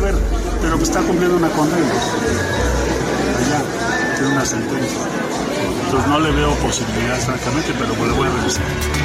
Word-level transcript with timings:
Ver, 0.00 0.14
pero 0.62 0.78
que 0.78 0.84
está 0.84 1.00
cumpliendo 1.02 1.36
una 1.36 1.50
condena. 1.50 1.92
Allá, 3.38 3.62
tiene 4.16 4.32
una 4.32 4.44
sentencia. 4.44 4.98
Entonces 5.84 6.08
no 6.08 6.18
le 6.18 6.30
veo 6.30 6.54
posibilidad, 6.54 7.18
francamente, 7.18 7.74
pero 7.78 8.06
le 8.06 8.12
voy 8.14 8.26
a 8.26 8.30
revisar. 8.30 9.01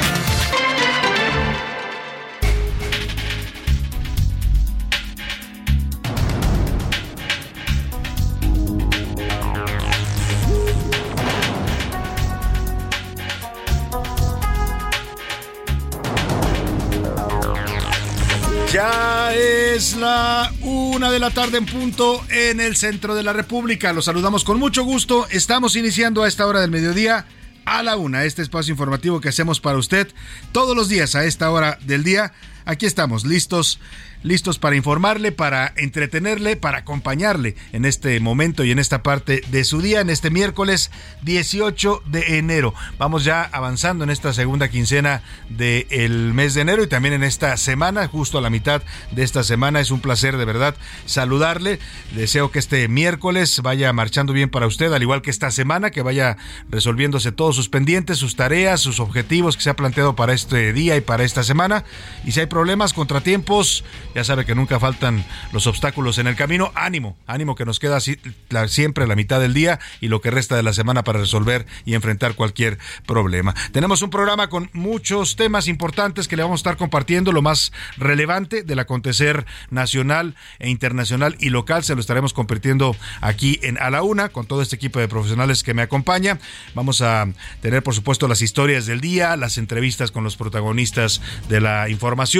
La 19.98 20.52
una 20.62 21.10
de 21.10 21.18
la 21.18 21.30
tarde 21.30 21.58
en 21.58 21.66
punto 21.66 22.24
en 22.30 22.60
el 22.60 22.76
centro 22.76 23.14
de 23.14 23.22
la 23.22 23.32
República. 23.32 23.92
Los 23.92 24.04
saludamos 24.04 24.44
con 24.44 24.58
mucho 24.58 24.84
gusto. 24.84 25.26
Estamos 25.30 25.74
iniciando 25.76 26.22
a 26.22 26.28
esta 26.28 26.46
hora 26.46 26.60
del 26.60 26.70
mediodía 26.70 27.26
a 27.64 27.82
la 27.82 27.96
una, 27.96 28.24
este 28.24 28.42
espacio 28.42 28.72
informativo 28.72 29.20
que 29.20 29.28
hacemos 29.28 29.60
para 29.60 29.76
usted 29.76 30.08
todos 30.52 30.76
los 30.76 30.88
días 30.88 31.14
a 31.16 31.24
esta 31.24 31.50
hora 31.50 31.78
del 31.84 32.04
día. 32.04 32.32
Aquí 32.68 32.84
estamos, 32.84 33.24
listos 33.24 33.80
listos 34.22 34.58
para 34.58 34.76
informarle, 34.76 35.32
para 35.32 35.72
entretenerle, 35.76 36.56
para 36.56 36.78
acompañarle 36.78 37.54
en 37.72 37.84
este 37.84 38.18
momento 38.20 38.64
y 38.64 38.70
en 38.70 38.78
esta 38.78 39.02
parte 39.02 39.42
de 39.48 39.64
su 39.64 39.80
día, 39.80 40.00
en 40.00 40.10
este 40.10 40.30
miércoles 40.30 40.90
18 41.22 42.02
de 42.06 42.38
enero. 42.38 42.74
Vamos 42.98 43.24
ya 43.24 43.42
avanzando 43.42 44.04
en 44.04 44.10
esta 44.10 44.32
segunda 44.32 44.68
quincena 44.68 45.22
del 45.48 46.34
mes 46.34 46.54
de 46.54 46.62
enero 46.62 46.82
y 46.82 46.88
también 46.88 47.14
en 47.14 47.22
esta 47.22 47.56
semana, 47.56 48.08
justo 48.08 48.38
a 48.38 48.40
la 48.40 48.50
mitad 48.50 48.82
de 49.12 49.22
esta 49.22 49.44
semana. 49.44 49.80
Es 49.80 49.90
un 49.90 50.00
placer 50.00 50.36
de 50.36 50.44
verdad 50.44 50.74
saludarle. 51.06 51.78
Deseo 52.14 52.50
que 52.50 52.58
este 52.58 52.88
miércoles 52.88 53.60
vaya 53.62 53.92
marchando 53.92 54.32
bien 54.32 54.50
para 54.50 54.66
usted, 54.66 54.92
al 54.92 55.02
igual 55.02 55.22
que 55.22 55.30
esta 55.30 55.50
semana, 55.50 55.90
que 55.90 56.02
vaya 56.02 56.36
resolviéndose 56.70 57.32
todos 57.32 57.54
sus 57.54 57.68
pendientes, 57.68 58.18
sus 58.18 58.36
tareas, 58.36 58.80
sus 58.80 59.00
objetivos 59.00 59.56
que 59.56 59.62
se 59.62 59.70
ha 59.70 59.76
planteado 59.76 60.16
para 60.16 60.32
este 60.32 60.72
día 60.72 60.96
y 60.96 61.00
para 61.00 61.24
esta 61.24 61.44
semana. 61.44 61.84
Y 62.24 62.32
si 62.32 62.40
hay 62.40 62.46
problemas, 62.58 62.92
contratiempos, 62.92 63.84
ya 64.16 64.24
sabe 64.24 64.44
que 64.44 64.56
nunca 64.56 64.80
faltan 64.80 65.24
los 65.52 65.68
obstáculos 65.68 66.18
en 66.18 66.26
el 66.26 66.34
camino. 66.34 66.72
Ánimo, 66.74 67.16
ánimo 67.28 67.54
que 67.54 67.64
nos 67.64 67.78
queda 67.78 68.00
siempre 68.00 69.06
la 69.06 69.14
mitad 69.14 69.38
del 69.38 69.54
día 69.54 69.78
y 70.00 70.08
lo 70.08 70.20
que 70.20 70.32
resta 70.32 70.56
de 70.56 70.64
la 70.64 70.72
semana 70.72 71.04
para 71.04 71.20
resolver 71.20 71.66
y 71.84 71.94
enfrentar 71.94 72.34
cualquier 72.34 72.78
problema. 73.06 73.54
Tenemos 73.70 74.02
un 74.02 74.10
programa 74.10 74.48
con 74.48 74.70
muchos 74.72 75.36
temas 75.36 75.68
importantes 75.68 76.26
que 76.26 76.34
le 76.34 76.42
vamos 76.42 76.58
a 76.58 76.62
estar 76.62 76.76
compartiendo. 76.76 77.30
Lo 77.30 77.42
más 77.42 77.70
relevante 77.96 78.64
del 78.64 78.80
acontecer 78.80 79.46
nacional 79.70 80.34
e 80.58 80.68
internacional 80.68 81.36
y 81.38 81.50
local 81.50 81.84
se 81.84 81.94
lo 81.94 82.00
estaremos 82.00 82.32
compartiendo 82.32 82.96
aquí 83.20 83.60
en 83.62 83.78
A 83.78 83.88
la 83.90 84.02
Una 84.02 84.30
con 84.30 84.46
todo 84.46 84.62
este 84.62 84.74
equipo 84.74 84.98
de 84.98 85.06
profesionales 85.06 85.62
que 85.62 85.74
me 85.74 85.82
acompaña. 85.82 86.40
Vamos 86.74 87.02
a 87.02 87.28
tener, 87.60 87.84
por 87.84 87.94
supuesto, 87.94 88.26
las 88.26 88.42
historias 88.42 88.86
del 88.86 89.00
día, 89.00 89.36
las 89.36 89.58
entrevistas 89.58 90.10
con 90.10 90.24
los 90.24 90.36
protagonistas 90.36 91.22
de 91.48 91.60
la 91.60 91.88
información. 91.88 92.37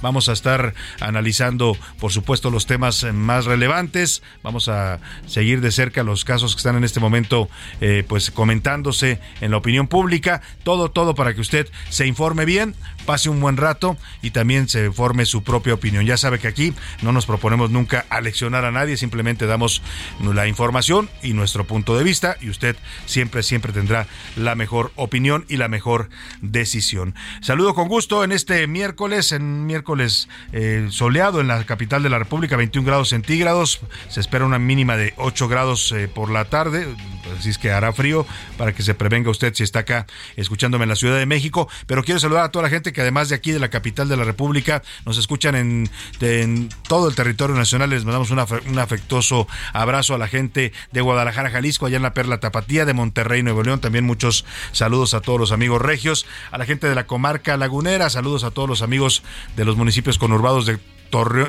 Vamos 0.00 0.30
a 0.30 0.32
estar 0.32 0.74
analizando, 1.00 1.76
por 2.00 2.12
supuesto, 2.12 2.50
los 2.50 2.66
temas 2.66 3.04
más 3.12 3.44
relevantes. 3.44 4.22
Vamos 4.42 4.68
a 4.68 5.00
seguir 5.26 5.60
de 5.60 5.70
cerca 5.70 6.02
los 6.02 6.24
casos 6.24 6.54
que 6.54 6.60
están 6.60 6.76
en 6.76 6.84
este 6.84 6.98
momento, 6.98 7.50
eh, 7.82 8.04
pues 8.08 8.30
comentándose 8.30 9.20
en 9.42 9.50
la 9.50 9.58
opinión 9.58 9.86
pública. 9.86 10.40
Todo, 10.62 10.90
todo 10.90 11.14
para 11.14 11.34
que 11.34 11.42
usted 11.42 11.68
se 11.90 12.06
informe 12.06 12.46
bien, 12.46 12.74
pase 13.04 13.28
un 13.28 13.40
buen 13.40 13.56
rato 13.56 13.96
y 14.22 14.30
también 14.30 14.68
se 14.68 14.90
forme 14.92 15.26
su 15.26 15.42
propia 15.42 15.74
opinión. 15.74 16.04
Ya 16.04 16.16
sabe 16.16 16.38
que 16.38 16.48
aquí 16.48 16.74
no 17.02 17.12
nos 17.12 17.26
proponemos 17.26 17.70
nunca 17.70 18.06
aleccionar 18.08 18.64
a 18.64 18.70
nadie, 18.70 18.96
simplemente 18.96 19.46
damos 19.46 19.82
la 20.20 20.46
información 20.46 21.08
y 21.22 21.32
nuestro 21.32 21.64
punto 21.64 21.96
de 21.96 22.04
vista 22.04 22.36
y 22.40 22.50
usted 22.50 22.76
siempre, 23.06 23.42
siempre 23.42 23.72
tendrá 23.72 24.06
la 24.36 24.54
mejor 24.54 24.92
opinión 24.96 25.44
y 25.48 25.56
la 25.56 25.68
mejor 25.68 26.08
decisión. 26.40 27.14
Saludo 27.40 27.74
con 27.74 27.88
gusto 27.88 28.24
en 28.24 28.32
este 28.32 28.66
miércoles, 28.66 29.32
en 29.32 29.66
miércoles 29.66 30.28
eh, 30.52 30.88
soleado 30.90 31.40
en 31.40 31.48
la 31.48 31.64
capital 31.64 32.02
de 32.02 32.10
la 32.10 32.18
República, 32.18 32.56
21 32.56 32.86
grados 32.86 33.10
centígrados. 33.10 33.80
Se 34.08 34.20
espera 34.20 34.44
una 34.44 34.58
mínima 34.58 34.96
de 34.96 35.14
8 35.16 35.48
grados 35.48 35.92
eh, 35.92 36.08
por 36.08 36.30
la 36.30 36.46
tarde, 36.46 36.86
así 37.38 37.50
es 37.50 37.58
que 37.58 37.70
hará 37.70 37.92
frío 37.92 38.26
para 38.56 38.72
que 38.72 38.82
se 38.82 38.94
prevenga 38.94 39.30
usted 39.30 39.54
si 39.54 39.62
está 39.62 39.80
acá 39.80 40.06
escuchándome 40.36 40.84
en 40.84 40.88
la 40.88 40.96
Ciudad 40.96 41.18
de 41.18 41.26
México. 41.26 41.68
Pero 41.86 42.02
quiero 42.02 42.20
saludar 42.20 42.44
a 42.44 42.50
toda 42.50 42.64
la 42.64 42.70
gente 42.70 42.92
que 42.92 43.00
además 43.00 43.28
de 43.28 43.34
aquí 43.34 43.52
de 43.52 43.58
la 43.58 43.70
capital 43.70 44.08
de 44.08 44.16
la 44.16 44.24
República 44.24 44.82
nos 45.04 45.18
escuchan 45.18 45.54
en, 45.54 45.88
todo 46.88 47.08
el 47.08 47.14
territorio 47.14 47.56
nacional. 47.56 47.90
Les 47.90 48.04
mandamos 48.04 48.30
un 48.30 48.78
afectuoso 48.78 49.46
abrazo 49.72 50.14
a 50.14 50.18
la 50.18 50.28
gente 50.28 50.72
de 50.92 51.00
Guadalajara, 51.00 51.50
Jalisco, 51.50 51.86
allá 51.86 51.96
en 51.96 52.02
la 52.02 52.14
Perla 52.14 52.40
Tapatía, 52.40 52.84
de 52.84 52.94
Monterrey, 52.94 53.42
Nuevo 53.42 53.62
León. 53.62 53.80
También 53.80 54.04
muchos 54.04 54.44
saludos 54.72 55.14
a 55.14 55.20
todos 55.20 55.38
los 55.38 55.52
amigos 55.52 55.80
regios, 55.80 56.26
a 56.50 56.58
la 56.58 56.66
gente 56.66 56.88
de 56.88 56.94
la 56.94 57.06
comarca 57.06 57.56
lagunera, 57.56 58.10
saludos 58.10 58.44
a 58.44 58.50
todos 58.50 58.68
los 58.68 58.82
amigos 58.82 59.22
de 59.56 59.64
los 59.64 59.76
municipios 59.76 60.18
conurbados 60.18 60.66
de 60.66 60.78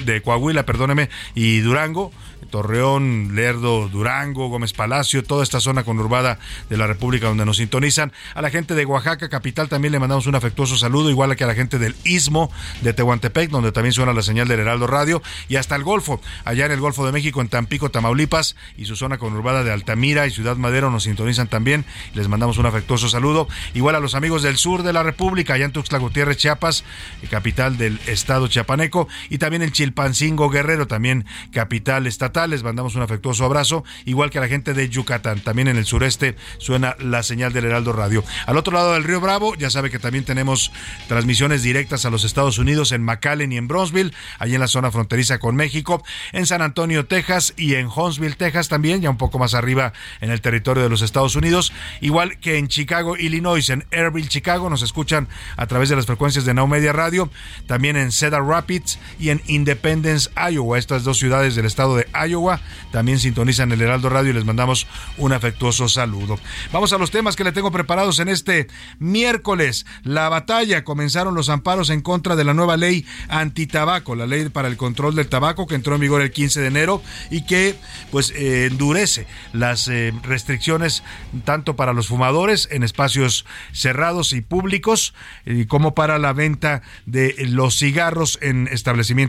de 0.06 0.22
Coahuila, 0.22 0.66
perdóneme, 0.66 1.10
y 1.34 1.60
Durango, 1.60 2.12
Torreón, 2.50 3.36
Lerdo, 3.36 3.90
Durango, 3.90 4.48
Gómez 4.48 4.74
Palacio, 4.74 5.24
toda 5.24 5.44
esta 5.44 5.60
zona 5.60 5.84
conurbada 5.84 6.40
de 6.70 6.78
la 6.78 6.88
República 6.88 7.28
donde 7.28 7.46
nos 7.46 7.58
sintonizan. 7.58 8.14
A 8.34 8.42
la 8.42 8.50
gente 8.50 8.76
de 8.76 8.86
Oaxaca, 8.86 9.28
capital, 9.30 9.68
también 9.68 9.92
le 9.92 10.00
mandamos 10.00 10.28
un 10.28 10.36
afectuoso 10.36 10.78
saludo, 10.78 11.10
igual 11.10 11.36
que 11.36 11.44
a 11.44 11.48
la 11.48 11.56
gente 11.56 11.80
del 11.80 11.96
Istmo 12.04 12.52
de 12.82 12.94
Tehuantepec, 12.94 13.50
donde 13.50 13.72
también 13.72 13.94
suena 13.94 14.14
la 14.14 14.22
señal 14.22 14.48
del 14.48 14.60
Heraldo 14.60 14.88
Radio, 14.88 15.22
y 15.50 15.56
hasta 15.56 15.76
el 15.76 15.84
Golfo, 15.84 16.22
allá 16.44 16.66
en 16.66 16.72
el 16.72 16.80
Golfo 16.80 17.06
de 17.06 17.12
México, 17.12 17.42
en 17.42 17.50
Tampico, 17.50 17.90
Tamaulipas, 17.90 18.56
y 18.78 18.86
su 18.86 18.96
zona 18.96 19.18
conurbada 19.18 19.64
de 19.64 19.72
Altamira 19.72 20.28
y 20.28 20.32
Ciudad 20.32 20.56
Madero 20.56 20.92
nos 20.92 21.04
sintonizan 21.04 21.48
también. 21.48 21.86
Les 22.14 22.28
mandamos 22.28 22.58
un 22.58 22.68
afectuoso 22.68 23.10
saludo. 23.10 23.48
Igual 23.74 23.96
a 23.96 24.00
los 24.00 24.16
amigos 24.16 24.44
del 24.44 24.58
sur 24.58 24.84
de 24.84 24.94
la 24.94 25.04
República, 25.04 25.56
allá 25.56 25.66
en 25.66 25.72
Tuxtla 25.72 25.98
Gutiérrez, 25.98 26.38
Chiapas, 26.38 26.84
capital 27.30 27.78
del 27.78 28.00
estado 28.08 28.48
chiapaneco, 28.48 29.08
y 29.30 29.40
también 29.40 29.55
también 29.56 29.70
en 29.70 29.72
Chilpancingo 29.72 30.50
Guerrero, 30.50 30.86
también 30.86 31.24
capital 31.54 32.08
estatal. 32.08 32.50
Les 32.50 32.62
mandamos 32.62 32.96
un 32.96 33.04
afectuoso 33.04 33.46
abrazo, 33.46 33.86
igual 34.04 34.30
que 34.30 34.40
a 34.40 34.42
la 34.42 34.50
gente 34.50 34.74
de 34.74 34.90
Yucatán. 34.90 35.40
También 35.40 35.70
en 35.70 35.78
el 35.78 35.86
sureste 35.86 36.36
suena 36.58 36.98
la 37.00 37.24
señal 37.24 37.54
del 37.54 37.64
Heraldo 37.64 37.94
Radio. 37.94 38.22
Al 38.48 38.58
otro 38.58 38.74
lado 38.74 38.96
del 38.96 39.06
Río 39.06 39.22
Bravo, 39.22 39.56
ya 39.56 39.70
sabe 39.70 39.90
que 39.90 39.98
también 39.98 40.26
tenemos 40.26 40.74
transmisiones 41.08 41.64
directas 41.64 42.04
a 42.04 42.10
los 42.10 42.26
Estados 42.26 42.58
Unidos 42.58 42.92
en 42.92 43.02
McAllen 43.02 43.54
y 43.54 43.58
en 43.58 43.70
Bronzeville, 43.70 44.14
allí 44.38 44.56
en 44.56 44.60
la 44.60 44.68
zona 44.68 44.92
fronteriza 44.92 45.40
con 45.40 45.56
México, 45.56 46.04
en 46.34 46.46
San 46.46 46.62
Antonio, 46.62 47.06
Texas 47.06 47.54
y 47.56 47.76
en 47.76 47.88
Huntsville, 47.88 48.36
Texas 48.36 48.68
también, 48.68 49.02
ya 49.02 49.10
un 49.10 49.18
poco 49.18 49.40
más 49.40 49.54
arriba 49.54 49.94
en 50.20 50.32
el 50.32 50.42
territorio 50.42 50.84
de 50.84 50.90
los 50.90 51.02
Estados 51.02 51.38
Unidos, 51.38 51.72
igual 52.02 52.40
que 52.40 52.58
en 52.58 52.68
Chicago, 52.68 53.16
Illinois, 53.16 53.70
en 53.70 53.86
Airville, 53.94 54.28
Chicago, 54.28 54.70
nos 54.70 54.82
escuchan 54.82 55.30
a 55.56 55.66
través 55.68 55.88
de 55.88 55.96
las 55.96 56.08
frecuencias 56.08 56.44
de 56.44 56.54
Now 56.54 56.68
Media 56.68 56.92
Radio, 56.92 57.30
también 57.68 57.96
en 57.96 58.12
Cedar 58.12 58.44
Rapids 58.44 59.00
y 59.18 59.30
en 59.30 59.45
Independence, 59.48 60.30
Iowa, 60.52 60.78
estas 60.78 61.04
dos 61.04 61.18
ciudades 61.18 61.56
del 61.56 61.66
estado 61.66 61.96
de 61.96 62.08
Iowa, 62.28 62.60
también 62.92 63.20
sintonizan 63.20 63.72
el 63.72 63.82
Heraldo 63.82 64.10
Radio 64.10 64.32
y 64.32 64.34
les 64.34 64.46
mandamos 64.46 64.88
un 65.18 65.34
afectuoso 65.34 65.88
saludo. 65.88 66.40
Vamos 66.72 66.94
a 66.94 66.98
los 66.98 67.12
temas 67.12 67.36
que 67.36 67.44
le 67.44 67.52
tengo 67.52 67.72
preparados 67.72 68.20
en 68.20 68.30
este 68.30 68.68
miércoles. 69.00 69.86
La 70.04 70.30
batalla, 70.30 70.84
comenzaron 70.84 71.36
los 71.36 71.50
amparos 71.50 71.90
en 71.90 72.02
contra 72.02 72.36
de 72.36 72.44
la 72.44 72.54
nueva 72.54 72.78
ley 72.78 73.06
antitabaco, 73.30 74.16
la 74.16 74.28
ley 74.28 74.50
para 74.50 74.68
el 74.68 74.78
control 74.78 75.16
del 75.16 75.28
tabaco 75.28 75.68
que 75.68 75.76
entró 75.76 75.96
en 75.96 76.02
vigor 76.02 76.22
el 76.22 76.32
15 76.32 76.62
de 76.62 76.68
enero 76.68 77.02
y 77.30 77.46
que 77.46 77.76
pues 78.12 78.32
eh, 78.32 78.66
endurece 78.66 79.28
las 79.54 79.88
eh, 79.88 80.14
restricciones 80.24 81.04
tanto 81.44 81.76
para 81.76 81.94
los 81.94 82.08
fumadores 82.08 82.68
en 82.72 82.84
espacios 82.84 83.46
cerrados 83.72 84.34
y 84.34 84.42
públicos 84.42 85.14
eh, 85.46 85.66
como 85.68 85.96
para 85.96 86.20
la 86.20 86.34
venta 86.34 86.82
de 87.06 87.36
los 87.50 87.78
cigarros 87.78 88.40
en 88.42 88.68
establecimientos 88.68 89.25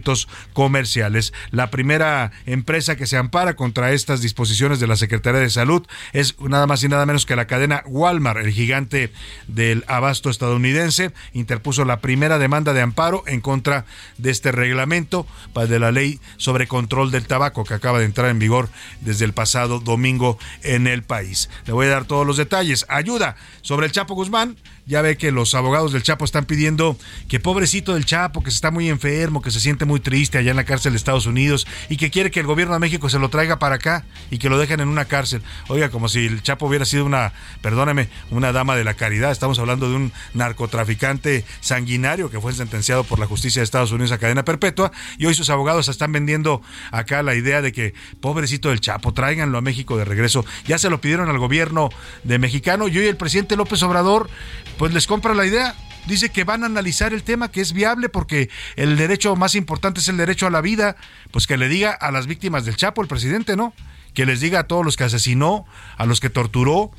comerciales. 0.52 1.32
La 1.50 1.70
primera 1.70 2.32
empresa 2.46 2.96
que 2.96 3.06
se 3.06 3.16
ampara 3.16 3.56
contra 3.56 3.92
estas 3.92 4.20
disposiciones 4.20 4.80
de 4.80 4.86
la 4.86 4.96
Secretaría 4.96 5.40
de 5.40 5.50
Salud 5.50 5.86
es 6.12 6.38
nada 6.40 6.66
más 6.66 6.82
y 6.82 6.88
nada 6.88 7.06
menos 7.06 7.26
que 7.26 7.36
la 7.36 7.46
cadena 7.46 7.82
Walmart, 7.86 8.40
el 8.40 8.52
gigante 8.52 9.12
del 9.46 9.84
abasto 9.86 10.30
estadounidense, 10.30 11.12
interpuso 11.32 11.84
la 11.84 12.00
primera 12.00 12.38
demanda 12.38 12.72
de 12.72 12.80
amparo 12.80 13.24
en 13.26 13.40
contra 13.40 13.84
de 14.18 14.30
este 14.30 14.52
reglamento 14.52 15.26
de 15.54 15.78
la 15.78 15.90
ley 15.90 16.20
sobre 16.36 16.66
control 16.66 17.10
del 17.10 17.26
tabaco 17.26 17.64
que 17.64 17.74
acaba 17.74 17.98
de 17.98 18.04
entrar 18.04 18.30
en 18.30 18.38
vigor 18.38 18.68
desde 19.00 19.24
el 19.24 19.32
pasado 19.32 19.80
domingo 19.80 20.38
en 20.62 20.86
el 20.86 21.02
país. 21.02 21.48
Le 21.66 21.72
voy 21.72 21.86
a 21.86 21.90
dar 21.90 22.04
todos 22.04 22.26
los 22.26 22.36
detalles. 22.36 22.86
Ayuda 22.88 23.36
sobre 23.62 23.86
el 23.86 23.92
Chapo 23.92 24.14
Guzmán 24.14 24.56
ya 24.86 25.02
ve 25.02 25.16
que 25.16 25.32
los 25.32 25.54
abogados 25.54 25.92
del 25.92 26.04
Chapo 26.04 26.24
están 26.24 26.44
pidiendo 26.44 26.96
que 27.28 27.40
pobrecito 27.40 27.94
del 27.94 28.06
Chapo, 28.06 28.42
que 28.42 28.52
se 28.52 28.54
está 28.54 28.70
muy 28.70 28.88
enfermo, 28.88 29.42
que 29.42 29.50
se 29.50 29.58
siente 29.58 29.84
muy 29.84 29.98
triste 29.98 30.38
allá 30.38 30.52
en 30.52 30.56
la 30.56 30.64
cárcel 30.64 30.92
de 30.92 30.96
Estados 30.96 31.26
Unidos 31.26 31.66
y 31.88 31.96
que 31.96 32.10
quiere 32.10 32.30
que 32.30 32.38
el 32.38 32.46
gobierno 32.46 32.74
de 32.74 32.80
México 32.80 33.08
se 33.08 33.18
lo 33.18 33.28
traiga 33.28 33.58
para 33.58 33.76
acá 33.76 34.04
y 34.30 34.38
que 34.38 34.48
lo 34.48 34.58
dejen 34.58 34.78
en 34.80 34.88
una 34.88 35.04
cárcel. 35.06 35.42
Oiga, 35.68 35.90
como 35.90 36.08
si 36.08 36.26
el 36.26 36.40
Chapo 36.42 36.66
hubiera 36.66 36.84
sido 36.84 37.04
una, 37.04 37.32
perdóneme, 37.62 38.08
una 38.30 38.52
dama 38.52 38.76
de 38.76 38.84
la 38.84 38.94
caridad. 38.94 39.32
Estamos 39.32 39.58
hablando 39.58 39.90
de 39.90 39.96
un 39.96 40.12
narcotraficante 40.34 41.44
sanguinario 41.60 42.30
que 42.30 42.40
fue 42.40 42.52
sentenciado 42.52 43.02
por 43.02 43.18
la 43.18 43.26
justicia 43.26 43.60
de 43.60 43.64
Estados 43.64 43.90
Unidos 43.90 44.12
a 44.12 44.18
cadena 44.18 44.44
perpetua 44.44 44.92
y 45.18 45.26
hoy 45.26 45.34
sus 45.34 45.50
abogados 45.50 45.88
están 45.88 46.12
vendiendo 46.12 46.62
acá 46.92 47.24
la 47.24 47.34
idea 47.34 47.60
de 47.60 47.72
que 47.72 47.94
pobrecito 48.20 48.68
del 48.68 48.80
Chapo, 48.80 49.12
tráiganlo 49.12 49.58
a 49.58 49.62
México 49.62 49.96
de 49.96 50.04
regreso. 50.04 50.44
Ya 50.68 50.78
se 50.78 50.90
lo 50.90 51.00
pidieron 51.00 51.28
al 51.28 51.38
gobierno 51.38 51.88
de 52.22 52.38
mexicano 52.38 52.86
y 52.86 52.96
hoy 52.98 53.06
el 53.06 53.16
presidente 53.16 53.56
López 53.56 53.82
Obrador 53.82 54.30
pues 54.78 54.92
les 54.92 55.06
compra 55.06 55.34
la 55.34 55.46
idea. 55.46 55.74
Dice 56.06 56.30
que 56.30 56.44
van 56.44 56.62
a 56.62 56.66
analizar 56.66 57.12
el 57.12 57.24
tema, 57.24 57.50
que 57.50 57.60
es 57.60 57.72
viable 57.72 58.08
porque 58.08 58.48
el 58.76 58.96
derecho 58.96 59.34
más 59.34 59.54
importante 59.56 60.00
es 60.00 60.08
el 60.08 60.16
derecho 60.16 60.46
a 60.46 60.50
la 60.50 60.60
vida. 60.60 60.96
Pues 61.32 61.46
que 61.46 61.56
le 61.56 61.68
diga 61.68 61.90
a 61.90 62.10
las 62.10 62.26
víctimas 62.26 62.64
del 62.64 62.76
Chapo, 62.76 63.02
el 63.02 63.08
presidente, 63.08 63.56
¿no? 63.56 63.74
Que 64.14 64.24
les 64.24 64.40
diga 64.40 64.60
a 64.60 64.66
todos 64.66 64.84
los 64.84 64.96
que 64.96 65.04
asesinó, 65.04 65.66
a 65.96 66.06
los 66.06 66.20
que 66.20 66.30
torturó, 66.30 66.92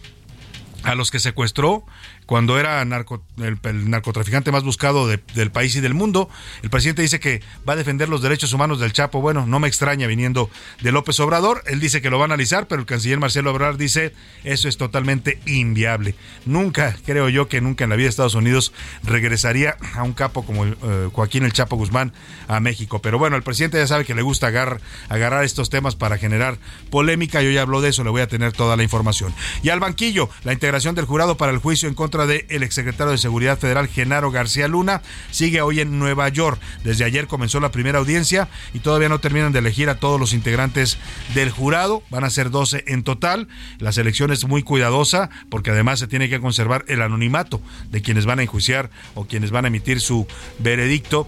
a 0.84 0.96
los 0.96 1.10
que 1.10 1.20
secuestró, 1.20 1.86
cuando 2.28 2.60
era 2.60 2.82
el, 2.82 3.90
narcotraficante 3.90 4.52
más 4.52 4.64
buscado 4.64 5.08
del 5.08 5.52
país 5.52 5.76
y 5.78 5.80
del 5.80 5.94
mundo. 5.94 6.30
El 6.62 6.70
presidente 6.70 7.02
dice 7.02 7.20
que 7.20 7.42
va 7.68 7.74
a 7.74 7.76
defender 7.78 8.10
los 8.10 8.22
derechos 8.22 8.54
humanos 8.54 8.80
del 8.80 8.94
Chapo. 8.94 9.22
Bueno, 9.22 9.46
no 9.48 9.60
me 9.60 9.68
extraña 9.68 10.08
viniendo 10.08 10.52
de 10.82 10.92
López 10.92 11.20
Obrador. 11.22 11.64
Él 11.66 11.80
dice 11.80 12.02
que 12.02 12.10
lo 12.10 12.20
va 12.20 12.26
a 12.26 12.28
analizar, 12.28 12.68
pero 12.68 12.82
el 12.82 12.86
canciller 12.86 13.20
Marcelo 13.20 13.52
Obrador 13.52 13.78
dice 13.78 14.14
eso 14.44 14.68
es 14.68 14.78
totalmente 14.78 15.40
inviable. 15.46 16.16
Nunca, 16.46 16.98
creo 17.06 17.30
yo 17.30 17.48
que 17.48 17.62
nunca 17.62 17.86
en 17.86 17.92
la 17.92 17.96
vida 17.96 18.06
de 18.06 18.10
Estados 18.10 18.36
Unidos 18.36 18.74
regresaría 19.04 19.78
a 19.96 20.04
un 20.04 20.12
capo 20.12 20.46
como 20.46 20.66
eh, 20.66 20.76
Joaquín 21.14 21.46
el 21.46 21.54
Chapo 21.54 21.78
Guzmán 21.78 22.12
a 22.50 22.60
México. 22.60 23.02
Pero 23.02 23.18
bueno, 23.18 23.38
el 23.38 23.44
presidente 23.44 23.78
ya 23.78 23.88
sabe 23.88 24.04
que 24.04 24.16
le 24.16 24.22
gusta 24.22 24.48
agarrar, 24.48 24.82
agarrar 25.08 25.46
estos 25.46 25.70
temas 25.70 25.96
para 25.96 26.18
generar 26.18 26.58
polémica. 26.90 27.42
Yo 27.42 27.52
ya 27.52 27.62
hablo 27.62 27.80
de 27.80 27.90
eso, 27.90 28.04
le 28.04 28.10
voy 28.10 28.22
a 28.22 28.28
tener 28.28 28.52
toda 28.52 28.76
la 28.76 28.84
información. 28.84 29.34
Y 29.64 29.70
al 29.70 29.80
banquillo, 29.80 30.30
la 30.44 30.52
integración 30.52 30.94
del 30.94 31.06
jurado 31.06 31.38
para 31.38 31.54
el 31.54 31.60
juicio 31.60 31.88
en 31.88 31.96
contra 31.96 32.17
del 32.26 32.46
el 32.50 32.64
exsecretario 32.64 33.12
de 33.12 33.18
Seguridad 33.18 33.60
Federal 33.60 33.88
Genaro 33.88 34.32
García 34.32 34.68
Luna 34.68 35.02
sigue 35.32 35.62
hoy 35.62 35.82
en 35.82 36.00
Nueva 36.00 36.30
York. 36.30 36.60
Desde 36.84 37.04
ayer 37.04 37.28
comenzó 37.28 37.60
la 37.60 37.72
primera 37.72 38.00
audiencia 38.00 38.48
y 38.74 38.80
todavía 38.80 39.10
no 39.10 39.20
terminan 39.20 39.52
de 39.52 39.60
elegir 39.60 39.90
a 39.90 40.00
todos 40.00 40.20
los 40.20 40.34
integrantes 40.34 40.98
del 41.36 41.52
jurado. 41.52 42.04
Van 42.10 42.24
a 42.24 42.30
ser 42.30 42.50
12 42.50 42.86
en 42.88 43.04
total. 43.04 43.48
La 43.80 43.92
selección 43.92 44.32
es 44.32 44.48
muy 44.48 44.64
cuidadosa 44.64 45.30
porque 45.50 45.72
además 45.72 46.00
se 46.00 46.08
tiene 46.08 46.30
que 46.30 46.40
conservar 46.40 46.86
el 46.88 47.02
anonimato 47.02 47.62
de 47.92 48.02
quienes 48.02 48.26
van 48.26 48.40
a 48.40 48.44
enjuiciar 48.44 48.90
o 49.14 49.26
quienes 49.26 49.52
van 49.52 49.66
a 49.66 49.68
emitir 49.68 50.00
su 50.00 50.26
veredicto 50.60 51.28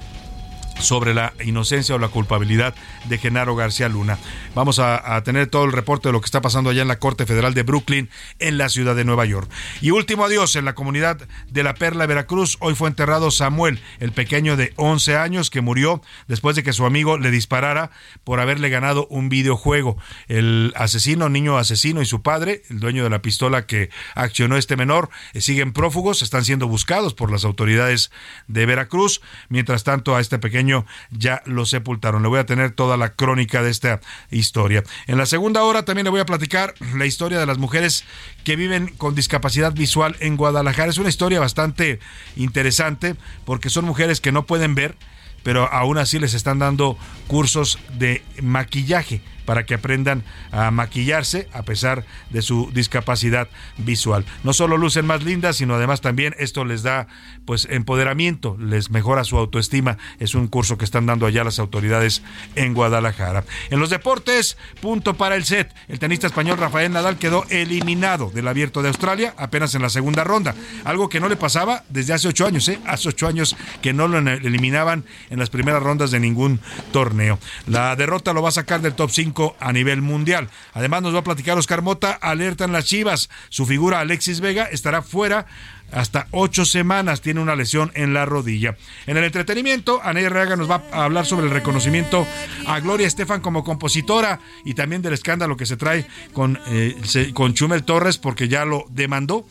sobre 0.79 1.13
la 1.13 1.33
inocencia 1.43 1.95
o 1.95 1.99
la 1.99 2.07
culpabilidad 2.07 2.75
de 3.05 3.17
Genaro 3.17 3.55
García 3.55 3.89
Luna. 3.89 4.17
Vamos 4.55 4.79
a, 4.79 5.21
tener 5.23 5.47
todo 5.47 5.65
el 5.65 5.71
reporte 5.71 6.09
de 6.09 6.13
lo 6.13 6.21
que 6.21 6.25
está 6.25 6.41
pasando 6.41 6.69
allá 6.69 6.81
en 6.81 6.87
la 6.87 6.99
Corte 6.99 7.25
Federal 7.25 7.53
de 7.53 7.63
Brooklyn, 7.63 8.09
en 8.39 8.57
la 8.57 8.69
ciudad 8.69 8.95
de 8.95 9.03
Nueva 9.03 9.25
York. 9.25 9.49
Y 9.81 9.91
último 9.91 10.25
adiós, 10.25 10.55
en 10.55 10.65
la 10.65 10.75
comunidad 10.75 11.19
de 11.49 11.63
La 11.63 11.73
Perla, 11.73 12.05
Veracruz, 12.05 12.57
hoy 12.59 12.75
fue 12.75 12.89
enterrado 12.89 13.31
Samuel, 13.31 13.79
el 13.99 14.11
pequeño 14.11 14.55
de 14.57 14.73
11 14.77 15.17
años 15.17 15.49
que 15.49 15.61
murió 15.61 16.01
después 16.27 16.55
de 16.55 16.63
que 16.63 16.73
su 16.73 16.85
amigo 16.85 17.17
le 17.17 17.31
disparara 17.31 17.91
por 18.23 18.39
haberle 18.39 18.69
ganado 18.69 19.07
un 19.07 19.29
videojuego. 19.29 19.97
El 20.27 20.73
asesino, 20.75 21.29
niño 21.29 21.57
asesino 21.57 22.01
y 22.01 22.05
su 22.05 22.21
padre, 22.21 22.63
el 22.69 22.79
dueño 22.79 23.03
de 23.03 23.09
la 23.09 23.21
pistola 23.21 23.65
que 23.65 23.89
accionó 24.15 24.57
este 24.57 24.75
menor, 24.75 25.09
eh, 25.33 25.41
siguen 25.41 25.73
prófugos, 25.73 26.21
están 26.21 26.45
siendo 26.45 26.67
buscados 26.67 27.13
por 27.13 27.31
las 27.31 27.45
autoridades 27.45 28.11
de 28.47 28.65
Veracruz. 28.65 29.21
Mientras 29.49 29.83
tanto, 29.83 30.15
a 30.15 30.21
este 30.21 30.39
pequeño 30.39 30.69
ya 31.12 31.42
lo 31.45 31.66
sepultaron. 31.66 32.24
Le 32.24 32.30
voy 32.30 32.39
a 32.39 32.45
tener 32.45 32.71
toda 32.71 32.98
la 32.98 33.13
crónica 33.13 33.62
de 33.62 33.69
esta 33.69 34.01
historia. 34.31 34.83
En 35.07 35.18
la 35.18 35.25
segunda 35.25 35.63
hora 35.63 35.83
también 35.83 36.06
le 36.06 36.12
voy 36.12 36.19
a 36.19 36.25
platicar 36.25 36.74
la 36.95 37.06
historia 37.06 37.39
de 37.39 37.45
las 37.45 37.57
mujeres 37.57 38.06
que 38.44 38.56
viven 38.56 38.88
con 38.98 39.16
discapacidad 39.16 39.74
visual 39.74 40.16
en 40.19 40.38
Guadalajara. 40.38 40.89
Es 40.89 40.98
una 40.98 41.10
historia 41.10 41.39
bastante 41.39 42.00
interesante 42.36 43.16
porque 43.45 43.69
son 43.69 43.86
mujeres 43.86 44.21
que 44.21 44.31
no 44.31 44.45
pueden 44.45 44.75
ver, 44.75 44.95
pero 45.44 45.71
aún 45.71 45.98
así 45.98 46.19
les 46.19 46.33
están 46.33 46.60
dando 46.60 46.98
cursos 47.27 47.80
de 47.98 48.24
maquillaje 48.42 49.21
para 49.49 49.65
que 49.65 49.73
aprendan 49.73 50.21
a 50.51 50.69
maquillarse 50.69 51.49
a 51.53 51.63
pesar 51.63 52.06
de 52.29 52.44
su 52.44 52.69
discapacidad 52.71 53.47
visual. 53.77 54.23
No 54.44 54.53
solo 54.53 54.77
lucen 54.77 55.07
más 55.07 55.23
lindas, 55.23 55.56
sino 55.56 55.73
además 55.73 56.01
también 56.01 56.35
esto 56.37 56.65
les 56.65 56.83
da 56.83 57.07
pues 57.45 57.68
empoderamiento, 57.71 58.57
les 58.59 58.91
mejora 58.91 59.23
su 59.23 59.39
autoestima. 59.39 59.97
Es 60.19 60.35
un 60.35 60.49
curso 60.49 60.77
que 60.77 60.85
están 60.85 61.07
dando 61.07 61.25
allá 61.25 61.44
las 61.44 61.57
autoridades 61.57 62.21
en 62.53 62.75
Guadalajara. 62.75 63.44
En 63.71 63.79
los 63.79 63.89
deportes, 63.89 64.56
punto 64.81 65.15
para 65.15 65.35
el 65.35 65.45
set. 65.45 65.73
El 65.87 65.97
tenista 65.97 66.27
español 66.27 66.59
Rafael 66.59 66.91
Nadal 66.91 67.18
quedó 67.18 67.44
eliminado 67.49 68.29
del 68.29 68.47
Abierto 68.47 68.83
de 68.83 68.89
Australia 68.89 69.33
apenas 69.35 69.73
en 69.73 69.81
la 69.81 69.89
segunda 69.89 70.23
ronda, 70.23 70.53
algo 70.83 71.09
que 71.09 71.19
no 71.19 71.27
le 71.27 71.37
pasaba 71.37 71.85
desde 71.89 72.13
hace 72.13 72.27
ocho 72.27 72.45
años, 72.45 72.68
¿eh? 72.68 72.79
Hace 72.85 73.09
ocho 73.09 73.25
años 73.25 73.56
que 73.81 73.94
no 73.94 74.07
lo 74.07 74.19
eliminaban 74.19 75.06
en 75.31 75.39
las 75.39 75.49
primeras 75.49 75.81
rondas 75.81 76.11
de 76.11 76.19
ningún 76.19 76.59
torneo. 76.91 77.39
La 77.65 77.95
derrota 77.95 78.31
lo 78.31 78.44
va 78.44 78.49
a 78.49 78.51
sacar 78.51 78.81
del 78.81 78.94
top 78.94 79.09
5 79.09 79.38
a 79.59 79.73
nivel 79.73 80.01
mundial. 80.01 80.49
Además 80.73 81.01
nos 81.01 81.13
va 81.13 81.19
a 81.19 81.23
platicar 81.23 81.57
Oscar 81.57 81.81
Mota, 81.81 82.11
alerta 82.11 82.65
en 82.65 82.71
las 82.71 82.85
Chivas. 82.85 83.29
Su 83.49 83.65
figura 83.65 83.99
Alexis 83.99 84.41
Vega 84.41 84.65
estará 84.65 85.01
fuera 85.01 85.45
hasta 85.91 86.27
ocho 86.31 86.65
semanas. 86.65 87.21
Tiene 87.21 87.41
una 87.41 87.55
lesión 87.55 87.91
en 87.95 88.13
la 88.13 88.25
rodilla. 88.25 88.77
En 89.07 89.17
el 89.17 89.23
entretenimiento, 89.23 90.01
Aney 90.03 90.27
Reaga 90.27 90.55
nos 90.55 90.69
va 90.69 90.83
a 90.91 91.05
hablar 91.05 91.25
sobre 91.25 91.47
el 91.47 91.51
reconocimiento 91.51 92.25
a 92.67 92.79
Gloria 92.79 93.07
Estefan 93.07 93.41
como 93.41 93.63
compositora 93.63 94.39
y 94.65 94.73
también 94.73 95.01
del 95.01 95.13
escándalo 95.13 95.57
que 95.57 95.65
se 95.65 95.77
trae 95.77 96.05
con, 96.33 96.59
eh, 96.67 97.31
con 97.33 97.53
Chumel 97.53 97.83
Torres 97.83 98.17
porque 98.17 98.47
ya 98.47 98.65
lo 98.65 98.85
demandó 98.89 99.45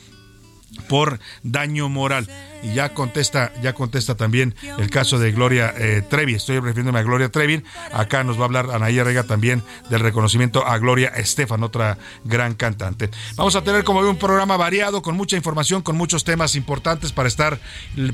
por 0.89 1.19
daño 1.43 1.89
moral. 1.89 2.29
Y 2.63 2.75
ya 2.75 2.93
contesta, 2.93 3.53
ya 3.63 3.73
contesta 3.73 4.17
también 4.17 4.55
el 4.79 4.91
caso 4.91 5.19
de 5.19 5.31
Gloria 5.31 5.73
eh, 5.77 6.03
Trevi. 6.09 6.35
Estoy 6.35 6.59
refiriéndome 6.59 6.99
a 6.99 7.03
Gloria 7.03 7.29
Trevi. 7.29 7.63
Acá 7.93 8.25
nos 8.25 8.37
va 8.37 8.43
a 8.43 8.45
hablar 8.47 8.71
Anaí 8.73 9.01
Rega 9.01 9.23
también 9.23 9.63
del 9.91 10.01
reconocimiento 10.01 10.67
a 10.67 10.77
Gloria 10.79 11.09
Estefan, 11.09 11.63
otra 11.63 11.99
gran 12.25 12.55
cantante. 12.55 13.11
Vamos 13.37 13.55
a 13.55 13.63
tener 13.63 13.85
como 13.85 14.01
un 14.01 14.17
programa 14.17 14.57
variado, 14.57 15.03
con 15.03 15.17
mucha 15.17 15.37
información, 15.37 15.83
con 15.83 15.97
muchos 15.97 16.25
temas 16.25 16.57
importantes 16.57 17.13
para 17.13 17.29
estar, 17.29 17.61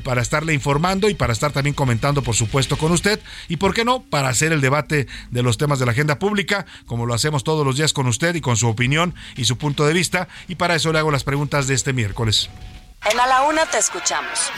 para 0.02 0.20
estarle 0.20 0.52
informando 0.52 1.08
y 1.08 1.14
para 1.14 1.32
estar 1.32 1.52
también 1.52 1.74
comentando, 1.74 2.22
por 2.22 2.34
supuesto, 2.34 2.76
con 2.76 2.92
usted. 2.92 3.20
Y 3.48 3.56
por 3.56 3.72
qué 3.72 3.84
no, 3.84 4.02
para 4.02 4.28
hacer 4.28 4.52
el 4.52 4.60
debate 4.60 5.06
de 5.30 5.42
los 5.42 5.56
temas 5.56 5.78
de 5.78 5.86
la 5.86 5.92
agenda 5.92 6.18
pública, 6.18 6.66
como 6.84 7.06
lo 7.06 7.14
hacemos 7.14 7.44
todos 7.44 7.64
los 7.64 7.76
días 7.76 7.94
con 7.94 8.06
usted 8.08 8.34
y 8.34 8.42
con 8.42 8.56
su 8.58 8.68
opinión 8.68 9.14
y 9.36 9.46
su 9.46 9.56
punto 9.56 9.86
de 9.86 9.94
vista. 9.94 10.28
Y 10.48 10.56
para 10.56 10.74
eso 10.74 10.92
le 10.92 10.98
hago 10.98 11.10
las 11.10 11.24
preguntas 11.24 11.66
de 11.66 11.74
este 11.74 11.94
miércoles. 11.94 12.43
En 13.10 13.20
A 13.20 13.26
la 13.26 13.42
Una 13.42 13.66
te 13.66 13.78
escuchamos. 13.78 14.50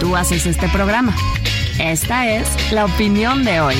Tú 0.00 0.16
haces 0.16 0.46
este 0.46 0.68
programa. 0.68 1.14
Esta 1.78 2.28
es 2.28 2.72
la 2.72 2.84
opinión 2.84 3.44
de 3.44 3.60
hoy. 3.60 3.76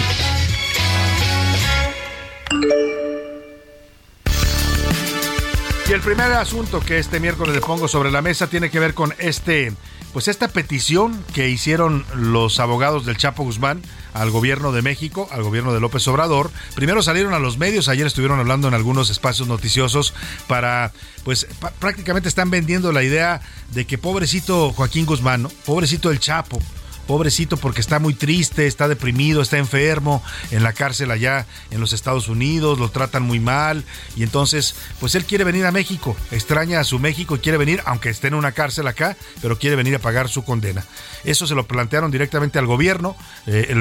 Y 5.89 5.93
el 5.93 6.01
primer 6.01 6.33
asunto 6.33 6.81
que 6.81 6.99
este 6.99 7.21
miércoles 7.21 7.55
le 7.55 7.61
pongo 7.61 7.87
sobre 7.87 8.11
la 8.11 8.21
mesa 8.21 8.49
tiene 8.49 8.71
que 8.71 8.81
ver 8.81 8.93
con 8.93 9.15
este, 9.19 9.73
pues 10.13 10.27
esta 10.27 10.49
petición 10.49 11.25
que 11.33 11.49
hicieron 11.49 12.05
los 12.15 12.59
abogados 12.59 13.07
del 13.07 13.17
Chapo 13.17 13.45
Guzmán 13.45 13.83
al 14.17 14.31
gobierno 14.31 14.73
de 14.73 14.83
México, 14.83 15.29
al 15.31 15.43
gobierno 15.43 15.73
de 15.73 15.81
López 15.81 16.07
Obrador. 16.09 16.51
Primero 16.75 17.03
salieron 17.03 17.35
a 17.35 17.39
los 17.39 17.59
medios, 17.59 17.89
ayer 17.89 18.07
estuvieron 18.07 18.41
hablando 18.41 18.69
en 18.69 18.75
algunos 18.75 19.11
espacios 19.11 19.47
noticiosos 19.47 20.15
para, 20.47 20.93
pues 21.25 21.47
prácticamente 21.79 22.29
están 22.29 22.51
vendiendo 22.51 22.93
la 22.93 23.03
idea 23.03 23.41
de 23.73 23.87
que 23.87 23.99
pobrecito 23.99 24.73
Joaquín 24.73 25.07
Guzmán, 25.07 25.49
pobrecito 25.65 26.11
el 26.11 26.19
Chapo, 26.19 26.61
pobrecito 27.07 27.57
porque 27.57 27.81
está 27.81 27.99
muy 27.99 28.15
triste, 28.15 28.67
está 28.67 28.89
deprimido, 28.89 29.41
está 29.41 29.59
enfermo 29.59 30.23
en 30.51 30.63
la 30.63 30.73
cárcel 30.73 31.11
allá 31.11 31.47
en 31.71 31.81
los 31.81 31.93
Estados 31.93 32.29
Unidos, 32.29 32.79
lo 32.79 32.91
tratan 32.91 33.23
muy 33.23 33.41
mal 33.41 33.85
y 34.17 34.23
entonces 34.23 34.75
pues 34.99 35.15
él 35.15 35.25
quiere 35.25 35.45
venir 35.45 35.67
a 35.67 35.73
México, 35.73 36.17
extraña 36.31 36.81
a 36.81 36.85
su 36.85 36.99
México 36.99 37.37
y 37.37 37.39
quiere 37.39 37.59
venir, 37.59 37.83
aunque 37.87 38.11
esté 38.11 38.29
en 38.29 38.35
una 38.35 38.53
cárcel 38.53 38.87
acá, 38.87 39.17
pero 39.41 39.59
quiere 39.59 39.77
venir 39.77 39.95
a 39.95 40.01
pagar 40.01 40.29
su 40.29 40.45
condena. 40.45 40.85
Eso 41.27 41.47
se 41.49 41.57
lo 41.57 41.67
plantearon 41.67 42.13
directamente 42.13 42.61
al 42.61 42.67
gobierno, 42.67 43.17
eh, 43.47 43.75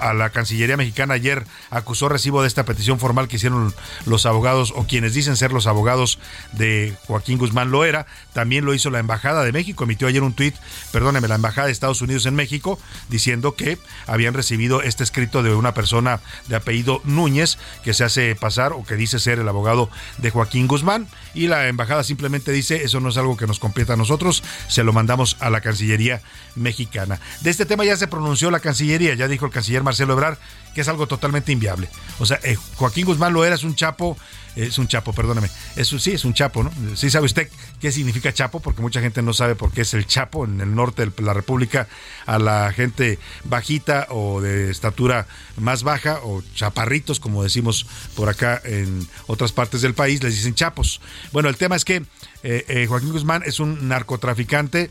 a 0.00 0.14
la 0.14 0.30
Cancillería 0.30 0.78
mexicana 0.78 1.14
ayer 1.14 1.44
acusó 1.70 2.08
recibo 2.08 2.40
de 2.40 2.48
esta 2.48 2.64
petición 2.64 2.98
formal 2.98 3.28
que 3.28 3.36
hicieron 3.36 3.74
los 4.06 4.24
abogados 4.24 4.72
o 4.74 4.86
quienes 4.86 5.12
dicen 5.12 5.36
ser 5.36 5.52
los 5.52 5.66
abogados 5.66 6.18
de 6.52 6.94
Joaquín 7.06 7.36
Guzmán 7.36 7.70
Loera, 7.70 8.06
también 8.32 8.64
lo 8.64 8.72
hizo 8.72 8.88
la 8.88 8.98
Embajada 8.98 9.44
de 9.44 9.52
México, 9.52 9.84
emitió 9.84 10.08
ayer 10.08 10.22
un 10.22 10.32
tuit, 10.32 10.54
perdóneme, 10.90 11.28
la 11.28 11.34
Embajada 11.34 11.66
de 11.66 11.72
Estados 11.72 12.00
Unidos 12.00 12.24
en 12.24 12.34
México, 12.34 12.78
diciendo 13.10 13.54
que 13.54 13.76
habían 14.06 14.32
recibido 14.32 14.80
este 14.80 15.04
escrito 15.04 15.42
de 15.42 15.54
una 15.54 15.74
persona 15.74 16.20
de 16.48 16.56
apellido 16.56 17.02
Núñez 17.04 17.58
que 17.84 17.92
se 17.92 18.04
hace 18.04 18.34
pasar 18.34 18.72
o 18.72 18.84
que 18.84 18.96
dice 18.96 19.18
ser 19.18 19.38
el 19.38 19.48
abogado 19.48 19.90
de 20.16 20.30
Joaquín 20.30 20.66
Guzmán 20.66 21.08
y 21.36 21.46
la 21.46 21.68
embajada 21.68 22.02
simplemente 22.02 22.50
dice 22.50 22.82
eso 22.82 22.98
no 22.98 23.10
es 23.10 23.16
algo 23.16 23.36
que 23.36 23.46
nos 23.46 23.60
compete 23.60 23.92
a 23.92 23.96
nosotros, 23.96 24.42
se 24.68 24.82
lo 24.82 24.92
mandamos 24.92 25.36
a 25.40 25.50
la 25.50 25.60
Cancillería 25.60 26.22
mexicana. 26.54 27.20
De 27.42 27.50
este 27.50 27.66
tema 27.66 27.84
ya 27.84 27.96
se 27.96 28.08
pronunció 28.08 28.50
la 28.50 28.60
Cancillería, 28.60 29.14
ya 29.14 29.28
dijo 29.28 29.46
el 29.46 29.52
canciller 29.52 29.82
Marcelo 29.82 30.14
Ebrard 30.14 30.38
que 30.74 30.82
es 30.82 30.88
algo 30.88 31.06
totalmente 31.06 31.52
inviable. 31.52 31.88
O 32.18 32.26
sea, 32.26 32.38
eh, 32.42 32.56
Joaquín 32.74 33.06
Guzmán 33.06 33.32
lo 33.32 33.46
era, 33.46 33.54
es 33.54 33.64
un 33.64 33.74
chapo 33.74 34.18
es 34.56 34.78
un 34.78 34.88
chapo, 34.88 35.12
perdóname. 35.12 35.50
Eso 35.76 35.98
sí, 35.98 36.12
es 36.12 36.24
un 36.24 36.34
chapo, 36.34 36.62
¿no? 36.62 36.72
Sí 36.96 37.10
sabe 37.10 37.26
usted 37.26 37.48
qué 37.80 37.92
significa 37.92 38.32
chapo, 38.32 38.60
porque 38.60 38.82
mucha 38.82 39.00
gente 39.00 39.22
no 39.22 39.32
sabe 39.32 39.54
por 39.54 39.70
qué 39.70 39.82
es 39.82 39.94
el 39.94 40.06
chapo 40.06 40.44
en 40.44 40.60
el 40.60 40.74
norte 40.74 41.04
de 41.04 41.22
la 41.22 41.34
República 41.34 41.88
a 42.24 42.38
la 42.38 42.72
gente 42.72 43.18
bajita 43.44 44.06
o 44.10 44.40
de 44.40 44.70
estatura 44.70 45.26
más 45.56 45.82
baja 45.82 46.20
o 46.22 46.42
chaparritos, 46.54 47.20
como 47.20 47.42
decimos 47.42 47.86
por 48.14 48.28
acá 48.28 48.60
en 48.64 49.06
otras 49.26 49.52
partes 49.52 49.82
del 49.82 49.94
país, 49.94 50.22
les 50.22 50.34
dicen 50.34 50.54
chapos. 50.54 51.00
Bueno, 51.32 51.48
el 51.48 51.56
tema 51.56 51.76
es 51.76 51.84
que 51.84 52.04
eh, 52.42 52.64
eh, 52.68 52.86
Joaquín 52.88 53.12
Guzmán 53.12 53.42
es 53.44 53.60
un 53.60 53.88
narcotraficante 53.88 54.90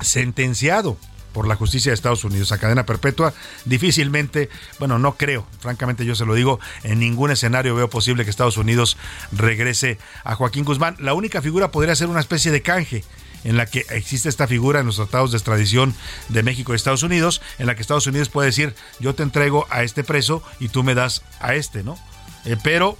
sentenciado 0.00 0.98
por 1.32 1.48
la 1.48 1.56
justicia 1.56 1.90
de 1.90 1.94
Estados 1.94 2.24
Unidos 2.24 2.52
a 2.52 2.58
cadena 2.58 2.86
perpetua, 2.86 3.34
difícilmente, 3.64 4.48
bueno, 4.78 4.98
no 4.98 5.16
creo, 5.16 5.46
francamente 5.60 6.04
yo 6.04 6.14
se 6.14 6.26
lo 6.26 6.34
digo, 6.34 6.60
en 6.82 6.98
ningún 6.98 7.30
escenario 7.30 7.74
veo 7.74 7.88
posible 7.88 8.24
que 8.24 8.30
Estados 8.30 8.56
Unidos 8.56 8.96
regrese 9.32 9.98
a 10.24 10.34
Joaquín 10.34 10.64
Guzmán. 10.64 10.96
La 10.98 11.14
única 11.14 11.42
figura 11.42 11.70
podría 11.70 11.94
ser 11.94 12.08
una 12.08 12.20
especie 12.20 12.50
de 12.50 12.62
canje 12.62 13.04
en 13.44 13.56
la 13.56 13.66
que 13.66 13.84
existe 13.90 14.28
esta 14.28 14.46
figura 14.46 14.80
en 14.80 14.86
los 14.86 14.96
tratados 14.96 15.32
de 15.32 15.38
extradición 15.38 15.94
de 16.28 16.42
México 16.42 16.72
y 16.72 16.76
Estados 16.76 17.02
Unidos, 17.02 17.42
en 17.58 17.66
la 17.66 17.74
que 17.74 17.82
Estados 17.82 18.06
Unidos 18.06 18.28
puede 18.28 18.46
decir, 18.46 18.74
yo 19.00 19.14
te 19.14 19.22
entrego 19.22 19.66
a 19.70 19.82
este 19.82 20.04
preso 20.04 20.42
y 20.60 20.68
tú 20.68 20.82
me 20.82 20.94
das 20.94 21.22
a 21.40 21.54
este, 21.54 21.82
¿no? 21.82 21.98
Eh, 22.44 22.56
pero 22.62 22.96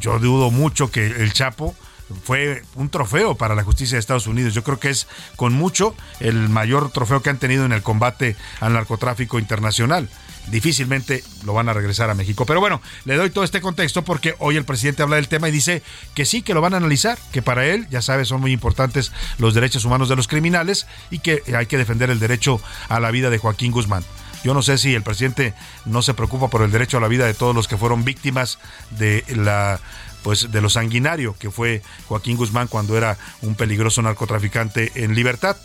yo 0.00 0.18
dudo 0.18 0.50
mucho 0.50 0.90
que 0.90 1.06
el 1.06 1.32
Chapo 1.32 1.74
fue 2.22 2.62
un 2.74 2.88
trofeo 2.88 3.34
para 3.34 3.54
la 3.54 3.64
justicia 3.64 3.96
de 3.96 4.00
Estados 4.00 4.26
Unidos. 4.26 4.54
Yo 4.54 4.62
creo 4.62 4.78
que 4.78 4.90
es 4.90 5.06
con 5.36 5.52
mucho 5.52 5.94
el 6.20 6.48
mayor 6.48 6.90
trofeo 6.90 7.22
que 7.22 7.30
han 7.30 7.38
tenido 7.38 7.64
en 7.64 7.72
el 7.72 7.82
combate 7.82 8.36
al 8.60 8.72
narcotráfico 8.72 9.38
internacional. 9.38 10.08
Difícilmente 10.48 11.24
lo 11.44 11.54
van 11.54 11.68
a 11.68 11.72
regresar 11.72 12.10
a 12.10 12.14
México. 12.14 12.44
Pero 12.44 12.60
bueno, 12.60 12.82
le 13.04 13.16
doy 13.16 13.30
todo 13.30 13.44
este 13.44 13.60
contexto 13.60 14.04
porque 14.04 14.34
hoy 14.38 14.56
el 14.56 14.64
presidente 14.64 15.02
habla 15.02 15.16
del 15.16 15.28
tema 15.28 15.48
y 15.48 15.52
dice 15.52 15.82
que 16.14 16.26
sí, 16.26 16.42
que 16.42 16.54
lo 16.54 16.60
van 16.60 16.74
a 16.74 16.78
analizar, 16.78 17.18
que 17.32 17.42
para 17.42 17.66
él, 17.66 17.86
ya 17.90 18.02
sabe, 18.02 18.24
son 18.24 18.40
muy 18.40 18.52
importantes 18.52 19.12
los 19.38 19.54
derechos 19.54 19.84
humanos 19.84 20.08
de 20.08 20.16
los 20.16 20.28
criminales 20.28 20.86
y 21.10 21.20
que 21.20 21.42
hay 21.56 21.66
que 21.66 21.78
defender 21.78 22.10
el 22.10 22.20
derecho 22.20 22.60
a 22.88 23.00
la 23.00 23.10
vida 23.10 23.30
de 23.30 23.38
Joaquín 23.38 23.72
Guzmán. 23.72 24.04
Yo 24.44 24.52
no 24.52 24.60
sé 24.60 24.76
si 24.76 24.94
el 24.94 25.02
presidente 25.02 25.54
no 25.86 26.02
se 26.02 26.12
preocupa 26.12 26.48
por 26.48 26.60
el 26.60 26.70
derecho 26.70 26.98
a 26.98 27.00
la 27.00 27.08
vida 27.08 27.24
de 27.24 27.32
todos 27.32 27.54
los 27.54 27.66
que 27.66 27.78
fueron 27.78 28.04
víctimas 28.04 28.58
de 28.90 29.24
la 29.28 29.80
pues 30.24 30.50
de 30.50 30.60
lo 30.60 30.70
sanguinario 30.70 31.36
que 31.38 31.52
fue 31.52 31.82
Joaquín 32.08 32.36
Guzmán 32.36 32.66
cuando 32.66 32.96
era 32.96 33.18
un 33.42 33.54
peligroso 33.54 34.02
narcotraficante 34.02 34.90
en 34.96 35.14
libertad. 35.14 35.56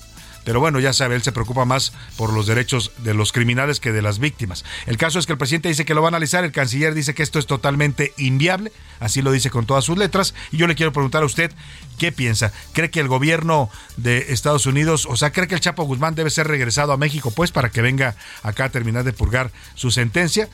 Pero 0.43 0.59
bueno, 0.59 0.79
ya 0.79 0.93
sabe, 0.93 1.15
él 1.15 1.21
se 1.21 1.31
preocupa 1.31 1.65
más 1.65 1.93
por 2.17 2.33
los 2.33 2.47
derechos 2.47 2.91
de 2.99 3.13
los 3.13 3.31
criminales 3.31 3.79
que 3.79 3.91
de 3.91 4.01
las 4.01 4.19
víctimas. 4.19 4.65
El 4.85 4.97
caso 4.97 5.19
es 5.19 5.25
que 5.25 5.33
el 5.33 5.37
presidente 5.37 5.69
dice 5.69 5.85
que 5.85 5.93
lo 5.93 6.01
va 6.01 6.07
a 6.07 6.09
analizar, 6.09 6.43
el 6.43 6.51
canciller 6.51 6.93
dice 6.93 7.13
que 7.13 7.23
esto 7.23 7.39
es 7.39 7.45
totalmente 7.45 8.13
inviable, 8.17 8.71
así 8.99 9.21
lo 9.21 9.31
dice 9.31 9.49
con 9.49 9.65
todas 9.65 9.85
sus 9.85 9.97
letras, 9.97 10.33
y 10.51 10.57
yo 10.57 10.65
le 10.65 10.75
quiero 10.75 10.93
preguntar 10.93 11.23
a 11.23 11.25
usted, 11.25 11.51
¿qué 11.97 12.11
piensa? 12.11 12.51
¿Cree 12.73 12.89
que 12.89 12.99
el 12.99 13.07
gobierno 13.07 13.69
de 13.97 14.27
Estados 14.29 14.65
Unidos, 14.65 15.05
o 15.09 15.17
sea, 15.17 15.31
cree 15.31 15.47
que 15.47 15.55
el 15.55 15.61
Chapo 15.61 15.83
Guzmán 15.83 16.15
debe 16.15 16.29
ser 16.29 16.47
regresado 16.47 16.93
a 16.93 16.97
México, 16.97 17.31
pues, 17.31 17.51
para 17.51 17.69
que 17.69 17.81
venga 17.81 18.15
acá 18.41 18.65
a 18.65 18.69
terminar 18.69 19.03
de 19.03 19.13
purgar 19.13 19.51
su 19.75 19.91
sentencia? 19.91 20.49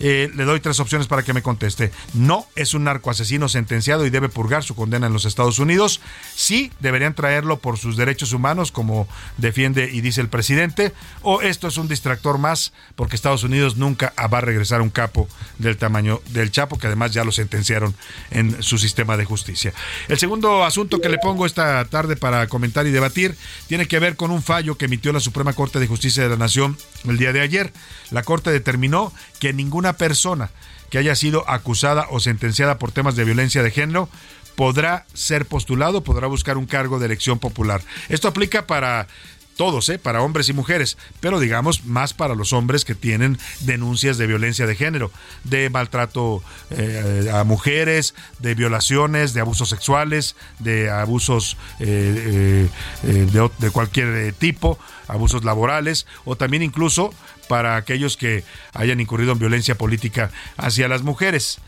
Eh, 0.00 0.30
le 0.34 0.44
doy 0.44 0.60
tres 0.60 0.80
opciones 0.80 1.06
para 1.06 1.22
que 1.22 1.32
me 1.32 1.42
conteste. 1.42 1.92
No 2.14 2.46
es 2.56 2.74
un 2.74 2.84
narco 2.84 3.10
asesino 3.10 3.48
sentenciado 3.48 4.04
y 4.06 4.10
debe 4.10 4.28
purgar 4.28 4.64
su 4.64 4.74
condena 4.74 5.06
en 5.06 5.12
los 5.12 5.24
Estados 5.24 5.58
Unidos. 5.58 6.00
Sí, 6.34 6.72
deberían 6.80 7.14
traerlo 7.14 7.58
por 7.58 7.78
sus 7.78 7.96
derechos 7.96 8.32
humanos, 8.32 8.72
como 8.72 9.06
defiende 9.38 9.90
y 9.92 10.00
dice 10.00 10.20
el 10.20 10.28
presidente. 10.28 10.92
O 11.22 11.40
esto 11.42 11.68
es 11.68 11.76
un 11.76 11.88
distractor 11.88 12.38
más, 12.38 12.72
porque 12.96 13.16
Estados 13.16 13.44
Unidos 13.44 13.76
nunca 13.76 14.12
va 14.32 14.38
a 14.38 14.40
regresar 14.40 14.82
un 14.82 14.90
capo 14.90 15.28
del 15.58 15.76
tamaño 15.76 16.20
del 16.30 16.50
Chapo, 16.50 16.78
que 16.78 16.86
además 16.86 17.12
ya 17.12 17.24
lo 17.24 17.32
sentenciaron 17.32 17.94
en 18.30 18.62
su 18.62 18.78
sistema 18.78 19.16
de 19.16 19.24
justicia. 19.24 19.72
El 20.08 20.18
segundo 20.18 20.64
asunto 20.64 21.00
que 21.00 21.08
le 21.08 21.18
pongo 21.18 21.46
esta 21.46 21.84
tarde 21.86 22.16
para 22.16 22.46
comentar 22.46 22.86
y 22.86 22.90
debatir 22.90 23.36
tiene 23.68 23.86
que 23.86 23.98
ver 23.98 24.16
con 24.16 24.30
un 24.30 24.42
fallo 24.42 24.76
que 24.76 24.86
emitió 24.86 25.12
la 25.12 25.20
Suprema 25.20 25.52
Corte 25.52 25.78
de 25.78 25.86
Justicia 25.86 26.22
de 26.22 26.28
la 26.28 26.36
Nación 26.36 26.76
el 27.04 27.18
día 27.18 27.32
de 27.32 27.40
ayer. 27.40 27.72
La 28.10 28.22
Corte 28.22 28.50
determinó 28.50 29.12
que 29.42 29.52
ninguna 29.52 29.94
persona 29.94 30.50
que 30.88 30.98
haya 30.98 31.16
sido 31.16 31.50
acusada 31.50 32.06
o 32.10 32.20
sentenciada 32.20 32.78
por 32.78 32.92
temas 32.92 33.16
de 33.16 33.24
violencia 33.24 33.60
de 33.64 33.72
género 33.72 34.08
podrá 34.54 35.04
ser 35.14 35.46
postulado, 35.46 36.04
podrá 36.04 36.28
buscar 36.28 36.56
un 36.56 36.66
cargo 36.66 37.00
de 37.00 37.06
elección 37.06 37.40
popular. 37.40 37.82
Esto 38.08 38.28
aplica 38.28 38.68
para 38.68 39.08
todos, 39.56 39.88
¿eh? 39.88 39.98
para 39.98 40.22
hombres 40.22 40.48
y 40.48 40.52
mujeres, 40.52 40.96
pero 41.18 41.40
digamos 41.40 41.84
más 41.86 42.14
para 42.14 42.36
los 42.36 42.52
hombres 42.52 42.84
que 42.84 42.94
tienen 42.94 43.36
denuncias 43.60 44.16
de 44.16 44.28
violencia 44.28 44.64
de 44.64 44.76
género, 44.76 45.10
de 45.42 45.70
maltrato 45.70 46.40
eh, 46.70 47.28
a 47.34 47.42
mujeres, 47.42 48.14
de 48.38 48.54
violaciones, 48.54 49.34
de 49.34 49.40
abusos 49.40 49.70
sexuales, 49.70 50.36
de 50.60 50.88
abusos 50.88 51.56
eh, 51.80 52.68
de, 53.02 53.50
de, 53.58 53.70
cualquier 53.70 54.32
tipo, 54.34 54.78
abusos 55.08 55.42
laborales, 55.42 56.06
o 56.24 56.36
también 56.36 56.62
incluso 56.62 57.12
para 57.48 57.76
aquellos 57.76 58.16
que 58.16 58.44
hayan 58.72 59.00
incurrido 59.00 59.32
en 59.32 59.38
violencia 59.38 59.76
política 59.76 60.30
hacia 60.56 60.88
las 60.88 61.02
mujeres. 61.02 61.58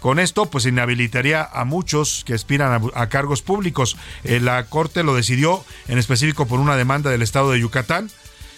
Con 0.00 0.18
esto, 0.18 0.46
pues 0.46 0.66
inhabilitaría 0.66 1.44
a 1.44 1.64
muchos 1.64 2.24
que 2.26 2.34
aspiran 2.34 2.90
a, 2.94 3.08
cargos 3.08 3.40
públicos. 3.40 3.96
Eh, 4.24 4.40
la 4.40 4.64
Corte 4.64 5.04
lo 5.04 5.14
decidió 5.14 5.64
en 5.86 5.96
específico 5.96 6.46
por 6.46 6.58
una 6.58 6.76
demanda 6.76 7.08
del 7.08 7.22
Estado 7.22 7.52
de 7.52 7.60
Yucatán, 7.60 8.10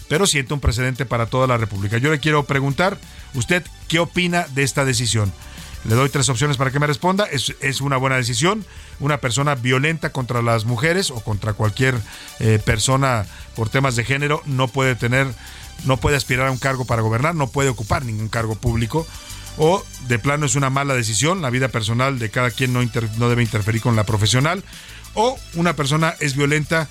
pero 0.08 0.26
siente 0.26 0.54
un 0.54 0.60
precedente 0.60 1.04
para 1.04 1.26
toda 1.26 1.46
la 1.46 1.58
República. 1.58 1.98
Yo 1.98 2.10
le 2.10 2.18
quiero 2.18 2.44
preguntar, 2.44 2.98
¿usted 3.34 3.62
qué 3.88 3.98
opina 3.98 4.46
de 4.54 4.62
esta 4.62 4.86
decisión? 4.86 5.34
Le 5.84 5.94
doy 5.94 6.08
tres 6.08 6.30
opciones 6.30 6.56
para 6.56 6.70
que 6.70 6.80
me 6.80 6.86
responda. 6.86 7.26
Es, 7.26 7.54
es 7.60 7.80
una 7.82 7.98
buena 7.98 8.16
decisión. 8.16 8.64
Una 9.00 9.18
persona 9.18 9.54
violenta 9.54 10.12
contra 10.12 10.40
las 10.40 10.64
mujeres 10.64 11.10
o 11.10 11.20
contra 11.20 11.52
cualquier 11.52 11.94
eh, 12.40 12.58
persona 12.64 13.26
por 13.54 13.68
temas 13.68 13.96
de 13.96 14.04
género 14.04 14.42
no 14.46 14.68
puede 14.68 14.94
tener, 14.94 15.26
no 15.84 15.96
puede 15.98 16.16
aspirar 16.16 16.48
a 16.48 16.50
un 16.50 16.58
cargo 16.58 16.84
para 16.84 17.02
gobernar, 17.02 17.34
no 17.34 17.48
puede 17.48 17.68
ocupar 17.68 18.04
ningún 18.04 18.28
cargo 18.28 18.54
público. 18.54 19.06
O 19.56 19.84
de 20.08 20.18
plano 20.18 20.46
es 20.46 20.56
una 20.56 20.70
mala 20.70 20.94
decisión, 20.94 21.40
la 21.40 21.50
vida 21.50 21.68
personal 21.68 22.18
de 22.18 22.30
cada 22.30 22.50
quien 22.50 22.72
no, 22.72 22.80
debe 22.80 23.42
interferir 23.42 23.80
con 23.80 23.96
la 23.96 24.04
profesional. 24.04 24.64
O 25.14 25.38
una 25.54 25.76
persona 25.76 26.14
es 26.20 26.34
violenta 26.34 26.88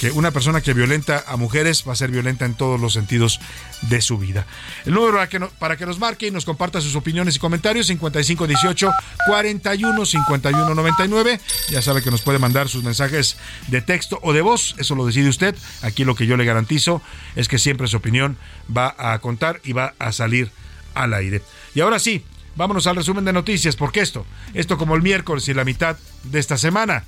que 0.00 0.10
una 0.10 0.30
persona 0.30 0.60
que 0.60 0.72
violenta 0.72 1.24
a 1.26 1.36
mujeres 1.36 1.84
va 1.86 1.92
a 1.92 1.96
ser 1.96 2.10
violenta 2.10 2.44
en 2.44 2.54
todos 2.54 2.80
los 2.80 2.92
sentidos 2.92 3.40
de 3.82 4.00
su 4.00 4.18
vida. 4.18 4.46
El 4.84 4.94
número 4.94 5.18
para 5.58 5.76
que, 5.76 5.86
nos 5.86 5.98
marque 5.98 6.28
y 6.28 6.30
nos 6.30 6.44
comparta 6.44 6.80
sus 6.80 6.94
opiniones 6.94 7.36
y 7.36 7.38
comentarios, 7.38 7.86
5518 7.86 8.92
41 9.26 10.06
51 10.06 10.74
99. 10.74 11.40
Ya 11.70 11.82
sabe 11.82 12.02
que 12.02 12.10
nos 12.10 12.22
puede 12.22 12.38
mandar 12.38 12.68
sus 12.68 12.84
mensajes 12.84 13.36
de 13.68 13.82
texto 13.82 14.18
o 14.22 14.32
de 14.32 14.42
voz, 14.42 14.74
eso 14.78 14.94
lo 14.94 15.06
decide 15.06 15.28
usted. 15.28 15.54
Aquí 15.82 16.04
lo 16.04 16.14
que 16.14 16.26
yo 16.26 16.36
le 16.36 16.44
garantizo 16.44 17.02
es 17.36 17.48
que 17.48 17.58
siempre 17.58 17.88
su 17.88 17.96
opinión 17.96 18.36
va 18.74 18.94
a 18.98 19.18
contar 19.18 19.60
y 19.64 19.72
va 19.72 19.94
a 19.98 20.12
salir 20.12 20.50
al 20.94 21.14
aire. 21.14 21.42
Y 21.74 21.80
ahora 21.80 21.98
sí, 21.98 22.24
vámonos 22.56 22.86
al 22.86 22.96
resumen 22.96 23.24
de 23.24 23.32
noticias, 23.32 23.76
porque 23.76 24.00
esto, 24.00 24.24
esto 24.54 24.78
como 24.78 24.94
el 24.94 25.02
miércoles 25.02 25.48
y 25.48 25.54
la 25.54 25.64
mitad 25.64 25.96
de 26.24 26.38
esta 26.38 26.56
semana, 26.56 27.04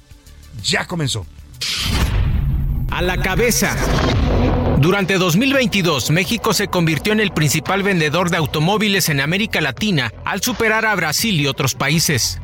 ya 0.63 0.87
comenzó 0.87 1.27
a 2.97 3.03
la 3.03 3.19
cabeza. 3.19 3.77
Durante 4.79 5.19
2022, 5.19 6.11
México 6.11 6.55
se 6.55 6.69
convirtió 6.69 7.13
en 7.13 7.21
el 7.21 7.31
principal 7.31 7.83
vendedor 7.83 8.31
de 8.31 8.39
automóviles 8.39 9.11
en 9.11 9.21
América 9.21 9.61
Latina 9.61 10.15
al 10.25 10.41
superar 10.41 10.87
a 10.87 10.95
Brasil 10.95 11.39
y 11.39 11.47
otros 11.47 11.75
países. 11.75 12.41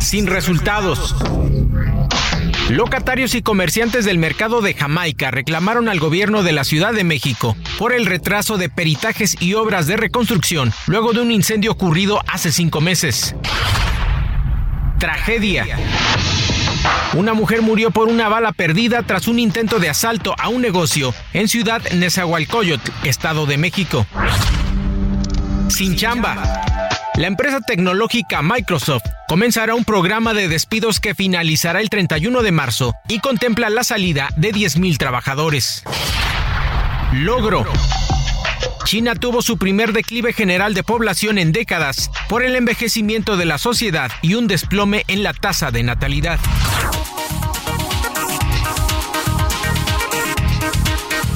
Sin 0.00 0.26
resultados. 0.26 1.14
Locatarios 2.68 3.36
y 3.36 3.42
comerciantes 3.42 4.04
del 4.04 4.18
mercado 4.18 4.60
de 4.60 4.74
Jamaica 4.74 5.30
reclamaron 5.30 5.88
al 5.88 6.00
gobierno 6.00 6.42
de 6.42 6.50
la 6.50 6.64
Ciudad 6.64 6.92
de 6.92 7.04
México 7.04 7.56
por 7.78 7.92
el 7.92 8.06
retraso 8.06 8.58
de 8.58 8.70
peritajes 8.70 9.40
y 9.40 9.54
obras 9.54 9.86
de 9.86 9.98
reconstrucción 9.98 10.72
luego 10.88 11.12
de 11.12 11.20
un 11.20 11.30
incendio 11.30 11.70
ocurrido 11.70 12.20
hace 12.26 12.50
cinco 12.50 12.80
meses. 12.80 13.36
Tragedia. 14.98 15.78
Una 17.14 17.34
mujer 17.34 17.62
murió 17.62 17.90
por 17.90 18.08
una 18.08 18.28
bala 18.28 18.52
perdida 18.52 19.02
tras 19.02 19.28
un 19.28 19.38
intento 19.38 19.78
de 19.78 19.88
asalto 19.88 20.34
a 20.38 20.48
un 20.48 20.62
negocio 20.62 21.12
en 21.32 21.48
Ciudad 21.48 21.82
Nezahualcóyotl, 21.92 22.90
Estado 23.04 23.46
de 23.46 23.58
México. 23.58 24.06
Sin 25.68 25.96
chamba. 25.96 26.36
La 27.16 27.26
empresa 27.26 27.60
tecnológica 27.60 28.40
Microsoft 28.42 29.02
comenzará 29.28 29.74
un 29.74 29.84
programa 29.84 30.32
de 30.32 30.48
despidos 30.48 31.00
que 31.00 31.14
finalizará 31.14 31.80
el 31.80 31.90
31 31.90 32.42
de 32.42 32.52
marzo 32.52 32.94
y 33.08 33.18
contempla 33.18 33.68
la 33.70 33.84
salida 33.84 34.28
de 34.36 34.52
10.000 34.52 34.96
trabajadores. 34.96 35.82
Logro. 37.12 37.66
China 38.84 39.14
tuvo 39.14 39.42
su 39.42 39.58
primer 39.58 39.92
declive 39.92 40.32
general 40.32 40.74
de 40.74 40.82
población 40.82 41.38
en 41.38 41.52
décadas 41.52 42.10
por 42.28 42.42
el 42.42 42.56
envejecimiento 42.56 43.36
de 43.36 43.44
la 43.44 43.58
sociedad 43.58 44.10
y 44.22 44.34
un 44.34 44.46
desplome 44.46 45.04
en 45.08 45.22
la 45.22 45.32
tasa 45.32 45.70
de 45.70 45.82
natalidad. 45.82 46.40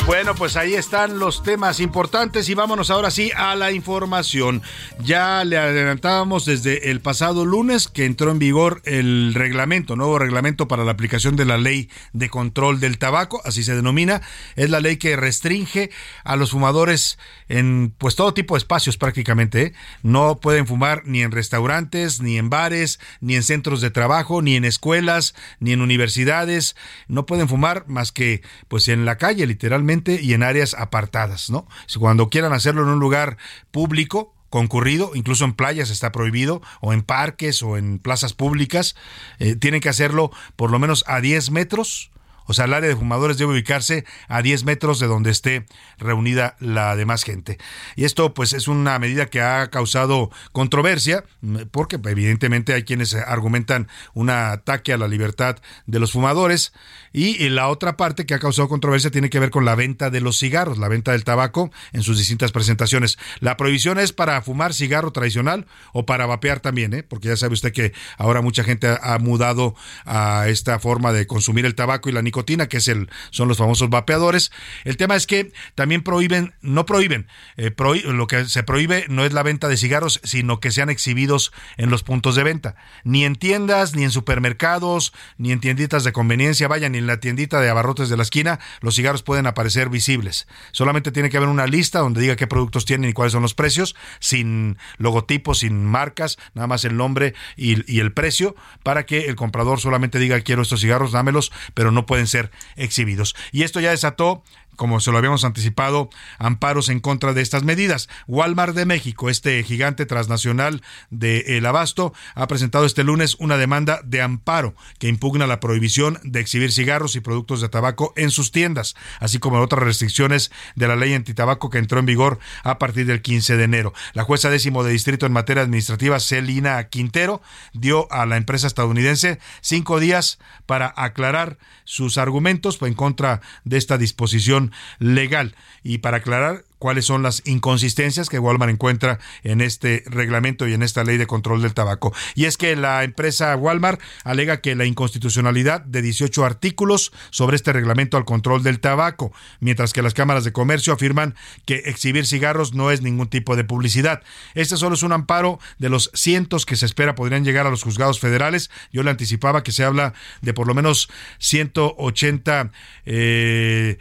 Bueno, 0.07 0.35
pues 0.35 0.59
ahí 0.59 0.75
están 0.75 1.19
los 1.19 1.43
temas 1.43 1.81
importantes 1.81 2.51
y 2.51 2.55
vámonos 2.55 2.91
ahora 2.91 3.11
sí 3.11 3.31
a 3.35 3.55
la 3.55 3.73
información. 3.73 4.61
Ya 5.03 5.43
le 5.45 5.57
adelantábamos 5.57 6.45
desde 6.45 6.91
el 6.91 7.01
pasado 7.01 7.47
lunes 7.47 7.89
que 7.89 8.05
entró 8.05 8.31
en 8.31 8.39
vigor 8.39 8.83
el 8.85 9.33
reglamento, 9.33 9.97
nuevo 9.97 10.19
reglamento 10.19 10.69
para 10.69 10.85
la 10.85 10.91
aplicación 10.91 11.37
de 11.37 11.47
la 11.47 11.57
ley 11.57 11.89
de 12.13 12.29
control 12.29 12.81
del 12.81 12.99
tabaco, 12.99 13.41
así 13.47 13.65
se 13.65 13.75
denomina. 13.75 14.21
Es 14.57 14.69
la 14.69 14.81
ley 14.81 14.99
que 14.99 15.17
restringe 15.17 15.91
a 16.23 16.37
los 16.37 16.51
fumadores 16.51 17.19
en 17.49 17.95
pues 17.97 18.15
todo 18.15 18.35
tipo 18.35 18.57
de 18.57 18.59
espacios 18.59 18.99
prácticamente. 18.99 19.63
¿eh? 19.63 19.73
No 20.03 20.39
pueden 20.39 20.67
fumar 20.67 21.05
ni 21.07 21.23
en 21.23 21.33
restaurantes, 21.33 22.21
ni 22.21 22.37
en 22.37 22.51
bares, 22.51 23.01
ni 23.23 23.37
en 23.37 23.43
centros 23.43 23.81
de 23.81 23.91
trabajo, 23.91 24.43
ni 24.43 24.57
en 24.57 24.67
escuelas, 24.67 25.35
ni 25.61 25.73
en 25.73 25.81
universidades. 25.81 26.77
No 27.09 27.25
pueden 27.25 27.49
fumar 27.49 27.87
más 27.89 28.13
que 28.13 28.43
pues 28.69 28.89
en 28.89 29.07
la 29.07 29.17
calle 29.17 29.47
literalmente 29.47 29.94
y 30.23 30.35
en 30.35 30.43
áreas 30.43 30.75
apartadas, 30.75 31.51
¿no? 31.51 31.67
Cuando 31.99 32.29
quieran 32.31 32.53
hacerlo 32.53 32.83
en 32.83 32.89
un 32.89 32.99
lugar 33.01 33.37
público, 33.71 34.35
concurrido, 34.51 35.11
incluso 35.15 35.45
en 35.45 35.53
playas 35.53 35.91
está 35.91 36.13
prohibido, 36.13 36.63
o 36.81 36.93
en 36.93 37.03
parques 37.03 37.63
o 37.63 37.77
en 37.77 37.99
plazas 37.99 38.35
públicas, 38.35 38.95
eh, 39.41 39.57
tienen 39.57 39.81
que 39.81 39.89
hacerlo 39.89 40.31
por 40.55 40.71
lo 40.71 40.79
menos 40.79 41.05
a 41.09 41.21
10 41.21 41.51
metros 41.51 42.13
o 42.47 42.55
sea, 42.55 42.67
el 42.67 42.75
área 42.75 42.89
de 42.89 42.97
fumadores 42.97 43.39
debe 43.39 43.53
ubicarse 43.53 44.05
a 44.29 44.43
10 44.43 44.65
metros 44.65 44.99
de 45.01 45.07
donde 45.07 45.31
esté 45.31 45.67
reunida 45.99 46.57
la 46.61 46.97
demás 46.97 47.25
gente. 47.25 47.59
Y 47.97 48.05
esto 48.05 48.35
pues 48.35 48.53
es 48.53 48.69
una 48.69 48.99
medida 48.99 49.27
que 49.27 49.41
ha 49.41 49.69
causado 49.71 50.31
controversia, 50.53 51.25
porque 51.71 51.97
evidentemente 51.97 52.75
hay 52.75 52.85
quienes 52.85 53.15
argumentan 53.15 53.89
un 54.13 54.31
ataque 54.31 54.93
a 54.93 54.99
la 54.99 55.09
libertad 55.09 55.57
de 55.87 55.99
los 55.99 56.13
fumadores. 56.13 56.73
Y 57.13 57.49
la 57.49 57.69
otra 57.69 57.97
parte 57.97 58.27
que 58.27 58.35
ha 58.35 58.41
causado 58.41 58.69
controversia 58.69 59.11
tiene 59.11 59.31
que 59.31 59.39
ver 59.39 59.51
con 59.51 59.65
la 59.65 59.77
venta 59.77 60.11
de 60.11 60.21
los 60.21 60.39
cigarros, 60.39 60.79
la 60.79 60.89
venta 60.89 61.13
del 61.13 61.23
tabaco 61.23 61.71
en 61.93 62.03
sus 62.03 62.19
distintas 62.19 62.51
presentaciones. 62.51 63.19
La 63.41 63.57
prohibición 63.57 63.99
es 63.99 64.13
para 64.13 64.41
fumar 64.43 64.75
cigarro 64.75 65.13
tradicional 65.13 65.67
o 65.93 66.07
para 66.07 66.27
vapear 66.27 66.61
también, 66.61 66.93
¿eh? 66.93 67.03
porque 67.03 67.29
ya 67.29 67.37
sabe 67.37 67.55
usted 67.55 67.73
que 67.73 67.93
ahora 68.19 68.43
mucha 68.43 68.65
gente 68.65 68.89
ha 69.01 69.19
mudado 69.19 69.75
a 70.05 70.49
esta 70.49 70.79
forma 70.79 71.13
de 71.13 71.27
consumir 71.27 71.67
el 71.67 71.75
tabaco 71.75 72.09
y 72.09 72.13
la 72.13 72.23
nicotina, 72.23 72.34
que 72.69 72.79
es 72.79 72.89
el, 72.89 73.11
son 73.31 73.49
los 73.49 73.59
famosos 73.59 73.91
vapeadores. 73.91 74.51
El 74.85 74.97
tema 74.97 75.15
es 75.17 75.27
que 75.27 75.53
también 75.75 76.03
prohíben, 76.03 76.55
no 76.61 76.87
prohíben, 76.87 77.27
eh, 77.57 77.73
lo 78.05 78.27
que 78.27 78.47
se 78.47 78.63
prohíbe 78.63 79.07
no 79.09 79.25
es 79.25 79.33
la 79.33 79.43
venta 79.43 79.69
de 79.69 79.77
cigarros, 79.77 80.21
sino 80.25 80.61
que 80.61 80.71
sean 80.71 80.91
exhibidos 80.91 81.53
en 81.77 81.91
los 81.91 82.03
puntos 82.03 82.35
de 82.35 82.43
venta. 82.43 82.77
Ni 83.05 83.25
en 83.25 83.37
tiendas, 83.37 83.95
ni 83.95 84.05
en 84.05 84.11
supermercados, 84.11 85.13
ni 85.39 85.53
en 85.53 85.61
tienditas 85.61 86.05
de 86.05 86.13
conveniencia, 86.13 86.69
vayan, 86.69 86.93
ni 86.93 86.99
en 86.99 87.07
la 87.07 87.21
tiendita 87.21 87.61
de 87.61 87.69
abarrotes 87.69 88.09
de 88.09 88.17
la 88.17 88.23
esquina, 88.23 88.59
los 88.81 88.97
cigarros 88.97 89.23
pueden 89.23 89.47
aparecer 89.47 89.89
visibles. 89.89 90.47
Solamente 90.73 91.13
tiene 91.13 91.31
que 91.31 91.37
haber 91.37 91.49
una 91.49 91.67
lista 91.67 92.01
donde 92.01 92.21
diga 92.21 92.37
qué 92.37 92.47
productos 92.47 92.85
tienen 92.85 93.11
y 93.11 93.13
cuáles 93.13 93.33
son 93.33 93.43
los 93.43 93.55
precios, 93.55 93.95
sin 94.21 94.79
logotipos, 94.99 95.59
sin 95.61 95.85
marcas, 95.85 96.39
nada 96.55 96.67
más 96.67 96.85
el 96.85 96.97
nombre 96.97 97.35
y 97.57 98.01
el 98.01 98.13
precio, 98.13 98.57
para 98.83 99.07
que 99.07 99.27
el 99.27 99.37
comprador 99.37 99.81
solamente 99.81 100.19
diga 100.19 100.41
quiero 100.41 100.63
estos 100.63 100.81
cigarros, 100.81 101.13
dámelos, 101.13 101.53
pero 101.75 101.91
no 101.91 102.07
pueden 102.07 102.24
ser 102.27 102.51
exhibidos. 102.77 103.35
Y 103.53 103.63
esto 103.63 103.81
ya 103.81 103.91
desató 103.91 104.43
como 104.77 105.01
se 105.01 105.11
lo 105.11 105.19
habíamos 105.19 105.45
anticipado, 105.45 106.11
amparos 106.39 106.89
en 106.89 107.01
contra 107.01 107.33
de 107.33 107.43
estas 107.43 107.63
medidas. 107.63 108.09
Walmart 108.27 108.75
de 108.75 108.87
México, 108.87 109.31
este 109.31 109.63
gigante 109.63 110.07
transnacional 110.07 110.83
del 111.11 111.65
abasto, 111.67 112.13
ha 112.35 112.47
presentado 112.47 112.87
este 112.87 113.05
lunes 113.05 113.37
una 113.39 113.57
demanda 113.57 114.01
de 114.05 114.23
amparo 114.23 114.75
que 114.99 115.09
impugna 115.09 115.47
la 115.47 115.61
prohibición 115.61 116.19
de 116.23 116.41
exhibir 116.41 116.73
cigarros 116.73 117.17
y 117.17 117.21
productos 117.21 117.61
de 117.61 117.69
tabaco 117.69 118.13
en 118.17 118.31
sus 118.31 118.53
tiendas, 118.53 118.95
así 119.21 119.39
como 119.39 119.61
otras 119.61 119.83
restricciones 119.83 120.51
de 120.75 120.89
la 120.89 120.97
ley 120.97 121.15
antitabaco 121.15 121.71
que 121.71 121.79
entró 121.79 121.99
en 121.99 122.07
vigor 122.07 122.39
a 122.63 122.79
partir 122.79 123.07
del 123.07 123.23
15 123.23 123.57
de 123.57 123.65
enero. 123.65 123.93
La 124.13 124.25
jueza 124.25 124.51
décimo 124.51 124.85
de 124.85 124.93
distrito 124.93 125.27
en 125.27 125.33
materia 125.33 125.63
administrativa, 125.63 126.21
Celina 126.21 126.83
Quintero, 126.89 127.43
dio 127.73 128.11
a 128.13 128.27
la 128.27 128.37
empresa 128.37 128.67
estadounidense 128.67 129.39
cinco 129.61 130.01
días 130.01 130.39
para 130.67 130.93
aclarar 130.97 131.59
sus 131.85 132.19
argumentos 132.19 132.79
en 132.83 132.95
contra 132.95 133.41
de 133.65 133.77
esta 133.77 133.99
disposición 133.99 134.64
legal. 134.99 135.55
Y 135.83 135.99
para 135.99 136.19
aclarar 136.19 136.65
cuáles 136.85 137.07
son 137.07 137.23
las 137.23 137.41
inconsistencias 137.47 138.29
que 138.29 138.39
Walmart 138.39 138.71
encuentra 138.71 139.19
en 139.43 139.63
este 139.63 140.03
reglamento 140.05 140.69
y 140.69 140.75
en 140.75 140.83
esta 140.83 141.03
ley 141.03 141.17
de 141.17 141.27
control 141.27 141.63
del 141.63 141.73
tabaco. 141.73 142.13
Y 142.35 142.45
es 142.45 142.59
que 142.59 142.77
la 142.77 143.05
empresa 143.05 143.57
Walmart 143.57 144.03
alega 144.23 144.61
que 144.61 144.75
la 144.75 144.85
inconstitucionalidad 144.85 145.81
de 145.81 146.03
18 146.03 146.45
artículos 146.45 147.11
sobre 147.31 147.57
este 147.57 147.73
reglamento 147.73 148.19
al 148.19 148.27
control 148.27 148.63
del 148.63 148.81
tabaco, 148.81 149.33
mientras 149.61 149.95
que 149.95 150.03
las 150.03 150.13
cámaras 150.13 150.45
de 150.45 150.53
comercio 150.53 150.93
afirman 150.93 151.35
que 151.65 151.77
exhibir 151.87 152.27
cigarros 152.27 152.75
no 152.75 152.91
es 152.91 153.01
ningún 153.01 153.29
tipo 153.29 153.57
de 153.57 153.65
publicidad. 153.65 154.23
Este 154.55 154.77
solo 154.77 154.95
es 154.95 155.03
un 155.03 155.13
amparo 155.13 155.59
de 155.79 155.89
los 155.89 156.11
cientos 156.13 156.67
que 156.67 156.77
se 156.77 156.85
espera 156.85 157.15
podrían 157.15 157.47
llegar 157.47 157.67
a 157.67 157.71
los 157.71 157.83
juzgados 157.83 158.21
federales. 158.21 158.71
Yo 158.93 159.03
le 159.03 159.11
anticipaba 159.11 159.63
que 159.63 159.73
se 159.73 159.85
habla 159.85 160.13
de 160.43 160.53
por 160.53 160.67
lo 160.67 160.75
menos 160.75 161.09
180 161.39 162.73
eh, 163.07 163.97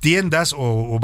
tiendas 0.00 0.54
o, 0.56 1.00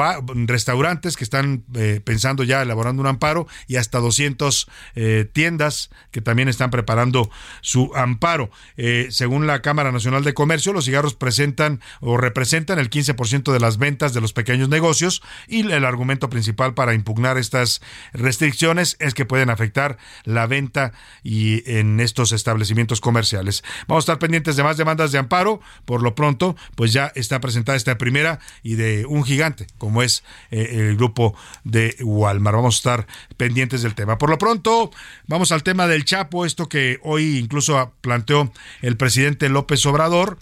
restaurantes 0.46 1.16
que 1.16 1.24
están 1.24 1.64
eh, 1.74 2.00
pensando 2.04 2.44
ya 2.44 2.62
elaborando 2.62 3.00
un 3.00 3.08
amparo 3.08 3.46
y 3.66 3.76
hasta 3.76 3.98
200 3.98 4.68
eh, 4.94 5.28
tiendas 5.32 5.90
que 6.10 6.20
también 6.20 6.48
están 6.48 6.70
preparando 6.70 7.30
su 7.60 7.90
amparo. 7.94 8.50
Eh, 8.76 9.08
según 9.10 9.46
la 9.46 9.62
Cámara 9.62 9.92
Nacional 9.92 10.24
de 10.24 10.34
Comercio, 10.34 10.72
los 10.72 10.84
cigarros 10.84 11.14
presentan 11.14 11.80
o 12.00 12.16
representan 12.16 12.78
el 12.78 12.90
15% 12.90 13.52
de 13.52 13.60
las 13.60 13.78
ventas 13.78 14.14
de 14.14 14.20
los 14.20 14.32
pequeños 14.32 14.68
negocios 14.68 15.22
y 15.48 15.60
el 15.70 15.84
argumento 15.84 16.28
principal 16.30 16.74
para 16.74 16.94
impugnar 16.94 17.38
estas 17.38 17.80
restricciones 18.12 18.96
es 18.98 19.14
que 19.14 19.24
pueden 19.24 19.50
afectar 19.50 19.98
la 20.24 20.46
venta 20.46 20.92
y 21.22 21.68
en 21.70 22.00
estos 22.00 22.32
establecimientos 22.32 23.00
comerciales. 23.00 23.62
Vamos 23.86 24.02
a 24.02 24.06
estar 24.12 24.18
pendientes 24.18 24.56
de 24.56 24.62
más 24.62 24.76
demandas 24.76 25.12
de 25.12 25.18
amparo. 25.18 25.60
Por 25.84 26.02
lo 26.02 26.14
pronto, 26.14 26.56
pues 26.74 26.92
ya 26.92 27.12
está 27.14 27.40
presentada 27.40 27.76
esta 27.76 27.98
primera 27.98 28.38
y 28.62 28.74
de 28.74 28.81
un 29.08 29.24
gigante 29.24 29.66
como 29.78 30.02
es 30.02 30.24
eh, 30.50 30.68
el 30.72 30.96
grupo 30.96 31.34
de 31.64 31.96
Walmart. 32.00 32.56
Vamos 32.56 32.76
a 32.76 32.78
estar 32.78 33.06
pendientes 33.36 33.82
del 33.82 33.94
tema. 33.94 34.18
Por 34.18 34.30
lo 34.30 34.38
pronto, 34.38 34.90
vamos 35.26 35.52
al 35.52 35.62
tema 35.62 35.86
del 35.86 36.04
Chapo, 36.04 36.44
esto 36.44 36.68
que 36.68 36.98
hoy 37.02 37.38
incluso 37.38 37.92
planteó 38.00 38.52
el 38.80 38.96
presidente 38.96 39.48
López 39.48 39.84
Obrador 39.86 40.38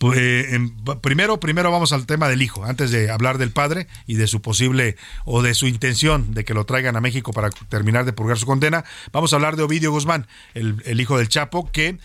pues, 0.00 0.18
eh, 0.18 0.58
primero, 1.02 1.40
primero 1.40 1.70
vamos 1.70 1.92
al 1.92 2.06
tema 2.06 2.30
del 2.30 2.40
hijo, 2.40 2.64
antes 2.64 2.90
de 2.90 3.10
hablar 3.10 3.36
del 3.36 3.50
padre 3.50 3.86
y 4.06 4.14
de 4.14 4.28
su 4.28 4.40
posible 4.40 4.96
o 5.26 5.42
de 5.42 5.52
su 5.52 5.66
intención 5.66 6.32
de 6.32 6.46
que 6.46 6.54
lo 6.54 6.64
traigan 6.64 6.96
a 6.96 7.02
México 7.02 7.34
para 7.34 7.50
terminar 7.50 8.06
de 8.06 8.14
purgar 8.14 8.38
su 8.38 8.46
condena. 8.46 8.82
Vamos 9.12 9.34
a 9.34 9.36
hablar 9.36 9.56
de 9.56 9.62
Ovidio 9.62 9.90
Guzmán, 9.90 10.26
el, 10.54 10.98
hijo 10.98 11.18
del 11.18 11.28
Chapo, 11.28 11.70
que 11.70 11.98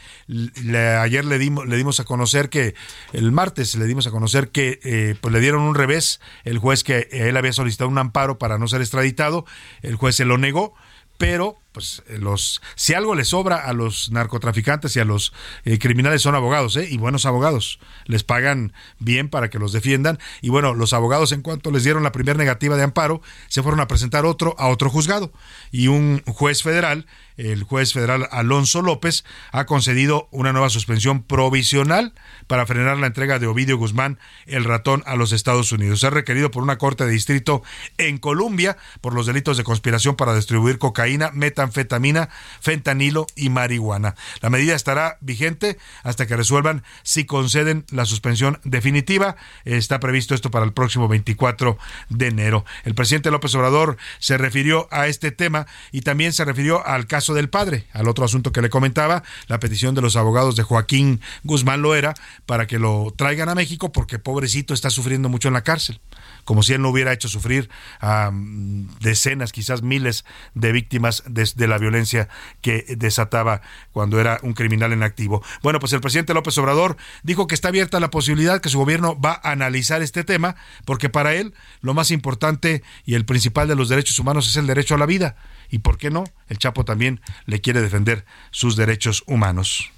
ayer 1.00 1.24
le 1.24 1.40
dimos, 1.40 1.68
le 1.68 1.78
dimos 1.78 2.02
a 2.02 2.04
conocer 2.04 2.50
que, 2.50 2.76
el 3.14 3.32
martes 3.32 3.76
le 3.76 3.86
dimos 3.86 4.08
a 4.08 4.12
conocer 4.12 4.50
que 4.50 4.82
eh, 4.84 5.16
pues 5.22 5.34
le 5.34 5.40
dieron 5.40 5.62
un 5.62 5.74
revés, 5.74 6.20
el 6.44 6.58
juez 6.58 6.84
que 6.84 7.08
él 7.12 7.38
había 7.38 7.54
solicitado 7.54 7.90
un 7.90 7.98
amparo 7.98 8.38
para 8.38 8.58
no 8.58 8.68
ser 8.68 8.82
extraditado, 8.82 9.46
el 9.84 9.96
juez 9.96 10.18
se 10.18 10.26
lo 10.26 10.38
negó 10.38 10.74
pero 11.18 11.58
pues 11.76 12.04
eh, 12.08 12.18
los 12.18 12.62
si 12.76 12.94
algo 12.94 13.16
le 13.16 13.26
sobra 13.26 13.58
a 13.58 13.74
los 13.74 14.10
narcotraficantes 14.10 14.96
y 14.96 15.02
a 15.02 15.06
los 15.06 15.34
eh, 15.66 15.78
criminales 15.78 16.22
son 16.22 16.34
abogados, 16.34 16.78
¿eh? 16.78 16.88
y 16.90 16.96
buenos 16.96 17.26
abogados, 17.26 17.80
les 18.06 18.24
pagan 18.24 18.72
bien 19.00 19.28
para 19.28 19.50
que 19.50 19.60
los 19.60 19.74
defiendan 19.74 20.18
y 20.42 20.48
bueno, 20.48 20.74
los 20.74 20.94
abogados 20.94 21.34
en 21.34 21.42
cuanto 21.42 21.72
les 21.72 21.84
dieron 21.84 22.02
la 22.02 22.14
primera 22.14 22.38
negativa 22.38 22.78
de 22.78 22.84
amparo, 22.84 23.22
se 23.50 23.62
fueron 23.62 23.82
a 23.82 23.90
presentar 23.90 24.26
otro 24.26 24.56
a 24.58 24.70
otro 24.70 24.90
juzgado 24.90 25.34
y 25.70 25.90
un 25.90 26.24
juez 26.26 26.64
federal 26.64 27.06
el 27.38 27.64
juez 27.64 27.92
federal 27.92 28.28
Alonso 28.32 28.82
López 28.82 29.26
ha 29.52 29.66
concedido 29.66 30.30
una 30.32 30.54
nueva 30.54 30.70
suspensión 30.70 31.24
provisional 31.24 32.14
para 32.48 32.66
frenar 32.66 32.98
la 32.98 33.08
entrega 33.08 33.40
de 33.40 33.48
Ovidio 33.48 33.78
Guzmán, 33.78 34.20
el 34.46 34.64
ratón, 34.64 35.04
a 35.06 35.16
los 35.16 35.34
Estados 35.34 35.72
Unidos. 35.72 36.04
Es 36.04 36.14
requerido 36.14 36.52
por 36.52 36.64
una 36.64 36.78
corte 36.78 37.06
de 37.06 37.12
distrito 37.12 37.62
en 37.98 38.18
Colombia 38.18 38.78
por 39.02 39.14
los 39.14 39.26
delitos 39.26 39.58
de 39.58 39.64
conspiración 39.64 40.16
para 40.16 40.36
distribuir 40.36 40.78
cocaína, 40.78 41.32
metanfetamina, 41.66 42.30
fentanilo 42.62 43.28
y 43.36 43.50
marihuana. 43.50 44.16
La 44.42 44.50
medida 44.50 44.76
estará 44.76 45.18
vigente 45.22 45.78
hasta 46.04 46.28
que 46.28 46.36
resuelvan 46.36 46.84
si 47.04 47.26
conceden 47.26 47.86
la 47.92 48.06
suspensión 48.06 48.60
definitiva. 48.64 49.36
Está 49.66 50.00
previsto 50.00 50.36
esto 50.36 50.52
para 50.52 50.66
el 50.66 50.74
próximo 50.74 51.08
24 51.08 51.78
de 52.10 52.28
enero. 52.28 52.66
El 52.84 52.96
presidente 52.96 53.32
López 53.32 53.54
Obrador 53.56 53.98
se 54.20 54.38
refirió 54.38 54.88
a 54.92 55.08
este 55.08 55.32
tema 55.32 55.68
y 55.92 56.02
también 56.02 56.34
se 56.34 56.46
refirió 56.46 56.86
al 56.86 57.08
caso 57.08 57.34
del 57.34 57.50
padre, 57.50 57.88
al 57.94 58.08
otro 58.08 58.26
asunto 58.26 58.52
que 58.52 58.62
le 58.62 58.70
comentaba, 58.70 59.24
la 59.48 59.60
petición 59.60 59.96
de 59.96 60.02
los 60.02 60.16
abogados 60.16 60.56
de 60.56 60.64
Joaquín 60.64 61.22
Guzmán 61.44 61.82
Loera 61.82 62.14
para 62.46 62.68
que 62.68 62.80
lo 62.80 63.14
traigan 63.16 63.50
a 63.50 63.56
México 63.56 63.92
porque 63.92 64.20
pobrecito 64.20 64.74
está 64.74 64.90
sufriendo 64.90 65.30
mucho 65.30 65.48
en 65.48 65.54
la 65.54 65.64
cárcel, 65.64 66.00
como 66.46 66.64
si 66.64 66.74
él 66.74 66.82
no 66.82 66.90
hubiera 66.90 67.12
hecho 67.12 67.28
sufrir 67.28 67.70
a 68.00 68.32
mm, 68.32 69.00
decenas, 69.02 69.52
quizás 69.52 69.82
miles 69.82 70.24
de 70.54 70.72
víctimas 70.72 71.24
de, 71.28 71.68
la 71.68 71.78
violencia 71.78 72.30
que 72.62 72.86
desataba 72.98 73.62
cuando 73.92 74.20
era 74.20 74.40
un 74.44 74.54
criminal 74.54 74.94
en 74.94 75.04
activo. 75.04 75.44
Bueno, 75.64 75.80
pues 75.80 75.92
el 75.94 76.02
presidente 76.02 76.34
López 76.34 76.58
Obrador 76.58 76.96
dijo 77.24 77.48
que 77.48 77.56
está 77.56 77.70
abierta 77.70 78.00
la 78.00 78.12
posibilidad 78.12 78.62
que 78.62 78.70
su 78.70 78.78
gobierno 78.78 79.20
va 79.20 79.42
a 79.44 79.52
analizar 79.52 80.02
este 80.02 80.24
tema 80.24 80.56
porque 80.86 81.10
para 81.10 81.34
él 81.34 81.54
lo 81.82 81.94
más 81.94 82.12
importante 82.12 82.84
y 83.06 83.16
el 83.16 83.26
principal 83.26 83.68
de 83.68 83.76
los 83.76 83.90
derechos 83.90 84.20
humanos 84.20 84.48
es 84.48 84.56
el 84.56 84.68
derecho 84.68 84.96
a 84.96 85.00
la 85.00 85.06
vida 85.06 85.36
y 85.70 85.80
por 85.80 85.98
qué 85.98 86.12
no, 86.12 86.26
el 86.48 86.60
Chapo 86.60 86.86
también 86.86 87.22
le 87.46 87.62
quiere 87.62 87.82
defender 87.82 88.26
sus 88.52 88.76
derechos 88.76 89.24
humanos. 89.26 89.92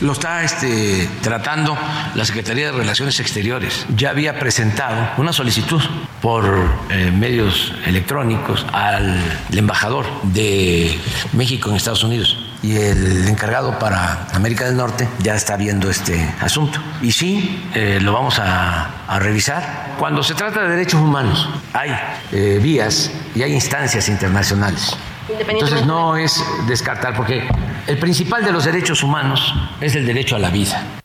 Lo 0.00 0.12
está 0.12 0.42
este, 0.42 1.08
tratando 1.20 1.78
la 2.14 2.24
Secretaría 2.24 2.66
de 2.66 2.72
Relaciones 2.72 3.20
Exteriores. 3.20 3.86
Ya 3.94 4.10
había 4.10 4.38
presentado 4.38 5.10
una 5.18 5.32
solicitud 5.32 5.80
por 6.20 6.44
eh, 6.90 7.12
medios 7.12 7.72
electrónicos 7.86 8.66
al 8.72 9.22
embajador 9.52 10.06
de 10.24 10.98
México 11.34 11.70
en 11.70 11.76
Estados 11.76 12.02
Unidos 12.02 12.36
y 12.62 12.76
el 12.76 13.28
encargado 13.28 13.78
para 13.78 14.26
América 14.32 14.64
del 14.64 14.76
Norte 14.76 15.08
ya 15.20 15.34
está 15.34 15.56
viendo 15.56 15.90
este 15.90 16.34
asunto. 16.40 16.80
Y 17.00 17.12
sí, 17.12 17.62
eh, 17.74 17.98
lo 18.00 18.12
vamos 18.12 18.38
a, 18.38 19.04
a, 19.06 19.18
revisar. 19.18 19.94
Cuando 19.98 20.22
se 20.22 20.34
trata 20.34 20.62
de 20.62 20.70
derechos 20.70 21.00
humanos, 21.00 21.48
hay 21.72 21.90
eh, 22.32 22.58
vías 22.60 23.10
y 23.34 23.42
hay 23.42 23.52
instancias 23.52 24.08
internacionales 24.08 24.96
entonces 25.40 25.86
no 25.86 26.16
es 26.16 26.42
descartar, 26.66 27.14
porque 27.16 27.42
el 27.86 27.98
principal 27.98 28.44
de 28.44 28.52
los 28.52 28.64
derechos 28.64 29.02
humanos 29.02 29.52
es 29.80 29.94
el 29.94 30.06
derecho 30.06 30.36
a 30.36 30.38
la 30.38 30.50
vida. 30.50 31.02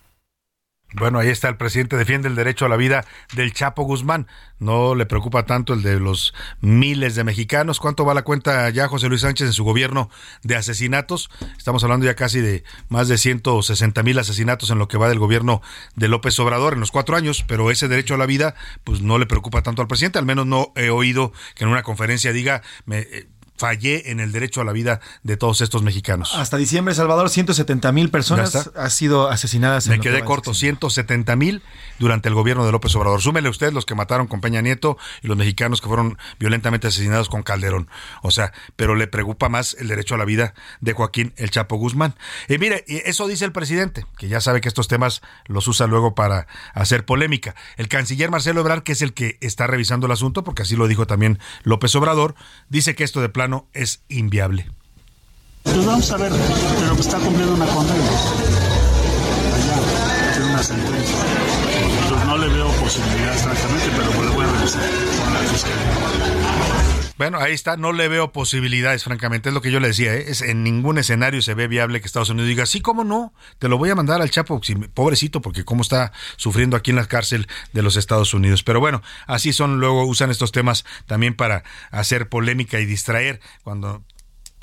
Bueno, 0.93 1.19
ahí 1.19 1.27
está, 1.27 1.49
el 1.49 1.57
presidente 1.57 1.95
defiende 1.95 2.27
el 2.27 2.35
derecho 2.35 2.65
a 2.65 2.69
la 2.69 2.77
vida 2.77 3.05
del 3.35 3.53
Chapo 3.53 3.83
Guzmán. 3.83 4.25
No 4.57 4.95
le 4.95 5.05
preocupa 5.05 5.45
tanto 5.45 5.73
el 5.73 5.83
de 5.83 5.99
los 5.99 6.33
miles 6.61 7.13
de 7.13 7.23
mexicanos. 7.23 7.79
¿Cuánto 7.79 8.03
va 8.05 8.13
la 8.13 8.23
cuenta 8.23 8.67
ya 8.69 8.87
José 8.87 9.07
Luis 9.09 9.21
Sánchez 9.21 9.47
en 9.47 9.53
su 9.53 9.63
gobierno 9.63 10.09
de 10.43 10.55
asesinatos? 10.55 11.29
Estamos 11.57 11.83
hablando 11.83 12.05
ya 12.05 12.15
casi 12.15 12.39
de 12.39 12.63
más 12.89 13.09
de 13.09 13.17
160 13.17 14.01
mil 14.01 14.17
asesinatos 14.17 14.71
en 14.71 14.79
lo 14.79 14.87
que 14.87 14.97
va 14.97 15.09
del 15.09 15.19
gobierno 15.19 15.61
de 15.95 16.07
López 16.07 16.39
Obrador 16.39 16.73
en 16.73 16.79
los 16.79 16.91
cuatro 16.91 17.15
años, 17.15 17.43
pero 17.47 17.69
ese 17.69 17.87
derecho 17.87 18.15
a 18.15 18.17
la 18.17 18.25
vida 18.25 18.55
pues 18.83 19.01
no 19.01 19.19
le 19.19 19.27
preocupa 19.27 19.61
tanto 19.61 19.81
al 19.81 19.87
presidente. 19.87 20.19
Al 20.19 20.25
menos 20.25 20.47
no 20.47 20.71
he 20.75 20.89
oído 20.89 21.31
que 21.53 21.65
en 21.65 21.69
una 21.69 21.83
conferencia 21.83 22.31
diga... 22.31 22.63
Me, 22.85 22.99
eh, 22.99 23.27
fallé 23.57 24.11
en 24.11 24.19
el 24.19 24.31
derecho 24.31 24.61
a 24.61 24.63
la 24.63 24.71
vida 24.71 24.99
de 25.23 25.37
todos 25.37 25.61
estos 25.61 25.83
mexicanos. 25.83 26.33
Hasta 26.35 26.57
diciembre, 26.57 26.93
Salvador, 26.93 27.29
170 27.29 27.91
mil 27.91 28.09
personas 28.09 28.69
han 28.75 28.91
sido 28.91 29.29
asesinadas. 29.29 29.87
Me 29.87 29.99
quedé 29.99 30.23
corto, 30.23 30.53
170 30.53 31.35
mil 31.35 31.61
durante 31.99 32.29
el 32.29 32.35
gobierno 32.35 32.65
de 32.65 32.71
López 32.71 32.95
Obrador. 32.95 33.21
Súmele 33.21 33.49
usted 33.49 33.73
los 33.73 33.85
que 33.85 33.95
mataron 33.95 34.27
con 34.27 34.41
Peña 34.41 34.61
Nieto 34.61 34.97
y 35.21 35.27
los 35.27 35.37
mexicanos 35.37 35.81
que 35.81 35.87
fueron 35.87 36.17
violentamente 36.39 36.87
asesinados 36.87 37.29
con 37.29 37.43
Calderón. 37.43 37.89
O 38.21 38.31
sea, 38.31 38.53
pero 38.75 38.95
le 38.95 39.07
preocupa 39.07 39.49
más 39.49 39.75
el 39.79 39.87
derecho 39.87 40.15
a 40.15 40.17
la 40.17 40.25
vida 40.25 40.53
de 40.81 40.93
Joaquín 40.93 41.33
El 41.37 41.51
Chapo 41.51 41.77
Guzmán. 41.77 42.15
Y 42.47 42.57
mire, 42.57 42.83
eso 42.87 43.27
dice 43.27 43.45
el 43.45 43.51
presidente, 43.51 44.05
que 44.17 44.27
ya 44.27 44.41
sabe 44.41 44.61
que 44.61 44.67
estos 44.67 44.87
temas 44.87 45.21
los 45.45 45.67
usa 45.67 45.87
luego 45.87 46.15
para 46.15 46.47
hacer 46.73 47.05
polémica. 47.05 47.55
El 47.77 47.87
canciller 47.87 48.29
Marcelo 48.29 48.61
Ebrard, 48.61 48.83
que 48.83 48.91
es 48.91 49.01
el 49.01 49.13
que 49.13 49.37
está 49.41 49.67
revisando 49.67 50.05
el 50.05 50.11
asunto, 50.11 50.43
porque 50.43 50.61
así 50.61 50.75
lo 50.75 50.87
dijo 50.87 51.07
también 51.07 51.39
López 51.63 51.95
Obrador, 51.95 52.35
dice 52.69 52.95
que 52.95 53.03
esto 53.03 53.21
de 53.21 53.29
plan 53.29 53.46
es 53.73 54.01
inviable. 54.09 54.69
Pues 55.63 55.85
vamos 55.85 56.11
a 56.11 56.17
ver, 56.17 56.31
pero 56.79 56.95
que 56.95 57.01
está 57.01 57.17
cumpliendo 57.17 57.53
una 57.53 57.65
condena. 57.65 58.09
Allá, 59.55 60.33
tiene 60.33 60.49
una 60.51 60.63
sentencia. 60.63 61.15
Pues 62.09 62.25
no 62.25 62.37
le 62.37 62.47
veo 62.47 62.67
posibilidades, 62.71 63.41
francamente, 63.41 63.89
pero 63.97 64.23
le 64.23 64.29
voy 64.35 64.45
a 64.45 64.51
revisar 64.51 64.81
con 65.23 65.33
la 65.33 65.39
fiscalía. 65.39 66.96
Bueno, 67.17 67.39
ahí 67.39 67.53
está, 67.53 67.77
no 67.77 67.93
le 67.93 68.07
veo 68.07 68.31
posibilidades, 68.31 69.03
francamente, 69.03 69.49
es 69.49 69.55
lo 69.55 69.61
que 69.61 69.71
yo 69.71 69.79
le 69.79 69.87
decía, 69.87 70.13
¿eh? 70.13 70.25
es, 70.27 70.41
en 70.41 70.63
ningún 70.63 70.99
escenario 70.99 71.41
se 71.41 71.55
ve 71.55 71.67
viable 71.67 71.99
que 71.99 72.05
Estados 72.05 72.29
Unidos 72.29 72.47
diga, 72.47 72.65
sí, 72.67 72.79
cómo 72.79 73.03
no, 73.03 73.33
te 73.57 73.67
lo 73.69 73.79
voy 73.79 73.89
a 73.89 73.95
mandar 73.95 74.21
al 74.21 74.29
Chapo, 74.29 74.61
pobrecito, 74.93 75.41
porque 75.41 75.65
cómo 75.65 75.81
está 75.81 76.11
sufriendo 76.35 76.77
aquí 76.77 76.91
en 76.91 76.97
la 76.97 77.07
cárcel 77.07 77.47
de 77.73 77.81
los 77.81 77.95
Estados 77.95 78.35
Unidos. 78.35 78.61
Pero 78.61 78.79
bueno, 78.79 79.01
así 79.25 79.51
son, 79.51 79.79
luego 79.79 80.05
usan 80.05 80.29
estos 80.29 80.51
temas 80.51 80.85
también 81.07 81.33
para 81.33 81.63
hacer 81.89 82.29
polémica 82.29 82.79
y 82.79 82.85
distraer 82.85 83.39
cuando 83.63 84.03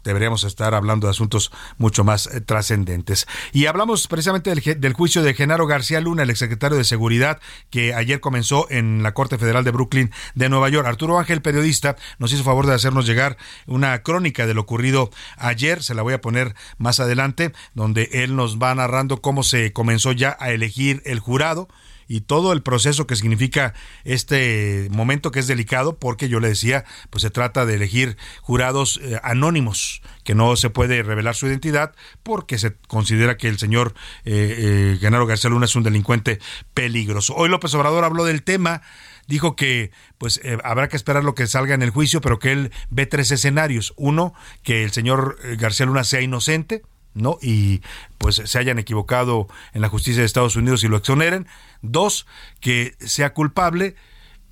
deberíamos 0.05 0.45
estar 0.45 0.75
hablando 0.75 1.07
de 1.07 1.13
asuntos 1.13 1.51
mucho 1.79 2.05
más 2.05 2.27
eh, 2.27 2.41
trascendentes. 2.41 3.27
Y 3.53 3.67
hablamos 3.67 4.07
precisamente 4.07 4.55
del, 4.55 4.93
juicio 4.93 5.23
de 5.23 5.35
Genaro 5.35 5.67
García 5.67 6.01
Luna, 6.01 6.23
el 6.23 6.31
exsecretario 6.31 6.79
de 6.79 6.85
Seguridad, 6.85 7.41
que 7.71 7.95
ayer 7.95 8.21
comenzó 8.21 8.67
en 8.71 9.03
la 9.03 9.15
Corte 9.15 9.39
Federal 9.39 9.65
de 9.65 9.71
Brooklyn 9.71 10.11
de 10.35 10.49
Nueva 10.49 10.69
York. 10.69 10.87
Arturo 10.87 11.19
Ángel, 11.19 11.43
periodista, 11.43 11.97
nos 12.19 12.33
hizo 12.33 12.45
favor 12.45 12.67
de 12.67 12.75
hacernos 12.75 13.07
llegar 13.07 13.37
una 13.67 14.03
crónica 14.03 14.47
de 14.47 14.55
lo 14.55 14.61
ocurrido 14.61 15.11
ayer, 15.37 15.83
se 15.83 15.95
la 15.95 16.03
voy 16.03 16.15
a 16.15 16.21
poner 16.21 16.55
más 16.79 17.01
adelante, 17.01 17.53
donde 17.75 18.09
él 18.13 18.37
nos 18.37 18.59
va 18.59 18.75
narrando 18.75 19.21
cómo 19.21 19.43
se 19.43 19.73
comenzó 19.73 20.13
ya 20.13 20.37
a 20.39 20.51
elegir 20.51 21.03
el 21.05 21.19
jurado 21.19 21.69
y 22.09 22.23
todo 22.23 22.53
el 22.53 22.63
proceso 22.63 23.07
que 23.07 23.17
significa 23.17 23.75
este 24.05 24.89
momento 24.91 25.31
que 25.31 25.41
es 25.41 25.47
delicado, 25.47 25.99
porque 25.99 26.29
yo 26.29 26.41
le 26.41 26.49
decía, 26.49 26.85
pues 27.11 27.23
se 27.23 27.31
trata 27.31 27.67
de 27.67 27.75
elegir 27.75 28.17
jurados 28.43 29.01
eh, 29.03 29.19
anónimos, 29.23 30.03
que 30.25 30.35
no 30.35 30.57
se 30.57 30.71
puede 30.71 31.03
revelar 31.03 31.35
su 31.35 31.47
identidad, 31.47 31.95
porque 32.23 32.59
se 32.59 32.75
considera 32.89 33.37
que 33.37 33.49
el 33.49 33.59
señor 33.59 33.95
eh, 34.25 34.95
eh, 34.95 34.99
Genaro 35.01 35.27
García 35.27 35.51
Luna 35.51 35.67
es 35.67 35.77
un 35.77 35.83
delincuente 35.83 36.41
peligroso. 36.73 37.35
Hoy 37.35 37.49
López 37.49 37.75
Obrador 37.75 38.05
habló 38.05 38.25
del 38.25 38.43
tema 38.43 38.83
dijo 39.27 39.57
que 39.57 39.91
pues 40.19 40.41
eh, 40.43 40.59
habrá 40.65 40.89
que 40.89 40.97
esperar 40.97 41.25
lo 41.25 41.35
que 41.35 41.47
salga 41.47 41.75
en 41.75 41.83
el 41.83 41.91
juicio, 41.91 42.21
pero 42.21 42.39
que 42.39 42.53
él 42.53 42.73
ve 42.91 43.07
tres 43.07 43.31
escenarios. 43.31 43.95
Uno, 43.97 44.35
que 44.63 44.85
el 44.85 44.93
señor 44.93 45.39
eh, 45.45 45.57
García 45.57 45.87
Luna 45.87 46.05
sea 46.05 46.21
inocente, 46.21 46.83
¿no? 47.15 47.39
Y 47.41 47.81
pues 48.19 48.43
se 48.45 48.59
hayan 48.59 48.79
equivocado 48.79 49.49
en 49.73 49.81
la 49.81 49.89
justicia 49.89 50.21
de 50.21 50.27
Estados 50.27 50.57
Unidos 50.57 50.85
y 50.85 50.89
lo 50.89 50.97
exoneren. 50.97 51.47
Dos, 51.83 52.27
que 52.61 52.95
sea 52.99 53.33
culpable 53.33 53.97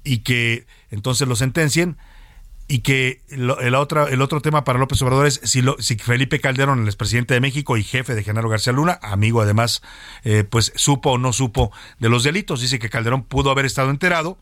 y 0.05 0.19
que 0.19 0.67
entonces 0.91 1.29
lo 1.29 1.37
sentencien. 1.37 1.99
Y 2.69 2.79
que 2.79 3.21
el, 3.29 3.75
otro, 3.75 4.09
el 4.09 4.23
otro 4.23 4.41
tema 4.41 4.65
para 4.65 4.79
López 4.79 5.03
Obrador 5.03 5.27
es 5.27 5.41
si, 5.45 5.61
lo, 5.61 5.77
si 5.79 5.97
Felipe 5.97 6.41
Calderón, 6.41 6.81
el 6.81 6.87
expresidente 6.87 7.35
de 7.35 7.41
México 7.41 7.77
y 7.77 7.83
jefe 7.83 8.15
de 8.15 8.23
Genaro 8.23 8.49
García 8.49 8.73
Luna, 8.73 8.99
amigo 9.03 9.43
además, 9.43 9.83
eh, 10.25 10.45
pues 10.45 10.73
supo 10.77 11.11
o 11.11 11.19
no 11.19 11.35
supo 11.35 11.71
de 11.99 12.09
los 12.09 12.23
delitos. 12.23 12.63
Dice 12.63 12.79
que 12.79 12.89
Calderón 12.89 13.25
pudo 13.25 13.51
haber 13.51 13.67
estado 13.67 13.91
enterado, 13.91 14.39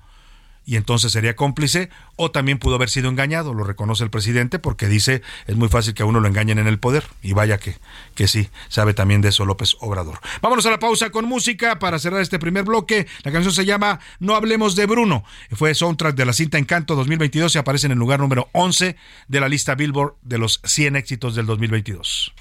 y 0.71 0.77
entonces 0.77 1.11
sería 1.11 1.35
cómplice 1.35 1.91
o 2.15 2.31
también 2.31 2.61
pudo 2.61 2.77
haber 2.77 2.91
sido 2.91 3.09
engañado, 3.09 3.55
lo 3.55 3.65
reconoce 3.65 4.05
el 4.05 4.11
presidente 4.11 4.61
porque 4.61 4.87
dice 4.87 5.21
es 5.49 5.57
muy 5.57 5.69
fácil 5.69 5.95
que 5.95 6.05
a 6.05 6.07
uno 6.07 6.21
lo 6.21 6.29
engañen 6.29 6.61
en 6.61 6.69
el 6.69 6.79
poder 6.79 7.03
y 7.23 7.33
vaya 7.33 7.59
que, 7.59 7.75
que 8.15 8.29
sí, 8.29 8.51
sabe 8.69 8.95
también 8.95 9.21
de 9.21 9.31
eso 9.31 9.45
López 9.45 9.75
Obrador. 9.81 10.21
Vámonos 10.41 10.65
a 10.67 10.71
la 10.71 10.79
pausa 10.79 11.11
con 11.11 11.25
música 11.25 11.81
para 11.81 11.99
cerrar 11.99 12.21
este 12.21 12.39
primer 12.39 12.63
bloque. 12.63 13.09
La 13.25 13.33
canción 13.33 13.53
se 13.53 13.65
llama 13.65 13.99
No 14.21 14.37
hablemos 14.37 14.77
de 14.77 14.87
Bruno. 14.87 15.25
Fue 15.51 15.75
soundtrack 15.75 16.15
de 16.15 16.25
la 16.25 16.33
cinta 16.33 16.57
Encanto 16.57 16.95
2022 16.95 17.53
y 17.57 17.59
aparece 17.59 17.87
en 17.87 17.93
el 17.93 17.99
lugar 17.99 18.21
número 18.21 18.49
11 18.53 18.95
de 19.27 19.41
la 19.41 19.49
lista 19.49 19.75
Billboard 19.75 20.19
de 20.23 20.39
los 20.39 20.61
100 20.63 20.95
éxitos 20.95 21.35
del 21.35 21.47
2022. 21.47 22.33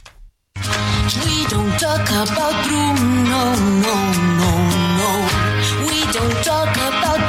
We 1.25 1.47
don't 1.47 1.79
talk 1.79 2.07
about 2.11 2.67
Bruno, 2.67 3.01
no, 3.25 3.55
no, 3.81 3.93
no. 4.99 5.87
We 5.87 6.05
don't 6.11 6.43
talk 6.43 6.77
about 6.77 7.28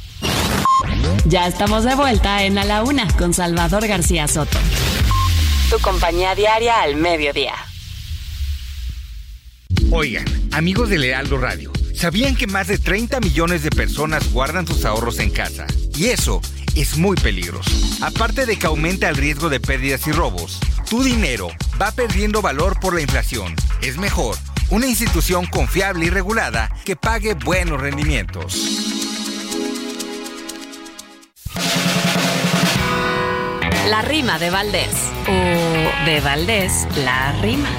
Ya 1.25 1.47
estamos 1.47 1.83
de 1.83 1.93
vuelta 1.95 2.43
en 2.43 2.57
A 2.57 2.65
la 2.65 2.83
Una 2.83 3.07
con 3.15 3.33
Salvador 3.33 3.87
García 3.87 4.27
Soto. 4.27 4.57
Tu 5.69 5.79
compañía 5.79 6.33
diaria 6.33 6.81
al 6.81 6.95
mediodía. 6.95 7.53
Oigan, 9.91 10.25
amigos 10.51 10.89
de 10.89 10.97
Lealdo 10.97 11.37
Radio, 11.37 11.71
¿sabían 11.93 12.35
que 12.35 12.47
más 12.47 12.67
de 12.67 12.79
30 12.79 13.19
millones 13.19 13.61
de 13.61 13.69
personas 13.69 14.31
guardan 14.33 14.65
sus 14.65 14.83
ahorros 14.83 15.19
en 15.19 15.29
casa? 15.29 15.67
Y 15.95 16.07
eso 16.07 16.41
es 16.75 16.97
muy 16.97 17.15
peligroso. 17.15 17.71
Aparte 18.01 18.45
de 18.45 18.57
que 18.57 18.67
aumenta 18.67 19.07
el 19.07 19.15
riesgo 19.15 19.49
de 19.49 19.59
pérdidas 19.59 20.07
y 20.07 20.11
robos, 20.11 20.59
tu 20.89 21.03
dinero 21.03 21.49
va 21.79 21.91
perdiendo 21.91 22.41
valor 22.41 22.79
por 22.79 22.95
la 22.95 23.01
inflación. 23.01 23.53
Es 23.81 23.97
mejor 23.97 24.37
una 24.69 24.87
institución 24.87 25.45
confiable 25.45 26.05
y 26.05 26.09
regulada 26.09 26.69
que 26.83 26.95
pague 26.95 27.35
buenos 27.35 27.79
rendimientos. 27.79 29.00
La 33.89 34.01
rima 34.03 34.37
de 34.37 34.49
Valdés. 34.51 35.11
O 35.27 36.05
de 36.05 36.19
Valdés, 36.21 36.87
la 37.03 37.33
rima. 37.41 37.69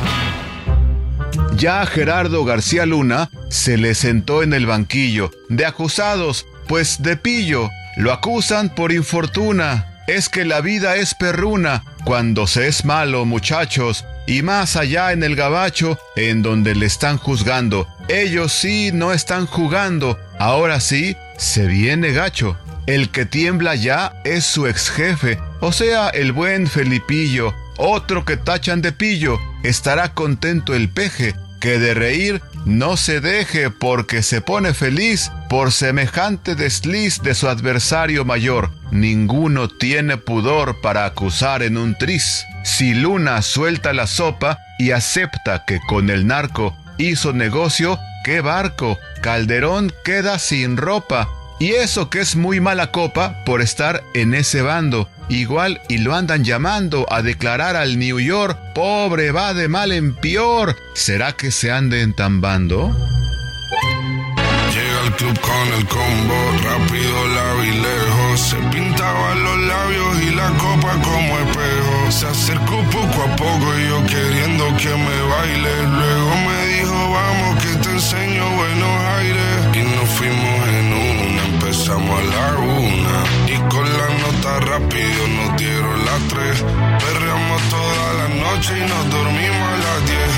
Ya 1.56 1.86
Gerardo 1.86 2.44
García 2.44 2.86
Luna 2.86 3.30
se 3.48 3.78
le 3.78 3.94
sentó 3.94 4.42
en 4.42 4.52
el 4.52 4.66
banquillo 4.66 5.30
de 5.48 5.64
acusados, 5.64 6.46
pues 6.66 7.02
de 7.02 7.16
pillo 7.16 7.70
lo 7.96 8.12
acusan 8.12 8.74
por 8.74 8.90
infortuna. 8.90 10.02
Es 10.08 10.28
que 10.28 10.44
la 10.44 10.60
vida 10.60 10.96
es 10.96 11.14
perruna 11.14 11.84
cuando 12.04 12.48
se 12.48 12.66
es 12.66 12.84
malo, 12.84 13.24
muchachos, 13.24 14.04
y 14.26 14.42
más 14.42 14.76
allá 14.76 15.12
en 15.12 15.22
el 15.22 15.36
gabacho, 15.36 15.98
en 16.16 16.42
donde 16.42 16.74
le 16.74 16.86
están 16.86 17.16
juzgando. 17.16 17.86
Ellos 18.08 18.52
sí 18.52 18.90
no 18.92 19.12
están 19.12 19.46
jugando, 19.46 20.18
ahora 20.38 20.80
sí 20.80 21.16
se 21.38 21.66
viene 21.66 22.12
gacho. 22.12 22.56
El 22.86 23.10
que 23.10 23.24
tiembla 23.24 23.76
ya 23.76 24.20
es 24.24 24.44
su 24.44 24.66
ex 24.66 24.90
jefe, 24.90 25.38
o 25.62 25.70
sea, 25.70 26.08
el 26.08 26.32
buen 26.32 26.66
Felipillo, 26.66 27.54
otro 27.78 28.24
que 28.24 28.36
tachan 28.36 28.82
de 28.82 28.90
pillo. 28.90 29.38
Estará 29.62 30.12
contento 30.12 30.74
el 30.74 30.88
peje, 30.88 31.36
que 31.60 31.78
de 31.78 31.94
reír 31.94 32.42
no 32.64 32.96
se 32.96 33.20
deje 33.20 33.70
porque 33.70 34.24
se 34.24 34.40
pone 34.40 34.74
feliz 34.74 35.30
por 35.48 35.70
semejante 35.70 36.56
desliz 36.56 37.22
de 37.22 37.36
su 37.36 37.48
adversario 37.48 38.24
mayor. 38.24 38.72
Ninguno 38.90 39.68
tiene 39.68 40.16
pudor 40.16 40.80
para 40.80 41.04
acusar 41.04 41.62
en 41.62 41.76
un 41.76 41.96
tris. 41.96 42.44
Si 42.64 42.92
Luna 42.92 43.40
suelta 43.40 43.92
la 43.92 44.08
sopa 44.08 44.58
y 44.80 44.90
acepta 44.90 45.64
que 45.64 45.78
con 45.86 46.10
el 46.10 46.26
narco 46.26 46.76
hizo 46.98 47.32
negocio, 47.32 48.00
¡qué 48.24 48.40
barco! 48.40 48.98
Calderón 49.20 49.92
queda 50.04 50.40
sin 50.40 50.76
ropa 50.76 51.28
y 51.62 51.74
eso 51.74 52.10
que 52.10 52.18
es 52.18 52.34
muy 52.34 52.58
mala 52.58 52.90
copa 52.90 53.44
por 53.44 53.60
estar 53.62 54.02
en 54.14 54.34
ese 54.34 54.62
bando. 54.62 55.08
Igual 55.28 55.80
y 55.88 55.98
lo 55.98 56.14
andan 56.14 56.44
llamando 56.44 57.06
a 57.10 57.22
declarar 57.22 57.76
al 57.76 57.98
New 57.98 58.20
York, 58.20 58.58
pobre 58.74 59.32
va 59.32 59.54
de 59.54 59.68
mal 59.68 59.92
en 59.92 60.14
peor. 60.14 60.76
¿Será 60.94 61.32
que 61.32 61.50
se 61.50 61.70
ande 61.70 62.02
entambando? 62.02 62.94
Llega 64.74 65.00
al 65.02 65.16
club 65.16 65.38
con 65.40 65.68
el 65.78 65.86
combo, 65.86 66.34
rápido 66.64 67.28
la 67.28 67.54
vi 67.60 67.70
lejos. 67.70 68.40
Se 68.40 68.56
pintaban 68.56 69.42
los 69.42 69.58
labios 69.58 70.22
y 70.22 70.34
la 70.34 70.48
copa 70.58 70.92
como 71.02 71.38
espejo. 71.38 72.10
Se 72.10 72.26
acercó 72.26 72.82
poco 72.90 73.22
a 73.22 73.36
poco 73.36 73.78
y 73.78 73.88
yo 73.88 74.06
queriendo 74.06 74.64
que 74.76 74.88
me 74.88 75.22
baile. 75.32 75.82
Luego 75.82 76.30
me 76.46 76.66
dijo, 76.74 77.12
vamos 77.12 77.62
que 77.62 77.76
te 77.82 77.90
enseño 77.90 78.50
buenos 78.56 79.00
aires. 79.18 79.76
Y 79.76 79.96
nos 79.96 80.08
fuimos 80.10 80.68
en 80.68 80.92
empezamos 81.72 82.18
a 82.18 82.22
la 82.22 82.58
una 82.58 83.24
y 83.46 83.56
con 83.70 83.84
la 83.84 84.11
rápido 84.60 85.28
nos 85.28 85.56
dieron 85.56 86.04
las 86.04 86.20
tres. 86.28 86.64
Perreamos 87.04 87.62
toda 87.70 88.12
la 88.18 88.28
noche 88.28 88.78
y 88.78 88.80
nos 88.88 89.10
dormimos 89.10 89.68
a 89.68 89.76
las 89.86 90.06
diez. 90.06 90.32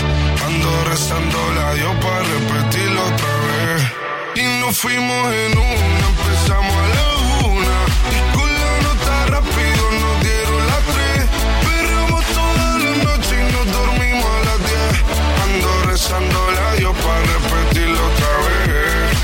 Ando 0.46 0.84
rezando 0.84 1.38
la 1.54 1.74
Dios 1.74 1.94
para 2.02 2.22
repetirlo 2.22 3.02
otra 3.02 3.34
vez. 3.46 3.82
Y 4.36 4.60
nos 4.60 4.76
fuimos 4.76 5.34
en 5.34 5.58
una, 5.58 6.06
empezamos 6.10 6.74
a 6.74 6.88
la 6.96 7.06
una 7.46 7.76
y 8.14 8.18
con 8.36 8.48
la 8.62 8.72
nota 8.86 9.26
rápido 9.26 9.82
nos 10.02 10.14
dieron 10.22 10.66
las 10.66 10.82
tres. 10.94 11.20
Perreamos 11.66 12.24
toda 12.38 12.66
la 12.84 12.92
noche 13.04 13.34
y 13.40 13.52
nos 13.52 13.66
dormimos 13.72 14.24
a 14.24 14.40
las 14.48 14.58
diez. 14.70 14.94
Ando 15.44 15.70
rezando 15.90 16.50
la 16.50 16.74
Dios 16.76 16.94
para 17.04 17.20
repetirlo 17.20 18.00
otra 18.10 18.32
vez. 18.42 19.14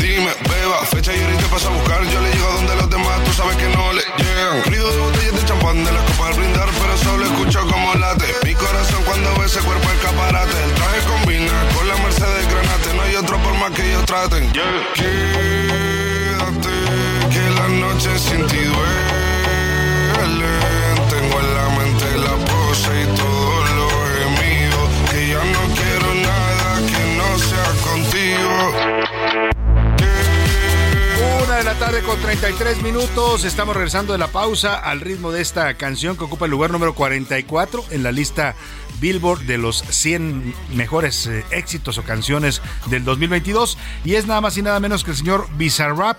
Dime, 0.00 0.32
beba, 0.48 0.78
fecha 0.86 1.12
y 1.14 1.36
te 1.36 1.46
paso 1.46 1.68
a 1.68 1.72
buscar. 1.72 2.04
Yo 2.04 2.20
le 2.20 2.30
sabes 3.50 3.56
que 3.56 3.76
no 3.76 3.92
le 3.92 4.02
llegan. 4.02 4.62
Frío 4.64 4.90
de 4.90 4.98
botellas 4.98 5.34
de 5.34 5.44
champán 5.44 5.84
de 5.84 5.92
la 5.92 6.04
copa 6.04 6.28
al 6.28 6.34
brindar, 6.34 6.68
pero 6.80 6.96
solo 6.96 7.24
escucho 7.24 7.60
como 7.66 7.94
late. 7.94 8.26
Mi 8.44 8.54
corazón 8.54 9.02
cuando 9.04 9.34
ve 9.38 9.46
ese 9.46 9.60
cuerpo 9.60 9.88
escaparate. 9.90 10.64
El 10.64 10.72
traje 10.74 11.00
combina 11.06 11.68
con 11.74 11.88
la 11.88 11.96
Mercedes 11.96 12.46
Granate. 12.48 12.94
No 12.94 13.02
hay 13.02 13.16
otro 13.16 13.38
por 13.38 13.54
más 13.54 13.70
que 13.72 13.88
ellos 13.88 14.04
traten. 14.04 14.50
Quédate, 14.52 15.10
que 17.30 17.50
la 17.50 17.68
noche 17.68 18.18
sin 18.18 18.46
ti 18.46 18.58
duele. 18.58 19.09
Con 32.06 32.20
33 32.20 32.82
minutos. 32.82 33.44
Estamos 33.44 33.74
regresando 33.74 34.12
de 34.12 34.18
la 34.18 34.28
pausa 34.28 34.76
al 34.76 35.00
ritmo 35.00 35.32
de 35.32 35.40
esta 35.42 35.74
canción 35.74 36.16
que 36.16 36.24
ocupa 36.24 36.44
el 36.44 36.50
lugar 36.50 36.70
número 36.70 36.94
44 36.94 37.84
en 37.90 38.02
la 38.02 38.12
lista 38.12 38.54
Billboard 39.00 39.40
de 39.42 39.58
los 39.58 39.82
100 39.88 40.54
mejores 40.74 41.26
eh, 41.26 41.44
éxitos 41.50 41.98
o 41.98 42.02
canciones 42.02 42.62
del 42.86 43.04
2022 43.04 43.76
y 44.04 44.14
es 44.14 44.26
nada 44.26 44.40
más 44.40 44.56
y 44.56 44.62
nada 44.62 44.78
menos 44.78 45.04
que 45.04 45.10
el 45.10 45.16
señor 45.16 45.48
Bizarrap 45.56 46.18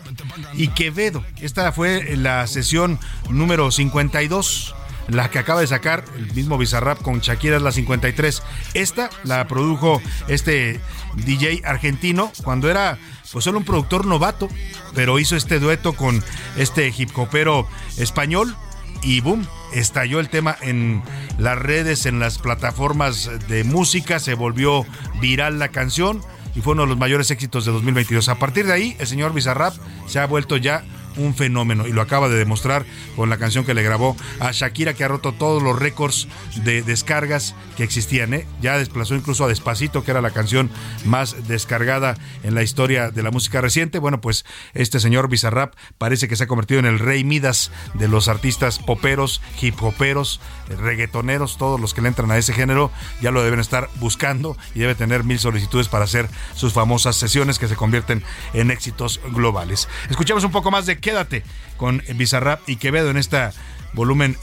y 0.53 0.67
Quevedo. 0.69 1.23
Esta 1.41 1.71
fue 1.71 2.15
la 2.17 2.45
sesión 2.47 2.99
número 3.29 3.71
52 3.71 4.75
la 5.07 5.29
que 5.29 5.39
acaba 5.39 5.61
de 5.61 5.67
sacar 5.67 6.03
el 6.15 6.33
mismo 6.33 6.57
Bizarrap 6.57 7.01
con 7.01 7.19
Shakira 7.19 7.57
es 7.57 7.61
la 7.61 7.71
53. 7.71 8.43
Esta 8.73 9.09
la 9.23 9.47
produjo 9.47 10.01
este 10.27 10.79
DJ 11.15 11.61
argentino 11.65 12.31
cuando 12.43 12.69
era 12.69 12.97
pues 13.31 13.45
solo 13.45 13.59
un 13.59 13.65
productor 13.65 14.05
novato, 14.05 14.49
pero 14.93 15.19
hizo 15.19 15.35
este 15.35 15.59
dueto 15.59 15.93
con 15.93 16.23
este 16.57 16.93
hip 16.95 17.17
hopero 17.17 17.67
español 17.97 18.55
y 19.03 19.21
boom, 19.21 19.47
estalló 19.73 20.19
el 20.19 20.29
tema 20.29 20.55
en 20.61 21.01
las 21.37 21.57
redes, 21.57 22.05
en 22.05 22.19
las 22.19 22.37
plataformas 22.37 23.29
de 23.47 23.63
música, 23.63 24.19
se 24.19 24.33
volvió 24.33 24.85
viral 25.19 25.59
la 25.59 25.69
canción 25.69 26.21
y 26.55 26.61
fue 26.61 26.73
uno 26.73 26.83
de 26.83 26.89
los 26.89 26.97
mayores 26.97 27.31
éxitos 27.31 27.65
de 27.65 27.71
2022. 27.71 28.29
A 28.29 28.35
partir 28.35 28.65
de 28.67 28.73
ahí, 28.73 28.95
el 28.99 29.07
señor 29.07 29.33
Bizarrap 29.33 29.73
se 30.07 30.19
ha 30.19 30.27
vuelto 30.27 30.57
ya 30.57 30.83
un 31.17 31.35
fenómeno 31.35 31.87
y 31.87 31.91
lo 31.91 32.01
acaba 32.01 32.29
de 32.29 32.37
demostrar 32.37 32.85
con 33.15 33.29
la 33.29 33.37
canción 33.37 33.65
que 33.65 33.73
le 33.73 33.83
grabó 33.83 34.15
a 34.39 34.51
Shakira 34.51 34.93
que 34.93 35.03
ha 35.03 35.07
roto 35.07 35.33
todos 35.33 35.61
los 35.61 35.77
récords 35.77 36.27
de 36.63 36.81
descargas 36.81 37.55
que 37.77 37.83
existían. 37.83 38.33
¿eh? 38.33 38.47
Ya 38.61 38.77
desplazó 38.77 39.15
incluso 39.15 39.45
a 39.45 39.47
Despacito, 39.47 40.03
que 40.03 40.11
era 40.11 40.21
la 40.21 40.31
canción 40.31 40.69
más 41.05 41.47
descargada 41.47 42.17
en 42.43 42.55
la 42.55 42.63
historia 42.63 43.11
de 43.11 43.23
la 43.23 43.31
música 43.31 43.61
reciente. 43.61 43.99
Bueno, 43.99 44.21
pues 44.21 44.45
este 44.73 44.99
señor 44.99 45.29
Bizarrap 45.29 45.73
parece 45.97 46.27
que 46.27 46.35
se 46.35 46.43
ha 46.43 46.47
convertido 46.47 46.79
en 46.79 46.85
el 46.85 46.99
rey 46.99 47.23
Midas 47.23 47.71
de 47.93 48.07
los 48.07 48.27
artistas 48.27 48.79
poperos, 48.79 49.41
hip 49.61 49.81
hoperos, 49.81 50.39
reggaetoneros, 50.69 51.57
todos 51.57 51.79
los 51.79 51.93
que 51.93 52.01
le 52.01 52.07
entran 52.07 52.31
a 52.31 52.37
ese 52.37 52.53
género 52.53 52.91
ya 53.21 53.31
lo 53.31 53.43
deben 53.43 53.59
estar 53.59 53.89
buscando 53.99 54.57
y 54.73 54.79
debe 54.79 54.95
tener 54.95 55.23
mil 55.23 55.39
solicitudes 55.39 55.87
para 55.87 56.05
hacer 56.05 56.29
sus 56.55 56.73
famosas 56.73 57.15
sesiones 57.15 57.59
que 57.59 57.67
se 57.67 57.75
convierten 57.75 58.23
en 58.53 58.71
éxitos 58.71 59.19
globales. 59.33 59.87
Escuchamos 60.09 60.43
un 60.43 60.51
poco 60.51 60.71
más 60.71 60.85
de 60.85 60.99
Quédate 61.01 61.43
con 61.77 62.01
Bizarrap 62.15 62.61
y 62.67 62.77
Quevedo 62.77 63.09
en 63.09 63.17
esta 63.17 63.51
volumen 63.93 64.37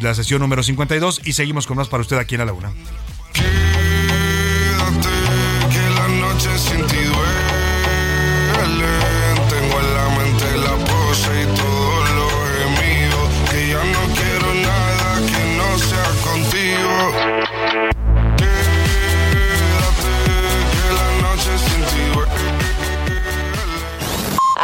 la 0.00 0.14
sesión 0.14 0.40
número 0.40 0.62
52 0.62 1.20
y 1.24 1.34
seguimos 1.34 1.66
con 1.66 1.76
más 1.76 1.88
para 1.88 2.00
usted 2.00 2.16
aquí 2.18 2.34
en 2.34 2.40
la 2.40 2.46
Laguna. 2.46 2.72
Quédate, 3.34 5.08
que 5.70 5.90
la 5.90 6.08
noche 6.08 6.58
sin 6.58 6.86
ti 6.86 7.07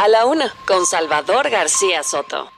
A 0.05 0.07
la 0.07 0.27
una, 0.27 0.53
con 0.67 0.85
Salvador 0.85 1.49
García 1.49 2.03
Soto. 2.03 2.51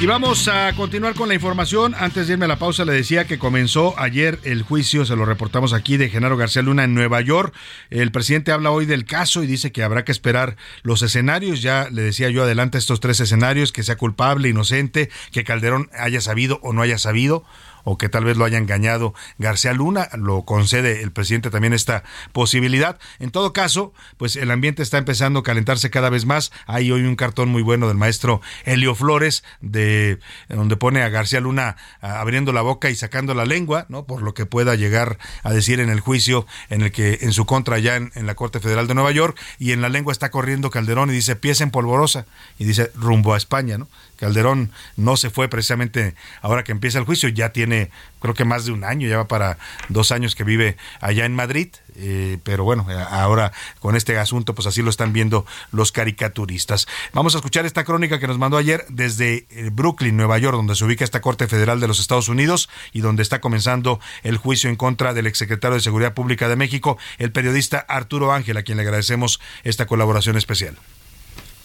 Y 0.00 0.06
vamos 0.06 0.46
a 0.46 0.72
continuar 0.76 1.14
con 1.14 1.26
la 1.26 1.34
información. 1.34 1.92
Antes 1.98 2.28
de 2.28 2.34
irme 2.34 2.44
a 2.44 2.48
la 2.48 2.56
pausa, 2.60 2.84
le 2.84 2.92
decía 2.92 3.26
que 3.26 3.36
comenzó 3.36 3.98
ayer 3.98 4.38
el 4.44 4.62
juicio, 4.62 5.04
se 5.04 5.16
lo 5.16 5.24
reportamos 5.24 5.72
aquí, 5.72 5.96
de 5.96 6.10
Genaro 6.10 6.36
García 6.36 6.62
Luna 6.62 6.84
en 6.84 6.94
Nueva 6.94 7.20
York. 7.20 7.52
El 7.90 8.12
presidente 8.12 8.52
habla 8.52 8.70
hoy 8.70 8.86
del 8.86 9.06
caso 9.06 9.42
y 9.42 9.48
dice 9.48 9.72
que 9.72 9.82
habrá 9.82 10.04
que 10.04 10.12
esperar 10.12 10.56
los 10.84 11.02
escenarios. 11.02 11.62
Ya 11.62 11.88
le 11.90 12.02
decía 12.02 12.30
yo 12.30 12.44
adelante 12.44 12.78
estos 12.78 13.00
tres 13.00 13.18
escenarios, 13.18 13.72
que 13.72 13.82
sea 13.82 13.96
culpable, 13.96 14.48
inocente, 14.48 15.10
que 15.32 15.42
Calderón 15.42 15.90
haya 15.98 16.20
sabido 16.20 16.60
o 16.62 16.72
no 16.72 16.82
haya 16.82 16.98
sabido 16.98 17.44
o 17.84 17.98
que 17.98 18.08
tal 18.08 18.24
vez 18.24 18.36
lo 18.36 18.44
haya 18.44 18.58
engañado 18.58 19.14
García 19.38 19.72
Luna, 19.72 20.08
lo 20.16 20.42
concede 20.42 21.02
el 21.02 21.12
presidente 21.12 21.50
también 21.50 21.72
esta 21.72 22.02
posibilidad. 22.32 22.98
En 23.18 23.30
todo 23.30 23.52
caso, 23.52 23.92
pues 24.16 24.36
el 24.36 24.50
ambiente 24.50 24.82
está 24.82 24.98
empezando 24.98 25.40
a 25.40 25.42
calentarse 25.42 25.90
cada 25.90 26.10
vez 26.10 26.24
más. 26.24 26.50
Hay 26.66 26.90
hoy 26.90 27.02
un 27.02 27.16
cartón 27.16 27.48
muy 27.50 27.62
bueno 27.62 27.88
del 27.88 27.96
maestro 27.96 28.40
Helio 28.64 28.94
Flores, 28.94 29.44
de 29.60 30.18
donde 30.48 30.76
pone 30.76 31.02
a 31.02 31.08
García 31.08 31.40
Luna 31.40 31.76
abriendo 32.00 32.52
la 32.52 32.62
boca 32.62 32.90
y 32.90 32.96
sacando 32.96 33.34
la 33.34 33.44
lengua, 33.44 33.86
¿no? 33.88 34.04
Por 34.04 34.22
lo 34.22 34.34
que 34.34 34.46
pueda 34.46 34.74
llegar 34.74 35.18
a 35.42 35.52
decir 35.52 35.80
en 35.80 35.90
el 35.90 36.00
juicio 36.00 36.46
en 36.70 36.82
el 36.82 36.92
que 36.92 37.18
en 37.22 37.32
su 37.32 37.46
contra 37.46 37.78
ya 37.78 37.96
en, 37.96 38.12
en 38.14 38.26
la 38.26 38.34
Corte 38.34 38.60
Federal 38.60 38.86
de 38.86 38.94
Nueva 38.94 39.12
York, 39.12 39.38
y 39.58 39.72
en 39.72 39.82
la 39.82 39.88
lengua 39.88 40.12
está 40.12 40.30
corriendo 40.30 40.70
Calderón 40.70 41.10
y 41.10 41.12
dice 41.12 41.36
pieza 41.36 41.64
en 41.64 41.70
polvorosa, 41.70 42.26
y 42.58 42.64
dice 42.64 42.90
rumbo 42.94 43.34
a 43.34 43.36
España, 43.36 43.78
¿no? 43.78 43.88
Calderón 44.16 44.70
no 44.96 45.16
se 45.16 45.30
fue 45.30 45.48
precisamente 45.48 46.14
ahora 46.42 46.64
que 46.64 46.72
empieza 46.72 46.98
el 46.98 47.04
juicio, 47.04 47.28
ya 47.28 47.50
tiene 47.50 47.90
creo 48.24 48.34
que 48.34 48.46
más 48.46 48.64
de 48.64 48.72
un 48.72 48.84
año, 48.84 49.06
ya 49.06 49.18
va 49.18 49.28
para 49.28 49.58
dos 49.90 50.10
años 50.10 50.34
que 50.34 50.44
vive 50.44 50.78
allá 51.02 51.26
en 51.26 51.34
Madrid, 51.34 51.68
eh, 51.94 52.38
pero 52.42 52.64
bueno, 52.64 52.86
ahora 53.10 53.52
con 53.80 53.96
este 53.96 54.16
asunto 54.16 54.54
pues 54.54 54.66
así 54.66 54.80
lo 54.80 54.88
están 54.88 55.12
viendo 55.12 55.44
los 55.72 55.92
caricaturistas. 55.92 56.88
Vamos 57.12 57.34
a 57.34 57.38
escuchar 57.38 57.66
esta 57.66 57.84
crónica 57.84 58.18
que 58.18 58.26
nos 58.26 58.38
mandó 58.38 58.56
ayer 58.56 58.86
desde 58.88 59.46
eh, 59.50 59.68
Brooklyn, 59.70 60.16
Nueva 60.16 60.38
York, 60.38 60.56
donde 60.56 60.74
se 60.74 60.86
ubica 60.86 61.04
esta 61.04 61.20
Corte 61.20 61.48
Federal 61.48 61.80
de 61.80 61.88
los 61.88 62.00
Estados 62.00 62.30
Unidos 62.30 62.70
y 62.94 63.02
donde 63.02 63.22
está 63.22 63.42
comenzando 63.42 64.00
el 64.22 64.38
juicio 64.38 64.70
en 64.70 64.76
contra 64.76 65.12
del 65.12 65.26
exsecretario 65.26 65.74
de 65.74 65.82
Seguridad 65.82 66.14
Pública 66.14 66.48
de 66.48 66.56
México, 66.56 66.96
el 67.18 67.30
periodista 67.30 67.78
Arturo 67.78 68.32
Ángel, 68.32 68.56
a 68.56 68.62
quien 68.62 68.78
le 68.78 68.84
agradecemos 68.84 69.38
esta 69.64 69.84
colaboración 69.84 70.38
especial. 70.38 70.78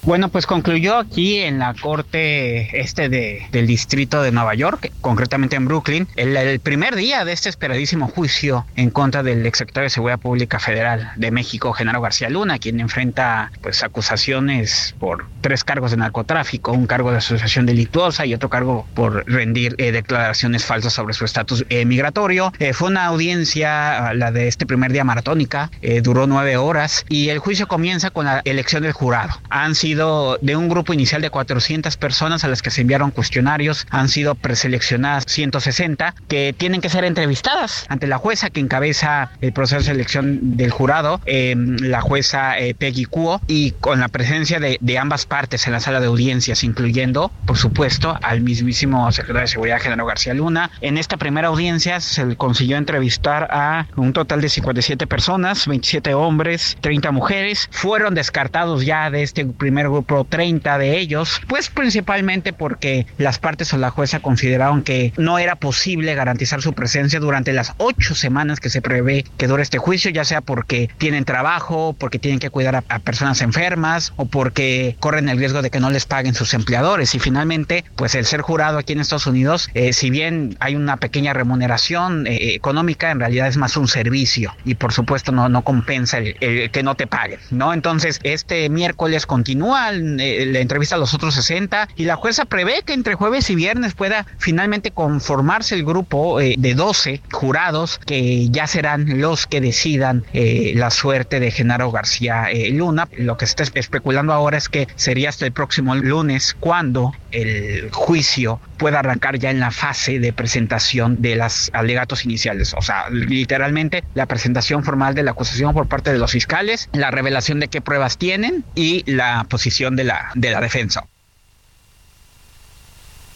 Bueno, 0.04 0.30
pues 0.30 0.46
concluyó 0.46 0.98
aquí 0.98 1.40
en 1.40 1.60
la 1.60 1.74
corte 1.74 2.80
este 2.80 3.10
de, 3.10 3.46
del 3.52 3.68
distrito 3.68 4.22
de 4.22 4.32
Nueva 4.32 4.56
York, 4.56 4.92
concretamente 5.02 5.58
en 5.58 5.66
Brooklyn, 5.66 6.08
el, 6.16 6.60
primer 6.62 6.96
día 6.96 7.26
de 7.26 7.34
este 7.34 7.50
esperadísimo 7.50 8.08
juicio 8.08 8.66
en 8.78 8.92
contra 8.92 9.24
del 9.24 9.46
exsecretario 9.46 9.86
de 9.86 9.90
Seguridad 9.90 10.20
Pública 10.20 10.58
Federal 10.60 11.12
de 11.18 11.32
México, 11.32 11.74
Genaro 11.74 12.00
García 12.00 12.30
Luna, 12.30 12.60
quien 12.60 12.80
enfrenta 12.80 13.52
pues 13.62 13.84
acusaciones 13.84 14.96
por 15.00 15.26
tres 15.42 15.66
cargos 15.66 15.92
de 15.92 15.98
narcotráfico, 15.98 16.72
un 16.72 16.88
cargo 16.88 17.12
de 17.12 17.18
asociación 17.18 17.66
delictuosa 17.66 18.26
y 18.26 18.34
otro 18.34 18.50
cargo 18.50 18.88
por 18.94 19.30
rendir 19.30 19.76
eh, 19.80 19.92
declaraciones 19.92 20.64
falsas 20.64 20.94
sobre 20.94 21.14
su 21.14 21.26
estatus 21.26 21.66
migratorio. 21.86 22.54
Eh, 22.60 22.74
fue 22.74 22.88
una 22.88 23.06
audiencia, 23.06 24.14
la 24.14 24.32
de 24.32 24.48
este 24.48 24.66
primer 24.66 24.94
día 24.94 25.04
maratónica, 25.04 25.70
eh, 25.82 26.02
duró 26.02 26.26
nueve 26.26 26.56
horas 26.56 27.06
y 27.10 27.30
el 27.30 27.40
juicio 27.40 27.68
comienza 27.68 28.12
con 28.12 28.26
la 28.26 28.42
elección 28.46 28.84
del 28.84 28.94
jurado. 28.94 29.40
Han 29.50 29.76
sido 29.76 29.89
de 29.96 30.56
un 30.56 30.70
grupo 30.70 30.94
inicial 30.94 31.22
de 31.22 31.30
400 31.30 31.98
personas 31.98 32.44
a 32.44 32.48
las 32.48 32.62
que 32.62 32.72
se 32.72 32.82
enviaron 32.82 33.12
cuestionarios, 33.12 33.88
han 33.90 34.10
sido 34.10 34.36
preseleccionadas 34.36 35.26
160 35.28 36.16
que 36.28 36.54
tienen 36.58 36.82
que 36.82 36.90
ser 36.90 37.04
entrevistadas 37.04 37.86
ante 37.90 38.08
la 38.08 38.18
jueza 38.18 38.50
que 38.50 38.60
encabeza 38.60 39.32
el 39.42 39.54
proceso 39.54 39.80
de 39.80 39.86
selección 39.86 40.58
del 40.58 40.72
jurado, 40.72 41.22
eh, 41.26 41.56
la 41.58 42.02
jueza 42.02 42.58
eh, 42.60 42.74
Peggy 42.76 43.06
Kuo, 43.06 43.42
y 43.48 43.72
con 43.72 44.00
la 44.00 44.08
presencia 44.08 44.60
de, 44.60 44.78
de, 44.82 44.98
ambas 44.98 45.26
partes 45.26 45.66
en 45.68 45.74
la 45.74 45.80
sala 45.80 46.00
de 46.00 46.08
audiencias, 46.08 46.64
incluyendo, 46.64 47.32
por 47.46 47.58
supuesto, 47.58 48.18
al 48.22 48.42
mismísimo 48.42 49.12
secretario 49.12 49.42
de 49.42 49.48
Seguridad, 49.48 49.80
General 49.80 50.06
García 50.06 50.34
Luna. 50.34 50.72
En 50.82 50.98
esta 50.98 51.18
primera 51.18 51.48
audiencia 51.48 52.00
se 52.00 52.36
consiguió 52.36 52.78
entrevistar 52.78 53.48
a 53.52 53.88
un 53.96 54.14
total 54.14 54.42
de 54.42 54.50
57 54.50 55.08
personas, 55.08 55.68
27 55.68 56.14
hombres, 56.14 56.78
30 56.82 57.12
mujeres. 57.12 57.70
Fueron 57.72 58.16
descartados 58.16 58.86
ya 58.86 59.10
de 59.10 59.24
este 59.24 59.46
primer 59.46 59.79
grupo 59.88 60.26
30 60.26 60.78
de 60.78 61.00
ellos, 61.00 61.42
pues 61.48 61.70
principalmente 61.70 62.54
porque 62.54 63.06
las 63.18 63.40
partes 63.40 63.74
o 63.74 63.78
la 63.78 63.90
jueza 63.90 64.20
consideraron 64.20 64.84
que 64.84 65.14
no 65.18 65.40
era 65.40 65.56
posible 65.56 66.16
garantizar 66.16 66.62
su 66.62 66.74
presencia 66.74 67.20
durante 67.20 67.54
las 67.54 67.74
ocho 67.78 68.16
semanas 68.16 68.60
que 68.60 68.70
se 68.70 68.82
prevé 68.82 69.26
que 69.38 69.48
dure 69.48 69.64
este 69.64 69.78
juicio, 69.78 70.12
ya 70.12 70.26
sea 70.26 70.42
porque 70.42 70.90
tienen 70.98 71.26
trabajo, 71.26 71.96
porque 71.98 72.20
tienen 72.20 72.40
que 72.40 72.50
cuidar 72.50 72.76
a, 72.76 72.84
a 72.90 73.00
personas 73.00 73.42
enfermas 73.42 74.14
o 74.16 74.26
porque 74.26 74.96
corren 75.00 75.30
el 75.30 75.38
riesgo 75.38 75.62
de 75.62 75.70
que 75.70 75.80
no 75.80 75.90
les 75.90 76.06
paguen 76.06 76.34
sus 76.34 76.54
empleadores. 76.54 77.16
Y 77.16 77.20
finalmente, 77.20 77.84
pues 77.96 78.16
el 78.16 78.26
ser 78.26 78.42
jurado 78.42 78.78
aquí 78.78 78.94
en 78.94 79.00
Estados 79.00 79.28
Unidos, 79.28 79.70
eh, 79.74 79.94
si 79.94 80.10
bien 80.10 80.58
hay 80.60 80.76
una 80.76 80.98
pequeña 80.98 81.34
remuneración 81.34 82.28
eh, 82.28 82.54
económica, 82.54 83.12
en 83.12 83.20
realidad 83.20 83.48
es 83.48 83.58
más 83.58 83.78
un 83.78 83.88
servicio 83.88 84.56
y 84.66 84.76
por 84.76 84.94
supuesto 84.94 85.32
no, 85.32 85.50
no 85.50 85.64
compensa 85.64 86.18
el, 86.18 86.36
el 86.40 86.72
que 86.72 86.84
no 86.84 86.96
te 86.96 87.08
paguen, 87.08 87.40
¿no? 87.52 87.74
Entonces, 87.74 88.20
este 88.24 88.70
miércoles 88.70 89.26
continúa 89.26 89.69
la 89.70 90.60
entrevista 90.60 90.96
a 90.96 90.98
los 90.98 91.14
otros 91.14 91.36
60 91.36 91.90
y 91.96 92.06
la 92.06 92.16
jueza 92.16 92.46
prevé 92.46 92.82
que 92.86 92.94
entre 92.94 93.16
jueves 93.16 93.50
y 93.50 93.56
viernes 93.56 93.94
pueda 93.94 94.26
finalmente 94.38 94.92
conformarse 94.92 95.76
el 95.76 95.86
grupo 95.86 96.40
eh, 96.40 96.56
de 96.58 96.74
12 96.76 97.22
jurados 97.32 98.00
que 98.00 98.50
ya 98.50 98.68
serán 98.68 99.20
los 99.20 99.48
que 99.48 99.62
decidan 99.62 100.26
eh, 100.34 100.74
la 100.76 100.90
suerte 100.90 101.40
de 101.40 101.52
Genaro 101.52 101.92
García 101.92 102.50
eh, 102.52 102.70
Luna. 102.72 103.08
Lo 103.18 103.38
que 103.38 103.46
se 103.46 103.64
está 103.64 103.80
especulando 103.80 104.34
ahora 104.34 104.58
es 104.58 104.70
que 104.70 104.88
sería 104.96 105.30
hasta 105.30 105.46
el 105.46 105.52
próximo 105.52 105.96
lunes 105.96 106.56
cuando 106.60 107.14
el 107.32 107.90
juicio 107.92 108.60
pueda 108.80 108.98
arrancar 108.98 109.38
ya 109.38 109.52
en 109.52 109.60
la 109.60 109.70
fase 109.70 110.18
de 110.18 110.34
presentación 110.34 111.22
de 111.22 111.36
los 111.36 111.70
alegatos 111.74 112.26
iniciales. 112.26 112.74
O 112.74 112.82
sea, 112.82 113.12
literalmente 113.12 114.04
la 114.16 114.26
presentación 114.26 114.84
formal 114.84 115.14
de 115.14 115.22
la 115.22 115.32
acusación 115.32 115.74
por 115.74 115.88
parte 115.88 116.12
de 116.12 116.18
los 116.18 116.32
fiscales, 116.32 116.90
la 116.94 117.12
revelación 117.12 117.60
de 117.60 117.68
qué 117.68 117.82
pruebas 117.82 118.18
tienen 118.18 118.66
y 118.74 119.04
la 119.06 119.46
posición 119.48 119.96
de 119.96 120.06
la, 120.06 120.32
de 120.34 120.50
la 120.50 120.62
defensa. 120.62 121.06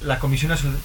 La 0.02 0.18
Comisión 0.18 0.50
Nacional. 0.50 0.80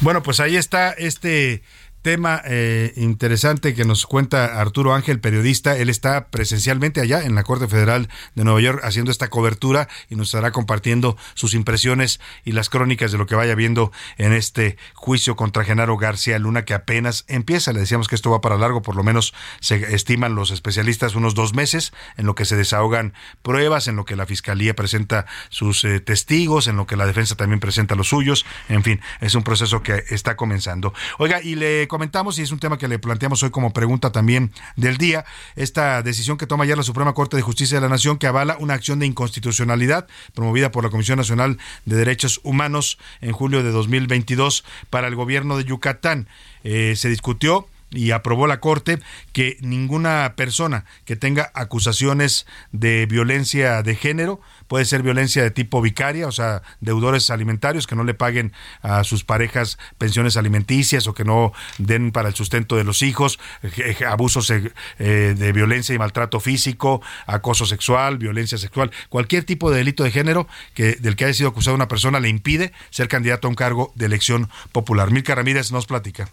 Bueno, 0.00 0.22
pues 0.22 0.40
ahí 0.40 0.56
está 0.56 0.90
este 0.90 1.62
tema 2.04 2.42
eh, 2.44 2.92
interesante 2.96 3.74
que 3.74 3.86
nos 3.86 4.04
cuenta 4.04 4.60
Arturo 4.60 4.92
Ángel, 4.92 5.20
periodista. 5.20 5.78
Él 5.78 5.88
está 5.88 6.28
presencialmente 6.28 7.00
allá 7.00 7.22
en 7.22 7.34
la 7.34 7.44
Corte 7.44 7.66
Federal 7.66 8.10
de 8.34 8.44
Nueva 8.44 8.60
York 8.60 8.82
haciendo 8.84 9.10
esta 9.10 9.30
cobertura 9.30 9.88
y 10.10 10.14
nos 10.14 10.28
estará 10.28 10.52
compartiendo 10.52 11.16
sus 11.32 11.54
impresiones 11.54 12.20
y 12.44 12.52
las 12.52 12.68
crónicas 12.68 13.10
de 13.10 13.16
lo 13.16 13.24
que 13.24 13.36
vaya 13.36 13.54
viendo 13.54 13.90
en 14.18 14.34
este 14.34 14.76
juicio 14.92 15.34
contra 15.34 15.64
Genaro 15.64 15.96
García 15.96 16.38
Luna 16.38 16.66
que 16.66 16.74
apenas 16.74 17.24
empieza. 17.26 17.72
Le 17.72 17.80
decíamos 17.80 18.06
que 18.06 18.16
esto 18.16 18.30
va 18.30 18.42
para 18.42 18.58
largo, 18.58 18.82
por 18.82 18.96
lo 18.96 19.02
menos 19.02 19.32
se 19.60 19.94
estiman 19.94 20.34
los 20.34 20.50
especialistas 20.50 21.14
unos 21.14 21.34
dos 21.34 21.54
meses 21.54 21.94
en 22.18 22.26
lo 22.26 22.34
que 22.34 22.44
se 22.44 22.54
desahogan 22.54 23.14
pruebas, 23.40 23.88
en 23.88 23.96
lo 23.96 24.04
que 24.04 24.14
la 24.14 24.26
Fiscalía 24.26 24.76
presenta 24.76 25.24
sus 25.48 25.82
eh, 25.84 26.00
testigos, 26.00 26.66
en 26.66 26.76
lo 26.76 26.86
que 26.86 26.96
la 26.96 27.06
defensa 27.06 27.34
también 27.34 27.60
presenta 27.60 27.94
los 27.94 28.08
suyos. 28.08 28.44
En 28.68 28.82
fin, 28.82 29.00
es 29.22 29.34
un 29.34 29.42
proceso 29.42 29.82
que 29.82 30.04
está 30.10 30.36
comenzando. 30.36 30.92
Oiga, 31.16 31.40
y 31.40 31.54
le 31.54 31.88
comentamos 31.94 32.40
y 32.40 32.42
es 32.42 32.50
un 32.50 32.58
tema 32.58 32.76
que 32.76 32.88
le 32.88 32.98
planteamos 32.98 33.44
hoy 33.44 33.50
como 33.50 33.72
pregunta 33.72 34.10
también 34.10 34.50
del 34.74 34.96
día, 34.96 35.24
esta 35.54 36.02
decisión 36.02 36.36
que 36.36 36.44
toma 36.48 36.64
ya 36.64 36.74
la 36.74 36.82
Suprema 36.82 37.14
Corte 37.14 37.36
de 37.36 37.42
Justicia 37.42 37.76
de 37.76 37.82
la 37.82 37.88
Nación 37.88 38.18
que 38.18 38.26
avala 38.26 38.56
una 38.58 38.74
acción 38.74 38.98
de 38.98 39.06
inconstitucionalidad 39.06 40.08
promovida 40.34 40.72
por 40.72 40.82
la 40.82 40.90
Comisión 40.90 41.18
Nacional 41.18 41.56
de 41.84 41.94
Derechos 41.94 42.40
Humanos 42.42 42.98
en 43.20 43.30
julio 43.30 43.62
de 43.62 43.70
2022 43.70 44.64
para 44.90 45.06
el 45.06 45.14
gobierno 45.14 45.56
de 45.56 45.62
Yucatán. 45.62 46.26
Eh, 46.64 46.94
se 46.96 47.08
discutió 47.08 47.68
y 47.94 48.10
aprobó 48.10 48.46
la 48.46 48.60
Corte 48.60 48.98
que 49.32 49.56
ninguna 49.60 50.34
persona 50.36 50.84
que 51.04 51.16
tenga 51.16 51.50
acusaciones 51.54 52.46
de 52.72 53.06
violencia 53.06 53.82
de 53.82 53.94
género 53.94 54.40
puede 54.68 54.84
ser 54.84 55.02
violencia 55.02 55.42
de 55.42 55.50
tipo 55.50 55.80
vicaria, 55.82 56.26
o 56.26 56.32
sea, 56.32 56.62
deudores 56.80 57.30
alimentarios 57.30 57.86
que 57.86 57.96
no 57.96 58.04
le 58.04 58.14
paguen 58.14 58.52
a 58.82 59.04
sus 59.04 59.24
parejas 59.24 59.78
pensiones 59.98 60.36
alimenticias 60.36 61.06
o 61.06 61.14
que 61.14 61.24
no 61.24 61.52
den 61.78 62.12
para 62.12 62.28
el 62.28 62.34
sustento 62.34 62.76
de 62.76 62.84
los 62.84 63.02
hijos, 63.02 63.38
eh, 63.62 63.96
eh, 64.00 64.04
abusos 64.04 64.50
eh, 64.50 64.72
de 64.98 65.52
violencia 65.52 65.94
y 65.94 65.98
maltrato 65.98 66.40
físico, 66.40 67.02
acoso 67.26 67.66
sexual, 67.66 68.18
violencia 68.18 68.58
sexual, 68.58 68.90
cualquier 69.08 69.44
tipo 69.44 69.70
de 69.70 69.78
delito 69.78 70.04
de 70.04 70.10
género 70.10 70.48
que 70.74 70.96
del 70.96 71.16
que 71.16 71.24
haya 71.24 71.34
sido 71.34 71.50
acusada 71.50 71.74
una 71.74 71.88
persona 71.88 72.20
le 72.20 72.28
impide 72.28 72.72
ser 72.90 73.08
candidato 73.08 73.48
a 73.48 73.50
un 73.50 73.56
cargo 73.56 73.92
de 73.94 74.06
elección 74.06 74.48
popular. 74.72 75.10
Milka 75.10 75.34
Ramírez 75.34 75.72
nos 75.72 75.86
platica. 75.86 76.28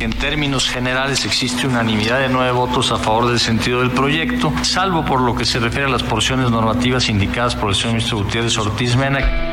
En 0.00 0.12
términos 0.12 0.68
generales 0.68 1.24
existe 1.24 1.66
unanimidad 1.66 2.20
de 2.20 2.28
nueve 2.28 2.52
votos 2.52 2.92
a 2.92 2.98
favor 2.98 3.28
del 3.28 3.40
sentido 3.40 3.80
del 3.80 3.90
proyecto, 3.90 4.52
salvo 4.62 5.04
por 5.04 5.20
lo 5.20 5.34
que 5.34 5.44
se 5.44 5.58
refiere 5.58 5.86
a 5.86 5.90
las 5.90 6.04
porciones 6.04 6.50
normativas 6.50 7.08
indicadas 7.08 7.56
por 7.56 7.70
el 7.70 7.74
señor 7.74 7.94
ministro 7.94 8.18
Gutiérrez 8.18 8.56
Ortiz 8.58 8.94
Mena. 8.96 9.47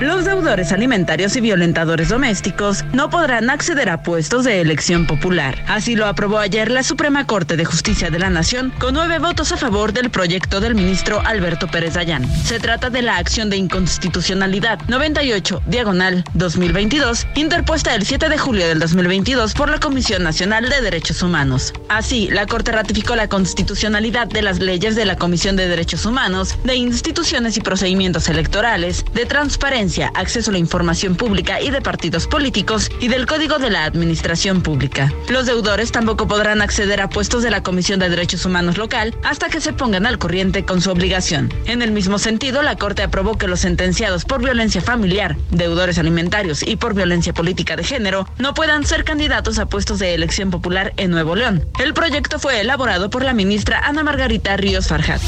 Los 0.00 0.26
deudores 0.26 0.72
alimentarios 0.72 1.36
y 1.36 1.40
violentadores 1.40 2.10
domésticos 2.10 2.84
no 2.92 3.08
podrán 3.08 3.48
acceder 3.48 3.88
a 3.88 4.02
puestos 4.02 4.44
de 4.44 4.60
elección 4.60 5.06
popular. 5.06 5.64
Así 5.68 5.96
lo 5.96 6.04
aprobó 6.04 6.38
ayer 6.38 6.70
la 6.70 6.82
Suprema 6.82 7.26
Corte 7.26 7.56
de 7.56 7.64
Justicia 7.64 8.10
de 8.10 8.18
la 8.18 8.28
Nación 8.28 8.74
con 8.78 8.92
nueve 8.92 9.18
votos 9.18 9.52
a 9.52 9.56
favor 9.56 9.94
del 9.94 10.10
proyecto 10.10 10.60
del 10.60 10.74
ministro 10.74 11.22
Alberto 11.24 11.66
Pérez 11.68 11.94
Dayán. 11.94 12.30
Se 12.44 12.60
trata 12.60 12.90
de 12.90 13.00
la 13.00 13.16
acción 13.16 13.48
de 13.48 13.56
inconstitucionalidad 13.56 14.80
98 14.86 15.62
diagonal 15.64 16.24
2022 16.34 17.26
interpuesta 17.34 17.94
el 17.94 18.04
7 18.04 18.28
de 18.28 18.36
julio 18.36 18.68
del 18.68 18.80
2022 18.80 19.54
por 19.54 19.70
la 19.70 19.80
Comisión 19.80 20.22
Nacional 20.22 20.68
de 20.68 20.82
Derechos 20.82 21.22
Humanos. 21.22 21.72
Así, 21.88 22.28
la 22.30 22.46
Corte 22.46 22.70
ratificó 22.70 23.16
la 23.16 23.28
constitucionalidad 23.28 24.26
de 24.26 24.42
las 24.42 24.58
leyes 24.58 24.94
de 24.94 25.06
la 25.06 25.16
Comisión 25.16 25.56
de 25.56 25.68
Derechos 25.68 26.04
Humanos, 26.04 26.54
de 26.64 26.74
instituciones 26.74 27.56
y 27.56 27.62
procedimientos 27.62 28.28
electorales, 28.28 29.02
de 29.14 29.24
transparencia 29.24 29.85
acceso 30.14 30.50
a 30.50 30.52
la 30.52 30.58
información 30.58 31.14
pública 31.14 31.60
y 31.60 31.70
de 31.70 31.80
partidos 31.80 32.26
políticos 32.26 32.90
y 33.00 33.08
del 33.08 33.26
Código 33.26 33.58
de 33.58 33.70
la 33.70 33.84
Administración 33.84 34.62
Pública. 34.62 35.12
Los 35.28 35.46
deudores 35.46 35.92
tampoco 35.92 36.26
podrán 36.26 36.60
acceder 36.60 37.00
a 37.00 37.08
puestos 37.08 37.42
de 37.42 37.50
la 37.50 37.62
Comisión 37.62 38.00
de 38.00 38.08
Derechos 38.08 38.44
Humanos 38.44 38.78
local 38.78 39.14
hasta 39.22 39.48
que 39.48 39.60
se 39.60 39.72
pongan 39.72 40.06
al 40.06 40.18
corriente 40.18 40.64
con 40.64 40.80
su 40.80 40.90
obligación. 40.90 41.52
En 41.66 41.82
el 41.82 41.92
mismo 41.92 42.18
sentido, 42.18 42.62
la 42.62 42.76
Corte 42.76 43.02
aprobó 43.02 43.38
que 43.38 43.48
los 43.48 43.60
sentenciados 43.60 44.24
por 44.24 44.42
violencia 44.42 44.80
familiar, 44.80 45.36
deudores 45.50 45.98
alimentarios 45.98 46.62
y 46.62 46.76
por 46.76 46.94
violencia 46.94 47.32
política 47.32 47.76
de 47.76 47.84
género 47.84 48.28
no 48.38 48.54
puedan 48.54 48.84
ser 48.84 49.04
candidatos 49.04 49.58
a 49.58 49.66
puestos 49.66 49.98
de 49.98 50.14
elección 50.14 50.50
popular 50.50 50.92
en 50.96 51.10
Nuevo 51.10 51.36
León. 51.36 51.66
El 51.78 51.94
proyecto 51.94 52.38
fue 52.38 52.60
elaborado 52.60 53.10
por 53.10 53.24
la 53.24 53.32
ministra 53.32 53.80
Ana 53.84 54.02
Margarita 54.02 54.56
Ríos 54.56 54.88
Farjat. 54.88 55.22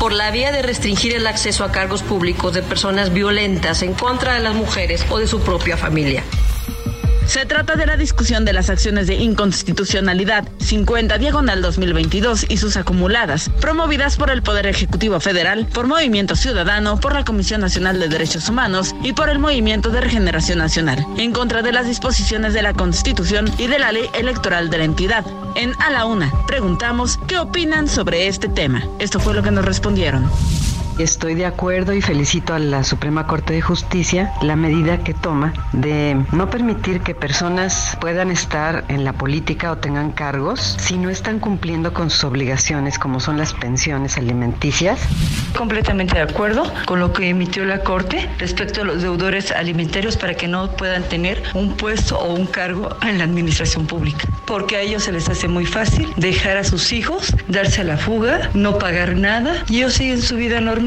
Por 0.00 0.12
la 0.12 0.30
vía 0.30 0.50
de 0.50 0.62
restringir 0.62 1.14
el 1.14 1.26
acceso 1.26 1.62
a 1.62 1.72
cargos 1.72 2.02
públicos 2.02 2.54
de 2.54 2.62
personas 2.62 3.12
violentas 3.12 3.82
en 3.82 3.92
contra 4.00 4.34
de 4.34 4.40
las 4.40 4.54
mujeres 4.54 5.04
o 5.10 5.18
de 5.18 5.28
su 5.28 5.40
propia 5.40 5.76
familia. 5.76 6.24
Se 7.26 7.46
trata 7.46 7.76
de 7.76 7.86
la 7.86 7.96
discusión 7.96 8.44
de 8.44 8.52
las 8.52 8.70
acciones 8.70 9.06
de 9.06 9.14
inconstitucionalidad 9.14 10.48
50 10.58 11.16
diagonal 11.18 11.62
2022 11.62 12.46
y 12.48 12.56
sus 12.56 12.76
acumuladas, 12.76 13.50
promovidas 13.60 14.16
por 14.16 14.30
el 14.30 14.42
Poder 14.42 14.66
Ejecutivo 14.66 15.20
Federal, 15.20 15.66
por 15.66 15.86
Movimiento 15.86 16.34
Ciudadano, 16.34 16.98
por 16.98 17.12
la 17.12 17.24
Comisión 17.24 17.60
Nacional 17.60 18.00
de 18.00 18.08
Derechos 18.08 18.48
Humanos 18.48 18.96
y 19.04 19.12
por 19.12 19.30
el 19.30 19.38
Movimiento 19.38 19.90
de 19.90 20.00
Regeneración 20.00 20.58
Nacional, 20.58 21.06
en 21.18 21.30
contra 21.30 21.62
de 21.62 21.70
las 21.70 21.86
disposiciones 21.86 22.52
de 22.52 22.62
la 22.62 22.74
Constitución 22.74 23.48
y 23.58 23.68
de 23.68 23.78
la 23.78 23.92
ley 23.92 24.10
electoral 24.14 24.68
de 24.68 24.78
la 24.78 24.84
entidad. 24.84 25.24
En 25.54 25.72
A 25.80 25.90
la 25.90 26.06
Una, 26.06 26.32
preguntamos 26.48 27.16
qué 27.28 27.38
opinan 27.38 27.86
sobre 27.86 28.26
este 28.26 28.48
tema. 28.48 28.82
Esto 28.98 29.20
fue 29.20 29.34
lo 29.34 29.42
que 29.44 29.52
nos 29.52 29.64
respondieron. 29.64 30.28
Estoy 30.98 31.34
de 31.34 31.46
acuerdo 31.46 31.94
y 31.94 32.02
felicito 32.02 32.52
a 32.52 32.58
la 32.58 32.84
Suprema 32.84 33.26
Corte 33.26 33.54
de 33.54 33.62
Justicia 33.62 34.32
la 34.42 34.56
medida 34.56 34.98
que 34.98 35.14
toma 35.14 35.54
de 35.72 36.16
no 36.32 36.50
permitir 36.50 37.00
que 37.00 37.14
personas 37.14 37.96
puedan 38.00 38.30
estar 38.30 38.84
en 38.88 39.04
la 39.04 39.14
política 39.14 39.72
o 39.72 39.78
tengan 39.78 40.12
cargos 40.12 40.76
si 40.78 40.98
no 40.98 41.08
están 41.08 41.38
cumpliendo 41.38 41.94
con 41.94 42.10
sus 42.10 42.24
obligaciones 42.24 42.98
como 42.98 43.20
son 43.20 43.38
las 43.38 43.54
pensiones 43.54 44.18
alimenticias. 44.18 45.00
Completamente 45.56 46.16
de 46.16 46.22
acuerdo 46.22 46.70
con 46.84 47.00
lo 47.00 47.12
que 47.12 47.28
emitió 47.28 47.64
la 47.64 47.82
Corte 47.82 48.28
respecto 48.38 48.82
a 48.82 48.84
los 48.84 49.00
deudores 49.00 49.52
alimentarios 49.52 50.16
para 50.16 50.34
que 50.34 50.48
no 50.48 50.70
puedan 50.72 51.04
tener 51.04 51.42
un 51.54 51.76
puesto 51.76 52.18
o 52.18 52.34
un 52.34 52.46
cargo 52.46 52.96
en 53.02 53.18
la 53.18 53.24
administración 53.24 53.86
pública, 53.86 54.28
porque 54.44 54.76
a 54.76 54.80
ellos 54.82 55.04
se 55.04 55.12
les 55.12 55.28
hace 55.28 55.48
muy 55.48 55.64
fácil 55.64 56.12
dejar 56.16 56.58
a 56.58 56.64
sus 56.64 56.92
hijos, 56.92 57.34
darse 57.48 57.80
a 57.80 57.84
la 57.84 57.96
fuga, 57.96 58.50
no 58.52 58.78
pagar 58.78 59.16
nada 59.16 59.64
y 59.68 59.78
ellos 59.78 59.94
siguen 59.94 60.20
su 60.20 60.36
vida 60.36 60.60
normal 60.60 60.79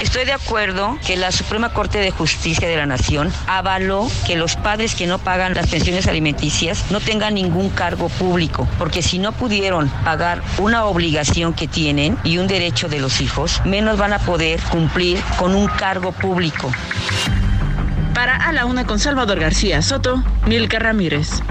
Estoy 0.00 0.24
de 0.24 0.32
acuerdo 0.32 0.98
que 1.06 1.16
la 1.16 1.32
Suprema 1.32 1.74
Corte 1.74 1.98
de 1.98 2.10
Justicia 2.10 2.66
de 2.66 2.76
la 2.76 2.86
Nación 2.86 3.30
avaló 3.46 4.10
que 4.26 4.36
los 4.36 4.56
padres 4.56 4.94
que 4.94 5.06
no 5.06 5.18
pagan 5.18 5.52
las 5.52 5.68
pensiones 5.68 6.06
alimenticias 6.06 6.90
no 6.90 6.98
tengan 6.98 7.34
ningún 7.34 7.68
cargo 7.68 8.08
público, 8.08 8.66
porque 8.78 9.02
si 9.02 9.18
no 9.18 9.32
pudieron 9.32 9.90
pagar 10.02 10.42
una 10.56 10.86
obligación 10.86 11.52
que 11.52 11.68
tienen 11.68 12.16
y 12.24 12.38
un 12.38 12.46
derecho 12.46 12.88
de 12.88 13.00
los 13.00 13.20
hijos, 13.20 13.60
menos 13.66 13.98
van 13.98 14.14
a 14.14 14.18
poder 14.18 14.60
cumplir 14.70 15.20
con 15.38 15.54
un 15.54 15.66
cargo 15.66 16.12
público. 16.12 16.72
Para 18.14 18.36
A 18.36 18.52
la 18.52 18.64
Una 18.64 18.86
con 18.86 18.98
Salvador 18.98 19.40
García 19.40 19.82
Soto, 19.82 20.24
Milka 20.46 20.78
Ramírez 20.78 21.42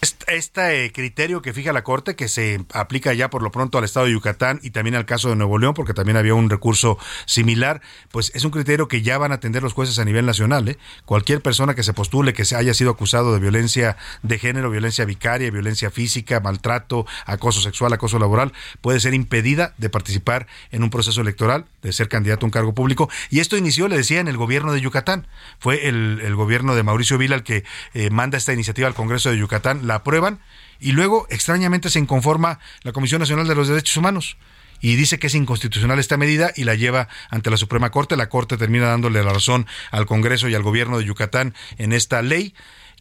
este 0.00 0.92
criterio 0.92 1.42
que 1.42 1.52
fija 1.52 1.72
la 1.72 1.82
Corte, 1.82 2.14
que 2.14 2.28
se 2.28 2.64
aplica 2.72 3.12
ya 3.14 3.30
por 3.30 3.42
lo 3.42 3.50
pronto 3.50 3.78
al 3.78 3.84
Estado 3.84 4.06
de 4.06 4.12
Yucatán 4.12 4.60
y 4.62 4.70
también 4.70 4.94
al 4.94 5.06
caso 5.06 5.28
de 5.30 5.36
Nuevo 5.36 5.58
León, 5.58 5.74
porque 5.74 5.94
también 5.94 6.16
había 6.16 6.34
un 6.34 6.50
recurso 6.50 6.98
similar, 7.26 7.80
pues 8.10 8.30
es 8.34 8.44
un 8.44 8.50
criterio 8.50 8.88
que 8.88 9.02
ya 9.02 9.18
van 9.18 9.32
a 9.32 9.36
atender 9.36 9.62
los 9.62 9.72
jueces 9.72 9.98
a 9.98 10.04
nivel 10.04 10.26
nacional. 10.26 10.68
¿eh? 10.68 10.78
Cualquier 11.04 11.40
persona 11.40 11.74
que 11.74 11.82
se 11.82 11.92
postule 11.92 12.32
que 12.32 12.44
se 12.44 12.56
haya 12.56 12.74
sido 12.74 12.90
acusado 12.90 13.32
de 13.34 13.40
violencia 13.40 13.96
de 14.22 14.38
género, 14.38 14.70
violencia 14.70 15.04
vicaria, 15.04 15.50
violencia 15.50 15.90
física, 15.90 16.40
maltrato, 16.40 17.06
acoso 17.26 17.60
sexual, 17.60 17.92
acoso 17.92 18.18
laboral, 18.18 18.52
puede 18.80 19.00
ser 19.00 19.14
impedida 19.14 19.74
de 19.78 19.90
participar 19.90 20.46
en 20.70 20.82
un 20.82 20.90
proceso 20.90 21.20
electoral, 21.20 21.66
de 21.82 21.92
ser 21.92 22.08
candidato 22.08 22.44
a 22.44 22.48
un 22.48 22.50
cargo 22.50 22.74
público. 22.74 23.08
Y 23.30 23.40
esto 23.40 23.56
inició, 23.56 23.88
le 23.88 23.96
decía, 23.96 24.20
en 24.20 24.28
el 24.28 24.36
gobierno 24.36 24.72
de 24.72 24.80
Yucatán. 24.80 25.26
Fue 25.58 25.88
el, 25.88 26.34
gobierno 26.34 26.74
de 26.74 26.82
Mauricio 26.82 27.18
Vila 27.18 27.36
el 27.36 27.42
que 27.42 27.64
eh, 27.94 28.10
manda 28.10 28.38
esta 28.38 28.52
iniciativa 28.52 28.86
al 28.86 28.94
Congreso 28.94 29.30
de 29.30 29.38
Yucatán, 29.38 29.86
la 29.86 29.96
aprueba 29.96 30.38
y 30.80 30.92
luego 30.92 31.26
extrañamente 31.30 31.90
se 31.90 31.98
inconforma 31.98 32.60
la 32.82 32.92
Comisión 32.92 33.20
Nacional 33.20 33.48
de 33.48 33.54
los 33.54 33.68
Derechos 33.68 33.96
Humanos 33.96 34.36
y 34.80 34.94
dice 34.96 35.18
que 35.18 35.26
es 35.26 35.34
inconstitucional 35.34 35.98
esta 35.98 36.16
medida 36.16 36.52
y 36.54 36.64
la 36.64 36.74
lleva 36.74 37.08
ante 37.30 37.50
la 37.50 37.56
Suprema 37.56 37.90
Corte. 37.90 38.16
La 38.16 38.28
Corte 38.28 38.56
termina 38.56 38.86
dándole 38.86 39.22
la 39.22 39.32
razón 39.32 39.66
al 39.90 40.06
Congreso 40.06 40.48
y 40.48 40.54
al 40.54 40.62
gobierno 40.62 40.98
de 40.98 41.04
Yucatán 41.04 41.54
en 41.78 41.92
esta 41.92 42.22
ley 42.22 42.54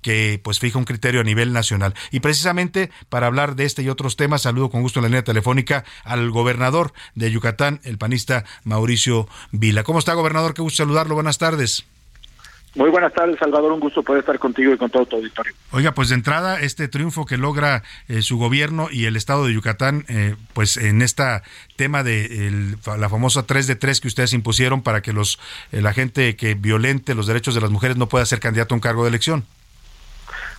que 0.07 0.39
pues 0.41 0.61
fija 0.61 0.79
un 0.79 0.85
criterio 0.85 1.19
a 1.19 1.23
nivel 1.25 1.51
nacional. 1.51 1.93
Y 2.11 2.21
precisamente 2.21 2.91
para 3.09 3.27
hablar 3.27 3.57
de 3.57 3.65
este 3.65 3.83
y 3.83 3.89
otros 3.89 4.15
temas, 4.15 4.43
saludo 4.43 4.69
con 4.69 4.81
gusto 4.81 4.99
en 4.99 5.03
la 5.03 5.09
línea 5.09 5.25
telefónica 5.25 5.83
al 6.05 6.31
gobernador 6.31 6.93
de 7.13 7.29
Yucatán, 7.29 7.81
el 7.83 7.97
panista 7.97 8.45
Mauricio 8.63 9.27
Vila. 9.51 9.83
¿Cómo 9.83 9.99
está, 9.99 10.13
gobernador? 10.13 10.53
Qué 10.53 10.61
gusto 10.61 10.77
saludarlo. 10.77 11.15
Buenas 11.15 11.39
tardes. 11.39 11.85
Muy 12.75 12.89
buenas 12.89 13.11
tardes, 13.11 13.37
Salvador. 13.37 13.73
Un 13.73 13.81
gusto 13.81 14.01
poder 14.01 14.21
estar 14.21 14.39
contigo 14.39 14.73
y 14.73 14.77
con 14.77 14.89
todo 14.89 15.05
tu 15.05 15.17
auditorio. 15.17 15.51
Oiga, 15.71 15.91
pues 15.91 16.07
de 16.07 16.15
entrada, 16.15 16.61
este 16.61 16.87
triunfo 16.87 17.25
que 17.25 17.35
logra 17.35 17.83
eh, 18.07 18.21
su 18.21 18.37
gobierno 18.37 18.87
y 18.89 19.07
el 19.07 19.17
estado 19.17 19.45
de 19.45 19.53
Yucatán, 19.53 20.05
eh, 20.07 20.35
pues 20.53 20.77
en 20.77 21.01
este 21.01 21.41
tema 21.75 22.03
de 22.03 22.77
la 22.85 23.09
famosa 23.09 23.45
3 23.45 23.67
de 23.67 23.75
3 23.75 23.99
que 23.99 24.07
ustedes 24.07 24.31
impusieron 24.31 24.83
para 24.83 25.01
que 25.01 25.11
los 25.11 25.37
eh, 25.73 25.81
la 25.81 25.91
gente 25.91 26.37
que 26.37 26.53
violente 26.53 27.13
los 27.13 27.27
derechos 27.27 27.55
de 27.55 27.61
las 27.61 27.71
mujeres 27.71 27.97
no 27.97 28.07
pueda 28.07 28.25
ser 28.25 28.39
candidato 28.39 28.73
a 28.73 28.77
un 28.77 28.81
cargo 28.81 29.03
de 29.03 29.09
elección. 29.09 29.43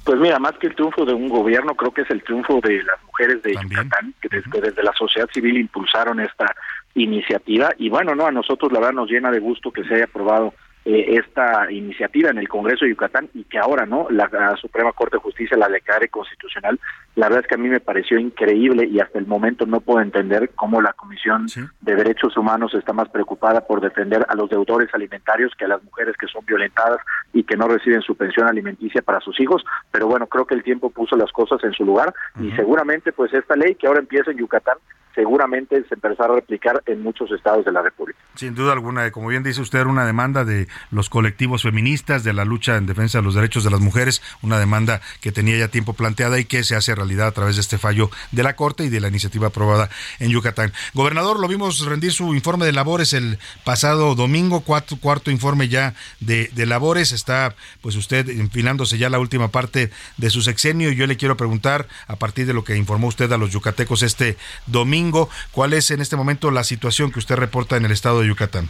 Pues 0.04 0.18
mira, 0.18 0.38
más 0.38 0.52
que 0.58 0.68
el 0.68 0.74
triunfo 0.74 1.04
de 1.04 1.12
un 1.12 1.28
gobierno, 1.28 1.74
creo 1.74 1.92
que 1.92 2.02
es 2.02 2.10
el 2.10 2.22
triunfo 2.22 2.60
de 2.62 2.82
las 2.82 3.02
mujeres 3.04 3.42
de 3.42 3.52
Yucatán, 3.52 4.14
que 4.20 4.28
desde, 4.28 4.60
desde 4.60 4.82
la 4.82 4.92
sociedad 4.92 5.28
civil 5.32 5.58
impulsaron 5.58 6.20
esta 6.20 6.54
iniciativa. 6.94 7.70
Y 7.78 7.90
bueno, 7.90 8.14
no 8.14 8.26
a 8.26 8.32
nosotros 8.32 8.72
la 8.72 8.80
verdad 8.80 8.94
nos 8.94 9.10
llena 9.10 9.30
de 9.30 9.40
gusto 9.40 9.70
que 9.70 9.84
se 9.84 9.94
haya 9.94 10.04
aprobado 10.04 10.54
eh, 10.84 11.18
esta 11.18 11.70
iniciativa 11.70 12.30
en 12.30 12.38
el 12.38 12.48
Congreso 12.48 12.86
de 12.86 12.92
Yucatán 12.92 13.28
y 13.34 13.44
que 13.44 13.58
ahora 13.58 13.84
no 13.84 14.06
la, 14.08 14.56
Suprema 14.56 14.92
Corte 14.92 15.16
de 15.16 15.22
Justicia 15.22 15.54
la 15.54 15.68
declare 15.68 16.08
constitucional. 16.08 16.80
La 17.18 17.26
verdad 17.26 17.42
es 17.42 17.48
que 17.48 17.56
a 17.56 17.58
mí 17.58 17.68
me 17.68 17.80
pareció 17.80 18.16
increíble 18.16 18.86
y 18.86 19.00
hasta 19.00 19.18
el 19.18 19.26
momento 19.26 19.66
no 19.66 19.80
puedo 19.80 20.00
entender 20.00 20.50
cómo 20.54 20.80
la 20.80 20.92
Comisión 20.92 21.46
de 21.80 21.96
Derechos 21.96 22.36
Humanos 22.36 22.74
está 22.74 22.92
más 22.92 23.08
preocupada 23.08 23.66
por 23.66 23.80
defender 23.80 24.24
a 24.28 24.36
los 24.36 24.48
deudores 24.48 24.88
alimentarios 24.94 25.50
que 25.58 25.64
a 25.64 25.68
las 25.68 25.82
mujeres 25.82 26.14
que 26.16 26.28
son 26.28 26.46
violentadas 26.46 27.00
y 27.32 27.42
que 27.42 27.56
no 27.56 27.66
reciben 27.66 28.02
su 28.02 28.14
pensión 28.14 28.46
alimenticia 28.46 29.02
para 29.02 29.18
sus 29.18 29.40
hijos. 29.40 29.64
Pero 29.90 30.06
bueno, 30.06 30.28
creo 30.28 30.46
que 30.46 30.54
el 30.54 30.62
tiempo 30.62 30.90
puso 30.90 31.16
las 31.16 31.32
cosas 31.32 31.58
en 31.64 31.72
su 31.72 31.84
lugar 31.84 32.14
y 32.38 32.52
seguramente 32.52 33.10
pues 33.10 33.34
esta 33.34 33.56
ley 33.56 33.74
que 33.74 33.88
ahora 33.88 33.98
empieza 33.98 34.30
en 34.30 34.38
Yucatán 34.38 34.78
seguramente 35.18 35.84
se 35.88 35.96
empezará 35.96 36.32
a 36.32 36.36
replicar 36.36 36.80
en 36.86 37.02
muchos 37.02 37.28
estados 37.32 37.64
de 37.64 37.72
la 37.72 37.82
República. 37.82 38.20
Sin 38.36 38.54
duda 38.54 38.72
alguna, 38.72 39.10
como 39.10 39.26
bien 39.26 39.42
dice 39.42 39.60
usted, 39.60 39.84
una 39.84 40.06
demanda 40.06 40.44
de 40.44 40.68
los 40.92 41.10
colectivos 41.10 41.64
feministas, 41.64 42.22
de 42.22 42.32
la 42.32 42.44
lucha 42.44 42.76
en 42.76 42.86
defensa 42.86 43.18
de 43.18 43.24
los 43.24 43.34
derechos 43.34 43.64
de 43.64 43.70
las 43.70 43.80
mujeres, 43.80 44.22
una 44.42 44.60
demanda 44.60 45.00
que 45.20 45.32
tenía 45.32 45.58
ya 45.58 45.66
tiempo 45.66 45.94
planteada 45.94 46.38
y 46.38 46.44
que 46.44 46.62
se 46.62 46.76
hace 46.76 46.94
realidad 46.94 47.07
a 47.28 47.32
través 47.32 47.56
de 47.56 47.62
este 47.62 47.78
fallo 47.78 48.10
de 48.32 48.42
la 48.42 48.56
Corte 48.56 48.84
y 48.84 48.88
de 48.88 49.00
la 49.00 49.08
iniciativa 49.08 49.48
aprobada 49.48 49.88
en 50.18 50.30
Yucatán. 50.30 50.72
Gobernador, 50.94 51.40
lo 51.40 51.48
vimos 51.48 51.84
rendir 51.86 52.12
su 52.12 52.34
informe 52.34 52.66
de 52.66 52.72
labores 52.72 53.12
el 53.12 53.38
pasado 53.64 54.14
domingo, 54.14 54.60
cuarto, 54.60 54.98
cuarto 54.98 55.30
informe 55.30 55.68
ya 55.68 55.94
de, 56.20 56.50
labores, 56.66 57.12
está 57.12 57.54
pues 57.80 57.96
usted 57.96 58.28
enfilándose 58.28 58.98
ya 58.98 59.08
la 59.08 59.18
última 59.18 59.48
parte 59.48 59.90
de 60.16 60.30
su 60.30 60.42
sexenio 60.42 60.92
yo 60.92 61.06
le 61.06 61.16
quiero 61.16 61.36
preguntar, 61.36 61.88
a 62.06 62.16
partir 62.16 62.46
de 62.46 62.52
lo 62.52 62.64
que 62.64 62.76
informó 62.76 63.06
usted 63.06 63.30
a 63.32 63.38
los 63.38 63.50
yucatecos 63.50 64.02
este 64.02 64.36
domingo, 64.66 65.28
¿Cuál 65.52 65.72
es 65.72 65.90
en 65.90 66.00
este 66.00 66.16
momento 66.16 66.50
la 66.50 66.64
situación 66.64 67.10
que 67.10 67.18
usted 67.18 67.36
reporta 67.36 67.76
en 67.76 67.84
el 67.84 67.92
estado 67.92 68.20
de 68.20 68.28
Yucatán? 68.28 68.68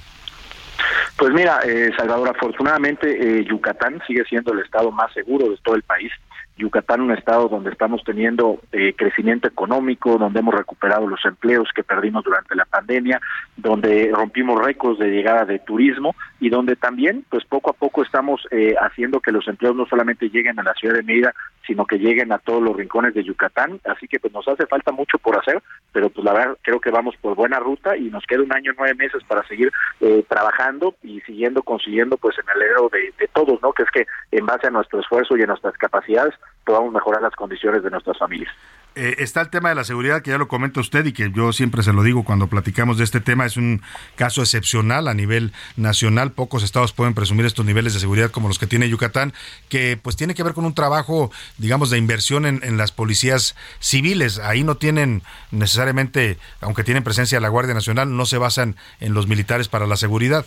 Pues 1.17 1.33
mira, 1.33 1.61
eh, 1.65 1.91
Salvador, 1.97 2.29
afortunadamente 2.29 3.11
eh, 3.11 3.45
Yucatán 3.45 4.01
sigue 4.07 4.25
siendo 4.25 4.53
el 4.53 4.61
estado 4.61 4.93
más 4.93 5.13
seguro 5.13 5.51
de 5.51 5.57
todo 5.63 5.75
el 5.75 5.83
país. 5.83 6.13
Yucatán, 6.59 7.01
un 7.01 7.13
estado 7.13 7.49
donde 7.49 7.71
estamos 7.71 8.03
teniendo 8.05 8.61
eh, 8.73 8.95
crecimiento 8.97 9.49
económico, 9.49 10.19
donde 10.19 10.41
hemos 10.41 10.55
recuperado 10.55 11.07
los 11.07 11.25
empleos 11.25 11.69
que 11.75 11.85
perdimos 11.85 12.25
durante 12.25 12.55
la 12.55 12.65
pandemia, 12.65 13.21
donde 13.57 14.11
rompimos 14.13 14.63
récords 14.63 14.99
de 14.99 15.11
llegada 15.11 15.45
de 15.45 15.61
turismo 15.61 16.15
y 16.41 16.51
donde 16.51 16.77
también, 16.77 17.25
pues 17.31 17.45
poco 17.45 17.71
a 17.71 17.73
poco 17.75 18.03
estamos 18.03 18.47
eh, 18.51 18.75
haciendo 18.81 19.21
que 19.21 19.33
los 19.33 19.47
empleos 19.49 19.77
no 19.77 19.87
solamente 19.87 20.29
lleguen 20.29 20.59
a 20.59 20.63
la 20.63 20.75
ciudad 20.75 20.95
de 20.95 21.03
Mérida, 21.03 21.35
sino 21.67 21.87
que 21.87 21.99
lleguen 21.99 22.33
a 22.33 22.39
todos 22.39 22.63
los 22.63 22.77
rincones 22.77 23.15
de 23.15 23.25
Yucatán. 23.25 23.81
Así 23.85 24.09
que 24.09 24.19
pues 24.19 24.33
nos 24.33 24.47
hace 24.49 24.67
falta 24.67 24.93
mucho 24.93 25.19
por 25.19 25.39
hacer, 25.39 25.63
pero 25.93 26.11
pues 26.11 26.25
la 26.25 26.33
verdad 26.33 26.59
creo 26.63 26.81
que 26.81 26.91
vamos 26.91 27.17
por 27.21 27.35
buena 27.35 27.59
ruta 27.59 27.97
y 27.97 28.11
nos 28.11 28.25
queda 28.25 28.43
un 28.43 28.53
año 28.53 28.73
nueve 28.77 28.95
meses 28.95 29.23
para 29.25 29.47
seguir 29.47 29.73
eh, 30.01 30.25
trabajando 30.29 30.95
y 31.03 31.21
siguiendo 31.21 31.63
consiguiendo 31.63 32.17
pues 32.17 32.37
en 32.39 32.45
el 32.55 32.91
de, 32.91 33.13
de 33.19 33.29
todos, 33.33 33.61
¿no? 33.63 33.73
Que 33.73 33.83
es 33.83 33.91
que 33.91 34.07
en 34.33 34.47
base 34.47 34.67
a 34.67 34.71
nuestro 34.71 35.01
esfuerzo 35.01 35.37
y 35.37 35.43
a 35.43 35.47
nuestras 35.47 35.77
capacidades 35.77 36.35
podamos 36.65 36.93
mejorar 36.93 37.23
las 37.23 37.35
condiciones 37.35 37.83
de 37.83 37.91
nuestras 37.91 38.19
familias. 38.19 38.53
Eh, 38.95 39.23
está 39.23 39.41
el 39.41 39.49
tema 39.49 39.69
de 39.69 39.77
la 39.77 39.85
seguridad, 39.85 40.23
que 40.23 40.31
ya 40.31 40.39
lo 40.39 40.49
comenta 40.49 40.81
usted 40.81 41.07
y 41.07 41.13
que 41.13 41.31
yo 41.31 41.53
siempre 41.53 41.85
se 41.85 41.93
lo 41.93 42.03
digo 42.03 42.25
cuando 42.25 42.49
platicamos 42.49 42.99
de 42.99 43.05
este 43.05 43.21
tema, 43.21 43.47
es 43.47 43.57
un 43.57 43.81
caso 44.17 44.43
excepcional 44.43 45.07
a 45.07 45.15
nivel 45.15 45.53
nacional. 45.77 46.33
Pocos 46.33 46.65
estados 46.65 46.93
pueden 46.93 47.15
presumir 47.15 47.47
estos 47.47 47.65
niveles 47.65 47.95
de 47.95 48.01
seguridad 48.01 48.33
como 48.33 48.49
los 48.49 48.59
que 48.59 48.67
tiene 48.67 48.89
Yucatán, 48.89 49.33
que 49.69 49.97
pues 50.03 50.17
tiene 50.17 50.35
que 50.35 50.43
ver 50.43 50.53
con 50.53 50.65
un 50.65 50.75
trabajo, 50.75 51.31
digamos, 51.59 51.91
de 51.91 51.99
inversión 51.99 52.45
en, 52.45 52.61
en 52.65 52.77
las 52.77 52.91
policías 52.91 53.55
civiles. 53.79 54.41
Ahí 54.41 54.65
no 54.65 54.77
tienen 54.77 55.23
necesariamente, 55.53 56.39
aunque 56.61 56.83
tienen 56.83 57.05
presencia 57.05 57.39
de 57.39 57.43
la 57.43 57.51
Guardia 57.51 57.75
Nacional, 57.75 58.17
no 58.17 58.27
se 58.27 58.39
basan 58.39 58.75
en 58.99 59.15
los 59.15 59.29
militares 59.29 59.69
para 59.69 59.87
la 59.87 59.97
seguridad. 59.97 60.45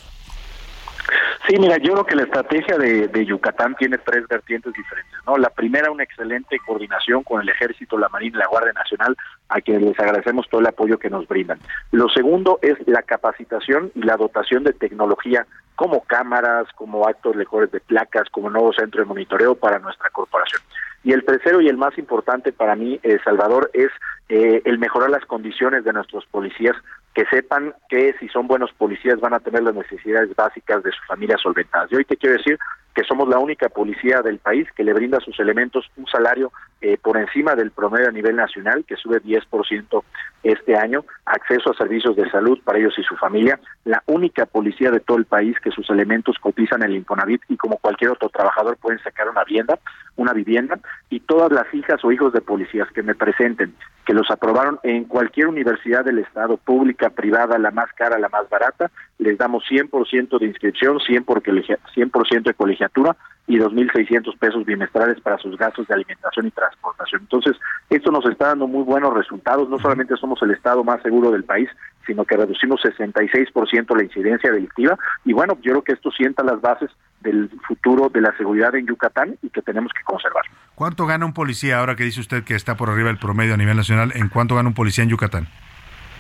Sí, 1.48 1.58
mira, 1.58 1.78
yo 1.78 1.94
creo 1.94 2.06
que 2.06 2.16
la 2.16 2.24
estrategia 2.24 2.78
de, 2.78 3.26
Yucatán 3.26 3.76
tiene 3.76 3.98
tres 3.98 4.28
vertientes 4.28 4.74
diferentes, 4.74 5.18
¿no? 5.26 5.38
La 5.38 5.50
primera, 5.50 5.90
una 5.90 6.04
excelente 6.04 6.60
coordinación 6.60 7.24
con 7.24 7.42
el 7.42 7.50
Ejército, 7.50 7.98
la 7.98 8.10
Marina 8.10 8.38
y 8.38 8.40
la 8.40 8.48
Guardia 8.48 8.74
Nacional, 8.74 9.18
a 9.50 9.60
quienes 9.60 9.84
les 9.84 10.00
agradecemos 10.00 10.48
todo 10.50 10.62
el 10.62 10.68
apoyo 10.68 11.00
que 11.00 11.10
nos 11.10 11.28
brindan. 11.28 11.60
Lo 11.92 12.10
segundo 12.10 12.60
es 12.62 12.76
la 12.88 13.02
capacitación 13.02 13.92
y 13.96 14.04
la 14.04 14.18
dotación 14.18 14.64
de 14.64 14.74
tecnología 14.74 15.48
como 15.76 16.02
cámaras, 16.02 16.68
como 16.76 17.08
actos 17.08 17.36
lectores 17.36 17.72
de 17.72 17.80
placas, 17.80 18.30
como 18.30 18.52
nuevo 18.52 18.72
centro 18.72 19.02
de 19.02 19.08
monitoreo 19.08 19.56
para 19.56 19.80
nuestra 19.80 20.10
corporación. 20.12 20.62
Y 21.04 21.14
el 21.14 21.26
tercero 21.26 21.62
y 21.62 21.68
el 21.68 21.78
más 21.78 21.98
importante 21.98 22.52
para 22.52 22.76
mí, 22.76 23.00
eh, 23.02 23.18
Salvador, 23.24 23.72
es 23.74 23.90
eh, 24.30 24.62
el 24.66 24.78
mejorar 24.78 25.10
las 25.10 25.26
condiciones 25.26 25.84
de 25.84 25.94
nuestros 25.94 26.26
policías, 26.28 26.76
que 27.14 27.26
sepan 27.26 27.74
que 27.90 28.16
si 28.20 28.30
son 28.30 28.48
buenos 28.48 28.72
policías 28.74 29.20
van 29.20 29.34
a 29.34 29.40
tener 29.40 29.64
las 29.64 29.76
necesidades 29.76 30.34
básicas 30.36 30.84
de 30.84 30.92
su 30.92 31.04
familia 31.08 31.38
solventadas. 31.38 31.92
Y 31.92 31.96
hoy 31.96 32.06
te 32.06 32.18
quiero 32.18 32.38
decir 32.38 32.58
que 32.94 33.04
somos 33.04 33.28
la 33.28 33.40
única 33.40 33.70
policía 33.70 34.22
del 34.22 34.40
país 34.40 34.68
que 34.76 34.84
le 34.84 34.94
brinda 34.94 35.18
a 35.18 35.22
sus 35.22 35.40
elementos 35.40 35.90
un 35.98 36.06
salario 36.08 36.52
eh, 36.82 36.98
por 37.02 37.18
encima 37.18 37.56
del 37.56 37.72
promedio 37.72 38.10
a 38.10 38.12
nivel 38.12 38.36
nacional, 38.36 38.86
que 38.86 38.96
sube 38.96 39.22
10% 39.22 40.04
este 40.44 40.76
año, 40.76 41.06
acceso 41.26 41.72
a 41.72 41.78
servicios 41.78 42.16
de 42.16 42.30
salud 42.30 42.60
para 42.64 42.80
ellos 42.80 42.94
y 42.98 43.04
su 43.04 43.16
familia, 43.16 43.60
la 43.86 44.02
única 44.08 44.46
policía 44.46 44.92
de 44.92 45.00
todo 45.00 45.18
el 45.18 45.26
país 45.26 45.56
que 45.64 45.72
sus 45.72 45.90
elementos 45.90 46.38
cotizan 46.40 46.84
el 46.84 46.96
Infonavit 46.96 47.42
y 47.50 47.58
como 47.58 47.78
cualquier 47.78 48.12
otro 48.12 48.30
trabajador 48.30 48.78
pueden 48.78 49.00
sacar 49.00 49.30
una 49.30 49.44
vivienda, 49.44 49.80
una 50.16 50.34
vivienda, 50.34 50.80
y 51.10 51.20
todas 51.20 51.52
las 51.52 51.72
hijas 51.74 52.04
o 52.04 52.12
hijos 52.12 52.34
de 52.34 52.42
policías 52.42 52.90
que 52.92 53.04
me 53.04 53.16
presenten, 53.16 53.74
que 54.06 54.14
los 54.14 54.30
aprobaron 54.32 54.80
en 54.84 55.06
cualquier 55.06 55.48
universidad 55.48 56.04
del 56.04 56.20
Estado, 56.20 56.58
pública, 56.58 57.10
privada, 57.10 57.58
la 57.58 57.72
más 57.72 57.92
cara, 57.94 58.18
la 58.18 58.30
más 58.30 58.50
barata, 58.50 58.92
les 59.20 59.38
damos 59.38 59.64
100% 59.70 60.40
de 60.40 60.46
inscripción, 60.46 61.00
100%, 61.00 62.44
de 62.44 62.54
colegiatura 62.54 63.16
y 63.52 63.58
2.600 63.58 64.38
pesos 64.38 64.66
bimestrales 64.66 65.20
para 65.20 65.38
sus 65.38 65.58
gastos 65.58 65.86
de 65.86 65.94
alimentación 65.94 66.48
y 66.48 66.52
transportación. 66.52 67.24
Entonces, 67.24 67.58
esto 67.90 68.10
nos 68.10 68.26
está 68.26 68.48
dando 68.48 68.66
muy 68.66 68.84
buenos 68.84 69.14
resultados. 69.14 69.68
No 69.68 69.78
solamente 69.78 70.16
somos 70.16 70.42
el 70.42 70.52
Estado 70.52 70.86
más 70.86 71.02
seguro 71.02 71.32
del 71.32 71.44
país, 71.44 71.68
sino 72.08 72.24
que 72.24 72.38
reducimos 72.38 72.80
66% 72.82 73.98
la 73.98 74.04
incidencia 74.04 74.54
delictiva. 74.54 74.98
Y 75.26 75.34
bueno, 75.34 75.58
yo 75.62 75.74
creo 75.74 75.82
que 75.82 75.92
esto 75.92 76.12
sienta 76.12 76.44
las 76.44 76.62
bases 76.62 76.90
del 77.20 77.50
futuro 77.68 78.08
de 78.08 78.22
la 78.22 78.36
seguridad 78.38 78.74
en 78.74 78.88
Yucatán 78.88 79.38
y 79.42 79.50
que 79.50 79.62
tenemos 79.62 79.92
que 79.92 80.04
conservar. 80.06 80.44
¿Cuánto 80.74 81.06
gana 81.06 81.26
un 81.26 81.34
policía 81.34 81.80
ahora 81.80 81.98
que 81.98 82.06
dice 82.06 82.22
usted 82.22 82.46
que 82.46 82.56
está 82.56 82.78
por 82.78 82.90
arriba 82.90 83.10
del 83.10 83.18
promedio 83.18 83.54
a 83.54 83.58
nivel 83.58 83.76
nacional? 83.76 84.14
¿En 84.16 84.30
cuánto 84.30 84.56
gana 84.56 84.70
un 84.70 84.76
policía 84.76 85.04
en 85.04 85.10
Yucatán? 85.10 85.50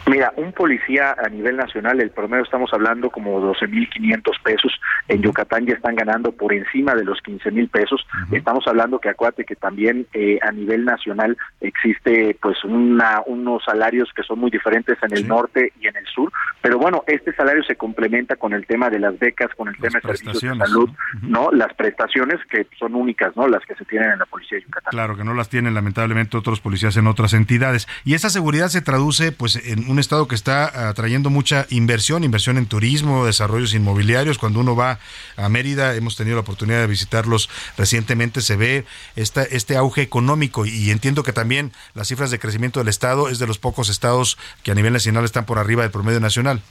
Mira, 0.07 0.33
un 0.35 0.51
policía 0.51 1.15
a 1.23 1.29
nivel 1.29 1.57
nacional, 1.57 2.01
el 2.01 2.09
promedio 2.09 2.43
estamos 2.43 2.73
hablando 2.73 3.09
como 3.09 3.39
12.500 3.41 4.41
pesos. 4.43 4.81
En 5.07 5.21
Yucatán 5.21 5.65
ya 5.65 5.73
están 5.73 5.95
ganando 5.95 6.31
por 6.31 6.53
encima 6.53 6.95
de 6.95 7.03
los 7.03 7.19
15.000 7.19 7.69
pesos. 7.69 8.05
Estamos 8.31 8.67
hablando 8.67 8.99
que 8.99 9.09
acuérdate 9.09 9.45
que 9.45 9.55
también 9.55 10.07
eh, 10.13 10.39
a 10.41 10.51
nivel 10.51 10.85
nacional 10.85 11.37
existe 11.59 12.35
pues 12.41 12.63
una, 12.63 13.21
unos 13.27 13.63
salarios 13.63 14.09
que 14.15 14.23
son 14.23 14.39
muy 14.39 14.49
diferentes 14.49 14.97
en 15.03 15.15
el 15.15 15.27
norte 15.27 15.71
y 15.79 15.87
en 15.87 15.95
el 15.95 16.05
sur. 16.07 16.31
Pero 16.61 16.79
bueno, 16.79 17.03
este 17.07 17.33
salario 17.35 17.63
se 17.63 17.75
complementa 17.75 18.35
con 18.35 18.53
el 18.53 18.65
tema 18.65 18.89
de 18.89 18.99
las 18.99 19.17
becas, 19.19 19.49
con 19.55 19.67
el 19.67 19.75
tema 19.77 19.99
de 20.01 20.17
servicios 20.17 20.57
de 20.57 20.65
salud, 20.65 20.89
¿no? 21.21 21.51
Las 21.51 21.73
prestaciones 21.73 22.39
que 22.49 22.67
son 22.77 22.95
únicas, 22.95 23.35
¿no? 23.35 23.47
Las 23.47 23.63
que 23.65 23.75
se 23.75 23.85
tienen 23.85 24.11
en 24.11 24.19
la 24.19 24.25
policía 24.25 24.57
de 24.57 24.63
Yucatán. 24.63 24.91
Claro, 24.91 25.15
que 25.15 25.23
no 25.23 25.33
las 25.33 25.49
tienen 25.49 25.73
lamentablemente 25.73 26.37
otros 26.37 26.59
policías 26.59 26.97
en 26.97 27.07
otras 27.07 27.33
entidades. 27.33 27.87
Y 28.03 28.15
esa 28.15 28.29
seguridad 28.29 28.67
se 28.67 28.81
traduce 28.81 29.31
pues 29.31 29.55
en 29.67 29.90
un 29.91 29.99
estado 29.99 30.27
que 30.27 30.35
está 30.35 30.89
atrayendo 30.89 31.29
mucha 31.29 31.65
inversión, 31.69 32.23
inversión 32.23 32.57
en 32.57 32.65
turismo, 32.65 33.25
desarrollos 33.25 33.73
inmobiliarios. 33.73 34.37
Cuando 34.37 34.59
uno 34.59 34.75
va 34.75 34.99
a 35.37 35.49
Mérida, 35.49 35.95
hemos 35.95 36.15
tenido 36.15 36.37
la 36.37 36.41
oportunidad 36.41 36.79
de 36.79 36.87
visitarlos 36.87 37.49
recientemente, 37.77 38.41
se 38.41 38.55
ve 38.55 38.85
esta, 39.15 39.43
este 39.43 39.75
auge 39.75 40.01
económico 40.01 40.65
y 40.65 40.89
entiendo 40.91 41.23
que 41.23 41.33
también 41.33 41.71
las 41.93 42.07
cifras 42.07 42.31
de 42.31 42.39
crecimiento 42.39 42.79
del 42.79 42.87
estado 42.87 43.29
es 43.29 43.39
de 43.39 43.47
los 43.47 43.59
pocos 43.59 43.89
estados 43.89 44.37
que 44.63 44.71
a 44.71 44.75
nivel 44.75 44.93
nacional 44.93 45.25
están 45.25 45.45
por 45.45 45.59
arriba 45.59 45.83
del 45.83 45.91
promedio 45.91 46.19
nacional. 46.19 46.61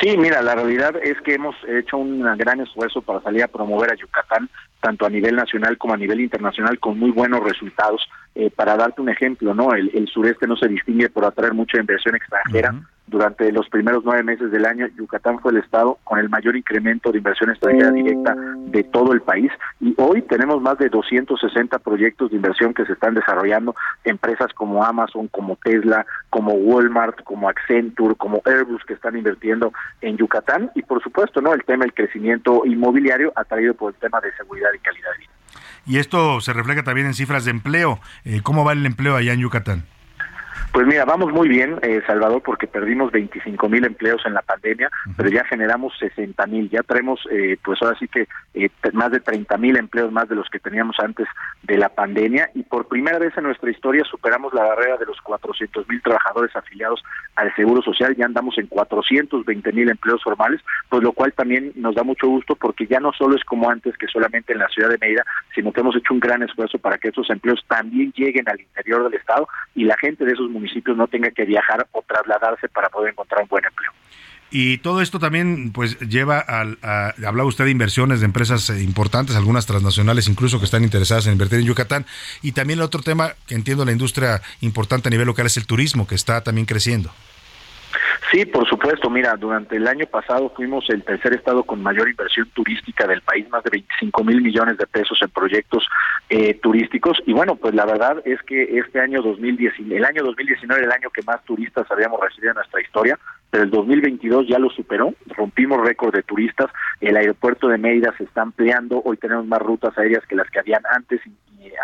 Sí, 0.00 0.14
mira, 0.18 0.42
la 0.42 0.54
realidad 0.54 0.94
es 1.02 1.18
que 1.22 1.34
hemos 1.34 1.56
hecho 1.66 1.96
un 1.96 2.20
gran 2.36 2.60
esfuerzo 2.60 3.00
para 3.00 3.22
salir 3.22 3.42
a 3.42 3.48
promover 3.48 3.90
a 3.90 3.96
Yucatán, 3.96 4.50
tanto 4.80 5.06
a 5.06 5.10
nivel 5.10 5.36
nacional 5.36 5.78
como 5.78 5.94
a 5.94 5.96
nivel 5.96 6.20
internacional, 6.20 6.78
con 6.78 6.98
muy 6.98 7.10
buenos 7.10 7.42
resultados. 7.42 8.06
Eh, 8.38 8.50
para 8.50 8.76
darte 8.76 9.00
un 9.00 9.08
ejemplo, 9.08 9.54
no, 9.54 9.72
el, 9.72 9.90
el, 9.94 10.06
sureste 10.08 10.46
no 10.46 10.56
se 10.56 10.68
distingue 10.68 11.08
por 11.08 11.24
atraer 11.24 11.54
mucha 11.54 11.80
inversión 11.80 12.14
extranjera. 12.14 12.74
Durante 13.06 13.50
los 13.50 13.66
primeros 13.70 14.04
nueve 14.04 14.22
meses 14.24 14.50
del 14.50 14.66
año, 14.66 14.88
Yucatán 14.88 15.38
fue 15.38 15.52
el 15.52 15.58
estado 15.58 15.96
con 16.04 16.18
el 16.18 16.28
mayor 16.28 16.54
incremento 16.54 17.10
de 17.10 17.16
inversión 17.16 17.48
extranjera 17.48 17.92
directa 17.92 18.36
de 18.36 18.84
todo 18.84 19.14
el 19.14 19.22
país. 19.22 19.50
Y 19.80 19.94
hoy 19.96 20.20
tenemos 20.20 20.60
más 20.60 20.76
de 20.76 20.90
260 20.90 21.78
proyectos 21.78 22.28
de 22.28 22.36
inversión 22.36 22.74
que 22.74 22.84
se 22.84 22.92
están 22.92 23.14
desarrollando, 23.14 23.74
empresas 24.04 24.52
como 24.52 24.84
Amazon, 24.84 25.28
como 25.28 25.56
Tesla, 25.56 26.04
como 26.28 26.52
Walmart, 26.52 27.22
como 27.22 27.48
Accenture, 27.48 28.16
como 28.16 28.42
Airbus 28.44 28.84
que 28.84 28.92
están 28.92 29.16
invirtiendo 29.16 29.72
en 30.02 30.18
Yucatán. 30.18 30.70
Y 30.74 30.82
por 30.82 31.02
supuesto, 31.02 31.40
no, 31.40 31.54
el 31.54 31.64
tema 31.64 31.84
del 31.84 31.94
crecimiento 31.94 32.66
inmobiliario 32.66 33.32
atraído 33.34 33.72
por 33.72 33.94
el 33.94 33.98
tema 33.98 34.20
de 34.20 34.30
seguridad 34.32 34.68
y 34.74 34.78
calidad 34.80 35.12
de 35.12 35.18
vida. 35.20 35.30
Y 35.86 35.98
esto 35.98 36.40
se 36.40 36.52
refleja 36.52 36.82
también 36.82 37.06
en 37.06 37.14
cifras 37.14 37.44
de 37.44 37.52
empleo. 37.52 38.00
Eh, 38.24 38.40
¿Cómo 38.42 38.64
va 38.64 38.72
el 38.72 38.84
empleo 38.84 39.16
allá 39.16 39.32
en 39.32 39.40
Yucatán? 39.40 39.84
Pues 40.72 40.86
mira, 40.86 41.04
vamos 41.06 41.32
muy 41.32 41.48
bien, 41.48 41.78
eh, 41.82 42.02
Salvador, 42.06 42.42
porque 42.42 42.66
perdimos 42.66 43.10
25 43.10 43.68
mil 43.68 43.84
empleos 43.84 44.20
en 44.26 44.34
la 44.34 44.42
pandemia, 44.42 44.90
pero 45.16 45.30
ya 45.30 45.44
generamos 45.44 45.94
60 45.98 46.46
mil, 46.46 46.68
ya 46.68 46.82
traemos, 46.82 47.20
eh, 47.30 47.56
pues 47.64 47.80
ahora 47.80 47.98
sí 47.98 48.06
que 48.08 48.28
eh, 48.54 48.68
más 48.92 49.10
de 49.10 49.20
30 49.20 49.56
mil 49.56 49.76
empleos 49.76 50.12
más 50.12 50.28
de 50.28 50.34
los 50.34 50.48
que 50.50 50.58
teníamos 50.58 50.96
antes 50.98 51.26
de 51.62 51.78
la 51.78 51.88
pandemia 51.88 52.50
y 52.54 52.62
por 52.62 52.88
primera 52.88 53.18
vez 53.18 53.36
en 53.36 53.44
nuestra 53.44 53.70
historia 53.70 54.04
superamos 54.04 54.52
la 54.52 54.64
barrera 54.64 54.96
de 54.98 55.06
los 55.06 55.20
400 55.22 55.88
mil 55.88 56.02
trabajadores 56.02 56.54
afiliados 56.54 57.02
al 57.36 57.54
Seguro 57.54 57.80
Social, 57.82 58.14
ya 58.14 58.26
andamos 58.26 58.58
en 58.58 58.66
420 58.66 59.72
mil 59.72 59.88
empleos 59.88 60.22
formales, 60.22 60.60
pues 60.88 61.02
lo 61.02 61.12
cual 61.12 61.32
también 61.32 61.72
nos 61.76 61.94
da 61.94 62.02
mucho 62.02 62.28
gusto 62.28 62.54
porque 62.54 62.86
ya 62.86 63.00
no 63.00 63.12
solo 63.12 63.36
es 63.36 63.44
como 63.44 63.70
antes 63.70 63.96
que 63.96 64.08
solamente 64.08 64.52
en 64.52 64.58
la 64.58 64.68
ciudad 64.68 64.90
de 64.90 64.98
Mérida, 64.98 65.24
sino 65.54 65.72
que 65.72 65.80
hemos 65.80 65.96
hecho 65.96 66.12
un 66.12 66.20
gran 66.20 66.42
esfuerzo 66.42 66.78
para 66.78 66.98
que 66.98 67.08
esos 67.08 67.28
empleos 67.30 67.64
también 67.66 68.12
lleguen 68.14 68.48
al 68.48 68.60
interior 68.60 69.04
del 69.04 69.18
Estado 69.18 69.48
y 69.74 69.84
la 69.84 69.96
gente 69.96 70.24
de 70.24 70.32
esos 70.32 70.50
municipios 70.56 70.96
no 70.96 71.06
tenga 71.06 71.30
que 71.30 71.44
viajar 71.44 71.86
o 71.92 72.02
trasladarse 72.02 72.68
para 72.68 72.88
poder 72.88 73.12
encontrar 73.12 73.42
un 73.42 73.48
buen 73.48 73.64
empleo. 73.64 73.92
Y 74.50 74.78
todo 74.78 75.02
esto 75.02 75.18
también 75.18 75.72
pues 75.72 75.98
lleva 76.00 76.38
al, 76.38 76.78
a, 76.82 77.14
hablaba 77.26 77.48
usted 77.48 77.64
de 77.64 77.72
inversiones 77.72 78.20
de 78.20 78.26
empresas 78.26 78.70
eh, 78.70 78.82
importantes, 78.82 79.34
algunas 79.34 79.66
transnacionales 79.66 80.28
incluso 80.28 80.58
que 80.58 80.64
están 80.64 80.84
interesadas 80.84 81.26
en 81.26 81.32
invertir 81.32 81.58
en 81.58 81.66
Yucatán. 81.66 82.06
Y 82.42 82.52
también 82.52 82.78
el 82.78 82.84
otro 82.84 83.02
tema 83.02 83.34
que 83.46 83.54
entiendo 83.54 83.84
la 83.84 83.92
industria 83.92 84.40
importante 84.60 85.08
a 85.08 85.10
nivel 85.10 85.26
local 85.26 85.46
es 85.46 85.56
el 85.56 85.66
turismo, 85.66 86.06
que 86.06 86.14
está 86.14 86.42
también 86.42 86.66
creciendo. 86.66 87.10
Sí, 88.30 88.44
por 88.44 88.68
supuesto. 88.68 89.08
Mira, 89.08 89.36
durante 89.36 89.76
el 89.76 89.86
año 89.86 90.06
pasado 90.06 90.50
fuimos 90.50 90.88
el 90.90 91.04
tercer 91.04 91.34
estado 91.34 91.62
con 91.62 91.82
mayor 91.82 92.08
inversión 92.08 92.48
turística 92.50 93.06
del 93.06 93.22
país, 93.22 93.48
más 93.50 93.62
de 93.62 93.70
25 93.70 94.24
mil 94.24 94.40
millones 94.40 94.78
de 94.78 94.86
pesos 94.86 95.18
en 95.22 95.30
proyectos 95.30 95.86
eh, 96.28 96.54
turísticos. 96.54 97.22
Y 97.26 97.32
bueno, 97.32 97.56
pues 97.56 97.74
la 97.74 97.86
verdad 97.86 98.20
es 98.24 98.42
que 98.42 98.78
este 98.78 99.00
año 99.00 99.22
2019, 99.22 99.96
el 99.96 100.04
año 100.04 100.24
2019 100.24 100.82
era 100.82 100.94
el 100.94 101.00
año 101.00 101.10
que 101.10 101.22
más 101.22 101.42
turistas 101.44 101.86
habíamos 101.90 102.20
recibido 102.20 102.50
en 102.50 102.56
nuestra 102.56 102.80
historia, 102.80 103.18
pero 103.50 103.64
el 103.64 103.70
2022 103.70 104.48
ya 104.48 104.58
lo 104.58 104.70
superó. 104.70 105.14
Rompimos 105.28 105.80
récord 105.86 106.14
de 106.14 106.22
turistas. 106.22 106.70
El 107.00 107.16
aeropuerto 107.16 107.68
de 107.68 107.78
Mérida 107.78 108.12
se 108.18 108.24
está 108.24 108.42
ampliando. 108.42 109.00
Hoy 109.04 109.16
tenemos 109.18 109.46
más 109.46 109.60
rutas 109.60 109.96
aéreas 109.96 110.26
que 110.26 110.34
las 110.34 110.50
que 110.50 110.58
habían 110.58 110.82
antes 110.90 111.20
y, 111.26 111.32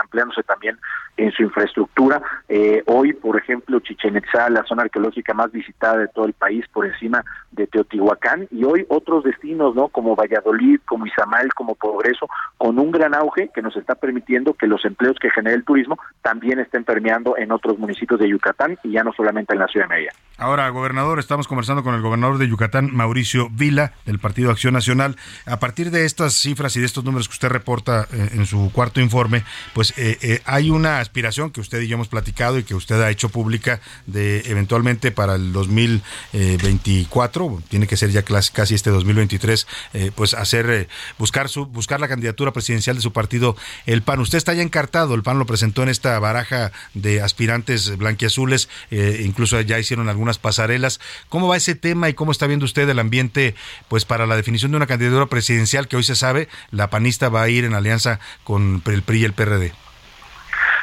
ampliándose 0.00 0.42
también 0.42 0.78
en 1.16 1.32
su 1.32 1.42
infraestructura. 1.42 2.22
Eh, 2.48 2.82
hoy, 2.86 3.12
por 3.12 3.36
ejemplo, 3.36 3.80
Chichen 3.80 4.16
Itza, 4.16 4.48
la 4.50 4.64
zona 4.64 4.82
arqueológica 4.82 5.34
más 5.34 5.52
visitada 5.52 5.91
de 5.96 6.08
todo 6.08 6.26
el 6.26 6.32
país, 6.32 6.64
por 6.72 6.86
encima 6.86 7.24
de 7.50 7.66
Teotihuacán, 7.66 8.48
y 8.50 8.64
hoy 8.64 8.86
otros 8.88 9.24
destinos, 9.24 9.74
¿no? 9.74 9.88
Como 9.88 10.16
Valladolid, 10.16 10.80
como 10.86 11.06
Izamal, 11.06 11.52
como 11.54 11.74
Progreso, 11.74 12.28
con 12.56 12.78
un 12.78 12.90
gran 12.90 13.14
auge 13.14 13.50
que 13.54 13.62
nos 13.62 13.76
está 13.76 13.94
permitiendo 13.94 14.54
que 14.54 14.66
los 14.66 14.84
empleos 14.84 15.16
que 15.20 15.30
genera 15.30 15.54
el 15.54 15.64
turismo 15.64 15.98
también 16.22 16.58
estén 16.60 16.84
permeando 16.84 17.36
en 17.36 17.52
otros 17.52 17.78
municipios 17.78 18.20
de 18.20 18.28
Yucatán 18.28 18.78
y 18.82 18.92
ya 18.92 19.04
no 19.04 19.12
solamente 19.12 19.52
en 19.52 19.58
la 19.60 19.68
ciudad 19.68 19.88
Mérida. 19.88 20.12
Ahora, 20.38 20.68
gobernador, 20.70 21.18
estamos 21.18 21.46
conversando 21.46 21.84
con 21.84 21.94
el 21.94 22.00
gobernador 22.00 22.38
de 22.38 22.48
Yucatán, 22.48 22.90
Mauricio 22.92 23.48
Vila, 23.50 23.92
del 24.06 24.18
Partido 24.18 24.50
Acción 24.50 24.74
Nacional. 24.74 25.16
A 25.46 25.58
partir 25.58 25.90
de 25.90 26.04
estas 26.04 26.34
cifras 26.34 26.74
y 26.76 26.80
de 26.80 26.86
estos 26.86 27.04
números 27.04 27.28
que 27.28 27.34
usted 27.34 27.48
reporta 27.48 28.08
eh, 28.12 28.30
en 28.32 28.46
su 28.46 28.72
cuarto 28.72 29.00
informe, 29.00 29.44
pues 29.74 29.96
eh, 29.98 30.18
eh, 30.22 30.40
hay 30.44 30.70
una 30.70 30.98
aspiración 30.98 31.50
que 31.50 31.60
usted 31.60 31.80
y 31.80 31.88
yo 31.88 31.94
hemos 31.94 32.08
platicado 32.08 32.58
y 32.58 32.64
que 32.64 32.74
usted 32.74 33.00
ha 33.00 33.10
hecho 33.10 33.28
pública 33.28 33.80
de 34.06 34.40
eventualmente 34.46 35.12
para 35.12 35.36
el 35.36 35.52
2024, 35.86 37.62
tiene 37.68 37.86
que 37.86 37.96
ser 37.96 38.10
ya 38.10 38.22
casi 38.22 38.74
este 38.74 38.90
2023, 38.90 39.66
pues 40.14 40.34
hacer, 40.34 40.88
buscar, 41.18 41.48
su, 41.48 41.66
buscar 41.66 42.00
la 42.00 42.08
candidatura 42.08 42.52
presidencial 42.52 42.96
de 42.96 43.02
su 43.02 43.12
partido, 43.12 43.56
el 43.86 44.02
PAN. 44.02 44.20
Usted 44.20 44.38
está 44.38 44.54
ya 44.54 44.62
encartado, 44.62 45.14
el 45.14 45.22
PAN 45.22 45.38
lo 45.38 45.46
presentó 45.46 45.82
en 45.82 45.88
esta 45.88 46.18
baraja 46.18 46.72
de 46.94 47.22
aspirantes 47.22 47.96
blanquiazules, 47.96 48.68
incluso 48.90 49.60
ya 49.60 49.78
hicieron 49.78 50.08
algunas 50.08 50.38
pasarelas. 50.38 51.00
¿Cómo 51.28 51.48
va 51.48 51.56
ese 51.56 51.74
tema 51.74 52.08
y 52.08 52.14
cómo 52.14 52.32
está 52.32 52.46
viendo 52.46 52.64
usted 52.64 52.88
el 52.88 52.98
ambiente 52.98 53.54
pues 53.88 54.04
para 54.04 54.26
la 54.26 54.36
definición 54.36 54.70
de 54.70 54.76
una 54.76 54.86
candidatura 54.86 55.26
presidencial 55.26 55.88
que 55.88 55.96
hoy 55.96 56.04
se 56.04 56.16
sabe 56.16 56.48
la 56.70 56.90
panista 56.90 57.28
va 57.28 57.42
a 57.42 57.48
ir 57.48 57.64
en 57.64 57.74
alianza 57.74 58.20
con 58.44 58.82
el 58.86 59.02
PRI 59.02 59.20
y 59.20 59.24
el 59.24 59.32
PRD? 59.32 59.81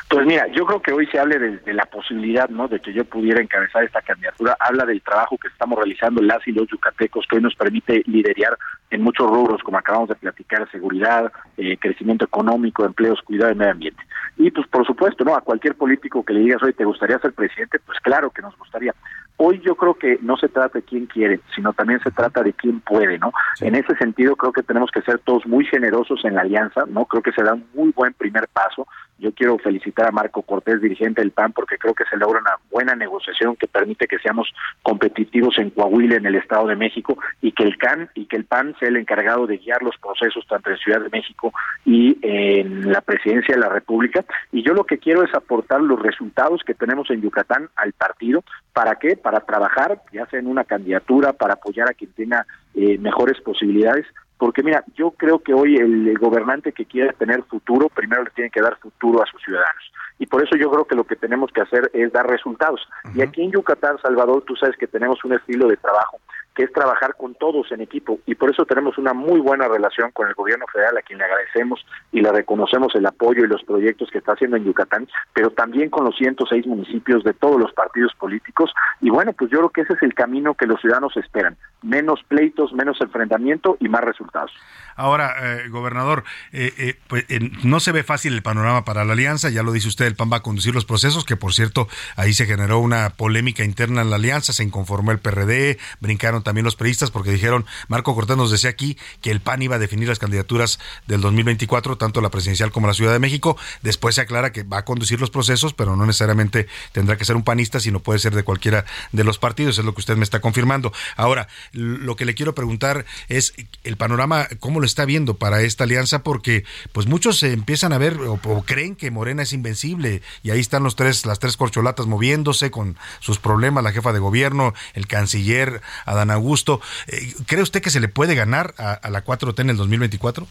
Pues 0.10 0.26
mira, 0.26 0.48
yo 0.48 0.66
creo 0.66 0.82
que 0.82 0.92
hoy 0.92 1.06
se 1.06 1.20
hable 1.20 1.38
de, 1.38 1.74
la 1.74 1.86
posibilidad, 1.86 2.50
¿no? 2.50 2.68
De 2.68 2.80
que 2.80 2.92
yo 2.92 3.06
pudiera 3.06 3.42
encabezar 3.42 3.84
esta 3.84 4.02
candidatura. 4.02 4.58
Habla 4.60 4.84
del 4.86 5.04
trabajo 5.04 5.38
que 5.38 5.50
estamos 5.50 5.78
realizando 5.78 6.20
las 6.24 6.46
y 6.48 6.52
los 6.52 6.68
yucatecos, 6.68 7.28
que 7.30 7.36
hoy 7.36 7.44
nos 7.44 7.54
permite 7.54 8.02
liderar 8.08 8.58
en 8.90 9.04
muchos 9.04 9.30
rubros, 9.30 9.62
como 9.62 9.78
acabamos 9.78 10.10
de 10.10 10.16
platicar, 10.16 10.68
seguridad, 10.72 11.32
eh, 11.58 11.78
crecimiento 11.78 12.26
económico, 12.26 12.86
empleos, 12.86 13.22
cuidado 13.22 13.50
del 13.50 13.58
medio 13.60 13.74
ambiente. 13.74 14.02
Y 14.38 14.50
pues 14.50 14.66
por 14.68 14.84
supuesto, 14.84 15.24
¿no? 15.24 15.36
A 15.36 15.42
cualquier 15.42 15.76
político 15.76 16.26
que 16.26 16.34
le 16.34 16.40
digas, 16.40 16.64
hoy 16.64 16.74
¿te 16.74 16.86
gustaría 16.86 17.20
ser 17.20 17.34
presidente? 17.34 17.78
Pues 17.78 18.00
claro 18.00 18.32
que 18.32 18.42
nos 18.42 18.58
gustaría. 18.58 18.96
Hoy 19.42 19.62
yo 19.64 19.76
creo 19.76 19.94
que 19.94 20.20
no 20.22 20.36
se 20.36 20.50
trata 20.50 20.80
de 20.80 20.84
quién 20.84 21.06
quiere, 21.06 21.40
sino 21.56 21.72
también 21.72 22.02
se 22.02 22.12
trata 22.12 22.44
de 22.44 22.52
quién 22.52 22.82
puede, 22.82 23.18
¿no? 23.20 23.32
En 23.62 23.74
ese 23.74 23.96
sentido 23.96 24.36
creo 24.36 24.52
que 24.52 24.64
tenemos 24.64 24.92
que 24.92 25.02
ser 25.02 25.20
todos 25.20 25.46
muy 25.46 25.64
generosos 25.64 26.26
en 26.26 26.36
la 26.36 26.42
alianza, 26.42 26.84
¿no? 26.90 27.06
Creo 27.06 27.24
que 27.24 27.32
se 27.32 27.44
da 27.44 27.54
un 27.54 27.66
muy 27.74 27.94
buen 27.94 28.14
primer 28.14 28.50
paso. 28.50 28.86
Yo 29.18 29.34
quiero 29.34 29.58
felicitar 29.58 30.08
a 30.08 30.12
Marco 30.12 30.42
Cortés, 30.42 30.82
dirigente 30.82 31.22
del 31.22 31.32
PAN, 31.32 31.52
porque 31.54 31.78
creo 31.78 31.94
que 31.94 32.06
se 32.06 32.18
logra 32.18 32.40
una 32.40 32.56
buena 32.72 32.96
negociación 32.96 33.56
que 33.56 33.68
permite 33.68 34.08
que 34.08 34.20
seamos 34.20 34.50
competitivos 34.82 35.58
en 35.58 35.70
Coahuila, 35.72 36.16
en 36.16 36.26
el 36.26 36.36
Estado 36.36 36.68
de 36.68 36.78
México, 36.78 37.18
y 37.42 37.52
que 37.52 37.64
el 37.64 37.78
CAN 37.78 38.10
y 38.16 38.26
que 38.26 38.38
el 38.38 38.46
PAN 38.46 38.76
sea 38.80 38.88
el 38.90 38.98
encargado 38.98 39.46
de 39.46 39.58
guiar 39.58 39.84
los 39.84 39.98
procesos 39.98 40.46
tanto 40.48 40.70
en 40.70 40.78
Ciudad 40.78 41.02
de 41.02 41.10
México 41.10 41.54
y 41.86 42.18
en 42.22 42.92
la 42.92 43.02
presidencia 43.02 43.56
de 43.56 43.62
la 43.62 43.70
República. 43.70 44.24
Y 44.52 44.64
yo 44.64 44.74
lo 44.74 44.86
que 44.86 44.98
quiero 44.98 45.24
es 45.24 45.34
aportar 45.34 45.82
los 45.82 46.02
resultados 46.02 46.62
que 46.66 46.74
tenemos 46.74 47.10
en 47.10 47.22
Yucatán 47.22 47.70
al 47.76 47.94
partido. 47.94 48.44
¿Para 48.74 48.96
qué? 48.96 49.18
Para 49.18 49.29
trabajar, 49.40 50.02
ya 50.12 50.26
sea 50.28 50.40
en 50.40 50.48
una 50.48 50.64
candidatura, 50.64 51.34
para 51.34 51.54
apoyar 51.54 51.90
a 51.90 51.94
quien 51.94 52.12
tenga 52.14 52.46
eh, 52.74 52.98
mejores 52.98 53.40
posibilidades, 53.42 54.06
porque 54.38 54.64
mira, 54.64 54.84
yo 54.96 55.12
creo 55.12 55.40
que 55.40 55.54
hoy 55.54 55.76
el, 55.76 56.18
gobernante 56.18 56.72
que 56.72 56.86
quiere 56.86 57.14
tener 57.14 57.44
futuro, 57.44 57.90
primero 57.90 58.24
le 58.24 58.32
tiene 58.32 58.50
que 58.50 58.62
dar 58.62 58.78
futuro 58.78 59.22
a 59.22 59.26
sus 59.26 59.42
ciudadanos. 59.44 59.92
Y 60.18 60.26
por 60.26 60.44
eso 60.44 60.56
yo 60.56 60.72
creo 60.72 60.86
que 60.86 60.96
lo 60.96 61.04
que 61.04 61.16
tenemos 61.16 61.52
que 61.52 61.62
hacer 61.62 61.92
es 61.94 62.12
dar 62.12 62.28
resultados. 62.28 62.82
Y 63.14 63.22
aquí 63.22 63.44
en 63.44 63.52
Yucatán, 63.52 63.98
Salvador, 64.02 64.44
tú 64.46 64.56
sabes 64.56 64.76
que 64.78 64.88
tenemos 64.88 65.24
un 65.24 65.34
estilo 65.34 65.68
de 65.68 65.78
trabajo 65.78 66.20
que 66.56 66.64
es 66.64 66.74
trabajar 66.74 67.16
con 67.16 67.36
todos 67.36 67.72
en 67.72 67.82
equipo. 67.82 68.20
Y 68.26 68.36
por 68.36 68.52
eso 68.52 68.66
tenemos 68.66 68.98
una 68.98 69.14
muy 69.14 69.40
buena 69.40 69.68
relación 69.68 70.12
con 70.12 70.28
el 70.28 70.34
gobierno 70.34 70.66
federal 70.72 70.98
a 70.98 71.02
quien 71.02 71.20
le 71.20 71.26
agradecemos 71.26 71.86
y 72.12 72.22
le 72.22 72.32
reconocemos 72.32 72.94
el 72.96 73.06
apoyo 73.06 73.44
y 73.44 73.48
los 73.48 73.64
proyectos 73.64 74.10
que 74.12 74.18
está 74.18 74.34
haciendo 74.34 74.58
en 74.58 74.66
Yucatán, 74.66 75.08
pero 75.34 75.52
también 75.52 75.90
con 75.90 76.06
los 76.06 76.16
106 76.18 76.68
municipios 76.68 77.24
de 77.24 77.34
todos 77.34 77.60
los 77.60 77.72
partidos 77.74 78.14
políticos. 78.16 78.72
Y 79.02 79.10
bueno, 79.10 79.34
pues 79.34 79.52
yo 79.52 79.60
creo 79.60 79.70
que 79.70 79.82
ese 79.82 79.94
es 79.94 80.04
el 80.04 80.14
camino 80.14 80.54
que 80.54 80.66
los 80.66 80.82
ciudadanos 80.82 81.16
esperan, 81.18 81.58
menos 81.82 82.22
pleitos, 82.28 82.74
menos 82.74 83.00
enfrentamiento 83.02 83.78
y 83.80 83.88
más 83.88 84.04
resultados. 84.04 84.52
Ahora, 84.96 85.34
eh, 85.42 85.70
gobernador, 85.70 86.26
eh, 86.52 86.74
eh, 86.78 87.00
pues, 87.08 87.26
no 87.64 87.80
se 87.80 87.94
ve 87.94 88.04
fácil 88.04 88.34
el 88.34 88.42
panorama 88.42 88.84
para 88.84 89.06
la 89.06 89.14
alianza, 89.14 89.50
ya 89.50 89.64
lo 89.64 89.72
dice 89.72 89.88
usted, 89.88 90.06
el 90.06 90.16
PAN 90.16 90.30
va 90.32 90.38
a 90.38 90.44
conducir 90.44 90.74
los 90.74 90.84
procesos, 90.84 91.24
que 91.24 91.38
por 91.38 91.54
cierto, 91.54 91.88
ahí 92.18 92.34
se 92.34 92.46
generó 92.46 92.80
una 92.80 93.12
polémica 93.12 93.64
interna 93.64 94.02
en 94.02 94.10
la 94.10 94.18
alianza, 94.18 94.52
se 94.52 94.64
inconformó 94.64 95.12
el 95.12 95.20
PRD, 95.20 95.78
brincaron 96.02 96.39
también 96.44 96.66
los 96.66 96.76
periodistas 96.76 97.12
porque 97.12 97.32
dijeron, 97.32 97.66
Marco 97.88 98.16
Cortés 98.16 98.38
nos 98.38 98.52
decía 98.52 98.70
aquí 98.70 98.98
que 99.22 99.32
el 99.32 99.42
PAN 99.42 99.62
iba 99.62 99.76
a 99.76 99.80
definir 99.80 100.08
las 100.08 100.20
candidaturas 100.20 100.80
del 101.08 101.22
2024, 101.22 101.98
tanto 101.98 102.22
la 102.22 102.30
presidencial 102.30 102.72
como 102.72 102.88
la 102.88 102.94
Ciudad 102.94 103.14
de 103.14 103.20
México, 103.20 103.58
después 103.82 104.16
se 104.16 104.22
aclara 104.22 104.52
que 104.52 104.64
va 104.64 104.80
a 104.80 104.86
conducir 104.86 105.20
los 105.20 105.30
procesos, 105.30 105.74
pero 105.74 105.96
no 105.96 106.06
necesariamente 106.06 106.68
tendrá 106.92 107.18
que 107.18 107.26
ser 107.26 107.36
un 107.36 107.44
panista, 107.44 107.80
sino 107.80 108.00
puede 108.00 108.20
ser 108.20 108.36
de 108.36 108.44
cualquiera 108.44 108.86
de 109.12 109.24
los 109.24 109.40
partidos, 109.40 109.78
es 109.78 109.86
lo 109.86 109.94
que 109.94 110.02
usted 110.02 110.18
me 110.18 110.24
está 110.24 110.40
confirmando. 110.42 110.92
Ahora, 111.16 111.48
lo 111.72 112.16
que 112.16 112.26
le 112.26 112.36
quiero 112.36 112.56
preguntar 112.56 113.06
es 113.28 113.54
el 113.84 113.98
panorama, 113.98 114.48
¿cómo 114.60 114.80
lo 114.80 114.86
está 114.86 115.06
viendo 115.06 115.36
para 115.38 115.62
esta 115.62 115.84
alianza? 115.84 116.24
Porque 116.24 116.64
pues 116.92 117.08
muchos 117.08 117.40
se 117.40 117.54
empiezan 117.54 117.94
a 117.94 117.98
ver 117.98 118.20
o, 118.20 118.40
creen 118.66 118.96
que 118.96 119.12
Morena 119.12 119.44
es 119.44 119.54
invencible 119.54 120.22
y 120.44 120.52
ahí 120.52 120.60
están 120.60 120.84
los 120.84 120.96
tres, 120.96 121.26
las 121.26 121.40
tres 121.40 121.58
corcholatas 121.58 122.08
moviéndose 122.08 122.72
con 122.72 122.98
sus 123.20 123.40
problemas, 123.40 123.84
la 123.84 123.92
jefa 123.92 124.14
de 124.14 124.20
gobierno, 124.20 124.74
el 124.94 125.08
canciller 125.08 125.82
Adán 126.06 126.29
Adán 126.30 126.38
Augusto. 126.38 126.82
Eh, 127.08 127.34
¿Cree 127.46 127.62
usted 127.62 127.82
que 127.82 127.90
se 127.90 128.00
le 128.00 128.08
puede 128.08 128.36
ganar 128.36 128.74
a, 128.78 128.94
a 128.94 129.10
la 129.10 129.24
4T 129.24 129.60
en 129.62 129.70
el 129.70 129.78
2024? 129.78 130.48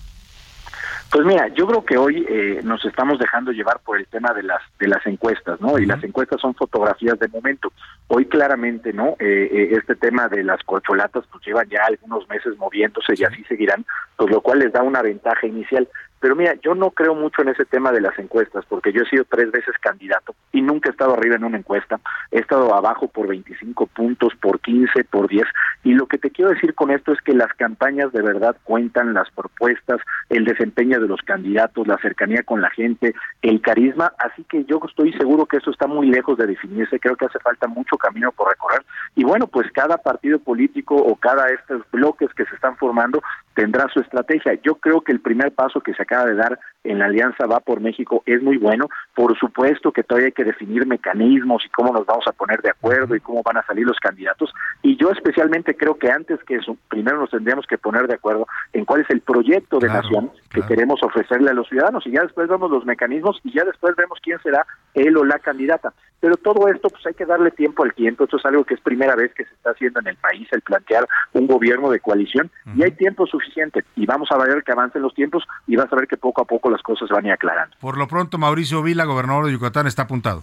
Pues 1.10 1.24
mira, 1.24 1.48
yo 1.48 1.66
creo 1.66 1.84
que 1.86 1.96
hoy 1.96 2.26
eh, 2.28 2.60
nos 2.64 2.84
estamos 2.84 3.18
dejando 3.18 3.50
llevar 3.50 3.80
por 3.80 3.96
el 3.96 4.06
tema 4.06 4.34
de 4.34 4.42
las 4.42 4.60
de 4.78 4.88
las 4.88 5.06
encuestas, 5.06 5.58
¿no? 5.58 5.78
Y 5.78 5.86
las 5.86 6.04
encuestas 6.04 6.38
son 6.38 6.54
fotografías 6.54 7.18
de 7.18 7.28
momento. 7.28 7.72
Hoy 8.08 8.26
claramente, 8.26 8.92
¿no? 8.92 9.16
Eh, 9.18 9.48
eh, 9.50 9.68
este 9.72 9.94
tema 9.94 10.28
de 10.28 10.44
las 10.44 10.62
corcholatas 10.64 11.24
pues 11.32 11.42
llevan 11.46 11.66
ya 11.70 11.80
algunos 11.86 12.28
meses 12.28 12.58
moviéndose 12.58 13.14
y 13.16 13.24
así 13.24 13.42
seguirán, 13.44 13.86
pues 14.16 14.30
lo 14.30 14.42
cual 14.42 14.58
les 14.58 14.70
da 14.70 14.82
una 14.82 15.00
ventaja 15.00 15.46
inicial. 15.46 15.88
Pero 16.20 16.34
mira, 16.34 16.54
yo 16.62 16.74
no 16.74 16.90
creo 16.90 17.14
mucho 17.14 17.42
en 17.42 17.48
ese 17.48 17.64
tema 17.64 17.92
de 17.92 18.00
las 18.00 18.18
encuestas, 18.18 18.64
porque 18.68 18.92
yo 18.92 19.02
he 19.02 19.08
sido 19.08 19.24
tres 19.24 19.50
veces 19.50 19.74
candidato 19.80 20.34
y 20.52 20.62
nunca 20.62 20.88
he 20.88 20.92
estado 20.92 21.14
arriba 21.14 21.36
en 21.36 21.44
una 21.44 21.58
encuesta. 21.58 22.00
He 22.30 22.38
estado 22.38 22.74
abajo 22.74 23.08
por 23.08 23.28
25 23.28 23.86
puntos, 23.86 24.32
por 24.40 24.60
15, 24.60 25.04
por 25.04 25.28
10. 25.28 25.44
Y 25.84 25.92
lo 25.92 26.06
que 26.06 26.18
te 26.18 26.30
quiero 26.30 26.50
decir 26.50 26.74
con 26.74 26.90
esto 26.90 27.12
es 27.12 27.20
que 27.20 27.34
las 27.34 27.52
campañas 27.54 28.12
de 28.12 28.22
verdad 28.22 28.56
cuentan, 28.64 29.14
las 29.14 29.30
propuestas, 29.30 30.00
el 30.28 30.44
desempeño 30.44 31.00
de 31.00 31.08
los 31.08 31.20
candidatos, 31.22 31.86
la 31.86 31.98
cercanía 31.98 32.42
con 32.42 32.60
la 32.60 32.70
gente, 32.70 33.14
el 33.42 33.60
carisma. 33.60 34.12
Así 34.18 34.44
que 34.44 34.64
yo 34.64 34.80
estoy 34.86 35.12
seguro 35.12 35.46
que 35.46 35.58
eso 35.58 35.70
está 35.70 35.86
muy 35.86 36.08
lejos 36.08 36.36
de 36.38 36.46
definirse. 36.46 36.98
Creo 36.98 37.16
que 37.16 37.26
hace 37.26 37.38
falta 37.38 37.68
mucho 37.68 37.96
camino 37.96 38.32
por 38.32 38.48
recorrer. 38.48 38.84
Y 39.14 39.24
bueno, 39.24 39.46
pues 39.46 39.70
cada 39.72 39.98
partido 39.98 40.38
político 40.38 40.96
o 40.96 41.14
cada 41.16 41.48
estos 41.48 41.82
bloques 41.90 42.32
que 42.34 42.44
se 42.46 42.54
están 42.54 42.76
formando 42.76 43.22
tendrá 43.54 43.88
su 43.92 44.00
estrategia. 44.00 44.54
Yo 44.62 44.76
creo 44.76 45.00
que 45.00 45.12
el 45.12 45.20
primer 45.20 45.52
paso 45.52 45.80
que 45.80 45.94
se 45.94 46.02
acaba 46.08 46.24
de 46.24 46.34
dar 46.34 46.58
en 46.84 46.98
la 46.98 47.06
Alianza 47.06 47.46
Va 47.46 47.60
por 47.60 47.80
México 47.80 48.22
es 48.24 48.42
muy 48.42 48.56
bueno. 48.56 48.88
Por 49.14 49.38
supuesto 49.38 49.92
que 49.92 50.02
todavía 50.02 50.26
hay 50.26 50.32
que 50.32 50.44
definir 50.44 50.86
mecanismos 50.86 51.62
y 51.66 51.68
cómo 51.68 51.92
nos 51.92 52.06
vamos 52.06 52.26
a 52.26 52.32
poner 52.32 52.62
de 52.62 52.70
acuerdo 52.70 53.14
y 53.14 53.20
cómo 53.20 53.42
van 53.42 53.58
a 53.58 53.66
salir 53.66 53.86
los 53.86 53.98
candidatos. 53.98 54.52
Y 54.82 54.96
yo 54.96 55.10
especialmente 55.10 55.76
creo 55.76 55.98
que 55.98 56.10
antes 56.10 56.42
que 56.44 56.56
eso, 56.56 56.76
primero 56.88 57.18
nos 57.18 57.30
tendríamos 57.30 57.66
que 57.66 57.76
poner 57.76 58.06
de 58.06 58.14
acuerdo 58.14 58.46
en 58.72 58.84
cuál 58.84 59.02
es 59.02 59.10
el 59.10 59.20
proyecto 59.20 59.78
de 59.78 59.88
nación 59.88 60.30
que 60.50 60.62
queremos 60.62 61.02
ofrecerle 61.02 61.50
a 61.50 61.54
los 61.54 61.68
ciudadanos 61.68 62.06
y 62.06 62.12
ya 62.12 62.22
después 62.22 62.48
vemos 62.48 62.70
los 62.70 62.86
mecanismos 62.86 63.38
y 63.44 63.52
ya 63.52 63.64
después 63.64 63.94
vemos 63.96 64.18
quién 64.22 64.40
será 64.42 64.64
él 64.94 65.16
o 65.16 65.24
la 65.24 65.38
candidata. 65.38 65.92
Pero 66.20 66.36
todo 66.36 66.68
esto 66.68 66.88
pues 66.88 67.06
hay 67.06 67.14
que 67.14 67.24
darle 67.24 67.50
tiempo 67.52 67.84
al 67.84 67.94
tiempo. 67.94 68.24
Esto 68.24 68.38
es 68.38 68.44
algo 68.44 68.64
que 68.64 68.74
es 68.74 68.80
primera 68.80 69.14
vez 69.14 69.32
que 69.34 69.44
se 69.44 69.54
está 69.54 69.70
haciendo 69.70 70.00
en 70.00 70.08
el 70.08 70.16
país, 70.16 70.48
el 70.50 70.62
plantear 70.62 71.06
un 71.32 71.46
gobierno 71.46 71.90
de 71.90 72.00
coalición 72.00 72.50
y 72.74 72.82
hay 72.82 72.90
tiempo 72.92 73.26
suficiente 73.26 73.84
y 73.94 74.04
vamos 74.04 74.28
a 74.32 74.38
ver 74.38 74.62
que 74.64 74.72
avancen 74.72 75.02
los 75.02 75.14
tiempos 75.14 75.44
y 75.66 75.76
vas 75.76 75.92
a 75.92 75.96
ver 75.96 76.08
que 76.08 76.16
poco 76.16 76.42
a 76.42 76.44
poco 76.44 76.70
las 76.70 76.82
cosas 76.82 77.08
van 77.08 77.24
a 77.24 77.28
ir 77.28 77.32
aclarando. 77.34 77.76
Por 77.80 77.96
lo 77.96 78.08
pronto, 78.08 78.36
Mauricio 78.38 78.82
Vila, 78.82 79.04
gobernador 79.04 79.46
de 79.46 79.52
Yucatán, 79.52 79.86
está 79.86 80.02
apuntado. 80.02 80.42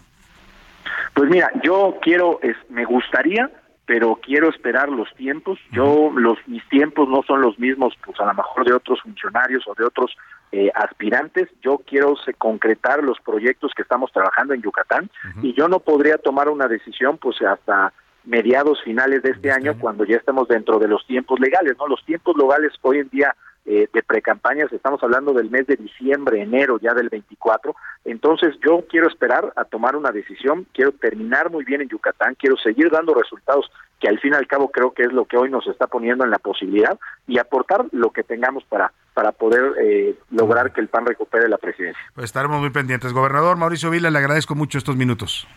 Pues 1.13 1.29
mira, 1.29 1.49
yo 1.63 1.97
quiero, 2.01 2.39
es, 2.41 2.55
me 2.69 2.85
gustaría, 2.85 3.49
pero 3.85 4.19
quiero 4.21 4.49
esperar 4.49 4.89
los 4.89 5.13
tiempos. 5.15 5.59
Yo, 5.71 6.11
los 6.15 6.37
mis 6.47 6.67
tiempos 6.69 7.07
no 7.07 7.21
son 7.23 7.41
los 7.41 7.57
mismos, 7.59 7.93
pues 8.03 8.19
a 8.19 8.25
lo 8.25 8.33
mejor 8.33 8.65
de 8.65 8.73
otros 8.73 9.01
funcionarios 9.01 9.63
o 9.67 9.73
de 9.75 9.85
otros 9.85 10.15
eh, 10.56 10.72
aspirantes. 10.74 11.49
Yo 11.62 11.82
quiero 11.86 12.16
se, 12.24 12.34
concretar 12.34 13.03
los 13.03 13.20
proyectos 13.20 13.74
que 13.76 13.82
estamos 13.82 14.10
trabajando 14.14 14.53
en 14.53 14.62
Yucatán 14.62 15.10
y 15.41 15.53
yo 15.53 15.68
no 15.68 15.80
podría 15.80 16.18
tomar 16.18 16.47
una 16.47 16.68
decisión, 16.68 17.18
pues 17.18 17.41
hasta 17.41 17.91
mediados 18.24 18.82
finales 18.82 19.22
de 19.22 19.32
este, 19.32 19.51
año, 19.51 19.78
cuando 19.78 20.06
ya 20.06 20.16
estemos 20.16 20.47
dentro 20.47 20.80
de 20.80 20.88
los 20.88 21.06
tiempos 21.08 21.41
legales, 21.41 21.76
¿no? 21.78 21.88
Los 21.88 22.06
tiempos 22.06 22.38
legales 22.38 22.72
hoy 22.82 22.99
en 22.99 23.10
día 23.10 23.36
eh, 23.66 23.89
de 23.91 24.01
precampañas, 24.01 24.72
estamos 24.72 25.03
hablando 25.03 25.34
del 25.34 25.49
mes 25.49 25.68
de 25.68 25.76
diciembre, 25.76 26.41
enero, 26.41 26.80
ya 26.80 26.93
del 26.93 27.10
24. 27.10 27.76
Entonces 28.06 28.56
yo 28.66 28.86
quiero 28.89 29.10
esperar 29.10 29.51
a 29.58 29.66
tomar 29.66 29.97
una 29.97 30.12
decisión, 30.12 30.66
quiero 30.72 30.93
terminar 30.93 31.51
muy 31.51 31.66
bien 31.66 31.82
en 31.82 31.89
Yucatán, 31.89 32.36
quiero 32.36 32.56
seguir 32.56 32.89
dando 32.91 33.14
resultados 33.14 33.70
que 33.99 34.08
al 34.08 34.20
fin 34.20 34.32
y 34.32 34.38
al 34.38 34.47
cabo 34.47 34.70
creo 34.70 34.93
que 34.93 35.03
es 35.03 35.12
lo 35.12 35.26
que 35.26 35.38
hoy 35.38 35.49
nos 35.49 35.68
está 35.68 35.88
poniendo 35.88 36.24
en 36.24 36.32
la 36.32 36.39
posibilidad 36.39 36.97
y 37.28 37.39
aportar 37.39 37.86
lo 37.91 38.12
que 38.12 38.24
tengamos 38.24 38.64
para 38.64 38.93
para 39.16 39.32
poder 39.32 39.72
eh, 39.82 40.13
lograr 40.30 40.72
que 40.74 40.82
el 40.82 40.89
PAN 40.89 41.05
recupere 41.05 41.49
la 41.49 41.57
presidencia. 41.57 41.99
Pues 42.13 42.26
estaremos 42.26 42.59
muy 42.59 42.70
pendientes. 42.70 43.13
Gobernador 43.13 43.57
Mauricio 43.57 43.89
Vila, 43.89 44.11
le 44.11 44.20
agradezco 44.20 44.53
mucho 44.53 44.78
estos 44.78 44.95
minutos. 44.95 45.47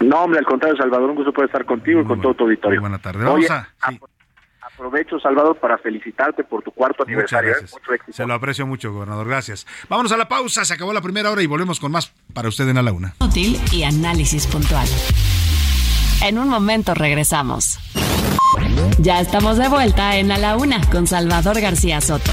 No, 0.00 0.22
hombre, 0.24 0.40
al 0.40 0.46
contrario, 0.46 0.76
Salvador, 0.76 1.10
un 1.10 1.16
gusto 1.16 1.32
poder 1.32 1.48
estar 1.50 1.64
contigo 1.64 2.00
y 2.00 2.04
con 2.04 2.20
todo 2.20 2.34
tu 2.34 2.44
auditorio. 2.44 2.80
buena 2.80 2.98
tarde. 2.98 3.24
Vamos 3.24 3.48
a, 3.50 3.68
Aprovecho, 4.60 5.20
Salvador, 5.20 5.56
para 5.56 5.78
felicitarte 5.78 6.42
por 6.42 6.62
tu 6.62 6.72
cuarto 6.72 7.04
aniversario. 7.04 7.52
¿eh? 7.52 7.60
Mucho 7.60 7.92
éxito. 7.92 8.12
Se 8.12 8.26
lo 8.26 8.34
aprecio 8.34 8.66
mucho, 8.66 8.92
gobernador. 8.92 9.28
Gracias. 9.28 9.66
Vámonos 9.88 10.10
a 10.10 10.16
la 10.16 10.26
pausa. 10.26 10.64
Se 10.64 10.74
acabó 10.74 10.92
la 10.92 11.02
primera 11.02 11.30
hora 11.30 11.42
y 11.42 11.46
volvemos 11.46 11.78
con 11.78 11.92
más 11.92 12.12
para 12.32 12.48
usted 12.48 12.66
en 12.68 12.78
A 12.78 12.82
la 12.82 12.92
Una. 12.92 13.14
Útil 13.20 13.60
y 13.70 13.84
análisis 13.84 14.46
puntual. 14.48 14.88
En 16.24 16.38
un 16.38 16.48
momento 16.48 16.94
regresamos. 16.94 17.78
Ya 18.98 19.20
estamos 19.20 19.58
de 19.58 19.68
vuelta 19.68 20.16
en 20.16 20.32
A 20.32 20.38
la 20.38 20.56
Una 20.56 20.80
con 20.90 21.06
Salvador 21.06 21.60
García 21.60 22.00
Soto. 22.00 22.32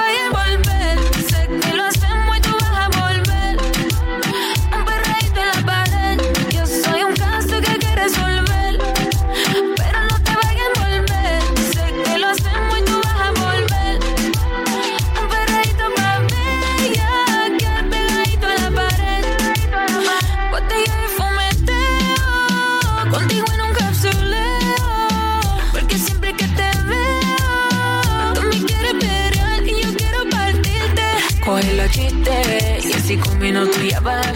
Chistes 33.11 33.11
y 33.11 33.17
así 33.17 33.17
con 33.17 33.30
minutos 33.30 33.30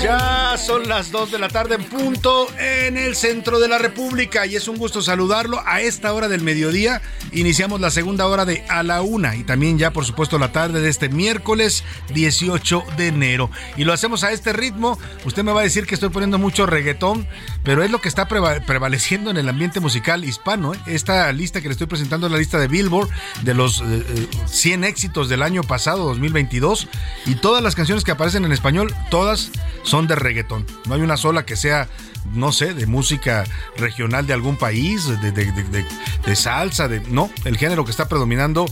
ya 0.03 0.55
son 0.57 0.88
las 0.89 1.11
2 1.11 1.32
de 1.32 1.39
la 1.39 1.47
tarde 1.47 1.76
en 1.76 1.84
punto 1.86 2.47
en 2.59 2.97
el 2.97 3.16
centro 3.16 3.59
de 3.59 3.68
la 3.68 3.78
República 3.78 4.45
y 4.45 4.55
es 4.55 4.68
un 4.68 4.78
gusto 4.78 5.01
saludarlo. 5.01 5.61
A 5.66 5.82
esta 5.82 6.11
hora 6.13 6.28
del 6.28 6.41
mediodía 6.41 7.01
iniciamos 7.32 7.80
la 7.80 7.91
segunda 7.91 8.28
hora 8.28 8.43
de 8.45 8.63
A 8.68 8.84
la 8.84 9.01
Una 9.01 9.36
y 9.36 9.43
también 9.43 9.78
ya 9.78 9.91
por 9.91 10.05
supuesto 10.05 10.38
la 10.38 10.51
tarde 10.51 10.82
de 10.82 10.89
este 10.89 11.07
miércoles 11.09 11.84
18 12.13 12.84
de 12.97 13.07
enero. 13.07 13.49
Y 13.78 13.86
lo 13.86 13.93
hacemos 13.93 14.24
a 14.24 14.32
este 14.32 14.51
ritmo. 14.53 14.99
Usted 15.24 15.43
me 15.43 15.53
va 15.53 15.61
a 15.61 15.63
decir 15.63 15.86
que 15.86 15.93
estoy 15.95 16.09
poniendo 16.09 16.38
mucho 16.38 16.66
reggaetón, 16.66 17.28
pero 17.63 17.84
es 17.84 17.91
lo 17.91 18.01
que 18.01 18.09
está 18.09 18.28
preva- 18.28 18.66
prevaleciendo 18.66 19.30
en 19.32 19.38
el 19.38 19.47
ambiente 19.47 19.80
musical 19.80 20.26
hispano. 20.26 20.74
¿eh? 20.74 20.80
Esta 20.88 21.32
lista 21.32 21.61
que 21.61 21.68
le 21.70 21.74
estoy 21.74 21.88
presentando 21.88 22.28
es 22.28 22.34
la 22.34 22.39
lista 22.39 22.59
de 22.59 22.68
Billboard 22.68 23.09
de 23.43 23.53
los 23.53 23.80
eh, 23.82 23.84
eh, 24.07 24.28
100 24.45 24.84
éxitos 24.84 25.30
del 25.30 25.41
año 25.41 25.63
pasado, 25.63 26.05
2022. 26.05 26.88
Y 27.26 27.36
todas 27.36 27.63
las 27.63 27.76
canciones 27.76 28.03
que 28.03 28.11
aparecen 28.11 28.45
en 28.45 28.51
español, 28.51 28.93
todas 29.10 29.51
son 29.84 30.08
de 30.08 30.16
reggaetón. 30.16 30.66
No 30.88 30.95
hay 30.95 31.01
una 31.01 31.18
sola 31.18 31.45
que 31.45 31.56
sea, 31.56 31.88
no 32.34 32.51
sé, 32.51 32.74
de 32.74 32.86
música 32.88 33.43
regional 33.78 34.26
de 34.28 34.34
algún 34.34 34.58
país, 34.58 35.06
de, 35.08 35.32
de- 35.32 35.51
de- 35.51 35.86
de- 36.26 36.36
salsa, 36.36 36.88
de... 36.88 36.99
No, 37.01 37.30
el 37.45 37.58
género 37.58 37.86
que 37.86 37.91
está 37.91 38.08
predominando, 38.10 38.66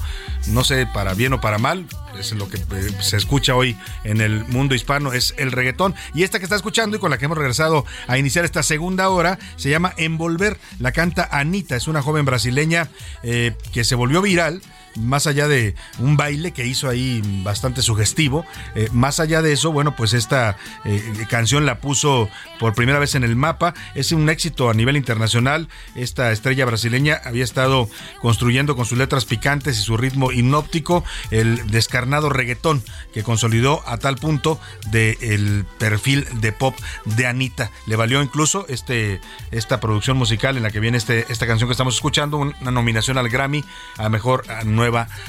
no 0.47 0.63
sé, 0.63 0.87
para 0.87 1.13
bien 1.13 1.33
o 1.33 1.39
para 1.41 1.59
mal, 1.59 1.85
es 2.19 2.31
lo 2.33 2.49
que 2.49 2.57
eh, 2.57 2.91
se 2.99 3.15
escucha 3.17 3.55
hoy 3.55 3.77
en 4.03 4.21
el 4.21 4.43
mundo 4.45 4.73
hispano, 4.75 5.13
es 5.13 5.33
el 5.37 5.51
reggaetón. 5.51 5.93
Y 6.15 6.23
esta 6.23 6.39
que 6.39 6.45
está 6.45 6.55
escuchando 6.55 6.97
y 6.97 6.99
con 6.99 7.11
la 7.11 7.17
que 7.19 7.25
hemos 7.25 7.37
regresado 7.37 7.85
a 8.07 8.17
iniciar 8.17 8.43
esta 8.43 8.63
segunda 8.63 9.07
hora, 9.09 9.37
se 9.55 9.69
llama 9.69 9.93
Envolver, 9.97 10.57
la 10.79 10.91
canta 10.91 11.29
Anita, 11.31 11.75
es 11.75 11.87
una 11.87 12.01
joven 12.01 12.25
brasileña 12.25 12.89
eh, 13.21 13.55
que 13.71 13.83
se 13.83 13.95
volvió 13.95 14.21
viral 14.21 14.61
más 14.95 15.27
allá 15.27 15.47
de 15.47 15.75
un 15.99 16.17
baile 16.17 16.51
que 16.51 16.65
hizo 16.65 16.89
ahí 16.89 17.21
bastante 17.43 17.81
sugestivo, 17.81 18.45
eh, 18.75 18.89
más 18.91 19.19
allá 19.19 19.41
de 19.41 19.53
eso, 19.53 19.71
bueno, 19.71 19.95
pues 19.95 20.13
esta 20.13 20.57
eh, 20.85 21.25
canción 21.29 21.65
la 21.65 21.79
puso 21.79 22.29
por 22.59 22.73
primera 22.73 22.99
vez 22.99 23.15
en 23.15 23.23
el 23.23 23.35
mapa, 23.35 23.73
es 23.95 24.11
un 24.11 24.29
éxito 24.29 24.69
a 24.69 24.73
nivel 24.73 24.97
internacional, 24.97 25.67
esta 25.95 26.31
estrella 26.31 26.65
brasileña 26.65 27.19
había 27.23 27.43
estado 27.43 27.89
construyendo 28.21 28.75
con 28.75 28.85
sus 28.85 28.97
letras 28.97 29.25
picantes 29.25 29.79
y 29.79 29.81
su 29.81 29.97
ritmo 29.97 30.31
hipnóptico 30.31 31.03
el 31.31 31.69
descarnado 31.69 32.29
reggaetón 32.29 32.83
que 33.13 33.23
consolidó 33.23 33.83
a 33.87 33.97
tal 33.97 34.15
punto 34.15 34.59
de 34.91 35.17
el 35.21 35.65
perfil 35.77 36.27
de 36.41 36.51
pop 36.51 36.75
de 37.05 37.27
Anita. 37.27 37.71
Le 37.85 37.95
valió 37.95 38.21
incluso 38.21 38.65
este, 38.67 39.21
esta 39.51 39.79
producción 39.79 40.17
musical 40.17 40.57
en 40.57 40.63
la 40.63 40.71
que 40.71 40.79
viene 40.79 40.97
este, 40.97 41.25
esta 41.29 41.47
canción 41.47 41.67
que 41.67 41.73
estamos 41.73 41.95
escuchando, 41.95 42.37
una 42.37 42.71
nominación 42.71 43.17
al 43.17 43.29
Grammy 43.29 43.63
a 43.97 44.09
mejor 44.09 44.45
a 44.49 44.63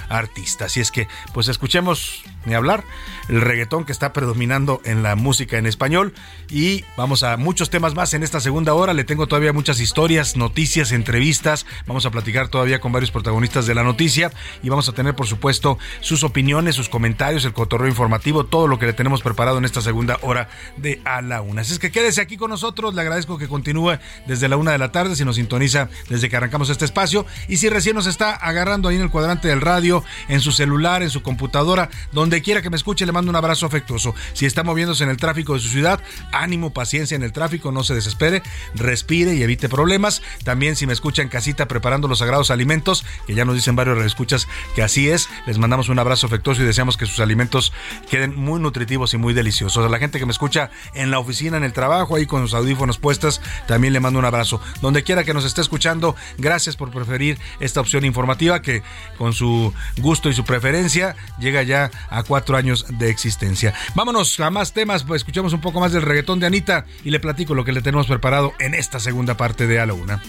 artista. 0.09 0.67
Así 0.67 0.81
es 0.81 0.91
que, 0.91 1.09
pues 1.33 1.49
escuchemos 1.49 2.23
ni 2.47 2.55
hablar 2.55 2.85
el 3.29 3.41
reggaetón 3.41 3.85
que 3.85 3.93
está 3.93 4.13
predominando 4.13 4.81
en 4.85 5.03
la 5.03 5.17
música 5.17 5.59
en 5.59 5.67
español 5.67 6.13
y 6.51 6.85
vamos 6.97 7.23
a 7.23 7.37
muchos 7.37 7.71
temas 7.71 7.95
más 7.95 8.15
en 8.15 8.23
esta 8.23 8.41
segunda 8.41 8.75
hora. 8.75 8.93
Le 8.93 9.05
tengo 9.05 9.27
todavía 9.27 9.53
muchas 9.53 9.81
historias, 9.81 10.37
noticias, 10.37 10.93
entrevistas. 10.93 11.67
Vamos 11.87 12.07
a 12.07 12.11
platicar 12.11 12.49
todavía 12.49 12.81
con 12.81 12.93
varios 12.93 13.11
protagonistas 13.11 13.67
de 13.67 13.75
la 13.75 13.83
noticia 13.83 14.33
y 14.63 14.69
vamos 14.69 14.89
a 14.89 14.93
tener, 14.93 15.15
por 15.15 15.27
supuesto, 15.27 15.79
sus 16.01 16.23
opiniones, 16.25 16.75
sus 16.75 16.89
comentarios, 16.89 17.45
el 17.45 17.53
cotorreo 17.53 17.89
informativo, 17.89 18.45
todo 18.45 18.67
lo 18.67 18.79
que 18.79 18.87
le 18.87 18.93
tenemos 18.93 19.23
preparado 19.23 19.59
en 19.59 19.65
esta 19.65 19.81
segunda 19.81 20.19
hora 20.23 20.49
de 20.77 21.01
A 21.05 21.23
la 21.23 21.41
Una. 21.41 21.63
Así 21.63 21.73
es 21.73 21.79
que 21.79 21.91
quédese 21.91 22.21
aquí 22.21 22.37
con 22.37 22.51
nosotros. 22.51 22.95
Le 22.95 23.01
agradezco 23.01 23.39
que 23.39 23.49
continúe 23.49 23.99
desde 24.27 24.49
la 24.49 24.57
una 24.57 24.73
de 24.73 24.79
la 24.79 24.93
tarde 24.93 25.17
si 25.17 25.25
nos 25.25 25.37
sintoniza 25.37 25.89
desde 26.09 26.29
que 26.29 26.37
arrancamos 26.37 26.69
este 26.69 26.85
espacio 26.85 27.27
y 27.49 27.57
si 27.57 27.69
recién 27.69 27.97
nos 27.97 28.07
está 28.07 28.35
agarrando 28.35 28.89
ahí 28.89 28.97
en 28.97 29.03
el 29.03 29.11
cuadrante 29.11 29.49
del 29.49 29.61
radio, 29.61 30.05
en 30.29 30.41
su 30.41 30.53
celular, 30.53 31.03
en 31.03 31.11
su 31.11 31.23
computadora, 31.23 31.89
donde 32.13 32.34
quiera 32.43 32.63
que 32.63 32.71
me 32.71 32.77
escuche, 32.77 33.07
le 33.07 33.13
mando 33.13 33.31
un 33.31 33.37
abrazo 33.37 33.67
afectuoso. 33.67 34.15
Si 34.33 34.47
está 34.47 34.63
moviéndose 34.63 35.05
en 35.05 35.11
el 35.11 35.17
tráfico 35.17 35.55
de 35.55 35.61
su 35.61 35.69
ciudad, 35.69 36.01
ánimo, 36.33 36.73
paciencia 36.73 37.15
en 37.15 37.23
el 37.23 37.33
tráfico, 37.33 37.73
no 37.73 37.85
se 37.85 37.95
desespere, 37.95 38.43
respire 38.75 39.35
y 39.35 39.43
evite 39.43 39.69
problemas. 39.69 40.23
También 40.45 40.77
si 40.77 40.87
me 40.87 40.93
escucha 40.93 41.23
en 41.23 41.29
casita 41.29 41.67
preparando 41.67 42.09
los 42.09 42.19
sagrados 42.19 42.51
alimentos, 42.51 43.05
que 43.27 43.35
ya 43.35 43.45
nos 43.45 43.55
dicen 43.55 43.77
varios 43.77 44.05
escuchas 44.05 44.49
que 44.75 44.83
así 44.83 45.09
es, 45.09 45.29
les 45.47 45.59
mandamos 45.59 45.89
un 45.89 45.99
abrazo 45.99 46.27
afectuoso 46.27 46.63
y 46.63 46.65
deseamos 46.65 46.97
que 46.97 47.07
sus 47.07 47.21
alimentos 47.21 47.73
queden 48.11 48.35
muy 48.37 48.61
nutritivos 48.61 49.15
y 49.15 49.17
muy 49.17 49.35
deliciosos. 49.35 49.85
A 49.85 49.89
la 49.89 49.99
gente 49.99 50.19
que 50.19 50.27
me 50.27 50.33
escucha 50.33 50.71
en 50.95 51.11
la 51.11 51.19
oficina, 51.19 51.57
en 51.57 51.65
el 51.65 51.73
trabajo, 51.73 52.17
ahí 52.17 52.27
con 52.27 52.43
los 52.43 52.55
audífonos 52.55 52.99
puestas, 52.99 53.41
también 53.67 53.93
le 53.93 54.01
mando 54.01 54.19
un 54.19 54.25
abrazo. 54.25 54.61
Donde 54.81 55.03
quiera 55.03 55.25
que 55.25 55.35
nos 55.35 55.45
esté 55.45 55.61
escuchando, 55.61 56.17
gracias 56.39 56.77
por 56.77 56.91
preferir 56.91 57.39
esta 57.61 57.81
opción 57.81 58.05
informativa 58.05 58.63
que 58.63 58.83
con 59.17 59.33
su 59.33 59.73
gusto 59.99 60.29
y 60.29 60.35
su 60.35 60.45
preferencia 60.45 61.17
llega 61.39 61.63
ya 61.63 61.91
a 62.11 62.23
cuatro 62.25 62.57
años 62.57 62.87
de 62.99 63.11
existencia. 63.11 63.75
Vámonos 63.95 64.39
a 64.41 64.51
más 64.51 64.73
temas, 64.73 65.05
pues 65.05 65.21
escuchemos 65.21 65.53
un 65.53 65.61
poco 65.61 65.81
más 65.81 65.93
del 65.93 66.03
reggaetón 66.03 66.41
de 66.41 66.47
Anita 66.47 66.87
y 67.05 67.11
le 67.11 67.21
platico 67.21 67.55
lo 67.55 67.65
que 67.65 67.73
le 67.73 67.83
tenemos 67.83 68.07
preparado 68.07 68.53
en 68.59 68.75
esta 68.75 69.01
segunda 69.01 69.37
parte 69.37 69.67
de 69.67 69.81
A 69.81 69.87
la 69.87 69.95
Una. 69.95 70.23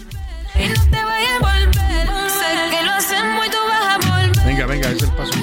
Venga, 4.46 4.66
venga, 4.68 4.90
es 4.90 5.02
el 5.02 5.12
paso. 5.12 5.34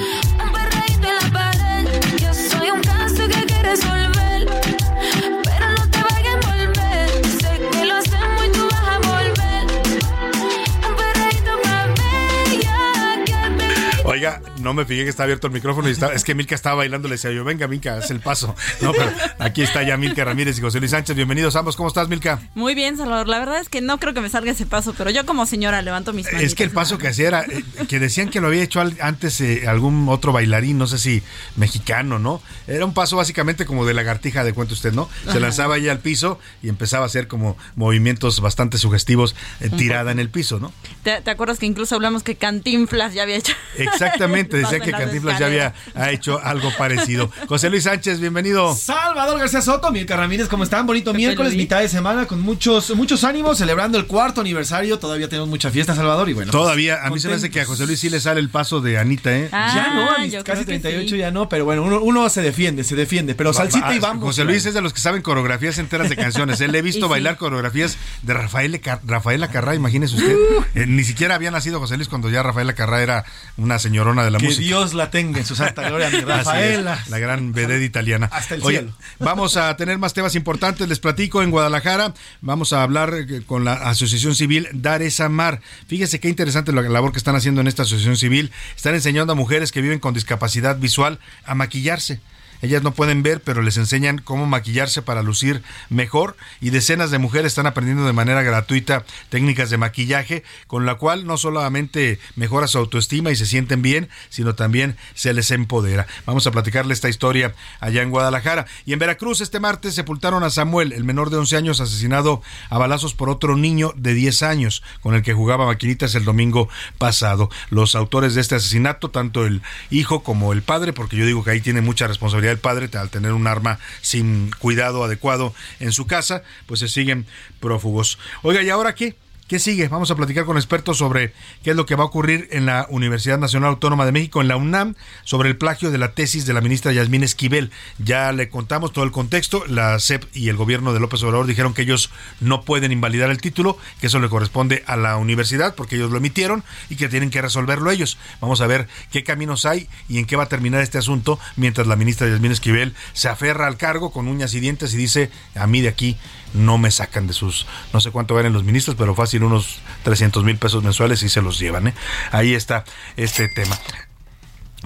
Oiga, 14.05 14.41
no 14.63 14.73
me 14.73 14.85
fijé 14.85 15.03
que 15.03 15.09
está 15.09 15.23
abierto 15.23 15.47
el 15.47 15.53
micrófono 15.53 15.87
y 15.89 15.91
está- 15.91 16.13
es 16.13 16.23
que 16.23 16.33
Milka 16.35 16.55
estaba 16.55 16.77
bailando, 16.77 17.07
le 17.07 17.15
decía 17.15 17.31
yo, 17.31 17.43
venga 17.43 17.67
Milka, 17.67 17.97
haz 17.97 18.09
el 18.11 18.19
paso. 18.21 18.55
No, 18.81 18.91
pero 18.93 19.11
aquí 19.39 19.61
está 19.61 19.83
ya 19.83 19.97
Milka 19.97 20.23
Ramírez 20.25 20.57
y 20.57 20.61
José 20.61 20.79
Luis 20.79 20.91
Sánchez, 20.91 21.15
bienvenidos 21.15 21.55
ambos, 21.55 21.75
¿cómo 21.75 21.89
estás 21.89 22.07
Milka? 22.09 22.39
Muy 22.55 22.73
bien, 22.75 22.97
Salvador. 22.97 23.27
La 23.27 23.39
verdad 23.39 23.59
es 23.59 23.69
que 23.69 23.81
no 23.81 23.99
creo 23.99 24.13
que 24.13 24.21
me 24.21 24.29
salga 24.29 24.51
ese 24.51 24.65
paso, 24.65 24.93
pero 24.97 25.09
yo 25.11 25.25
como 25.25 25.45
señora 25.45 25.81
levanto 25.81 26.13
mis 26.13 26.25
manos. 26.25 26.41
Es 26.41 26.55
que 26.55 26.63
el 26.63 26.71
paso 26.71 26.97
que 26.97 27.07
hacía 27.09 27.27
era 27.27 27.41
eh, 27.43 27.63
que 27.87 27.99
decían 27.99 28.29
que 28.29 28.41
lo 28.41 28.47
había 28.47 28.63
hecho 28.63 28.79
antes 28.81 29.39
eh, 29.41 29.67
algún 29.67 30.07
otro 30.09 30.31
bailarín, 30.31 30.77
no 30.77 30.87
sé 30.87 30.97
si 30.97 31.21
mexicano, 31.57 32.19
¿no? 32.19 32.41
Era 32.67 32.85
un 32.85 32.93
paso 32.93 33.17
básicamente 33.17 33.65
como 33.65 33.85
de 33.85 33.93
lagartija, 33.93 34.43
de 34.43 34.53
cuenta 34.53 34.73
usted, 34.73 34.93
¿no? 34.93 35.09
Se 35.25 35.31
Ajá. 35.31 35.39
lanzaba 35.39 35.77
ella 35.77 35.91
al 35.91 35.99
piso 35.99 36.39
y 36.61 36.69
empezaba 36.69 37.03
a 37.03 37.07
hacer 37.07 37.27
como 37.27 37.57
movimientos 37.75 38.39
bastante 38.39 38.77
sugestivos 38.77 39.35
eh, 39.59 39.69
tirada 39.69 40.11
en 40.11 40.19
el 40.19 40.29
piso, 40.29 40.59
¿no? 40.59 40.71
¿Te, 41.03 41.21
te 41.21 41.31
acuerdas 41.31 41.59
que 41.59 41.65
incluso 41.65 41.95
hablamos 41.95 42.23
que 42.23 42.35
Cantinflas 42.35 43.13
ya 43.13 43.23
había 43.23 43.35
hecho? 43.35 43.53
Exactamente, 43.77 44.52
el 44.57 44.63
decía 44.63 44.79
que 44.79 44.91
Cantinflas 44.91 45.39
ya 45.39 45.45
había 45.47 45.73
ha 45.95 46.11
hecho 46.11 46.39
algo 46.43 46.71
parecido. 46.77 47.29
José 47.47 47.69
Luis 47.69 47.83
Sánchez, 47.83 48.19
bienvenido. 48.19 48.75
Salvador 48.75 49.39
García 49.39 49.61
Soto, 49.61 49.91
Mirka 49.91 50.15
Ramírez, 50.15 50.47
¿cómo 50.47 50.63
están? 50.63 50.85
Bonito 50.85 51.13
miércoles, 51.13 51.55
mitad 51.55 51.79
de 51.81 51.89
semana, 51.89 52.25
con 52.25 52.41
muchos, 52.41 52.95
muchos 52.95 53.23
ánimos, 53.23 53.57
celebrando 53.57 53.97
el 53.97 54.05
cuarto 54.05 54.41
aniversario. 54.41 54.99
Todavía 54.99 55.27
tenemos 55.29 55.49
mucha 55.49 55.71
fiesta, 55.71 55.95
Salvador, 55.95 56.29
y 56.29 56.33
bueno. 56.33 56.51
Todavía, 56.51 56.95
pues, 56.99 57.07
a 57.07 57.13
mí 57.13 57.19
se 57.19 57.27
me 57.29 57.33
hace 57.35 57.49
que 57.49 57.61
a. 57.61 57.65
José 57.65 57.85
Luis 57.87 57.99
sí 57.99 58.09
le 58.09 58.19
sale 58.19 58.39
el 58.39 58.49
paso 58.49 58.81
de 58.81 58.97
Anita, 58.97 59.35
¿eh? 59.35 59.49
ya 59.51 59.93
no, 59.93 60.11
a 60.11 60.19
mis 60.19 60.33
casi 60.35 60.43
creo 60.43 60.57
que 60.59 60.65
38 60.65 61.09
sí. 61.09 61.17
ya 61.17 61.31
no, 61.31 61.49
pero 61.49 61.65
bueno, 61.65 61.83
uno, 61.83 62.01
uno 62.01 62.29
se 62.29 62.41
defiende, 62.41 62.83
se 62.83 62.95
defiende. 62.95 63.35
Pero 63.35 63.53
salsita 63.53 63.93
y 63.95 63.99
Va- 63.99 64.09
vamos. 64.09 64.23
José 64.25 64.43
Luis 64.43 64.65
es 64.65 64.73
de 64.73 64.81
los 64.81 64.93
que 64.93 65.01
saben 65.01 65.21
coreografías 65.21 65.77
enteras 65.77 66.09
de 66.09 66.15
canciones. 66.15 66.61
Él 66.61 66.71
le 66.71 66.79
he 66.79 66.81
visto 66.93 67.05
sí. 67.05 67.09
bailar 67.09 67.37
coreografías 67.37 67.97
de 68.21 68.33
Rafael 68.33 68.81
Rafaela 69.05 69.47
Carrá, 69.49 69.75
imagínese 69.75 70.15
usted. 70.15 70.35
Uh. 70.35 70.63
Eh, 70.75 70.85
ni 70.87 71.03
siquiera 71.03 71.35
había 71.35 71.51
nacido 71.51 71.79
José 71.79 71.95
Luis 71.97 72.07
cuando 72.09 72.29
ya 72.29 72.43
Rafaela 72.43 72.73
Carrá 72.73 73.01
era 73.01 73.25
una 73.57 73.79
señorona 73.79 74.23
de 74.23 74.31
la 74.31 74.39
Que 74.43 74.47
música. 74.49 74.65
Dios 74.65 74.93
la 74.93 75.09
tenga 75.11 75.39
en 75.39 75.45
su 75.45 75.55
santa 75.55 75.87
gloria, 75.87 76.09
mi 76.09 76.19
Rafaela. 76.25 77.03
la 77.09 77.19
gran 77.19 77.53
vedette 77.53 77.83
italiana. 77.83 78.29
Hasta 78.31 78.55
el 78.55 78.63
Oye, 78.63 78.79
cielo. 78.79 78.93
vamos 79.19 79.57
a 79.57 79.75
tener 79.77 79.97
más 79.97 80.13
temas 80.13 80.35
importantes. 80.35 80.87
Les 80.87 80.99
platico 80.99 81.41
en 81.41 81.51
Guadalajara. 81.51 82.13
Vamos 82.41 82.73
a 82.73 82.83
hablar 82.83 83.13
eh, 83.13 83.41
con 83.45 83.63
la 83.65 83.73
Asociación 83.73 84.35
Civil 84.35 84.67
Dar 84.73 85.01
es 85.01 85.19
Amar. 85.19 85.61
Fíjese 85.87 86.19
qué 86.19 86.29
interesante 86.29 86.71
la 86.71 86.81
labor 86.81 87.11
que 87.11 87.17
están 87.17 87.35
haciendo 87.35 87.61
en 87.61 87.67
esta 87.67 87.83
asociación 87.83 88.17
civil. 88.17 88.51
Están 88.75 88.95
enseñando 88.95 89.33
a 89.33 89.35
mujeres 89.35 89.71
que 89.71 89.81
viven 89.81 89.99
con 89.99 90.13
discapacidad 90.13 90.77
visual 90.77 91.19
a 91.45 91.55
maquillarse. 91.55 92.19
Ellas 92.63 92.81
no 92.81 92.93
pueden 92.93 93.23
ver, 93.23 93.41
pero 93.41 93.61
les 93.61 93.75
enseñan 93.75 94.19
cómo 94.19 94.45
maquillarse 94.45 95.01
para 95.01 95.21
lucir 95.21 95.61
mejor 95.89 96.37
y 96.61 96.69
decenas 96.69 97.11
de 97.11 97.17
mujeres 97.17 97.47
están 97.47 97.67
aprendiendo 97.67 98.05
de 98.05 98.13
manera 98.13 98.41
gratuita 98.41 99.03
técnicas 99.27 99.69
de 99.69 99.77
maquillaje, 99.77 100.45
con 100.65 100.85
la 100.85 100.95
cual 100.95 101.27
no 101.27 101.35
solamente 101.35 102.19
mejora 102.37 102.67
su 102.67 102.77
autoestima 102.77 103.31
y 103.31 103.35
se 103.35 103.45
sienten 103.45 103.81
bien, 103.81 104.07
sino 104.29 104.55
también 104.55 104.95
se 105.13 105.33
les 105.33 105.51
empodera. 105.51 106.07
Vamos 106.25 106.47
a 106.47 106.51
platicarle 106.51 106.93
esta 106.93 107.09
historia 107.09 107.53
allá 107.81 108.01
en 108.01 108.11
Guadalajara. 108.11 108.65
Y 108.85 108.93
en 108.93 108.99
Veracruz 108.99 109.41
este 109.41 109.59
martes 109.59 109.93
sepultaron 109.93 110.45
a 110.45 110.49
Samuel, 110.49 110.93
el 110.93 111.03
menor 111.03 111.31
de 111.31 111.37
11 111.39 111.57
años 111.57 111.81
asesinado 111.81 112.41
a 112.69 112.77
balazos 112.77 113.13
por 113.13 113.29
otro 113.29 113.57
niño 113.57 113.91
de 113.97 114.13
10 114.13 114.41
años 114.41 114.83
con 115.01 115.15
el 115.15 115.21
que 115.21 115.33
jugaba 115.33 115.65
maquinitas 115.65 116.15
el 116.15 116.23
domingo 116.23 116.69
pasado. 116.97 117.49
Los 117.69 117.95
autores 117.95 118.35
de 118.35 118.41
este 118.41 118.55
asesinato, 118.55 119.09
tanto 119.09 119.45
el 119.45 119.61
hijo 119.91 120.23
como 120.23 120.53
el 120.53 120.61
padre, 120.61 120.93
porque 120.93 121.17
yo 121.17 121.25
digo 121.25 121.43
que 121.43 121.51
ahí 121.51 121.59
tiene 121.59 121.81
mucha 121.81 122.07
responsabilidad 122.07 122.52
el 122.53 122.59
padre 122.59 122.89
al 122.97 123.09
tener 123.09 123.33
un 123.33 123.47
arma 123.47 123.79
sin 124.01 124.51
cuidado 124.59 125.03
adecuado 125.03 125.53
en 125.79 125.91
su 125.91 126.07
casa, 126.07 126.43
pues 126.65 126.79
se 126.79 126.87
siguen 126.87 127.25
prófugos. 127.59 128.17
Oiga, 128.41 128.61
¿y 128.61 128.69
ahora 128.69 128.95
qué? 128.95 129.15
¿Qué 129.47 129.59
sigue? 129.59 129.89
Vamos 129.89 130.09
a 130.09 130.15
platicar 130.15 130.45
con 130.45 130.55
expertos 130.55 130.99
sobre 130.99 131.33
qué 131.63 131.71
es 131.71 131.75
lo 131.75 131.85
que 131.85 131.95
va 131.95 132.03
a 132.03 132.07
ocurrir 132.07 132.47
en 132.51 132.65
la 132.65 132.87
Universidad 132.89 133.37
Nacional 133.37 133.71
Autónoma 133.71 134.05
de 134.05 134.13
México, 134.13 134.39
en 134.39 134.47
la 134.47 134.55
UNAM, 134.55 134.95
sobre 135.25 135.49
el 135.49 135.57
plagio 135.57 135.91
de 135.91 135.97
la 135.97 136.13
tesis 136.13 136.45
de 136.45 136.53
la 136.53 136.61
ministra 136.61 136.93
Yasmín 136.93 137.23
Esquivel. 137.23 137.69
Ya 137.97 138.31
le 138.31 138.47
contamos 138.47 138.93
todo 138.93 139.03
el 139.03 139.11
contexto. 139.11 139.65
La 139.67 139.99
CEP 139.99 140.23
y 140.33 140.47
el 140.47 140.55
gobierno 140.55 140.93
de 140.93 141.01
López 141.01 141.21
Obrador 141.23 141.45
dijeron 141.45 141.73
que 141.73 141.81
ellos 141.81 142.09
no 142.39 142.63
pueden 142.63 142.93
invalidar 142.93 143.29
el 143.31 143.41
título, 143.41 143.77
que 143.99 144.07
eso 144.07 144.21
le 144.21 144.29
corresponde 144.29 144.81
a 144.87 144.95
la 144.95 145.17
universidad 145.17 145.75
porque 145.75 145.97
ellos 145.97 146.09
lo 146.09 146.17
emitieron 146.17 146.63
y 146.89 146.95
que 146.95 147.09
tienen 147.09 147.29
que 147.29 147.41
resolverlo 147.41 147.91
ellos. 147.91 148.17
Vamos 148.39 148.61
a 148.61 148.67
ver 148.67 148.87
qué 149.11 149.25
caminos 149.25 149.65
hay 149.65 149.89
y 150.07 150.19
en 150.19 150.25
qué 150.25 150.37
va 150.37 150.43
a 150.43 150.49
terminar 150.49 150.81
este 150.81 150.99
asunto 150.99 151.37
mientras 151.57 151.85
la 151.85 151.97
ministra 151.97 152.29
Yasmín 152.29 152.53
Esquivel 152.53 152.95
se 153.11 153.27
aferra 153.27 153.67
al 153.67 153.75
cargo 153.75 154.11
con 154.11 154.29
uñas 154.29 154.53
y 154.53 154.61
dientes 154.61 154.93
y 154.93 154.97
dice, 154.97 155.29
a 155.53 155.67
mí 155.67 155.81
de 155.81 155.89
aquí 155.89 156.17
no 156.53 156.77
me 156.77 156.91
sacan 156.91 157.27
de 157.27 157.33
sus, 157.33 157.65
no 157.93 157.99
sé 157.99 158.11
cuánto 158.11 158.35
valen 158.35 158.53
los 158.53 158.63
ministros, 158.63 158.95
pero 158.97 159.15
fácil 159.15 159.43
unos 159.43 159.81
300 160.03 160.43
mil 160.43 160.57
pesos 160.57 160.83
mensuales 160.83 161.23
y 161.23 161.29
se 161.29 161.41
los 161.41 161.59
llevan. 161.59 161.87
¿eh? 161.87 161.93
Ahí 162.31 162.53
está 162.53 162.83
este 163.17 163.47
tema. 163.47 163.77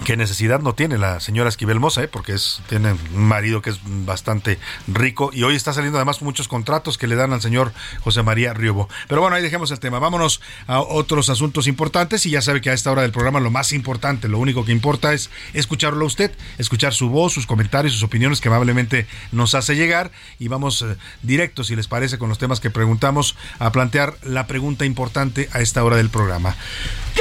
Qué 0.04 0.16
necesidad 0.16 0.60
no 0.60 0.74
tiene 0.74 0.96
la 0.96 1.20
señora 1.20 1.48
Esquivel 1.48 1.80
Moza, 1.80 2.02
¿eh? 2.02 2.08
porque 2.08 2.32
es, 2.32 2.62
tiene 2.68 2.92
un 2.92 3.24
marido 3.24 3.60
que 3.60 3.70
es 3.70 3.80
bastante 3.84 4.58
rico 4.86 5.30
y 5.32 5.42
hoy 5.42 5.56
está 5.56 5.72
saliendo 5.72 5.98
además 5.98 6.22
muchos 6.22 6.48
contratos 6.48 6.96
que 6.96 7.06
le 7.06 7.16
dan 7.16 7.32
al 7.32 7.42
señor 7.42 7.72
José 8.00 8.22
María 8.22 8.54
Riobo. 8.54 8.88
Pero 9.08 9.20
bueno, 9.20 9.36
ahí 9.36 9.42
dejemos 9.42 9.70
el 9.70 9.80
tema. 9.80 9.98
Vámonos 9.98 10.40
a 10.66 10.80
otros 10.80 11.28
asuntos 11.30 11.66
importantes 11.66 12.24
y 12.26 12.30
ya 12.30 12.40
sabe 12.40 12.60
que 12.60 12.70
a 12.70 12.74
esta 12.74 12.90
hora 12.90 13.02
del 13.02 13.12
programa 13.12 13.40
lo 13.40 13.50
más 13.50 13.72
importante, 13.72 14.28
lo 14.28 14.38
único 14.38 14.64
que 14.64 14.72
importa 14.72 15.12
es 15.12 15.30
escucharlo 15.52 16.04
a 16.04 16.06
usted, 16.06 16.30
escuchar 16.58 16.94
su 16.94 17.10
voz, 17.10 17.32
sus 17.32 17.46
comentarios, 17.46 17.92
sus 17.92 18.04
opiniones 18.04 18.40
que 18.40 18.48
amablemente 18.48 19.06
nos 19.32 19.54
hace 19.54 19.74
llegar 19.74 20.10
y 20.38 20.48
vamos 20.48 20.82
eh, 20.82 20.96
directo, 21.22 21.64
si 21.64 21.76
les 21.76 21.88
parece, 21.88 22.18
con 22.18 22.28
los 22.28 22.38
temas 22.38 22.60
que 22.60 22.70
preguntamos 22.70 23.36
a 23.58 23.72
plantear 23.72 24.14
la 24.22 24.46
pregunta 24.46 24.84
importante 24.84 25.48
a 25.52 25.60
esta 25.60 25.82
hora 25.84 25.96
del 25.96 26.08
programa. 26.08 26.56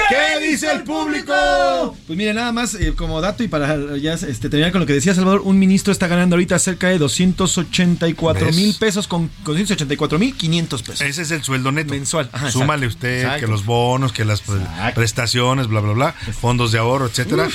¿Qué 0.10 0.48
dice 0.48 0.72
el 0.72 0.84
público? 0.84 1.34
Pues 2.06 2.18
mire, 2.18 2.34
nada 2.34 2.52
más 2.52 2.76
eh, 2.76 2.94
como 2.96 3.20
dato 3.22 3.44
y 3.44 3.48
para 3.48 3.98
ya 3.98 4.14
este, 4.14 4.50
terminar 4.50 4.72
con 4.72 4.82
lo 4.82 4.88
que 4.88 4.94
decía 4.94 5.14
Salvador, 5.14 5.42
un 5.44 5.60
ministro 5.60 5.92
está 5.92 6.08
ganando 6.08 6.36
ahorita 6.36 6.58
cerca 6.60 6.88
de 6.88 6.98
284 6.98 8.46
¿Ves? 8.48 8.56
mil 8.56 8.76
pesos 8.76 9.08
con, 9.08 9.28
con 9.44 9.54
284 9.56 10.20
mil 10.20 10.36
500 10.36 10.82
pesos. 10.84 11.02
Ese 11.02 11.22
es 11.22 11.32
el 11.32 11.44
sueldo 11.44 11.72
neto. 11.72 11.92
Mensual. 11.92 12.30
Ajá, 12.32 12.52
Súmale 12.52 12.86
exacto. 12.86 13.08
usted 13.08 13.22
Exacto. 13.22 13.46
que 13.46 13.52
los 13.52 13.66
bonos, 13.66 14.14
que 14.14 14.26
las 14.26 14.42
pues, 14.42 14.62
prestaciones, 14.96 15.68
bla, 15.68 15.82
bla, 15.82 15.94
bla, 15.94 16.12
fondos 16.40 16.72
de 16.72 16.80
ahorro, 16.80 17.08
etcétera. 17.08 17.48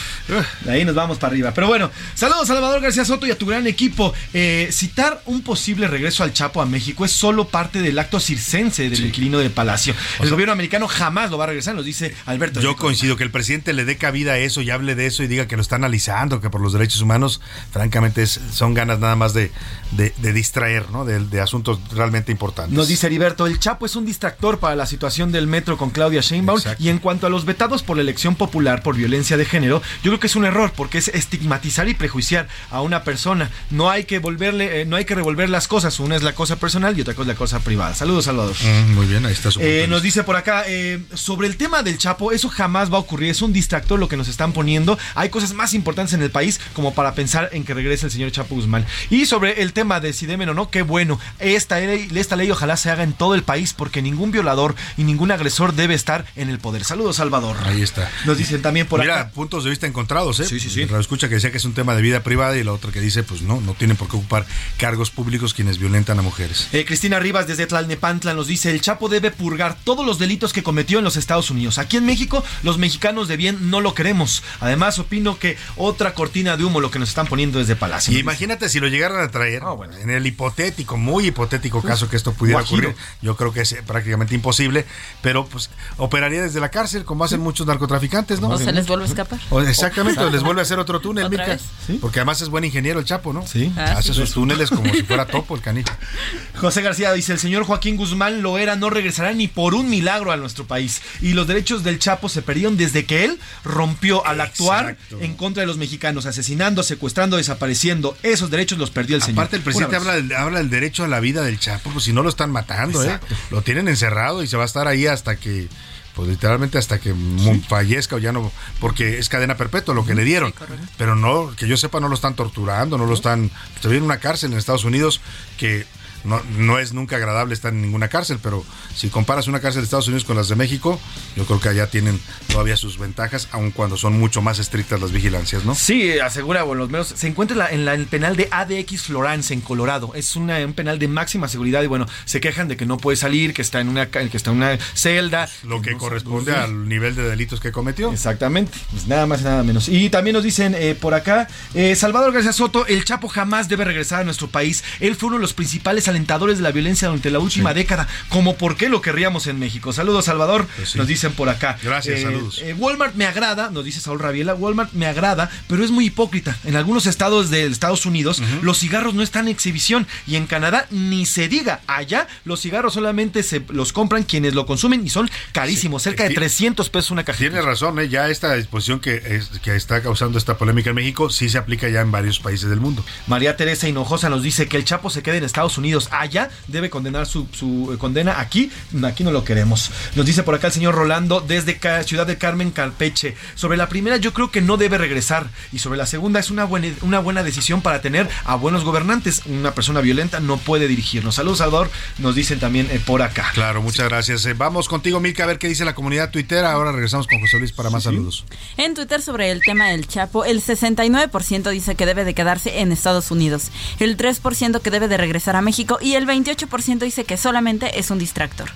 De 0.65 0.71
ahí 0.71 0.85
nos 0.85 0.95
vamos 0.95 1.19
para 1.19 1.33
arriba. 1.33 1.53
Pero 1.55 1.69
bueno, 1.69 1.91
saludos 2.15 2.49
Salvador 2.49 2.81
García 2.81 3.05
Soto 3.05 3.27
y 3.27 3.31
a 3.31 3.39
tu 3.39 3.47
gran 3.47 3.67
equipo. 3.67 4.13
Eh, 4.35 4.69
citar 4.73 5.23
un 5.27 5.43
posible 5.43 5.89
regreso 5.89 6.23
al 6.23 6.33
Chapo 6.33 6.61
a 6.61 6.67
México 6.67 7.05
es 7.05 7.13
solo 7.13 7.49
parte 7.49 7.81
del 7.81 7.99
acto 7.99 8.21
circense 8.21 8.89
del 8.89 9.07
inquilino 9.07 9.39
del 9.39 9.51
Palacio. 9.51 9.95
El 10.21 10.31
gobierno 10.31 10.53
americano 10.53 10.89
jamás 10.89 11.31
lo 11.31 11.39
va 11.39 11.45
a 11.45 11.49
regresar, 11.49 11.75
nos 11.75 11.85
dice 11.85 12.15
Alberto. 12.33 12.61
Yo 12.61 12.77
coincido 12.77 13.17
que 13.17 13.25
el 13.25 13.31
presidente 13.31 13.73
le 13.73 13.85
dé 13.85 13.97
cabida 13.97 14.33
a 14.33 14.39
eso 14.39 14.61
y 14.63 14.71
hable 14.71 14.95
de 14.95 15.07
eso 15.07 15.23
y 15.23 15.27
diga 15.27 15.47
que 15.47 15.57
lo 15.57 15.63
está 15.63 15.77
analizando, 15.77 16.41
que 16.41 16.51
por 16.51 16.61
los 16.61 16.73
derechos 16.73 17.01
humanos, 17.01 17.41
francamente, 17.71 18.23
es- 18.23 18.41
son 18.53 18.75
ganas 18.75 18.99
nada 18.99 19.17
más 19.17 19.33
de, 19.35 19.51
de- 19.93 20.13
de 20.19 20.33
distraer, 20.33 20.91
¿no? 20.91 21.05
De, 21.05 21.21
de 21.25 21.41
asuntos 21.41 21.79
realmente 21.93 22.33
importantes. 22.33 22.77
Nos 22.77 22.89
dice 22.89 23.07
Heriberto, 23.07 23.47
el 23.47 23.59
Chapo 23.59 23.87
es 23.87 23.97
un 23.97 24.05
distractor 24.05 24.59
para 24.59 24.77
la 24.77 24.87
situación 24.87 25.33
del 25.33 25.47
metro 25.47 25.77
con 25.77 25.91
Claudia 25.91 26.21
Sheinbaum. 26.21 26.61
Y 26.79 26.89
en 26.89 26.99
cuanto 26.99 27.27
a 27.27 27.31
los 27.31 27.45
vetados 27.45 27.83
por 27.83 27.97
la 27.97 28.03
elección 28.03 28.35
popular 28.35 28.83
por 28.83 28.97
violencia 28.97 29.37
de 29.37 29.45
género, 29.45 29.83
yo 30.03 30.11
creo 30.11 30.21
que 30.21 30.27
es 30.27 30.37
un 30.37 30.45
error 30.45 30.73
porque 30.77 30.99
es 30.99 31.09
estigmatizar 31.09 31.89
y 31.89 31.95
prejuiciar 31.95 32.49
a 32.71 32.81
una 32.83 33.05
persona. 33.05 33.51
No 33.71 33.91
hay 33.91 34.05
que 34.05 34.19
volverle, 34.19 34.83
eh, 34.83 34.85
no 34.85 34.97
hay 34.97 35.05
que 35.05 35.15
revolver 35.15 35.49
las 35.51 35.69
cosas. 35.69 35.99
Una 36.01 36.17
es 36.17 36.23
la 36.23 36.35
cosa 36.35 36.57
personal 36.57 36.97
y 36.97 37.01
otra 37.03 37.15
cosa 37.15 37.23
es 37.23 37.29
la 37.29 37.35
cosa 37.39 37.61
privada. 37.61 37.95
Saludos, 37.95 38.27
Salvador. 38.27 38.55
Mm, 38.63 38.95
muy 38.95 39.07
bien, 39.07 39.25
ahí 39.27 39.33
está 39.33 39.51
su 39.51 39.61
Eh, 39.61 39.87
nos 39.89 40.03
dice 40.03 40.23
por 40.25 40.37
acá, 40.37 40.65
eh, 40.69 41.01
sobre 41.15 41.49
el 41.49 41.57
tema 41.57 41.83
del 41.83 41.99
Chapo, 41.99 42.22
eso 42.31 42.49
jamás 42.49 42.93
va 42.93 42.99
a 42.99 43.01
ocurrir, 43.01 43.31
es 43.31 43.43
un 43.43 43.53
distractor 43.53 43.99
lo 43.99 44.09
que 44.09 44.17
nos 44.17 44.29
están 44.29 44.53
poniendo. 44.53 44.99
Hay 45.15 45.31
cosas 45.31 45.55
más 45.55 45.75
importantes 45.75 46.15
en 46.15 46.23
el 46.23 46.31
país 46.31 46.61
como 46.75 46.95
para 46.95 47.15
pensar 47.15 47.49
en 47.53 47.65
que 47.65 47.75
regrese 47.75 48.07
el 48.07 48.13
señor 48.13 48.31
Chapo 48.31 48.55
Guzmán. 48.55 48.87
Y 49.11 49.27
sobre 49.27 49.63
el 49.63 49.73
tema 49.73 49.99
de 49.99 50.13
si 50.13 50.27
deben 50.27 50.49
o 50.51 50.55
no, 50.55 50.71
qué 50.71 50.83
bueno. 50.83 51.19
Esta 51.39 51.81
ley, 51.81 52.09
esta 52.15 52.37
ley 52.37 52.51
ojalá 52.51 52.77
se 52.77 52.91
haga 52.91 53.03
en 53.03 53.13
todo 53.15 53.35
el 53.35 53.43
país 53.43 53.73
porque 53.73 54.03
ningún 54.03 54.31
violador 54.31 54.75
y 54.97 55.05
ningún 55.05 55.31
agresor 55.33 55.75
debe 55.75 55.95
estar 55.95 56.27
en 56.37 56.51
el 56.51 56.59
poder. 56.59 56.85
Saludos, 56.85 57.17
Salvador. 57.17 57.57
Ahí 57.65 57.83
está. 57.83 58.11
Nos 58.27 58.39
dicen 58.39 58.63
también 58.63 58.87
por 58.87 59.01
Mira, 59.01 59.21
acá. 59.21 59.31
puntos 59.31 59.65
de 59.65 59.71
vista 59.71 59.87
encontrados, 59.87 60.39
¿eh? 60.41 60.45
Sí, 60.45 60.61
sí, 60.61 60.71
sí. 60.71 60.83
escucha 60.83 61.29
que 61.29 61.37
decía 61.37 61.51
que 61.51 61.57
es 61.57 61.65
un 61.65 61.75
tema 61.75 61.97
de 61.97 62.03
vida 62.03 62.23
privada 62.23 62.57
y 62.57 62.63
la 62.65 62.73
otra 62.73 62.93
que 62.93 63.01
dice, 63.01 63.23
pues 63.23 63.43
no, 63.43 63.61
no 63.61 63.75
tienen 63.75 63.97
por 63.97 64.09
qué 64.09 64.17
ocupar 64.17 64.47
cargos 64.77 65.11
públicos 65.11 65.55
quienes 65.55 65.79
violentan 65.79 66.19
a 66.19 66.23
mujeres. 66.23 66.69
Eh, 66.73 66.85
Cristina 66.85 67.19
Rivas 67.19 67.47
desde 67.47 67.67
Tlalnepantla 67.67 68.35
nos 68.35 68.47
dice, 68.47 68.71
el 68.71 68.81
Chapo 68.81 69.09
debe 69.09 69.31
purgar 69.31 69.77
todos 69.85 70.05
los 70.05 70.19
delitos 70.19 70.53
que 70.53 70.63
cometió 70.63 70.99
en 70.99 71.05
los 71.05 71.17
Estados 71.17 71.51
Unidos. 71.51 71.79
Aquí 71.79 71.97
en 71.97 72.02
México, 72.05 72.45
los 72.63 72.79
mexicanos 72.79 73.29
de 73.29 73.37
bien 73.37 73.71
no 73.71 73.81
lo 73.81 73.95
queremos. 73.95 74.43
Además, 74.61 74.99
opino 74.99 75.39
que 75.39 75.57
otra 75.77 76.15
cortina 76.15 76.57
de 76.57 76.65
humo 76.65 76.81
lo 76.81 76.91
que 76.91 76.99
nos 76.99 77.09
están 77.09 77.27
poniendo 77.27 77.59
desde 77.59 77.77
Palacio. 77.77 78.13
Y 78.15 78.19
imagínate 78.21 78.69
si 78.69 78.81
lo 78.81 78.89
llegaran 78.89 79.21
a 79.23 79.31
traer, 79.31 79.63
en 80.01 80.11
el 80.11 80.27
hipotético, 80.27 80.97
muy 80.97 81.27
hipotético 81.27 81.83
caso 81.83 82.09
que 82.09 82.17
esto 82.17 82.33
pudiera 82.33 82.61
guajiro. 82.61 82.91
ocurrir, 82.91 83.05
yo 83.23 83.37
creo 83.37 83.53
que 83.53 83.61
es 83.63 83.73
eh, 83.73 83.83
prácticamente 83.87 84.35
imposible, 84.35 84.85
pero 85.23 85.47
pues 85.47 85.71
operaría 85.99 86.43
desde 86.43 86.61
la 86.61 86.71
cárcel, 86.71 87.05
como 87.05 87.25
hacen 87.25 87.41
muchos 87.41 87.67
narcotraficantes, 87.67 88.41
¿no? 88.41 88.49
O 88.49 88.59
se 88.59 88.73
les 88.73 88.87
vuelve 88.87 89.05
a 89.05 89.09
escapar. 89.09 89.39
O- 89.51 89.61
exactamente, 89.63 90.21
o 90.21 90.31
les 90.31 90.43
vuelve 90.43 90.61
a 90.61 90.63
hacer 90.63 90.79
otro 90.79 91.01
túnel, 91.01 91.27
¿Otra 91.27 91.39
Mica. 91.47 91.53
vez? 91.89 91.99
Porque 92.01 92.19
además 92.21 92.41
es 92.43 92.49
buen 92.49 92.65
ingeniero 92.65 92.99
el 93.01 93.05
Chapo, 93.05 93.33
¿no? 93.33 93.47
Sí. 93.47 93.73
Ah, 93.77 93.95
Hace 93.99 94.09
sí. 94.09 94.15
sus 94.15 94.33
túneles 94.33 94.71
como 94.71 94.93
si 94.93 95.03
fuera 95.03 95.27
topo 95.27 95.55
el 95.55 95.61
canijo. 95.61 95.89
José 96.57 96.83
García 96.83 97.13
dice, 97.13 97.33
el 97.33 97.39
señor 97.39 97.65
Joaquín 97.65 97.97
Guzmán 97.97 98.43
Loera 98.43 98.77
no 98.77 98.91
regresará 98.91 99.33
ni 99.33 99.49
por 99.49 99.75
un 99.75 99.89
milagro 99.91 100.33
a 100.33 100.37
nuestro 100.37 100.67
país. 100.67 101.03
Y 101.21 101.33
los 101.35 101.47
derechos 101.47 101.83
del 101.93 102.01
Chapo 102.01 102.29
se 102.29 102.43
perdieron 102.43 102.77
desde 102.77 103.05
que 103.05 103.25
él 103.25 103.39
rompió 103.65 104.27
al 104.27 104.41
actuar 104.41 104.91
Exacto. 104.91 105.19
en 105.21 105.35
contra 105.35 105.61
de 105.61 105.67
los 105.67 105.77
mexicanos, 105.79 106.27
asesinando, 106.27 106.83
secuestrando, 106.83 107.37
desapareciendo. 107.37 108.17
Esos 108.23 108.51
derechos 108.51 108.79
los 108.79 108.91
perdió 108.91 109.17
el 109.17 109.23
señor. 109.23 109.41
Aparte, 109.41 109.57
el 109.57 109.63
presidente 109.63 109.97
habla 109.97 110.15
del, 110.15 110.33
habla 110.33 110.59
del 110.59 110.71
derecho 110.71 111.05
a 111.05 111.09
la 111.09 111.21
vida 111.21 111.43
del 111.43 111.59
Chapo, 111.59 111.91
pues 111.91 112.05
si 112.05 112.13
no 112.13 112.23
lo 112.23 112.29
están 112.29 112.51
matando, 112.51 113.03
¿eh? 113.05 113.19
Lo 113.51 113.63
tienen 113.63 113.89
encerrado 113.89 114.43
y 114.43 114.47
se 114.47 114.57
va 114.57 114.65
a 114.65 114.67
estar 114.67 114.89
ahí 114.89 115.07
hasta 115.07 115.37
que, 115.37 115.69
pues 116.15 116.29
literalmente 116.29 116.79
hasta 116.79 116.99
que 116.99 117.13
mu- 117.13 117.61
fallezca 117.69 118.17
o 118.17 118.19
ya 118.19 118.33
no, 118.33 118.51
porque 118.81 119.19
es 119.19 119.29
cadena 119.29 119.57
perpetua 119.57 119.95
lo 119.95 120.05
que 120.05 120.15
le 120.15 120.25
dieron. 120.25 120.53
Pero 120.99 121.15
no, 121.17 121.55
que 121.57 121.67
yo 121.69 121.77
sepa, 121.77 122.01
no 122.01 122.09
lo 122.09 122.15
están 122.15 122.35
torturando, 122.35 122.99
no 122.99 123.07
lo 123.07 123.15
están. 123.15 123.51
Vive 123.83 123.97
en 123.99 124.03
una 124.03 124.19
cárcel 124.19 124.53
en 124.53 124.59
Estados 124.59 124.85
Unidos 124.85 125.21
que. 125.59 125.87
No, 126.25 126.41
no 126.57 126.79
es 126.79 126.93
nunca 126.93 127.17
agradable 127.17 127.55
estar 127.55 127.73
en 127.73 127.83
ninguna 127.83 128.09
cárcel, 128.09 128.39
pero 128.43 128.65
si 128.95 129.09
comparas 129.09 129.49
una 129.49 129.61
cárcel 129.61 129.83
de 129.83 129.85
Estados 129.85 130.07
Unidos 130.09 130.25
con 130.25 130.37
las 130.37 130.49
de 130.49 130.57
México, 130.57 131.01
yo 131.37 131.45
creo 131.47 131.61
que 131.61 131.69
allá 131.69 131.89
tienen 131.89 132.21
todavía 132.49 132.77
sus 132.77 132.99
ventajas, 132.99 133.49
aun 133.53 133.71
cuando 133.71 133.97
son 133.97 134.19
mucho 134.19 134.41
más 134.43 134.59
estrictas 134.59 135.01
las 135.01 135.13
vigilancias, 135.13 135.65
¿no? 135.65 135.75
Sí, 135.75 136.19
asegura, 136.19 136.63
bueno, 136.63 136.83
los 136.83 136.91
menos. 136.91 137.09
Se 137.09 137.27
encuentra 137.27 137.55
en, 137.55 137.59
la- 137.59 137.71
en 137.71 137.85
la- 137.85 137.95
en 137.95 138.01
el 138.01 138.07
penal 138.07 138.37
de 138.37 138.49
ADX 138.51 139.03
Florence, 139.03 139.53
en 139.53 139.61
Colorado. 139.61 140.13
Es 140.15 140.37
una- 140.37 140.59
un 140.65 140.75
penal 140.75 140.99
de 140.99 141.09
máxima 141.09 141.49
seguridad 141.49 141.83
y 141.83 141.87
bueno, 141.87 142.07
se 142.25 142.41
quejan 142.41 142.69
de 142.69 142.77
que 142.77 142.87
no 142.87 142.97
puede 142.99 143.17
salir, 143.17 143.53
que 143.55 143.63
está 143.63 143.81
en 143.81 143.89
una, 143.89 144.07
que 144.11 144.37
está 144.37 144.51
en 144.51 144.57
una 144.59 144.79
celda. 144.95 145.49
Lo 145.65 145.83
que 145.83 145.93
no 145.93 145.99
corresponde 145.99 146.53
al 146.53 146.89
nivel 146.89 147.15
de 147.15 147.23
delitos 147.25 147.61
que 147.61 147.73
cometió. 147.73 148.13
Exactamente, 148.13 148.79
pues 148.91 149.07
nada 149.07 149.27
más 149.27 149.41
y 149.41 149.45
nada 149.45 149.63
menos. 149.63 149.89
Y 149.89 150.09
también 150.11 150.35
nos 150.35 150.45
dicen 150.45 150.75
eh, 150.77 150.95
por 150.95 151.15
acá, 151.15 151.49
eh, 151.75 151.97
Salvador 151.97 152.33
García 152.33 152.53
Soto, 152.53 152.87
el 152.87 153.05
Chapo 153.05 153.29
jamás 153.29 153.69
debe 153.69 153.85
regresar 153.85 154.21
a 154.21 154.25
nuestro 154.25 154.49
país. 154.49 154.85
Él 155.01 155.17
fue 155.17 155.29
uno 155.29 155.37
de 155.39 155.43
los 155.43 155.55
principales 155.55 156.09
alentadores 156.13 156.59
de 156.59 156.63
la 156.63 156.71
violencia 156.71 157.09
durante 157.09 157.31
la 157.31 157.39
última 157.41 157.75
década. 157.75 158.07
Como 158.29 158.57
por 158.57 158.77
qué 158.77 158.89
lo 158.89 159.01
querríamos 159.03 159.47
en 159.47 159.59
México. 159.59 159.93
Saludos, 159.93 160.27
Salvador. 160.27 160.67
Pues 160.77 160.97
Nos 160.97 161.07
dicen 161.07 161.33
por 161.33 161.49
acá. 161.49 161.79
Gracias, 161.83 162.21
Eh, 162.21 162.23
saludos. 162.23 162.61
eh, 162.63 162.75
Walmart 162.75 163.15
me 163.15 163.27
agrada, 163.27 163.71
nos 163.71 163.85
dice 163.85 164.01
Saúl 164.01 164.19
Rabiela, 164.21 164.55
Walmart 164.55 164.93
me 164.93 165.07
agrada, 165.07 165.51
pero 165.69 165.85
es 165.85 165.91
muy 165.91 166.07
hipócrita. 166.07 166.57
En 166.65 166.77
algunos 166.77 167.07
estados 167.07 167.51
de 167.51 167.67
Estados 167.67 168.07
Unidos 168.07 168.43
los 168.63 168.79
cigarros 168.79 169.15
no 169.15 169.23
están 169.23 169.49
en 169.49 169.53
exhibición 169.55 170.07
y 170.27 170.37
en 170.37 170.47
Canadá 170.47 170.87
ni 170.91 171.27
se 171.27 171.49
diga. 171.49 171.81
Allá 171.87 172.27
los 172.45 172.61
cigarros 172.61 172.95
solamente 172.95 173.43
se 173.43 173.63
los 173.71 173.93
compran 173.93 174.23
quienes 174.23 174.55
lo 174.55 174.67
consumen 174.67 175.05
y 175.07 175.11
son 175.11 175.31
carísimos, 175.53 176.03
cerca 176.03 176.23
de 176.25 176.31
Ti- 176.31 176.35
300 176.37 176.89
pesos 176.91 177.11
una 177.11 177.25
cajita. 177.25 177.51
Tiene 177.51 177.63
razón, 177.63 177.99
¿eh? 177.99 178.09
ya 178.09 178.29
esta 178.29 178.55
disposición 178.55 179.01
que, 179.01 179.15
es- 179.17 179.49
que 179.63 179.75
está 179.75 180.03
causando 180.03 180.39
esta 180.39 180.57
polémica 180.59 180.91
en 180.91 180.97
México 180.97 181.31
sí 181.31 181.49
se 181.49 181.59
aplica 181.59 181.89
ya 181.89 182.01
en 182.01 182.11
varios 182.11 182.39
países 182.41 182.69
del 182.71 182.81
mundo. 182.81 183.05
María 183.27 183.57
Teresa 183.57 183.89
Hinojosa 183.89 184.29
nos 184.29 184.43
dice 184.43 184.69
que 184.69 184.77
el 184.77 184.85
Chapo 184.85 185.11
se 185.11 185.23
quede 185.23 185.39
en 185.39 185.45
Estados 185.45 185.79
Unidos. 185.79 186.02
Allá 186.11 186.51
debe 186.69 186.91
condenar 186.91 187.27
su, 187.27 187.47
su, 187.53 187.93
eh, 187.95 187.99
condena. 187.99 188.41
Aquí, 188.41 188.71
aquí 189.05 189.25
no 189.25 189.31
lo 189.31 189.45
queremos. 189.45 189.91
Nos 190.17 190.27
dice 190.27 190.43
por 190.43 190.55
acá 190.55 190.69
el 190.69 190.73
señor 190.73 190.95
Rolando 190.95 191.41
desde 191.41 191.79
Ca- 191.79 192.03
Ciudad 192.03 192.27
de 192.27 192.39
Carmen, 192.39 192.71
Campeche. 192.71 193.37
Sobre 193.55 193.77
la 193.77 193.89
primera, 193.89 194.17
yo 194.17 194.33
creo 194.33 194.51
que 194.51 194.61
no 194.61 194.77
debe 194.77 194.99
regresar. 194.99 195.49
Y 195.73 195.79
sobre 195.79 195.99
la 195.99 196.07
segunda, 196.07 196.41
es 196.41 196.51
una 196.51 196.65
buena, 196.65 196.89
una 197.03 197.19
buena 197.21 197.43
decisión 197.43 197.83
para 197.83 198.01
tener 198.01 198.29
a 198.45 198.55
buenos 198.57 198.85
gobernantes. 198.85 199.43
Una 199.47 199.73
persona 199.75 200.01
violenta 200.01 200.41
no 200.41 200.57
puede 200.57 200.89
dirigirnos. 200.89 201.35
Saludos, 201.37 201.59
Salvador. 201.59 201.91
Nos 202.19 202.35
dicen 202.35 202.59
también 202.61 202.89
eh, 202.91 203.01
por 203.05 203.23
acá. 203.23 203.51
Claro, 203.55 203.83
muchas 203.83 204.09
gracias. 204.09 204.45
Eh, 204.47 204.55
vamos 204.55 204.89
contigo, 204.89 205.21
Milka, 205.21 205.45
a 205.45 205.47
ver 205.47 205.59
qué 205.59 205.69
dice 205.69 205.85
la 205.85 205.95
comunidad 205.95 206.31
tuitera. 206.31 206.73
Ahora 206.73 206.93
regresamos 206.93 207.27
con 207.27 207.41
José 207.41 207.59
Luis 207.59 207.73
para 207.73 207.91
más 207.91 208.05
saludos. 208.05 208.45
En 208.77 208.95
Twitter 208.95 209.21
sobre 209.23 209.51
el 209.51 209.61
tema 209.61 209.89
del 209.89 210.07
Chapo, 210.09 210.45
el 210.45 210.61
69% 210.63 211.71
dice 211.71 211.95
que 211.95 212.07
debe 212.07 212.25
de 212.25 212.35
quedarse 212.35 212.81
en 212.81 212.93
Estados 212.93 213.31
Unidos, 213.31 213.71
el 213.99 214.17
3% 214.17 214.81
que 214.81 214.91
debe 214.91 215.09
de 215.09 215.17
regresar 215.17 215.57
a 215.57 215.63
México 215.63 215.92
y 216.01 216.15
el 216.15 216.27
28% 216.27 216.99
dice 217.01 217.25
que 217.25 217.37
solamente 217.37 217.99
es 217.99 218.11
un 218.11 218.19
distractor. 218.19 218.71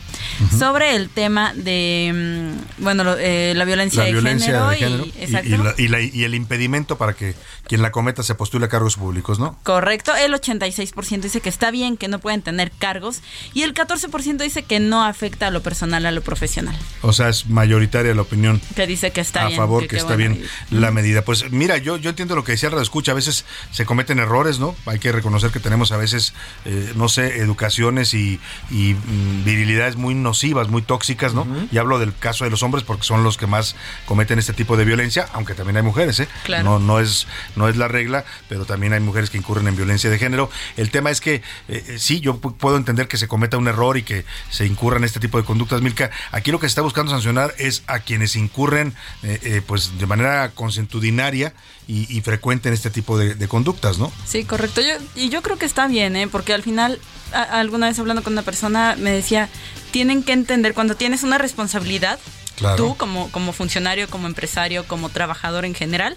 Sobre 0.58 0.94
el 0.96 1.08
tema 1.08 1.52
de, 1.54 2.52
mm, 2.78 2.82
bueno, 2.82 3.04
lo- 3.04 3.16
eh, 3.18 3.54
la 3.56 3.64
violencia, 3.64 4.04
La 4.04 4.10
violencia 4.10 4.68
de 4.70 4.76
género, 4.76 5.04
de 5.04 5.08
género 5.08 5.42
y, 5.42 5.48
y, 5.48 5.54
y 5.54 5.56
la- 5.56 5.74
y 5.78 5.88
la- 5.88 6.00
y 6.00 6.24
el 6.24 6.34
impedimento 6.34 6.98
para 6.98 7.14
que 7.14 7.34
quien 7.66 7.82
la 7.82 7.90
cometa 7.90 8.22
se 8.22 8.34
postule 8.34 8.66
a 8.66 8.68
cargos 8.68 8.96
públicos, 8.96 9.38
¿no? 9.38 9.58
Correcto, 9.62 10.14
el 10.14 10.34
86% 10.34 11.22
dice 11.22 11.40
que 11.40 11.48
está 11.48 11.70
bien, 11.70 11.96
que 11.96 12.08
no 12.08 12.18
pueden 12.18 12.42
tener 12.42 12.70
cargos 12.70 13.22
y 13.54 13.62
el 13.62 13.72
14% 13.74 14.44
dice 14.44 14.62
que 14.62 14.78
no 14.80 15.04
afecta 15.04 15.46
a 15.48 15.50
lo 15.50 15.62
personal, 15.62 16.04
a 16.06 16.10
lo 16.12 16.20
profesional, 16.22 16.76
O 17.02 17.12
sea, 17.12 17.28
es 17.28 17.46
mayoritaria 17.46 18.14
la 18.14 18.22
opinión 18.22 18.60
que 18.74 18.86
dice 18.86 19.10
que 19.10 19.20
está 19.20 19.42
a 19.44 19.46
bien. 19.46 19.56
favor 19.58 19.82
que, 19.82 19.88
que 19.88 19.96
está 19.96 20.14
bueno, 20.14 20.34
bien 20.36 20.48
la 20.70 20.90
medida. 20.90 21.22
Pues 21.22 21.50
mira, 21.50 21.76
yo, 21.78 21.96
yo 21.96 22.10
entiendo 22.10 22.34
lo 22.36 22.44
que 22.44 22.52
decía 22.52 22.68
el 22.68 22.76
escucha, 22.76 23.12
a 23.12 23.14
veces 23.14 23.44
se 23.72 23.84
cometen 23.86 24.18
errores, 24.18 24.58
¿no? 24.58 24.76
Hay 24.86 24.98
que 24.98 25.10
reconocer 25.12 25.50
que 25.50 25.60
tenemos 25.60 25.92
a 25.92 25.96
veces, 25.96 26.34
eh, 26.66 26.92
no 26.94 27.05
sé, 27.08 27.38
educaciones 27.40 28.14
y, 28.14 28.40
y, 28.70 28.94
mm, 28.94 29.44
virilidades 29.44 29.96
muy 29.96 30.14
nocivas, 30.14 30.68
muy 30.68 30.82
tóxicas, 30.82 31.34
¿no? 31.34 31.46
Y 31.70 31.78
hablo 31.78 31.98
del 31.98 32.14
caso 32.16 32.44
de 32.44 32.50
los 32.50 32.62
hombres 32.62 32.84
porque 32.84 33.04
son 33.04 33.22
los 33.24 33.36
que 33.36 33.46
más 33.46 33.76
cometen 34.06 34.38
este 34.38 34.52
tipo 34.52 34.76
de 34.76 34.84
violencia, 34.84 35.26
aunque 35.32 35.54
también 35.54 35.76
hay 35.76 35.82
mujeres, 35.82 36.20
¿eh? 36.20 36.28
Claro. 36.44 36.64
No, 36.64 36.78
no, 36.78 37.00
es, 37.00 37.26
no 37.56 37.68
es 37.68 37.76
la 37.76 37.88
regla, 37.88 38.24
pero 38.48 38.64
también 38.64 38.92
hay 38.92 39.00
mujeres 39.00 39.30
que 39.30 39.38
incurren 39.38 39.68
en 39.68 39.76
violencia 39.76 40.10
de 40.10 40.18
género. 40.18 40.50
El 40.76 40.90
tema 40.90 41.10
es 41.10 41.20
que 41.20 41.36
eh, 41.36 41.42
eh, 41.68 41.96
sí, 41.98 42.20
yo 42.20 42.40
pu- 42.40 42.54
puedo 42.56 42.76
entender 42.76 43.08
que 43.08 43.16
se 43.16 43.28
cometa 43.28 43.56
un 43.56 43.68
error 43.68 43.96
y 43.96 44.02
que 44.02 44.24
se 44.50 44.66
incurran 44.66 45.04
este 45.04 45.20
tipo 45.20 45.38
de 45.38 45.44
conductas, 45.44 45.82
Milka. 45.82 46.10
Aquí 46.32 46.50
lo 46.50 46.58
que 46.60 46.66
se 46.66 46.70
está 46.72 46.82
buscando 46.82 47.10
sancionar 47.12 47.54
es 47.58 47.82
a 47.86 48.00
quienes 48.00 48.36
incurren 48.36 48.94
eh, 49.22 49.38
eh, 49.42 49.62
pues 49.66 49.98
de 49.98 50.06
manera 50.06 50.50
consentudinaria 50.54 51.52
y, 51.88 52.06
y 52.16 52.20
frecuente 52.20 52.68
en 52.68 52.74
este 52.74 52.90
tipo 52.90 53.16
de, 53.18 53.34
de 53.34 53.48
conductas, 53.48 53.98
¿no? 53.98 54.12
Sí, 54.26 54.44
correcto. 54.44 54.80
Yo, 54.80 54.94
y 55.14 55.28
yo 55.28 55.42
creo 55.42 55.56
que 55.58 55.66
está 55.66 55.86
bien, 55.86 56.16
¿eh? 56.16 56.26
porque 56.28 56.52
al 56.52 56.62
final, 56.62 56.98
a- 57.32 57.42
alguna 57.60 57.86
vez 57.88 57.98
hablando 57.98 58.22
con 58.22 58.32
una 58.32 58.42
persona, 58.42 58.96
me 58.98 59.10
decía, 59.10 59.48
tienen 59.92 60.22
que 60.22 60.32
entender 60.32 60.74
cuando 60.74 60.96
tienes 60.96 61.22
una 61.22 61.38
responsabilidad, 61.38 62.18
Claro. 62.56 62.76
tú 62.76 62.96
como, 62.96 63.30
como 63.32 63.52
funcionario, 63.52 64.08
como 64.08 64.26
empresario, 64.26 64.86
como 64.88 65.10
trabajador 65.10 65.64
en 65.66 65.74
general, 65.74 66.16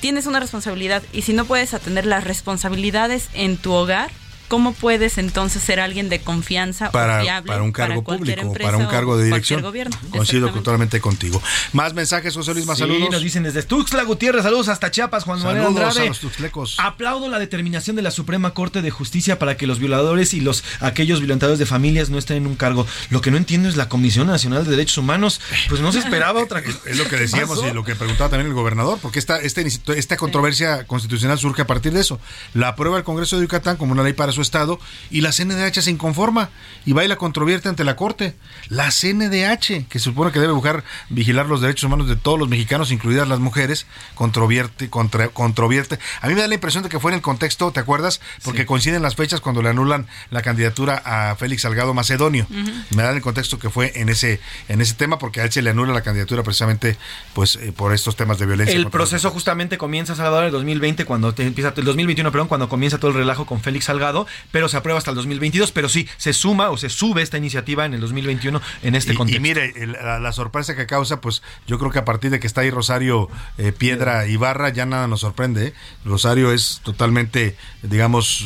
tienes 0.00 0.26
una 0.26 0.40
responsabilidad 0.40 1.02
y 1.12 1.22
si 1.22 1.32
no 1.34 1.44
puedes 1.44 1.74
atender 1.74 2.06
las 2.06 2.24
responsabilidades 2.24 3.28
en 3.34 3.56
tu 3.58 3.72
hogar, 3.72 4.10
¿cómo 4.48 4.72
puedes 4.72 5.18
entonces 5.18 5.62
ser 5.62 5.80
alguien 5.80 6.08
de 6.08 6.20
confianza 6.20 6.90
para, 6.90 7.18
o 7.20 7.22
fiable 7.22 7.48
para 7.48 7.62
un 7.62 7.72
cargo 7.72 8.04
cualquier 8.04 8.38
público, 8.38 8.48
empresa 8.48 8.70
para 8.70 8.84
un 8.84 8.90
cargo 8.90 9.16
de 9.16 9.24
dirección. 9.26 9.62
gobierno? 9.62 9.96
Coincido 10.10 10.50
totalmente 10.50 11.00
contigo. 11.00 11.42
Más 11.72 11.94
mensajes, 11.94 12.34
José 12.34 12.54
Luis, 12.54 12.66
más 12.66 12.78
Sí, 12.78 12.84
saludos. 12.84 13.10
nos 13.10 13.22
dicen 13.22 13.42
desde 13.42 13.62
Tuxtla 13.62 14.02
Gutiérrez, 14.04 14.42
saludos 14.42 14.68
hasta 14.68 14.90
Chiapas, 14.90 15.24
Juan 15.24 15.38
Manuel 15.38 15.62
Saludos 15.64 15.82
Andrade. 15.82 16.06
a 16.06 16.08
los 16.10 16.20
tuxtlecos. 16.20 16.76
Aplaudo 16.78 17.28
la 17.28 17.38
determinación 17.38 17.96
de 17.96 18.02
la 18.02 18.10
Suprema 18.10 18.50
Corte 18.54 18.82
de 18.82 18.90
Justicia 18.90 19.38
para 19.38 19.56
que 19.56 19.66
los 19.66 19.78
violadores 19.78 20.34
y 20.34 20.40
los 20.40 20.64
aquellos 20.80 21.20
violentadores 21.20 21.58
de 21.58 21.66
familias 21.66 22.10
no 22.10 22.18
estén 22.18 22.38
en 22.38 22.46
un 22.46 22.56
cargo. 22.56 22.86
Lo 23.10 23.20
que 23.20 23.30
no 23.30 23.36
entiendo 23.36 23.68
es 23.68 23.76
la 23.76 23.88
Comisión 23.88 24.26
Nacional 24.26 24.64
de 24.64 24.70
Derechos 24.70 24.98
Humanos, 24.98 25.40
pues 25.68 25.80
no 25.80 25.92
se 25.92 25.98
esperaba 25.98 26.42
otra 26.42 26.62
cosa. 26.62 26.78
Es 26.86 26.98
lo 26.98 27.04
que 27.08 27.16
decíamos 27.16 27.58
pasó? 27.58 27.68
y 27.68 27.74
lo 27.74 27.84
que 27.84 27.94
preguntaba 27.94 28.30
también 28.30 28.48
el 28.48 28.54
gobernador, 28.54 28.98
porque 29.00 29.18
esta, 29.18 29.40
esta, 29.40 29.62
esta 29.94 30.16
controversia 30.16 30.86
constitucional 30.86 31.38
surge 31.38 31.62
a 31.62 31.66
partir 31.66 31.92
de 31.92 32.00
eso. 32.00 32.20
La 32.54 32.68
aprueba 32.68 32.98
el 32.98 33.04
Congreso 33.04 33.36
de 33.36 33.42
Yucatán 33.42 33.76
como 33.76 33.92
una 33.92 34.02
ley 34.02 34.12
para 34.12 34.32
su 34.36 34.42
estado 34.42 34.78
y 35.10 35.22
la 35.22 35.32
CNDH 35.32 35.80
se 35.82 35.90
inconforma 35.90 36.50
y 36.84 36.92
va 36.92 37.04
y 37.04 37.08
la 37.08 37.16
controvierte 37.16 37.68
ante 37.68 37.82
la 37.82 37.96
Corte. 37.96 38.36
La 38.68 38.90
CNDH, 38.92 39.88
que 39.88 39.98
se 39.98 40.04
supone 40.04 40.30
que 40.32 40.38
debe 40.40 40.52
buscar 40.52 40.84
vigilar 41.08 41.46
los 41.46 41.60
derechos 41.60 41.84
humanos 41.84 42.08
de 42.08 42.16
todos 42.16 42.38
los 42.38 42.48
mexicanos, 42.48 42.92
incluidas 42.92 43.26
las 43.28 43.40
mujeres, 43.40 43.86
controvierte, 44.14 44.90
contra- 44.90 45.28
controvierte. 45.28 45.98
A 46.20 46.28
mí 46.28 46.34
me 46.34 46.40
da 46.40 46.48
la 46.48 46.54
impresión 46.54 46.82
de 46.82 46.88
que 46.88 46.98
fue 47.00 47.10
en 47.12 47.16
el 47.16 47.22
contexto, 47.22 47.70
¿te 47.72 47.80
acuerdas? 47.80 48.20
Porque 48.44 48.66
coinciden 48.66 49.02
las 49.02 49.14
fechas 49.16 49.40
cuando 49.40 49.62
le 49.62 49.68
anulan 49.70 50.06
la 50.30 50.42
candidatura 50.42 51.02
a 51.04 51.36
Félix 51.36 51.62
Salgado 51.62 51.94
Macedonio. 51.94 52.46
Me 52.90 53.02
da 53.02 53.10
el 53.10 53.20
contexto 53.22 53.58
que 53.58 53.70
fue 53.70 53.92
en 53.96 54.08
ese 54.08 54.40
en 54.68 54.80
ese 54.80 54.94
tema 54.94 55.18
porque 55.18 55.40
a 55.40 55.44
él 55.44 55.52
se 55.52 55.62
le 55.62 55.70
anula 55.70 55.92
la 55.92 56.02
candidatura 56.02 56.42
precisamente 56.42 56.96
pues 57.34 57.56
eh, 57.56 57.72
por 57.76 57.92
estos 57.94 58.16
temas 58.16 58.38
de 58.38 58.46
violencia. 58.46 58.74
El 58.76 58.90
proceso 58.90 59.30
justamente 59.30 59.78
comienza, 59.78 60.14
Salvador, 60.14 60.40
en 60.42 60.46
el 60.46 60.52
2020, 60.52 61.04
cuando 61.04 61.32
te 61.34 61.46
empieza, 61.46 61.72
el 61.76 61.84
2021, 61.84 62.30
perdón, 62.32 62.48
cuando 62.48 62.68
comienza 62.68 62.98
todo 62.98 63.10
el 63.12 63.16
relajo 63.16 63.46
con 63.46 63.60
Félix 63.60 63.86
Salgado, 63.86 64.25
pero 64.52 64.68
se 64.68 64.76
aprueba 64.76 64.98
hasta 64.98 65.10
el 65.10 65.16
2022, 65.16 65.72
pero 65.72 65.88
sí, 65.88 66.08
se 66.16 66.32
suma 66.32 66.70
o 66.70 66.76
se 66.76 66.88
sube 66.88 67.22
esta 67.22 67.38
iniciativa 67.38 67.84
en 67.84 67.94
el 67.94 68.00
2021 68.00 68.60
en 68.82 68.94
este 68.94 69.12
y, 69.12 69.16
contexto. 69.16 69.38
y 69.38 69.40
mire, 69.40 69.72
el- 69.76 69.92
la, 69.92 70.18
la 70.20 70.32
sorpresa 70.32 70.76
que 70.76 70.86
causa, 70.86 71.20
pues 71.20 71.42
yo 71.66 71.78
creo 71.78 71.90
que 71.90 71.98
a 71.98 72.04
partir 72.04 72.30
de 72.30 72.40
que 72.40 72.46
está 72.46 72.60
ahí 72.62 72.70
Rosario 72.70 73.28
eh, 73.58 73.72
Piedra 73.72 74.26
Ibarra, 74.26 74.68
ya 74.70 74.86
nada 74.86 75.06
nos 75.08 75.20
sorprende. 75.20 75.68
¿eh? 75.68 75.74
Rosario 76.04 76.52
es 76.52 76.80
totalmente, 76.84 77.56
digamos, 77.82 78.44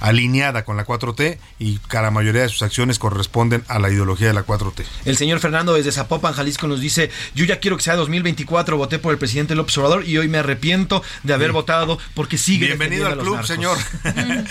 alineada 0.00 0.64
con 0.64 0.76
la 0.76 0.86
4T 0.86 1.38
y 1.58 1.78
que 1.78 1.96
la 1.96 2.10
mayoría 2.10 2.42
de 2.42 2.48
sus 2.48 2.62
acciones 2.62 2.98
corresponden 2.98 3.64
a 3.68 3.78
la 3.78 3.90
ideología 3.90 4.28
de 4.28 4.34
la 4.34 4.44
4T. 4.44 4.84
El 5.04 5.16
señor 5.16 5.40
Fernando 5.40 5.74
desde 5.74 5.92
Zapopan, 5.92 6.32
Jalisco, 6.34 6.66
nos 6.66 6.80
dice, 6.80 7.10
yo 7.34 7.44
ya 7.44 7.60
quiero 7.60 7.76
que 7.76 7.82
sea 7.82 7.96
2024, 7.96 8.76
voté 8.76 8.98
por 8.98 9.12
el 9.12 9.18
presidente 9.18 9.54
López 9.54 9.76
Obrador 9.78 10.06
y 10.06 10.18
hoy 10.18 10.28
me 10.28 10.38
arrepiento 10.38 11.02
de 11.22 11.32
haber 11.34 11.52
votado 11.52 11.98
porque 12.14 12.38
sigue 12.38 12.66
Bienvenido 12.66 13.06
al 13.06 13.18
club, 13.18 13.44
señor. 13.44 13.76
narcos. 14.04 14.50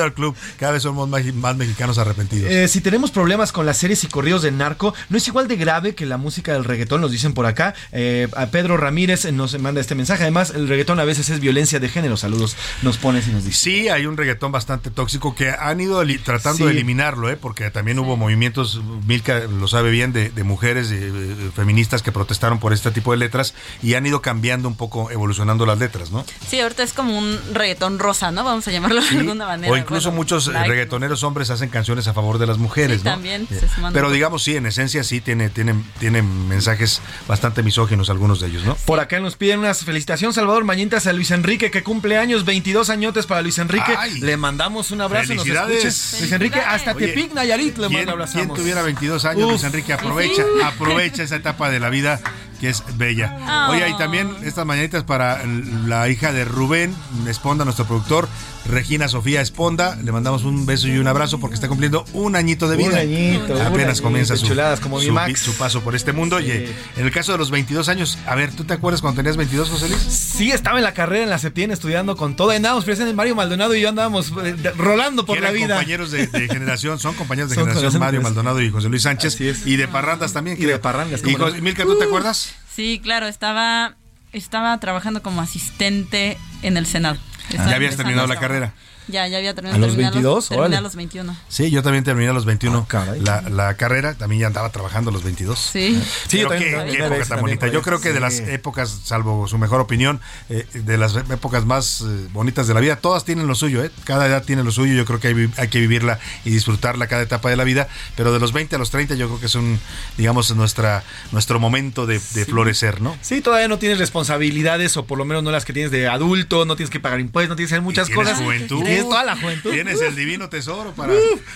Bienvenido 0.00 0.04
al 0.04 0.14
club. 0.14 0.36
Cada 0.58 0.72
vez 0.72 0.82
somos 0.82 1.08
más, 1.08 1.24
más 1.34 1.56
mexicanos 1.56 1.98
arrepentidos. 1.98 2.50
Eh, 2.50 2.68
si 2.68 2.80
tenemos 2.80 3.10
problemas 3.10 3.52
con 3.52 3.66
las 3.66 3.76
series 3.76 4.02
y 4.04 4.06
corridos 4.06 4.42
de 4.42 4.50
narco, 4.50 4.94
no 5.08 5.16
es 5.18 5.26
igual 5.28 5.46
de 5.48 5.56
grave 5.56 5.94
que 5.94 6.06
la 6.06 6.16
música 6.16 6.52
del 6.52 6.64
reggaetón, 6.64 7.00
nos 7.00 7.10
dicen 7.10 7.34
por 7.34 7.46
acá. 7.46 7.74
Eh, 7.92 8.28
a 8.36 8.46
Pedro 8.46 8.76
Ramírez 8.76 9.30
nos 9.32 9.58
manda 9.60 9.80
este 9.80 9.94
mensaje. 9.94 10.22
Además, 10.22 10.50
el 10.54 10.68
reggaetón 10.68 11.00
a 11.00 11.04
veces 11.04 11.28
es 11.30 11.40
violencia 11.40 11.80
de 11.80 11.88
género. 11.88 12.16
Saludos, 12.16 12.56
nos 12.82 12.96
pones 12.96 13.28
y 13.28 13.32
nos 13.32 13.44
dice. 13.44 13.58
Sí, 13.58 13.88
hay 13.88 14.06
un 14.06 14.16
reggaetón 14.16 14.52
bastante 14.52 14.90
tóxico 14.90 15.34
que 15.34 15.50
han 15.50 15.80
ido 15.80 16.02
tratando 16.24 16.58
Sí. 16.58 16.64
de 16.64 16.70
eliminarlo, 16.70 17.28
¿eh? 17.30 17.36
porque 17.36 17.70
también 17.70 17.98
hubo 17.98 18.16
movimientos, 18.16 18.80
Milka 19.06 19.40
lo 19.40 19.68
sabe 19.68 19.90
bien, 19.90 20.12
de, 20.12 20.30
de 20.30 20.44
mujeres 20.44 20.88
de- 20.88 21.10
de 21.10 21.50
feministas 21.50 22.02
que 22.02 22.10
protestaron 22.12 22.58
por 22.58 22.72
este 22.72 22.90
tipo 22.90 23.12
de 23.12 23.18
letras 23.18 23.54
y 23.82 23.94
han 23.94 24.06
ido 24.06 24.22
cambiando 24.22 24.68
un 24.68 24.74
poco, 24.76 25.10
evolucionando 25.10 25.66
las 25.66 25.78
letras, 25.78 26.10
¿no? 26.10 26.24
Sí, 26.48 26.58
ahorita 26.60 26.82
es 26.82 26.92
como 26.92 27.16
un 27.18 27.38
reggaetón 27.52 27.98
rosa, 27.98 28.30
¿no? 28.30 28.44
Vamos 28.44 28.66
a 28.66 28.70
llamarlo 28.72 29.00
de 29.02 29.08
alguna 29.18 29.46
manera. 29.46 29.72
O 29.72 29.76
incluso 29.90 30.08
Bueno, 30.10 30.16
muchos 30.16 30.48
eh, 30.48 30.52
like, 30.52 30.68
reggaetoneros 30.68 31.22
hombres 31.24 31.50
hacen 31.50 31.68
canciones 31.68 32.06
a 32.08 32.14
favor 32.14 32.38
de 32.38 32.46
las 32.46 32.58
mujeres, 32.58 33.00
Sí, 33.00 33.04
¿no? 33.04 33.10
también 33.12 33.46
Eh, 33.50 33.56
se 33.60 33.68
suman 33.68 33.92
Pero 33.92 34.10
digamos, 34.10 34.42
sí, 34.42 34.56
en 34.56 34.66
esencia 34.66 35.04
sí 35.04 35.20
tiene, 35.20 35.50
tiene, 35.50 35.74
tiene 35.98 36.22
mensajes 36.22 37.00
bastante 37.28 37.62
misóginos 37.62 38.08
algunos 38.10 38.40
de 38.40 38.48
ellos, 38.48 38.64
¿no? 38.64 38.74
Por 38.86 39.00
acá 39.00 39.20
nos 39.20 39.36
piden 39.36 39.58
unas 39.60 39.84
felicitaciones, 39.84 40.34
Salvador 40.36 40.64
Mañitas 40.64 41.06
a 41.06 41.12
Luis 41.12 41.30
Enrique, 41.30 41.70
que 41.70 41.82
cumple 41.82 42.16
años, 42.18 42.44
22 42.44 42.90
añotes 42.90 43.26
para 43.26 43.42
Luis 43.42 43.58
Enrique. 43.58 43.94
Ay. 43.98 44.20
le 44.20 44.36
mandamos 44.36 44.90
un 44.90 45.00
abrazo, 45.00 45.34
nos. 45.34 45.46
Luis 45.46 46.32
Enrique, 46.32 46.60
hasta 46.60 46.92
Oye, 46.92 47.08
Tepic, 47.08 47.32
Nayarit, 47.34 47.76
le 47.78 47.86
¿Quién, 47.88 47.92
manda 48.00 48.12
abrazamos. 48.12 48.46
quién 48.46 48.56
tuviera 48.56 48.82
22 48.82 49.24
años, 49.24 49.44
Uf. 49.44 49.50
Luis 49.50 49.64
Enrique? 49.64 49.92
Aprovecha, 49.92 50.42
aprovecha 50.64 51.22
esa 51.22 51.36
etapa 51.36 51.70
de 51.70 51.80
la 51.80 51.90
vida 51.90 52.20
que 52.60 52.68
es 52.68 52.82
bella. 52.96 53.36
Ah. 53.42 53.68
Oye, 53.70 53.88
y 53.88 53.96
también 53.96 54.30
estas 54.44 54.66
mañanitas 54.66 55.04
para 55.04 55.42
la 55.86 56.08
hija 56.08 56.32
de 56.32 56.44
Rubén 56.44 56.94
Esponda, 57.26 57.64
nuestro 57.64 57.86
productor, 57.86 58.28
Regina 58.66 59.08
Sofía 59.08 59.40
Esponda. 59.40 59.96
Le 60.02 60.12
mandamos 60.12 60.44
un 60.44 60.66
beso 60.66 60.86
y 60.86 60.98
un 60.98 61.06
abrazo 61.08 61.40
porque 61.40 61.54
está 61.54 61.68
cumpliendo 61.68 62.04
un 62.12 62.36
añito 62.36 62.68
de 62.68 62.76
Un 62.76 62.90
vida. 62.90 63.00
añito, 63.00 63.54
un 63.54 63.60
Apenas 63.62 63.88
añito, 63.88 64.02
comienza 64.02 64.36
su, 64.36 64.46
chuladas, 64.46 64.80
como 64.80 64.98
mi 64.98 65.06
su, 65.06 65.12
Max. 65.12 65.40
su 65.40 65.54
paso 65.54 65.80
por 65.80 65.94
este 65.96 66.12
mundo. 66.12 66.38
Y 66.40 66.50
eh, 66.50 66.72
en 66.96 67.06
el 67.06 67.10
caso 67.12 67.32
de 67.32 67.38
los 67.38 67.50
22 67.50 67.88
años, 67.88 68.18
a 68.26 68.34
ver, 68.34 68.52
¿tú 68.52 68.64
te 68.64 68.74
acuerdas 68.74 69.00
cuando 69.00 69.16
tenías 69.16 69.36
22, 69.38 69.70
José 69.70 69.88
Luis? 69.88 70.00
Sí, 70.02 70.50
estaba 70.52 70.76
en 70.78 70.84
la 70.84 70.92
carrera 70.92 71.24
en 71.24 71.30
la 71.30 71.38
Septién 71.38 71.70
estudiando 71.70 72.16
con 72.16 72.36
todo. 72.36 72.50
Andábamos 72.50 72.84
presentes 72.84 73.14
Mario 73.14 73.34
Maldonado 73.34 73.74
y 73.74 73.80
yo 73.80 73.88
andábamos 73.88 74.32
eh, 74.44 74.52
de- 74.52 74.70
rolando 74.72 75.24
por 75.24 75.36
la 75.40 75.48
eran 75.48 75.54
vida. 75.54 75.74
compañeros 75.76 76.10
de, 76.10 76.26
de 76.26 76.48
generación, 76.48 76.98
son 76.98 77.14
compañeros 77.14 77.48
de 77.50 77.56
Son 77.56 77.66
generación 77.68 77.98
Mario 78.00 78.20
de- 78.20 78.24
Maldonado 78.24 78.60
y 78.60 78.70
José 78.70 78.88
Luis 78.90 79.02
Sánchez. 79.02 79.38
Y 79.64 79.76
de 79.76 79.88
parrandas 79.88 80.32
también. 80.34 80.56
Y 80.58 80.60
de 80.60 80.66
creo. 80.66 80.80
parrandas, 80.82 81.22
Y 81.24 81.60
Milka, 81.62 81.84
¿tú 81.84 81.96
te 81.98 82.04
acuerdas? 82.04 82.49
Sí, 82.70 83.00
claro, 83.02 83.26
estaba, 83.26 83.94
estaba 84.32 84.76
trabajando 84.78 85.22
como 85.22 85.40
asistente 85.40 86.38
en 86.62 86.76
el 86.76 86.86
Senado. 86.86 87.18
Estaba 87.50 87.70
Ya 87.70 87.76
habías 87.76 87.96
terminado 87.96 88.26
la 88.26 88.36
carrera. 88.36 88.72
Ya, 89.10 89.26
ya 89.28 89.38
había 89.38 89.54
terminado. 89.54 89.76
¿A 89.76 89.86
los 89.86 89.90
terminé 89.96 90.10
22? 90.10 90.48
Terminé 90.48 90.60
Órale. 90.60 90.76
a 90.76 90.80
los 90.80 90.96
21. 90.96 91.36
Sí, 91.48 91.70
yo 91.70 91.82
también 91.82 92.04
terminé 92.04 92.28
a 92.30 92.32
los 92.32 92.44
21 92.44 92.86
la, 93.22 93.42
la 93.42 93.74
carrera, 93.74 94.14
también 94.14 94.40
ya 94.42 94.46
andaba 94.48 94.70
trabajando 94.70 95.10
a 95.10 95.12
los 95.12 95.22
22. 95.22 95.58
Sí. 95.58 96.00
Sí, 96.28 96.38
yo 96.40 96.48
también- 96.48 96.70
qué, 96.70 96.92
época 96.98 97.08
tan 97.08 97.28
también 97.28 97.40
bonita. 97.40 97.68
Yo 97.68 97.82
creo 97.82 98.00
que 98.00 98.12
de 98.12 98.20
las 98.20 98.40
épocas, 98.40 99.00
salvo 99.04 99.46
su 99.48 99.58
mejor 99.58 99.80
opinión, 99.80 100.20
eh, 100.48 100.66
de 100.74 100.96
las 100.98 101.16
épocas 101.16 101.64
más 101.64 102.00
eh, 102.02 102.28
bonitas 102.32 102.66
de 102.66 102.74
la 102.74 102.80
vida, 102.80 102.96
todas 102.96 103.24
tienen 103.24 103.46
lo 103.46 103.54
suyo, 103.54 103.84
¿eh? 103.84 103.90
Cada 104.04 104.26
edad 104.26 104.44
tiene 104.44 104.62
lo 104.64 104.72
suyo, 104.72 104.94
yo 104.94 105.04
creo 105.04 105.20
que 105.20 105.28
hay, 105.56 105.68
que 105.68 105.78
vivirla 105.80 106.18
y 106.44 106.50
disfrutarla 106.50 107.06
cada 107.06 107.22
etapa 107.22 107.50
de 107.50 107.56
la 107.56 107.64
vida, 107.64 107.88
pero 108.16 108.32
de 108.32 108.38
los 108.40 108.52
20 108.52 108.76
a 108.76 108.78
los 108.78 108.90
30 108.90 109.14
yo 109.14 109.26
creo 109.28 109.40
que 109.40 109.46
es 109.46 109.54
un, 109.54 109.78
digamos, 110.16 110.54
nuestra, 110.54 111.02
nuestro 111.32 111.58
momento 111.60 112.06
de, 112.06 112.20
de 112.34 112.44
florecer, 112.44 113.00
¿no? 113.00 113.16
Sí, 113.22 113.40
todavía 113.40 113.68
no 113.68 113.78
tienes 113.78 113.98
responsabilidades 113.98 114.96
o 114.96 115.04
por 115.04 115.18
lo 115.18 115.24
menos 115.24 115.42
no 115.42 115.50
las 115.50 115.64
que 115.64 115.72
tienes 115.72 115.90
de 115.90 116.08
adulto, 116.08 116.64
no 116.64 116.76
tienes 116.76 116.90
que 116.90 117.00
pagar 117.00 117.20
impuestos, 117.20 117.50
no 117.50 117.56
tienes 117.56 117.70
que 117.70 117.74
hacer 117.74 117.82
muchas 117.82 118.06
Tienes 118.06 118.24
cosas. 118.28 118.42
juventud. 118.42 118.80
Y 118.82 118.84
Tienes 118.84 118.99
toda 119.02 119.24
la 119.24 119.36
juventud. 119.36 119.70
Tienes 119.70 120.00
el 120.00 120.14
divino 120.14 120.48
tesoro 120.48 120.92
para 120.92 121.12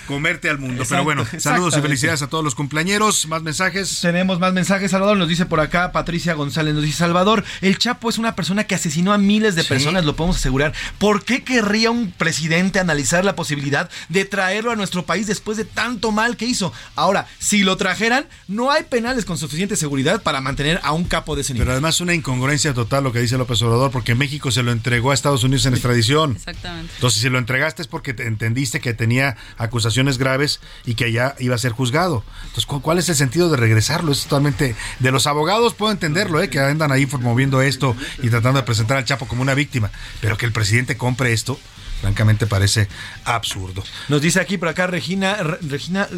comerte 0.06 0.48
al 0.50 0.58
mundo. 0.58 0.84
Pero 0.88 1.04
bueno, 1.04 1.24
saludos 1.38 1.76
y 1.76 1.80
felicidades 1.80 2.22
a 2.22 2.28
todos 2.28 2.44
los 2.44 2.54
cumpleañeros. 2.54 3.26
Más 3.26 3.42
mensajes. 3.42 4.00
Tenemos 4.00 4.38
más 4.40 4.52
mensajes, 4.52 4.90
Salvador. 4.90 5.16
Nos 5.16 5.28
dice 5.28 5.46
por 5.46 5.60
acá 5.60 5.92
Patricia 5.92 6.34
González. 6.34 6.74
Nos 6.74 6.84
dice 6.84 6.98
Salvador, 6.98 7.44
el 7.60 7.78
Chapo 7.78 8.08
es 8.10 8.18
una 8.18 8.34
persona 8.34 8.64
que 8.64 8.74
asesinó 8.74 9.12
a 9.12 9.18
miles 9.18 9.54
de 9.54 9.62
Sí. 9.62 9.68
personas, 9.68 10.04
lo 10.04 10.14
podemos 10.16 10.36
asegurar. 10.36 10.72
¿Por 10.98 11.24
qué 11.24 11.42
querría 11.44 11.90
un 11.90 12.10
presidente 12.12 12.78
analizar 12.78 13.24
la 13.24 13.34
posibilidad 13.36 13.88
de 14.08 14.24
traerlo 14.24 14.70
a 14.70 14.76
nuestro 14.76 15.04
país 15.04 15.26
después 15.26 15.56
de 15.56 15.64
tanto 15.64 16.12
mal 16.12 16.36
que 16.36 16.44
hizo? 16.46 16.72
Ahora, 16.96 17.26
si 17.38 17.62
lo 17.62 17.76
trajeran, 17.76 18.26
no 18.48 18.70
hay 18.70 18.84
penales 18.84 19.24
con 19.24 19.38
suficiente 19.38 19.76
seguridad 19.76 20.22
para 20.22 20.40
mantener 20.40 20.80
a 20.82 20.92
un 20.92 21.04
capo 21.04 21.34
de 21.34 21.42
ese 21.42 21.52
nivel. 21.54 21.64
Pero 21.66 21.72
además 21.72 22.00
una 22.00 22.14
incongruencia 22.14 22.74
total 22.74 23.04
lo 23.04 23.12
que 23.12 23.20
dice 23.20 23.38
López 23.38 23.60
Obrador, 23.62 23.90
porque 23.90 24.14
México 24.14 24.50
se 24.50 24.62
lo 24.62 24.72
entregó 24.72 25.10
a 25.10 25.14
Estados 25.14 25.44
Unidos 25.44 25.66
en 25.66 25.74
extradición. 25.74 26.32
Exactamente. 26.36 26.92
Entonces, 26.96 27.20
si 27.22 27.30
lo 27.34 27.38
entregaste 27.38 27.82
es 27.82 27.88
porque 27.88 28.14
te 28.14 28.26
entendiste 28.26 28.80
que 28.80 28.94
tenía 28.94 29.36
acusaciones 29.58 30.16
graves 30.16 30.60
y 30.86 30.94
que 30.94 31.04
allá 31.04 31.34
iba 31.38 31.54
a 31.54 31.58
ser 31.58 31.72
juzgado. 31.72 32.24
Entonces, 32.44 32.64
¿cu- 32.64 32.80
¿cuál 32.80 32.98
es 32.98 33.08
el 33.10 33.16
sentido 33.16 33.50
de 33.50 33.58
regresarlo? 33.58 34.10
Es 34.12 34.22
totalmente... 34.22 34.74
De 35.00 35.10
los 35.10 35.26
abogados 35.26 35.74
puedo 35.74 35.92
entenderlo, 35.92 36.40
¿eh? 36.42 36.48
que 36.48 36.58
andan 36.60 36.90
ahí 36.92 37.04
promoviendo 37.06 37.60
esto 37.60 37.94
y 38.22 38.30
tratando 38.30 38.60
de 38.60 38.64
presentar 38.64 38.96
al 38.96 39.04
Chapo 39.04 39.26
como 39.28 39.42
una 39.42 39.52
víctima, 39.54 39.90
pero 40.22 40.36
que 40.38 40.46
el 40.46 40.52
presidente 40.52 40.96
compre 40.96 41.32
esto, 41.34 41.58
francamente 42.00 42.46
parece 42.46 42.88
absurdo. 43.24 43.84
Nos 44.08 44.22
dice 44.22 44.40
aquí 44.40 44.56
por 44.56 44.68
acá 44.68 44.86
Regina, 44.86 45.34
Re- 45.42 45.58
Regina 45.62 46.08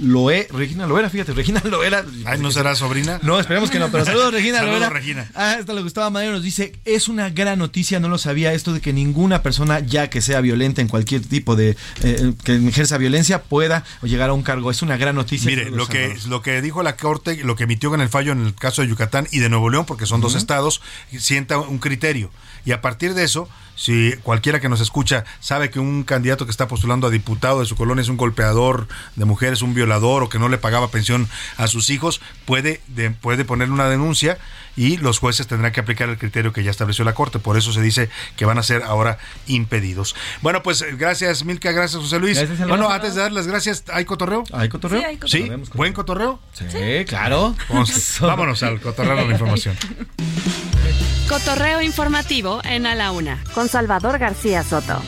Loe, 0.00 0.48
Regina 0.50 0.86
Loera, 0.86 1.10
fíjate, 1.10 1.32
Regina 1.32 1.60
Loera. 1.64 2.04
Ay, 2.24 2.38
¿no 2.38 2.50
será 2.50 2.74
sobrina? 2.74 3.20
No, 3.22 3.38
esperemos 3.38 3.70
que 3.70 3.78
no, 3.78 3.90
pero 3.90 4.04
saludos 4.04 4.32
Regina 4.32 4.58
Saludos, 4.58 4.80
Loera. 4.80 4.90
Regina. 4.90 5.30
Ah, 5.34 5.56
esta 5.60 5.72
le 5.74 5.82
gustaba 5.82 6.10
Madero, 6.10 6.32
nos 6.32 6.42
dice, 6.42 6.72
es 6.84 7.08
una 7.08 7.30
gran 7.30 7.58
noticia, 7.58 8.00
no 8.00 8.08
lo 8.08 8.18
sabía 8.18 8.52
esto 8.52 8.72
de 8.72 8.80
que 8.80 8.92
ninguna 8.92 9.42
persona 9.42 9.80
ya 9.80 10.08
que 10.08 10.20
sea 10.20 10.40
violenta 10.40 10.80
en 10.80 10.88
cualquier 10.88 11.22
tipo 11.22 11.56
de, 11.56 11.76
eh, 12.02 12.32
que 12.44 12.56
ejerza 12.56 12.98
violencia 12.98 13.42
pueda 13.42 13.84
llegar 14.02 14.30
a 14.30 14.32
un 14.32 14.42
cargo. 14.42 14.70
Es 14.70 14.82
una 14.82 14.96
gran 14.96 15.14
noticia. 15.14 15.48
Mire, 15.48 15.70
lo 15.70 15.86
que, 15.86 16.16
lo 16.28 16.42
que 16.42 16.62
dijo 16.62 16.82
la 16.82 16.96
Corte, 16.96 17.42
lo 17.44 17.56
que 17.56 17.64
emitió 17.64 17.94
en 17.94 18.00
el 18.00 18.08
fallo 18.08 18.32
en 18.32 18.46
el 18.46 18.54
caso 18.54 18.82
de 18.82 18.88
Yucatán 18.88 19.28
y 19.30 19.40
de 19.40 19.48
Nuevo 19.48 19.70
León, 19.70 19.84
porque 19.84 20.06
son 20.06 20.20
dos 20.20 20.34
estados, 20.34 20.80
sienta 21.18 21.58
un 21.58 21.78
criterio. 21.78 22.30
Y 22.64 22.72
a 22.72 22.80
partir 22.80 23.14
de 23.14 23.24
eso, 23.24 23.48
si 23.74 24.12
cualquiera 24.22 24.60
que 24.60 24.68
nos 24.68 24.80
escucha 24.80 25.24
sabe 25.40 25.70
que 25.70 25.80
un 25.80 26.04
candidato 26.04 26.44
que 26.44 26.50
está 26.50 26.68
postulando 26.68 27.06
a 27.06 27.10
diputado 27.10 27.60
de 27.60 27.66
su 27.66 27.74
colonia 27.76 28.02
es 28.02 28.08
un 28.08 28.16
golpeador 28.16 28.86
de 29.16 29.24
mujeres, 29.24 29.62
un 29.62 29.74
violador 29.74 30.22
o 30.22 30.28
que 30.28 30.38
no 30.38 30.48
le 30.48 30.58
pagaba 30.58 30.88
pensión 30.88 31.28
a 31.56 31.66
sus 31.66 31.90
hijos, 31.90 32.20
puede, 32.44 32.80
de, 32.88 33.10
puede 33.10 33.44
poner 33.44 33.70
una 33.70 33.88
denuncia 33.88 34.38
y 34.76 34.96
los 34.96 35.18
jueces 35.18 35.46
tendrán 35.46 35.72
que 35.72 35.80
aplicar 35.80 36.08
el 36.08 36.16
criterio 36.16 36.52
que 36.52 36.62
ya 36.64 36.70
estableció 36.70 37.04
la 37.04 37.12
Corte. 37.14 37.38
Por 37.38 37.56
eso 37.58 37.72
se 37.72 37.82
dice 37.82 38.08
que 38.36 38.44
van 38.46 38.56
a 38.58 38.62
ser 38.62 38.82
ahora 38.82 39.18
impedidos. 39.46 40.14
Bueno, 40.40 40.62
pues 40.62 40.84
gracias 40.98 41.44
Milka, 41.44 41.72
gracias 41.72 42.00
José 42.02 42.18
Luis. 42.18 42.38
Gracias, 42.38 42.66
bueno, 42.68 42.88
antes 42.90 43.14
de 43.14 43.20
dar 43.22 43.32
las 43.32 43.46
gracias, 43.46 43.84
¿hay 43.92 44.04
cotorreo? 44.04 44.44
¿Hay 44.52 44.68
cotorreo? 44.68 45.00
Sí, 45.00 45.06
hay 45.06 45.18
¿Sí? 45.26 45.50
¿Buen 45.74 45.92
cotorreo? 45.92 46.40
Sí, 46.52 47.04
claro. 47.06 47.54
Vamos- 47.68 48.18
vámonos 48.20 48.62
al 48.62 48.80
cotorreo 48.80 49.16
de 49.16 49.24
la 49.26 49.32
información. 49.32 49.76
Cotorreo 51.28 51.80
informativo 51.80 52.60
en 52.64 52.84
A 52.84 52.94
la 52.94 53.10
Una 53.10 53.42
con 53.62 53.68
Salvador 53.68 54.18
García 54.18 54.64
Soto. 54.64 55.00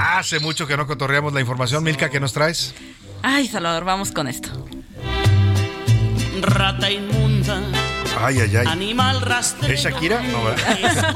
Hace 0.00 0.40
mucho 0.40 0.66
que 0.66 0.78
no 0.78 0.86
cotorreamos 0.86 1.34
la 1.34 1.40
información. 1.42 1.84
Milka, 1.84 2.08
¿qué 2.08 2.18
nos 2.18 2.32
traes? 2.32 2.74
Ay, 3.22 3.46
Salvador, 3.46 3.84
vamos 3.84 4.10
con 4.10 4.26
esto. 4.26 4.48
Rata 6.40 6.90
inmunda, 6.90 7.23
Ay, 8.26 8.38
ay, 8.40 8.56
ay. 8.56 8.66
animal 8.68 9.20
rastrero. 9.20 9.72
¿Es 9.74 9.80
Shakira? 9.82 10.20
No, 10.22 10.44
¿verdad? 10.44 11.14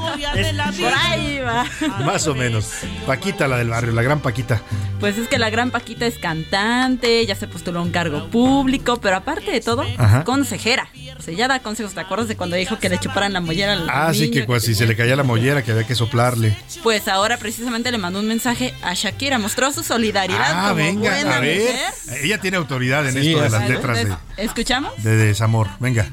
La 0.53 0.71
Por 0.71 0.93
ahí 0.93 1.39
va. 1.39 1.65
Más 2.05 2.27
o 2.27 2.35
menos. 2.35 2.69
Paquita, 3.05 3.47
la 3.47 3.57
del 3.57 3.69
barrio, 3.69 3.91
la 3.93 4.01
gran 4.01 4.19
Paquita. 4.19 4.61
Pues 4.99 5.17
es 5.17 5.27
que 5.27 5.37
la 5.39 5.49
gran 5.49 5.71
Paquita 5.71 6.05
es 6.05 6.17
cantante, 6.17 7.25
ya 7.25 7.35
se 7.35 7.47
postuló 7.47 7.79
a 7.79 7.83
un 7.83 7.91
cargo 7.91 8.29
público, 8.29 8.99
pero 8.99 9.15
aparte 9.17 9.51
de 9.51 9.61
todo, 9.61 9.85
Ajá. 9.97 10.19
es 10.19 10.25
consejera. 10.25 10.89
O 11.17 11.21
sea, 11.21 11.33
ya 11.33 11.47
da 11.47 11.59
consejos. 11.59 11.93
¿Te 11.93 11.99
acuerdas 12.01 12.27
de 12.27 12.35
cuando 12.35 12.55
dijo 12.55 12.77
que 12.79 12.89
le 12.89 12.97
chuparan 12.99 13.33
la 13.33 13.39
mollera 13.41 13.73
al 13.73 13.87
Ah, 13.89 14.13
sí, 14.13 14.29
que 14.31 14.43
pues, 14.43 14.63
si 14.63 14.75
se 14.75 14.85
le 14.85 14.95
caía 14.95 15.15
la 15.15 15.23
mollera, 15.23 15.63
que 15.63 15.71
había 15.71 15.85
que 15.85 15.95
soplarle. 15.95 16.55
Pues 16.83 17.07
ahora 17.07 17.37
precisamente 17.37 17.91
le 17.91 17.97
mandó 17.97 18.19
un 18.19 18.27
mensaje 18.27 18.73
a 18.81 18.93
Shakira, 18.93 19.37
mostró 19.39 19.71
su 19.71 19.83
solidaridad 19.83 20.39
Ah, 20.51 20.61
como 20.69 20.75
venga, 20.75 21.11
buena 21.11 21.37
a 21.37 21.39
ver. 21.39 21.59
mujer. 21.61 22.23
Ella 22.23 22.37
tiene 22.39 22.57
autoridad 22.57 23.07
en 23.07 23.13
Sí, 23.21 23.29
esto 23.31 23.41
de 23.43 23.49
las 23.49 23.69
letras 23.69 23.97
de, 23.97 24.15
¿Escuchamos? 24.37 24.91
de 25.03 25.15
desamor. 25.15 25.67
Venga. 25.79 26.07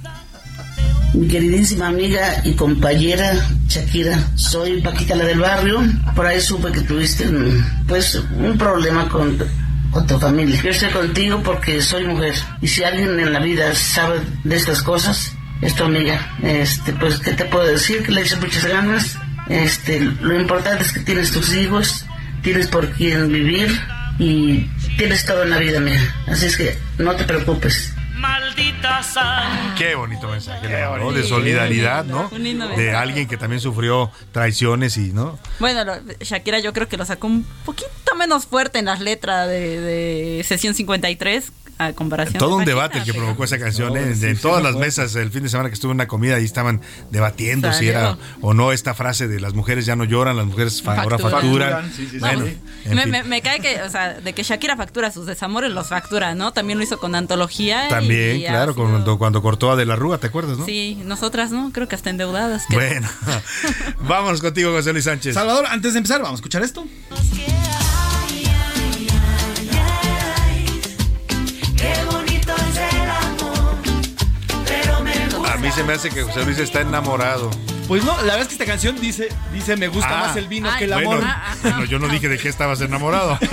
Mi 1.15 1.29
queridísima 1.29 1.89
amiga 1.89 2.43
y 2.45 2.53
compañera 2.53 3.33
Shakira, 3.69 4.19
soy 4.35 4.83
Paquita 4.83 5.15
la 5.15 5.25
del 5.25 5.41
barrio. 5.41 5.83
Por 6.15 6.27
ahí 6.27 6.41
supe 6.41 6.71
que 6.73 6.81
tuviste 6.83 7.29
un, 7.29 7.65
pues 7.89 8.15
un 8.15 8.59
problema 8.59 9.09
con, 9.09 9.39
con 9.91 10.07
tu 10.07 10.19
familia. 10.19 10.61
Yo 10.63 10.71
estoy 10.71 10.91
contigo 10.91 11.43
porque 11.43 11.81
soy 11.81 12.07
mujer. 12.07 12.35
Y 12.61 12.69
si 12.69 12.85
alguien 12.85 13.19
en 13.19 13.33
la 13.33 13.41
vida 13.41 13.75
sabe 13.75 14.21
de 14.45 14.57
estas 14.57 14.83
cosas, 14.83 15.33
es 15.63 15.75
tu 15.75 15.85
amiga. 15.85 16.37
Este, 16.43 16.93
pues, 16.93 17.19
¿qué 17.19 17.33
te 17.33 17.45
puedo 17.47 17.67
decir? 17.67 18.03
Que 18.03 18.13
le 18.13 18.23
eches 18.23 18.41
muchas 18.41 18.67
ganas. 18.67 19.17
Este, 19.49 20.01
lo 20.01 20.39
importante 20.39 20.85
es 20.85 20.93
que 20.93 21.01
tienes 21.01 21.31
tus 21.31 21.55
hijos, 21.55 22.05
tienes 22.43 22.67
por 22.67 22.91
quién 22.91 23.33
vivir 23.33 23.81
y 24.19 24.69
tienes 24.99 25.25
todo 25.25 25.45
en 25.45 25.51
la 25.51 25.59
vida, 25.59 25.79
amiga. 25.79 26.01
Así 26.27 26.47
es 26.47 26.57
que 26.57 26.77
no 26.99 27.15
te 27.15 27.25
preocupes. 27.25 27.96
Maldita 28.17 29.03
sal. 29.03 29.75
Qué 29.77 29.95
bonito 29.95 30.29
mensaje, 30.29 30.69
mandó, 30.69 31.13
de 31.13 31.23
solidaridad, 31.23 32.05
¿no? 32.05 32.29
Un 32.33 32.43
lindo 32.43 32.65
De 32.67 32.77
mensaje. 32.77 32.95
alguien 32.97 33.29
que 33.29 33.37
también 33.37 33.61
sufrió 33.61 34.11
traiciones 34.33 34.97
y, 34.97 35.13
¿no? 35.13 35.39
Bueno, 35.61 35.85
lo- 35.85 35.97
Shakira 36.21 36.59
yo 36.61 36.73
creo 36.73 36.89
que 36.89 36.97
lo 36.97 37.05
sacó 37.05 37.27
un 37.27 37.45
poquito 37.65 37.91
menos 38.19 38.47
fuerte 38.47 38.79
en 38.79 38.87
las 38.87 39.01
letras 39.01 39.47
de, 39.49 39.81
de 39.81 40.45
Sesión 40.45 40.75
53 40.75 41.53
a 41.79 41.93
comparación 41.93 42.39
Todo 42.39 42.49
de 42.51 42.55
un 42.55 42.61
Paquita, 42.61 42.75
debate 42.75 42.99
el 42.99 43.05
que 43.05 43.13
provocó 43.15 43.45
esa 43.45 43.59
canción, 43.59 43.93
No, 43.93 43.97
¿eh? 44.01 44.15
sí, 44.15 44.21
De 44.21 44.35
sí, 44.37 44.41
todas 44.43 44.59
sí, 44.59 44.65
las 44.65 44.73
fue. 44.73 44.81
mesas 44.87 45.15
el 45.17 45.31
fin 45.31 45.43
de 45.43 45.49
semana 45.51 45.69
que 45.69 45.75
estuve 45.75 45.91
en 45.93 45.97
una 45.97 46.09
comida, 46.09 46.37
ahí 46.37 46.45
estaban 46.45 46.81
debatiendo 47.11 47.73
si 47.73 47.89
era 47.89 48.17
o 48.41 48.55
no 48.55 48.73
esta 48.73 48.95
frase 48.95 49.29
de 49.29 49.41
las 49.41 49.53
mujeres 49.55 49.85
ya 49.87 49.95
no 49.97 50.05
lloran, 50.05 50.37
las 50.37 50.47
mujeres 50.47 50.81
fa- 50.83 51.01
ahora 51.01 51.19
Facturan. 51.19 51.41
facturan. 51.43 51.71
Facturan, 51.71 51.93
sí, 51.97 52.03
sí, 52.05 52.11
sí. 52.13 52.19
Bueno, 52.19 52.45
Me, 52.95 53.07
me- 53.07 53.23
me 53.25 53.43
cae 53.43 53.61
que, 53.61 53.83
o 53.83 53.91
sea, 53.91 54.15
de 54.15 54.33
que 54.33 54.43
Shakira 54.43 54.77
factura 54.77 55.11
sus 55.11 55.27
desamores, 55.27 55.71
los 55.71 55.89
factura, 55.89 56.35
¿no? 56.35 56.53
También 56.53 56.79
lo 56.79 56.85
hizo 56.85 56.99
con 56.99 57.15
antología. 57.15 57.89
También, 57.89 58.37
y 58.39 58.45
claro, 58.45 58.73
sido- 58.73 58.85
cuando, 58.89 59.19
cuando 59.19 59.43
cortó 59.43 59.71
a 59.73 59.77
De 59.77 59.85
la 59.85 59.97
Rúa, 59.97 60.19
¿te 60.19 60.29
acuerdas, 60.29 60.57
no? 60.59 60.65
Sí, 60.65 61.01
nosotras, 61.05 61.51
¿no? 61.51 61.71
Creo 61.73 61.89
que 61.89 61.95
hasta 61.95 62.11
endeudadas. 62.11 62.65
Bueno, 62.71 63.09
vámonos 64.09 64.41
contigo, 64.41 64.73
José 64.73 64.93
Luis 64.93 65.05
Sánchez. 65.05 65.35
Salvador, 65.35 65.67
antes 65.69 65.93
de 65.93 65.99
empezar, 65.99 66.23
vamos 66.23 66.39
a 66.39 66.41
escuchar 66.41 66.63
esto. 66.63 66.87
Mí 75.67 75.73
se 75.73 75.83
me 75.83 75.95
hace 75.95 76.11
que 76.11 76.23
José 76.23 76.45
Luis 76.45 76.59
está 76.61 76.81
enamorado. 76.81 77.51
Pues 77.89 78.05
no, 78.05 78.17
la 78.17 78.23
verdad 78.23 78.41
es 78.43 78.49
que 78.49 78.55
esta 78.55 78.65
canción 78.67 79.01
dice, 79.01 79.29
dice 79.55 79.77
me 79.77 79.87
gusta 79.89 80.11
Ah. 80.11 80.27
más 80.29 80.37
el 80.37 80.49
vino 80.49 80.69
Ay, 80.71 80.79
que 80.79 80.85
el 80.87 80.93
amor. 80.93 81.19
Bueno, 81.19 81.35
bueno, 81.63 81.85
yo 81.85 81.99
no 82.01 82.09
dije 82.09 82.29
de 82.29 82.37
qué 82.39 82.49
estabas 82.49 82.81
enamorado. 82.81 83.39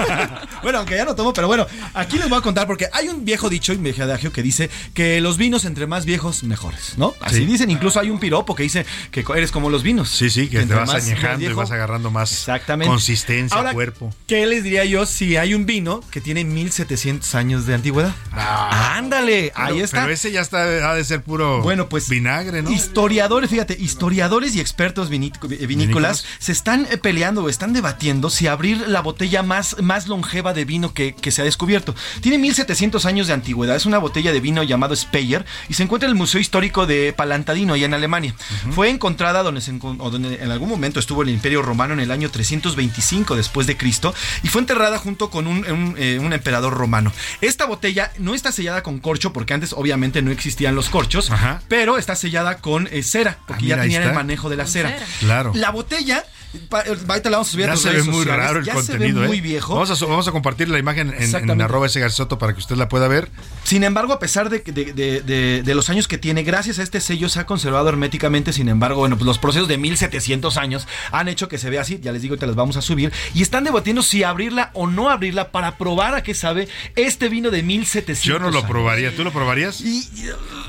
Bueno, 0.63 0.77
aunque 0.79 0.95
ya 0.95 1.03
no 1.03 1.13
tomo, 1.13 1.33
pero 1.33 1.47
bueno, 1.47 1.67
aquí 1.93 2.17
les 2.17 2.29
voy 2.29 2.37
a 2.39 2.41
contar 2.41 2.65
porque 2.67 2.87
hay 2.93 3.09
un 3.09 3.25
viejo 3.25 3.49
dicho 3.49 3.73
y 3.73 3.75
un 3.75 3.83
viejo 3.83 4.01
adagio 4.01 4.31
que 4.31 4.41
dice 4.41 4.69
que 4.93 5.19
los 5.19 5.37
vinos 5.37 5.65
entre 5.65 5.87
más 5.87 6.05
viejos, 6.05 6.43
mejores, 6.45 6.93
¿no? 6.97 7.13
Así 7.19 7.39
Sí. 7.39 7.45
dicen, 7.45 7.69
incluso 7.69 7.99
hay 7.99 8.09
un 8.09 8.17
piropo 8.17 8.55
que 8.55 8.63
dice 8.63 8.85
que 9.11 9.25
eres 9.35 9.51
como 9.51 9.69
los 9.69 9.83
vinos. 9.83 10.09
Sí, 10.09 10.29
sí, 10.29 10.47
que 10.47 10.65
te 10.65 10.73
vas 10.73 10.87
más 10.87 11.03
añejando 11.03 11.43
y 11.49 11.51
vas 11.53 11.69
agarrando 11.71 12.11
más 12.11 12.31
Exactamente. 12.31 12.89
consistencia, 12.89 13.57
Ahora, 13.57 13.73
cuerpo. 13.73 14.15
¿Qué 14.25 14.45
les 14.45 14.63
diría 14.63 14.85
yo 14.85 15.05
si 15.05 15.35
hay 15.35 15.53
un 15.53 15.65
vino 15.65 15.99
que 16.11 16.21
tiene 16.21 16.45
1700 16.45 17.35
años 17.35 17.65
de 17.65 17.73
antigüedad? 17.75 18.15
Ándale, 18.31 19.51
ahí 19.55 19.81
está. 19.81 20.01
Pero 20.01 20.13
ese 20.13 20.31
ya 20.31 20.39
está, 20.41 20.61
ha 20.89 20.95
de 20.95 21.03
ser 21.03 21.23
puro 21.23 21.61
Bueno, 21.61 21.89
pues 21.89 22.07
vinagre, 22.07 22.61
¿no? 22.61 22.71
Historiadores, 22.71 23.49
fíjate, 23.49 23.73
historiadores 23.77 24.22
y 24.31 24.59
expertos 24.59 25.09
viní- 25.09 25.31
vinícolas 25.41 25.67
Vinícolas. 25.67 26.25
se 26.39 26.51
están 26.51 26.87
eh, 26.91 26.97
peleando 26.97 27.43
o 27.43 27.49
están 27.49 27.73
debatiendo 27.73 28.29
si 28.29 28.47
abrir 28.47 28.77
la 28.87 29.01
botella 29.01 29.43
más, 29.43 29.75
más 29.81 30.07
longeva 30.07 30.53
de 30.53 30.65
vino 30.65 30.93
que, 30.93 31.13
que 31.13 31.31
se 31.31 31.41
ha 31.41 31.45
descubierto. 31.45 31.93
Tiene 32.21 32.37
1700 32.37 33.05
años 33.05 33.27
de 33.27 33.33
antigüedad, 33.33 33.75
es 33.75 33.85
una 33.85 33.97
botella 33.97 34.31
de 34.31 34.39
vino 34.39 34.63
llamado 34.63 34.95
Speyer 34.95 35.45
y 35.69 35.73
se 35.73 35.83
encuentra 35.83 36.07
en 36.07 36.11
el 36.11 36.17
Museo 36.17 36.39
Histórico 36.39 36.85
de 36.85 37.13
Palantadino, 37.13 37.73
allá 37.73 37.85
en 37.85 37.93
Alemania. 37.93 38.33
Fue 38.71 38.89
encontrada 38.89 39.43
donde, 39.43 39.61
se 39.61 39.71
donde 39.73 40.35
en 40.41 40.51
algún 40.51 40.69
momento 40.69 40.99
estuvo 40.99 41.21
el 41.23 41.29
Imperio 41.29 41.61
Romano 41.61 41.93
en 41.93 41.99
el 41.99 42.11
año 42.11 42.29
325 42.29 43.35
después 43.35 43.67
de 43.67 43.77
Cristo 43.77 44.13
y 44.43 44.47
fue 44.47 44.61
enterrada 44.61 44.97
junto 44.97 45.29
con 45.29 45.47
un, 45.47 45.65
un, 45.69 45.95
eh, 45.97 46.19
un 46.21 46.33
emperador 46.33 46.73
romano. 46.73 47.11
Esta 47.41 47.65
botella 47.65 48.11
no 48.19 48.33
está 48.33 48.51
sellada 48.51 48.83
con 48.83 48.99
corcho 48.99 49.33
porque 49.33 49.53
antes 49.53 49.73
obviamente 49.73 50.21
no 50.21 50.31
existían 50.31 50.75
los 50.75 50.89
corchos, 50.89 51.29
Ajá. 51.31 51.61
pero 51.67 51.97
está 51.97 52.15
sellada 52.15 52.57
con 52.59 52.87
eh, 52.91 53.03
cera 53.03 53.37
porque 53.47 53.65
Ah, 53.65 53.67
ya 53.69 53.81
tenían 53.81 54.03
el 54.13 54.17
está. 54.19 54.23
manejo 54.23 54.49
de 54.49 54.55
la 54.57 54.67
cera. 54.67 54.89
cera. 54.89 55.05
Claro. 55.19 55.51
La 55.55 55.71
botella, 55.71 56.23
ahorita 56.71 57.29
la 57.29 57.37
vamos 57.37 57.47
a 57.47 57.51
subir 57.51 57.65
a 57.65 57.67
Ya 57.69 57.73
tus 57.73 57.81
se 57.81 57.89
ve 57.91 58.03
muy 58.03 58.13
sociales, 58.23 58.45
raro 58.45 58.59
el 58.59 58.65
ya 58.65 58.73
contenido, 58.73 59.07
se 59.07 59.19
ve 59.19 59.25
¿eh? 59.25 59.27
muy 59.27 59.41
viejo. 59.41 59.73
Vamos 59.73 60.01
a, 60.01 60.05
vamos 60.05 60.27
a 60.27 60.31
compartir 60.31 60.69
la 60.69 60.79
imagen 60.79 61.13
en, 61.17 61.61
arroba 61.61 61.87
ese 61.87 61.99
garzoto 61.99 62.37
para 62.37 62.53
que 62.53 62.59
usted 62.59 62.75
la 62.75 62.89
pueda 62.89 63.07
ver. 63.07 63.29
Sin 63.63 63.83
embargo, 63.83 64.13
a 64.13 64.19
pesar 64.19 64.49
de, 64.49 64.59
de- 64.59 64.93
de- 64.93 65.21
de- 65.21 65.63
de 65.63 65.75
los 65.75 65.89
años 65.89 66.07
que 66.07 66.17
tiene, 66.17 66.43
gracias 66.43 66.79
a 66.79 66.83
este 66.83 67.01
sello 67.01 67.29
se 67.29 67.39
ha 67.39 67.45
conservado 67.45 67.89
herméticamente. 67.89 68.53
Sin 68.53 68.69
embargo, 68.69 68.99
bueno, 68.99 69.15
pues 69.17 69.25
los 69.25 69.39
procesos 69.39 69.67
de 69.67 69.77
1700 69.77 70.57
años 70.57 70.87
han 71.11 71.27
hecho 71.27 71.47
que 71.47 71.57
se 71.57 71.69
vea 71.69 71.81
así. 71.81 71.99
Ya 72.01 72.11
les 72.11 72.21
digo, 72.21 72.37
te 72.37 72.45
las 72.47 72.55
vamos 72.55 72.77
a 72.77 72.81
subir. 72.81 73.11
Y 73.33 73.41
están 73.41 73.63
debatiendo 73.63 74.03
si 74.03 74.23
abrirla 74.23 74.69
o 74.73 74.87
no 74.87 75.09
abrirla 75.09 75.51
para 75.51 75.77
probar 75.77 76.13
a 76.15 76.23
qué 76.23 76.33
sabe 76.35 76.67
este 76.95 77.29
vino 77.29 77.49
de 77.51 77.63
1700 77.63 78.23
Yo 78.23 78.39
no 78.39 78.51
lo 78.51 78.59
años. 78.59 78.69
probaría. 78.69 79.15
¿Tú 79.15 79.23
lo 79.23 79.31
probarías? 79.31 79.81
Y- 79.81 80.07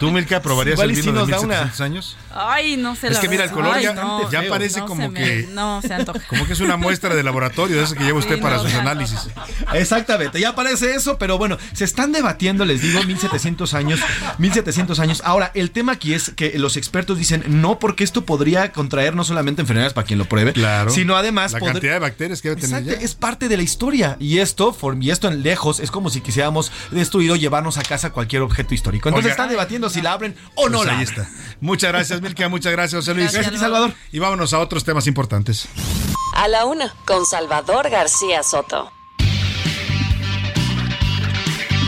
¿Tú, 0.01 0.11
Milka, 0.11 0.41
probarías 0.43 0.79
el 0.81 0.93
vino 0.93 1.13
de 1.13 1.19
nos 1.21 1.29
da 1.29 1.41
una- 1.41 1.65
1700 1.65 1.81
años? 1.81 2.17
Ay, 2.37 2.77
no 2.77 2.97
sé. 2.97 3.07
Es 3.09 3.15
la 3.15 3.21
que 3.21 3.29
mira, 3.29 3.45
el 3.45 3.51
color 3.51 3.75
Ay, 3.77 3.85
ya, 3.85 3.93
no, 3.95 4.29
parece 4.49 4.81
No 4.81 4.87
como 4.87 5.03
se 5.03 5.09
me- 5.09 5.21
que... 5.21 5.49
no 5.53 5.81
se 5.83 5.95
antoja. 5.95 6.19
Como 6.27 6.47
que 6.47 6.53
es 6.53 6.61
una 6.61 6.77
muestra 6.77 7.15
de 7.15 7.23
laboratorio 7.23 7.77
de 7.77 7.85
eso 7.85 7.95
que 7.95 8.03
lleva 8.05 8.19
usted 8.19 8.37
Sí, 8.37 8.41
para 8.41 8.57
no, 8.57 8.63
sus 8.65 8.73
no. 8.75 8.81
análisis. 8.81 9.29
Exactamente, 9.73 10.41
ya 10.41 10.55
parece 10.55 10.95
eso, 10.95 11.19
pero 11.19 11.39
bueno, 11.39 11.59
se 11.73 11.85
están 11.85 12.13
debatiendo, 12.13 12.65
les 12.65 12.83
digo, 12.83 13.03
1700 13.05 13.75
años, 13.75 14.01
1700 14.39 14.99
años. 15.01 15.23
Ahora, 15.25 15.51
el 15.55 15.71
tema 15.71 15.93
aquí 15.93 16.15
es 16.15 16.31
que 16.35 16.59
los 16.59 16.77
expertos 16.77 17.19
dicen 17.19 17.45
no 17.47 17.79
porque 17.79 18.05
esto 18.05 18.25
podría 18.25 18.73
contraer 18.73 19.15
no 19.15 19.25
solamente 19.25 19.63
enfermedades 19.63 19.93
para 19.93 20.07
quien 20.07 20.19
lo 20.19 20.25
pruebe, 20.27 20.53
Claro. 20.53 20.91
sino 20.91 21.17
además 21.17 21.53
La 21.53 21.59
poder- 21.61 21.75
cantidad 21.75 21.93
de 21.95 21.99
bacterias 22.01 22.43
que 22.43 22.49
debe 22.51 22.61
tener 22.61 22.79
Exacto, 22.81 23.01
ya. 23.01 23.05
es 23.05 23.15
parte 23.15 23.49
de 23.49 23.57
la 23.57 23.63
historia 23.63 24.17
y 24.21 24.39
esto, 24.39 24.73
for- 24.73 24.97
y 25.01 25.11
esto 25.11 25.29
en 25.29 25.43
lejos 25.43 25.81
es 25.81 25.91
como 25.91 26.11
si 26.11 26.21
quisiéramos 26.21 26.73
destruir 26.91 27.31
o 27.31 27.37
llevarnos 27.37 27.79
a 27.79 27.83
casa 27.83 28.11
cualquier 28.11 28.43
objeto 28.43 28.75
histórico. 28.75 29.09
Entonces 29.09 29.27
Oiga. 29.33 29.33
están 29.35 29.49
debatiendo 29.49 29.89
si 29.91 30.03
la 30.03 30.13
abren 30.13 30.35
o 30.55 30.69
no 30.69 30.79
Pues 30.79 30.87
la 30.87 30.93
ahí 30.99 31.05
abren. 31.05 31.21
está. 31.27 31.31
Muchas 31.61 31.93
gracias, 31.93 32.21
Milka. 32.25 32.49
Muchas 32.49 32.73
gracias, 32.73 33.01
José 33.01 33.15
Luis. 33.15 33.33
Gracias 33.33 33.61
Salvador. 33.61 33.93
Y 34.11 34.19
vámonos 34.19 34.53
a 34.53 34.59
otros 34.59 34.85
temas 34.85 35.07
importantes. 35.07 35.69
A 36.35 36.49
la 36.49 36.65
una, 36.65 36.93
con 37.05 37.25
Salvador 37.27 37.91
García 37.91 38.43
Soto. 38.43 38.91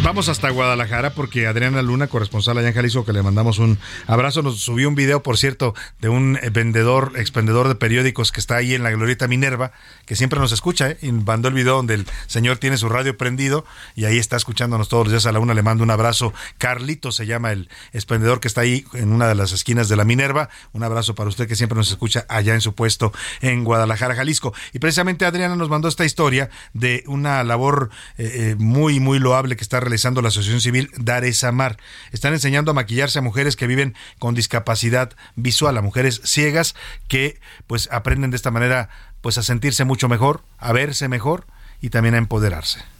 Vamos 0.07 0.28
hasta 0.28 0.51
Guadalajara 0.51 1.15
porque 1.15 1.49
Adriana 1.49 1.83
Luna, 1.83 2.07
corresponsal 2.07 2.57
allá 2.57 2.69
en 2.69 2.74
Jalisco, 2.74 3.05
que 3.05 3.12
le 3.12 3.24
mandamos 3.24 3.59
un 3.59 3.77
abrazo, 4.07 4.41
nos 4.41 4.61
subió 4.61 4.89
un 4.89 4.95
video, 4.95 5.20
por 5.20 5.37
cierto, 5.37 5.74
de 6.01 6.09
un 6.09 6.39
vendedor, 6.53 7.15
expendedor 7.16 7.66
de 7.66 7.74
periódicos 7.74 8.31
que 8.31 8.39
está 8.39 8.55
ahí 8.55 8.73
en 8.74 8.85
la 8.85 8.93
glorieta 8.93 9.27
Minerva, 9.27 9.73
que 10.05 10.15
siempre 10.15 10.39
nos 10.39 10.53
escucha, 10.53 10.91
¿eh? 10.91 10.99
y 11.03 11.11
mandó 11.11 11.49
el 11.49 11.55
video 11.55 11.74
donde 11.74 11.95
el 11.95 12.07
señor 12.28 12.59
tiene 12.59 12.77
su 12.77 12.89
radio 12.89 13.16
prendido 13.16 13.65
y 13.97 14.05
ahí 14.05 14.16
está 14.16 14.37
escuchándonos 14.37 14.89
todos 14.89 15.07
los 15.07 15.12
días 15.12 15.27
a 15.27 15.33
la 15.33 15.41
una. 15.41 15.55
Le 15.55 15.62
mando 15.62 15.83
un 15.83 15.91
abrazo. 15.91 16.33
Carlito 16.57 17.11
se 17.11 17.27
llama 17.27 17.51
el 17.51 17.69
expendedor 17.93 18.39
que 18.39 18.47
está 18.47 18.61
ahí 18.61 18.85
en 18.93 19.12
una 19.12 19.27
de 19.27 19.35
las 19.35 19.51
esquinas 19.51 19.89
de 19.89 19.97
la 19.97 20.05
Minerva. 20.05 20.51
Un 20.73 20.85
abrazo 20.85 21.16
para 21.16 21.28
usted 21.31 21.49
que 21.49 21.57
siempre 21.57 21.77
nos 21.77 21.91
escucha 21.91 22.24
allá 22.28 22.55
en 22.55 22.61
su 22.61 22.77
puesto 22.77 23.12
en 23.41 23.65
Guadalajara, 23.65 24.15
Jalisco. 24.15 24.55
Y 24.73 24.78
precisamente 24.78 25.24
Adriana 25.24 25.57
nos 25.57 25.69
mandó 25.69 25.89
esta 25.89 26.05
historia 26.05 26.49
de 26.74 27.03
una 27.09 27.43
labor 27.43 27.91
eh, 28.19 28.53
eh, 28.53 28.57
muy, 28.57 29.01
muy 29.01 29.19
loable 29.19 29.57
que 29.57 29.65
está 29.65 29.81
realizando 29.81 29.95
la 30.23 30.28
Asociación 30.28 30.60
Civil 30.60 30.90
Dar 30.97 31.24
es 31.24 31.44
Amar. 31.44 31.78
Están 32.12 32.32
enseñando 32.32 32.70
a 32.70 32.74
maquillarse 32.74 33.18
a 33.18 33.23
mujeres 33.23 33.56
que 33.56 33.66
viven 33.66 33.94
con 34.18 34.35
discapacidad 34.35 35.12
visual, 35.35 35.77
a 35.77 35.82
mujeres 35.82 36.20
ciegas 36.24 36.74
que 37.09 37.40
pues 37.66 37.89
aprenden 37.90 38.31
de 38.31 38.36
esta 38.36 38.51
manera 38.51 38.89
pues 39.20 39.39
a 39.39 39.43
sentirse 39.43 39.85
mucho 39.85 40.09
mejor, 40.09 40.43
a 40.59 40.73
verse 40.73 41.09
mejor 41.09 41.47
y 41.81 41.90
también 41.90 42.14
a 42.14 42.18
empoderarse. 42.18 42.95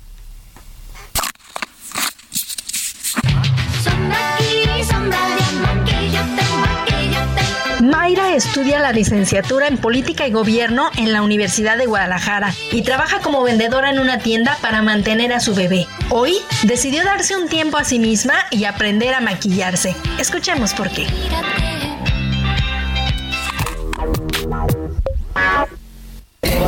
Mayra 7.87 8.35
estudia 8.35 8.81
la 8.81 8.93
licenciatura 8.93 9.69
en 9.69 9.79
Política 9.79 10.27
y 10.27 10.33
Gobierno 10.33 10.91
en 10.97 11.13
la 11.13 11.23
Universidad 11.23 11.79
de 11.79 11.87
Guadalajara 11.87 12.53
y 12.73 12.83
trabaja 12.83 13.21
como 13.21 13.45
vendedora 13.45 13.91
en 13.91 14.01
una 14.01 14.19
tienda 14.19 14.57
para 14.61 14.83
mantener 14.83 15.33
a 15.33 15.39
su 15.39 15.55
bebé. 15.55 15.87
Hoy 16.11 16.35
decidió 16.65 17.05
darse 17.05 17.37
un 17.37 17.49
tiempo 17.49 17.77
a 17.77 17.85
sí 17.85 18.01
misma 18.01 18.35
y 18.51 18.65
aprender 18.65 19.15
a 19.15 19.21
maquillarse. 19.21 19.95
Escuchemos 20.19 20.75
por 20.75 20.91
qué. 20.91 21.07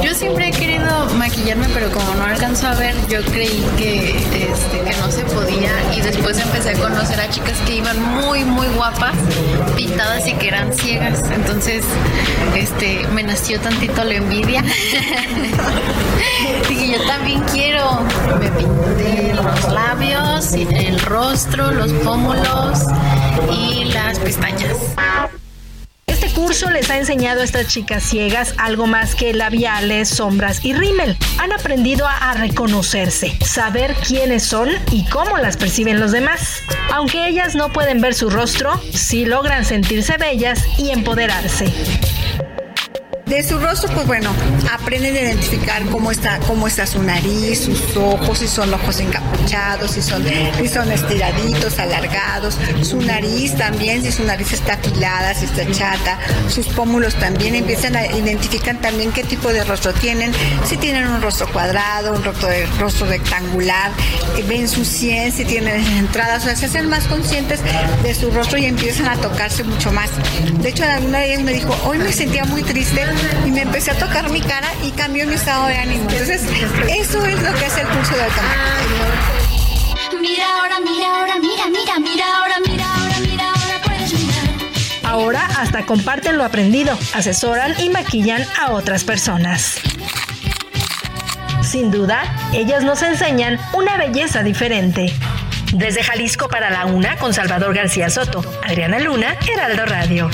Yo 0.03 0.15
siempre 0.15 0.49
he 0.49 0.53
querido 0.53 1.07
maquillarme, 1.17 1.67
pero 1.75 1.91
como 1.91 2.15
no 2.15 2.25
alcanzo 2.25 2.69
a 2.69 2.75
ver, 2.75 2.95
yo 3.09 3.23
creí 3.25 3.65
que, 3.77 4.17
este, 4.17 4.81
que 4.81 4.97
no 5.01 5.11
se 5.11 5.25
podía. 5.25 5.71
Y 5.97 6.01
después 6.01 6.39
empecé 6.39 6.71
a 6.71 6.75
conocer 6.75 7.21
a 7.21 7.29
chicas 7.31 7.59
que 7.67 7.77
iban 7.77 8.01
muy, 8.01 8.45
muy 8.45 8.69
guapas, 8.69 9.15
pintadas 9.77 10.27
y 10.27 10.33
que 10.35 10.49
eran 10.49 10.73
ciegas. 10.73 11.23
Entonces, 11.33 11.85
este, 12.57 13.07
me 13.09 13.23
nació 13.23 13.61
tantito 13.61 14.05
la 14.05 14.15
envidia. 14.15 14.63
Dije, 16.69 16.99
yo 16.99 17.07
también 17.07 17.43
quiero. 17.53 18.01
Me 18.41 18.51
pinté 18.51 19.35
los 19.35 19.73
labios, 19.73 20.53
el 20.53 21.01
rostro, 21.01 21.73
los 21.73 21.93
pómulos 22.05 22.81
y 23.51 23.85
las 23.87 24.19
pestañas. 24.19 24.77
Curso 26.39 26.71
les 26.71 26.89
ha 26.89 26.97
enseñado 26.97 27.41
a 27.41 27.45
estas 27.45 27.67
chicas 27.67 28.05
ciegas 28.05 28.55
algo 28.59 28.87
más 28.87 29.17
que 29.17 29.35
labiales, 29.35 30.09
sombras 30.09 30.65
y 30.65 30.73
rímel. 30.73 31.17
Han 31.39 31.51
aprendido 31.51 32.07
a, 32.07 32.31
a 32.31 32.35
reconocerse, 32.35 33.37
saber 33.45 33.93
quiénes 34.07 34.45
son 34.45 34.69
y 34.93 35.05
cómo 35.07 35.37
las 35.39 35.57
perciben 35.57 35.99
los 35.99 36.13
demás. 36.13 36.63
Aunque 36.93 37.27
ellas 37.27 37.57
no 37.57 37.73
pueden 37.73 38.01
ver 38.01 38.15
su 38.15 38.31
rostro, 38.31 38.81
sí 38.93 39.25
logran 39.25 39.65
sentirse 39.65 40.17
bellas 40.17 40.63
y 40.79 40.91
empoderarse. 40.91 41.67
De 43.29 43.47
su 43.47 43.59
rostro, 43.59 43.91
pues 43.93 44.07
bueno, 44.07 44.31
aprenden 44.73 45.15
a 45.15 45.21
identificar 45.21 45.83
cómo 45.91 46.11
está, 46.11 46.39
cómo 46.47 46.67
está 46.67 46.87
su 46.87 47.03
nariz, 47.03 47.61
sus 47.61 47.95
ojos, 47.97 48.39
si 48.39 48.49
son 48.49 48.73
ojos 48.73 49.01
encapuchados, 49.01 49.91
si 49.91 50.01
son, 50.01 50.25
si 50.59 50.69
son 50.69 50.91
estiraditos, 50.91 51.79
alargados, 51.79 52.57
su 52.83 53.03
nariz 53.03 53.55
también, 53.55 54.03
si 54.03 54.13
su 54.13 54.25
nariz 54.25 54.53
está 54.55 54.75
afilada, 54.75 55.35
si 55.35 55.45
está 55.45 55.71
chata, 55.71 56.19
sus 56.49 56.69
pómulos 56.69 57.15
también, 57.17 57.55
empiezan 57.55 57.97
a 57.97 58.07
identificar 58.07 58.81
también 58.81 59.13
qué 59.13 59.25
tipo 59.25 59.53
de 59.53 59.63
rostro 59.65 59.93
tienen, 59.93 60.33
si 60.65 60.79
tienen 60.79 61.07
un 61.07 61.21
rostro 61.21 61.47
cuadrado, 61.53 62.15
un 62.15 62.25
rostro, 62.25 62.49
rostro 62.79 63.07
rectangular, 63.07 63.93
eh, 64.39 64.45
ven 64.49 64.67
su 64.69 64.87
sien, 64.87 65.33
si 65.33 65.45
tienen 65.45 65.85
entradas, 65.99 66.45
o 66.45 66.47
sea, 66.47 66.57
se 66.57 66.67
hacen 66.67 66.89
más 66.89 67.05
conscientes 67.07 67.61
de 68.03 68.15
su 68.15 68.31
rostro 68.31 68.59
y 68.59 68.65
empiezan 68.65 69.07
a 69.09 69.17
tocarse 69.17 69.65
mucho 69.65 69.93
más. 69.93 70.09
De 70.63 70.71
hecho, 70.71 70.85
alguna 70.85 71.19
de 71.19 71.33
ellas 71.35 71.43
me 71.43 71.53
dijo, 71.53 71.77
hoy 71.85 71.99
me 71.99 72.13
sentía 72.13 72.47
muy 72.47 72.63
triste 72.63 73.05
y 73.47 73.51
me 73.51 73.63
empecé 73.63 73.91
a 73.93 73.99
tocar 73.99 74.31
mi 74.31 74.41
cara 74.41 74.69
y 74.83 74.91
cambió 74.93 75.27
mi 75.27 75.35
estado 75.35 75.67
de 75.67 75.77
ánimo. 75.77 76.09
Entonces, 76.11 76.43
eso 76.89 77.25
es 77.25 77.43
lo 77.43 77.55
que 77.55 77.67
hace 77.67 77.81
el 77.81 77.89
curso 77.89 78.15
de 78.15 78.25
automático. 78.25 79.49
Mira 80.21 80.45
ahora, 80.57 80.81
mira 80.81 81.17
ahora, 81.17 81.35
mira, 81.41 81.67
mira, 81.67 81.99
mira 81.99 82.25
ahora, 82.37 82.55
mira 82.67 82.85
ahora, 82.95 83.19
mira 83.21 83.45
ahora, 83.45 83.81
puedes 83.85 84.13
mirar. 84.13 84.49
Ahora 85.05 85.47
hasta 85.59 85.87
comparten 85.87 86.37
lo 86.37 86.45
aprendido, 86.45 86.99
asesoran 87.15 87.75
y 87.79 87.89
maquillan 87.89 88.45
a 88.61 88.73
otras 88.73 89.05
personas. 89.05 89.81
Sin 91.63 91.91
duda, 91.91 92.23
ellas 92.53 92.83
nos 92.83 93.03
enseñan 93.03 93.59
una 93.75 93.97
belleza 93.97 94.43
diferente. 94.43 95.13
Desde 95.73 96.03
Jalisco 96.03 96.49
para 96.49 96.71
la 96.71 96.87
Una 96.87 97.17
con 97.17 97.35
Salvador 97.35 97.75
García 97.75 98.09
Soto, 98.09 98.43
Adriana 98.65 98.99
Luna, 98.99 99.37
Heraldo 99.47 99.85
Radio. 99.85 100.31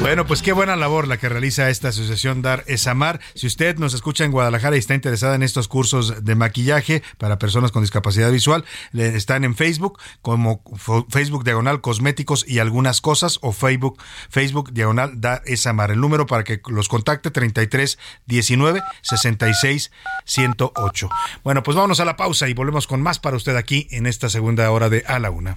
Bueno, 0.00 0.26
pues 0.26 0.42
qué 0.42 0.52
buena 0.52 0.76
labor 0.76 1.08
la 1.08 1.16
que 1.16 1.28
realiza 1.28 1.70
esta 1.70 1.88
asociación 1.88 2.42
Dar 2.42 2.62
es 2.66 2.86
Amar. 2.86 3.20
Si 3.34 3.46
usted 3.46 3.78
nos 3.78 3.94
escucha 3.94 4.24
en 4.24 4.32
Guadalajara 4.32 4.76
y 4.76 4.78
está 4.78 4.94
interesada 4.94 5.34
en 5.34 5.42
estos 5.42 5.66
cursos 5.66 6.24
de 6.24 6.34
maquillaje 6.34 7.02
para 7.16 7.38
personas 7.38 7.72
con 7.72 7.82
discapacidad 7.82 8.30
visual, 8.30 8.64
están 8.92 9.44
en 9.44 9.56
Facebook 9.56 9.98
como 10.20 10.62
Facebook 11.08 11.44
Diagonal 11.44 11.80
Cosméticos 11.80 12.44
y 12.46 12.58
algunas 12.58 13.00
cosas 13.00 13.38
o 13.40 13.52
Facebook 13.52 13.98
Facebook 14.28 14.72
Diagonal 14.72 15.20
Dar 15.20 15.42
es 15.46 15.66
Amar. 15.66 15.90
El 15.90 16.00
número 16.00 16.26
para 16.26 16.44
que 16.44 16.60
los 16.68 16.88
contacte 16.88 17.30
33 17.30 17.98
19 18.26 18.82
66 19.00 19.90
108. 20.24 21.08
Bueno, 21.44 21.62
pues 21.62 21.76
vámonos 21.76 22.00
a 22.00 22.04
la 22.04 22.16
pausa 22.16 22.48
y 22.48 22.54
volvemos 22.54 22.86
con 22.86 23.00
más 23.00 23.18
para 23.20 23.36
usted 23.36 23.56
aquí 23.56 23.88
en 23.90 24.06
esta 24.06 24.28
segunda 24.28 24.70
hora 24.70 24.90
de 24.90 25.04
A 25.06 25.18
la 25.18 25.30
Una. 25.30 25.56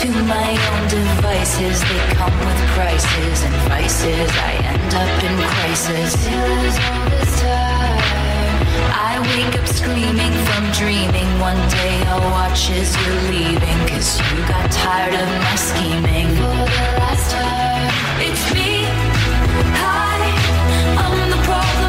To 0.00 0.08
my 0.24 0.50
own 0.72 0.88
devices. 0.88 1.78
They 1.80 2.02
come 2.16 2.36
with 2.46 2.60
prices 2.72 3.44
and 3.44 3.56
vices. 3.68 4.30
I 4.48 4.52
end 4.72 4.94
up 5.02 5.12
in 5.28 5.34
crisis. 5.52 6.16
I 8.96 9.12
wake 9.30 9.54
up 9.60 9.68
screaming 9.68 10.34
from 10.48 10.64
dreaming. 10.80 11.28
One 11.38 11.60
day 11.68 11.94
I'll 12.08 12.30
watch 12.32 12.70
as 12.70 12.96
you're 12.96 13.24
leaving. 13.28 13.80
Cause 13.92 14.18
you 14.32 14.40
got 14.48 14.72
tired 14.72 15.14
of 15.20 15.28
my 15.44 15.56
scheming. 15.68 16.28
For 16.40 16.56
the 16.60 16.68
last 17.00 17.26
time, 17.36 17.92
it's 18.24 18.44
me. 18.56 18.72
Hi, 19.84 20.20
I'm 21.04 21.16
the 21.28 21.40
problem, 21.48 21.79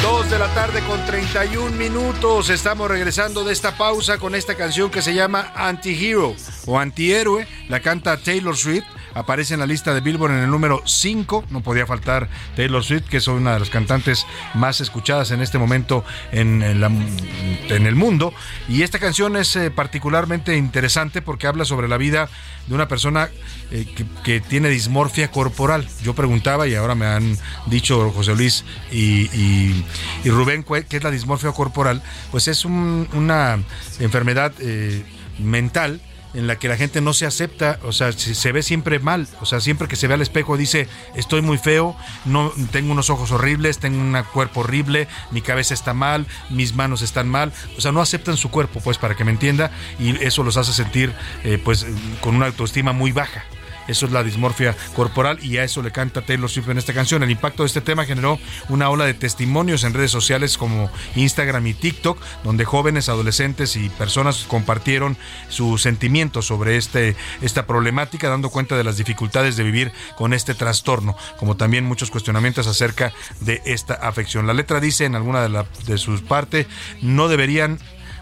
Dos 0.00 0.30
de 0.30 0.38
la 0.38 0.46
tarde 0.54 0.80
con 0.82 1.04
31 1.04 1.72
minutos. 1.72 2.50
Estamos 2.50 2.88
regresando 2.88 3.42
de 3.42 3.52
esta 3.52 3.76
pausa 3.76 4.18
con 4.18 4.36
esta 4.36 4.54
canción 4.54 4.88
que 4.88 5.02
se 5.02 5.12
llama 5.12 5.52
Anti-Hero 5.56 6.36
o 6.66 6.78
Antihéroe. 6.78 7.48
La 7.68 7.80
canta 7.80 8.16
Taylor 8.16 8.56
Swift 8.56 8.86
aparece 9.14 9.54
en 9.54 9.60
la 9.60 9.66
lista 9.66 9.94
de 9.94 10.00
Billboard 10.00 10.32
en 10.32 10.38
el 10.44 10.50
número 10.50 10.82
5. 10.84 11.44
No 11.50 11.60
podía 11.60 11.86
faltar 11.86 12.28
Taylor 12.56 12.82
Swift, 12.82 13.08
que 13.08 13.18
es 13.18 13.28
una 13.28 13.54
de 13.54 13.60
las 13.60 13.70
cantantes 13.70 14.26
más 14.54 14.80
escuchadas 14.80 15.30
en 15.30 15.40
este 15.40 15.58
momento 15.58 16.04
en, 16.32 16.62
el 16.62 17.94
mundo. 17.94 18.32
Y 18.68 18.82
esta 18.82 18.98
canción 18.98 19.36
es 19.36 19.56
eh, 19.56 19.70
particularmente 19.70 20.56
interesante 20.56 21.22
porque 21.22 21.46
habla 21.46 21.64
sobre 21.64 21.88
la 21.88 21.96
vida 21.96 22.28
de 22.66 22.74
una 22.74 22.88
persona 22.88 23.28
eh, 23.70 23.86
que, 24.24 24.40
tiene 24.40 24.68
dismorfia 24.68 25.30
corporal. 25.30 25.86
Yo 26.02 26.14
preguntaba 26.14 26.66
y 26.66 26.74
ahora 26.74 26.94
me 26.94 27.06
han 27.06 27.36
dicho 27.66 28.10
José 28.10 28.34
Luis 28.34 28.64
y, 28.90 29.84
Rubén 30.24 30.64
qué 30.64 30.96
es 30.96 31.04
la 31.04 31.10
dismorfia 31.10 31.52
corporal. 31.52 32.02
Pues 32.30 32.48
es 32.48 32.64
un- 32.64 33.08
una 33.12 33.58
enfermedad 33.98 34.52
eh, 34.60 35.04
mental 35.38 36.00
en 36.34 36.46
la 36.46 36.56
que 36.56 36.68
la 36.68 36.76
gente 36.76 37.00
no 37.00 37.12
se 37.12 37.26
acepta, 37.26 37.78
o 37.82 37.92
sea, 37.92 38.12
se, 38.12 38.52
ve 38.52 38.62
siempre 38.62 38.98
mal, 38.98 39.26
o 39.40 39.46
sea, 39.46 39.60
siempre 39.60 39.88
que 39.88 39.96
se 39.96 40.06
ve 40.06 40.14
al 40.14 40.22
espejo 40.22 40.56
dice, 40.56 40.88
estoy 41.14 41.42
muy 41.42 41.58
feo, 41.58 41.96
no 42.24 42.52
tengo 42.70 42.92
unos 42.92 43.10
ojos 43.10 43.32
horribles, 43.32 43.78
tengo 43.78 44.00
un 44.00 44.16
cuerpo 44.32 44.60
horrible, 44.60 45.08
mi 45.30 45.42
cabeza 45.42 45.74
está 45.74 45.94
mal, 45.94 46.26
mis 46.48 46.74
manos 46.74 47.02
están 47.02 47.28
mal, 47.28 47.52
o 47.76 47.80
sea, 47.80 47.92
no 47.92 48.00
aceptan 48.00 48.36
su 48.36 48.50
cuerpo, 48.50 48.80
pues, 48.80 48.98
para 48.98 49.14
que 49.14 49.24
me 49.24 49.32
entienda, 49.32 49.70
y 49.98 50.16
eso 50.24 50.42
los 50.42 50.56
hace 50.56 50.72
sentir, 50.72 51.12
eh, 51.44 51.60
pues, 51.62 51.86
con 52.20 52.36
una 52.36 52.46
autoestima 52.46 52.92
muy 52.92 53.12
baja. 53.12 53.44
Eso 53.88 54.06
es 54.06 54.12
la 54.12 54.22
dismorfia 54.22 54.76
corporal 54.94 55.38
y 55.42 55.56
a 55.58 55.64
eso 55.64 55.82
le 55.82 55.90
canta 55.90 56.22
Taylor 56.22 56.48
Swift 56.48 56.68
en 56.68 56.78
esta 56.78 56.94
canción. 56.94 57.22
El 57.22 57.30
impacto 57.30 57.62
de 57.62 57.68
este 57.68 57.80
tema 57.80 58.04
generó 58.04 58.38
una 58.68 58.90
ola 58.90 59.04
de 59.04 59.14
testimonios 59.14 59.84
en 59.84 59.94
redes 59.94 60.10
sociales 60.10 60.58
como 60.58 60.90
Instagram 61.16 61.66
y 61.66 61.74
TikTok, 61.74 62.18
donde 62.44 62.64
jóvenes, 62.64 63.08
adolescentes 63.08 63.76
y 63.76 63.88
personas 63.90 64.44
compartieron 64.48 65.16
sus 65.48 65.82
sentimientos 65.82 66.46
sobre 66.46 66.76
este, 66.76 67.16
esta 67.40 67.66
problemática, 67.66 68.28
dando 68.28 68.50
cuenta 68.50 68.76
de 68.76 68.84
las 68.84 68.96
dificultades 68.96 69.56
de 69.56 69.64
vivir 69.64 69.92
con 70.16 70.32
este 70.32 70.54
trastorno, 70.54 71.16
como 71.38 71.56
también 71.56 71.84
muchos 71.84 72.10
cuestionamientos 72.10 72.66
acerca 72.66 73.12
de 73.40 73.62
esta 73.64 73.94
afección. 73.94 74.46
La 74.46 74.54
letra 74.54 74.80
dice 74.80 75.04
en 75.04 75.14
alguna 75.14 75.48
de, 75.48 75.98
sus 75.98 76.22
partes, 76.22 76.66
no 77.02 77.28
deberían 77.28 77.78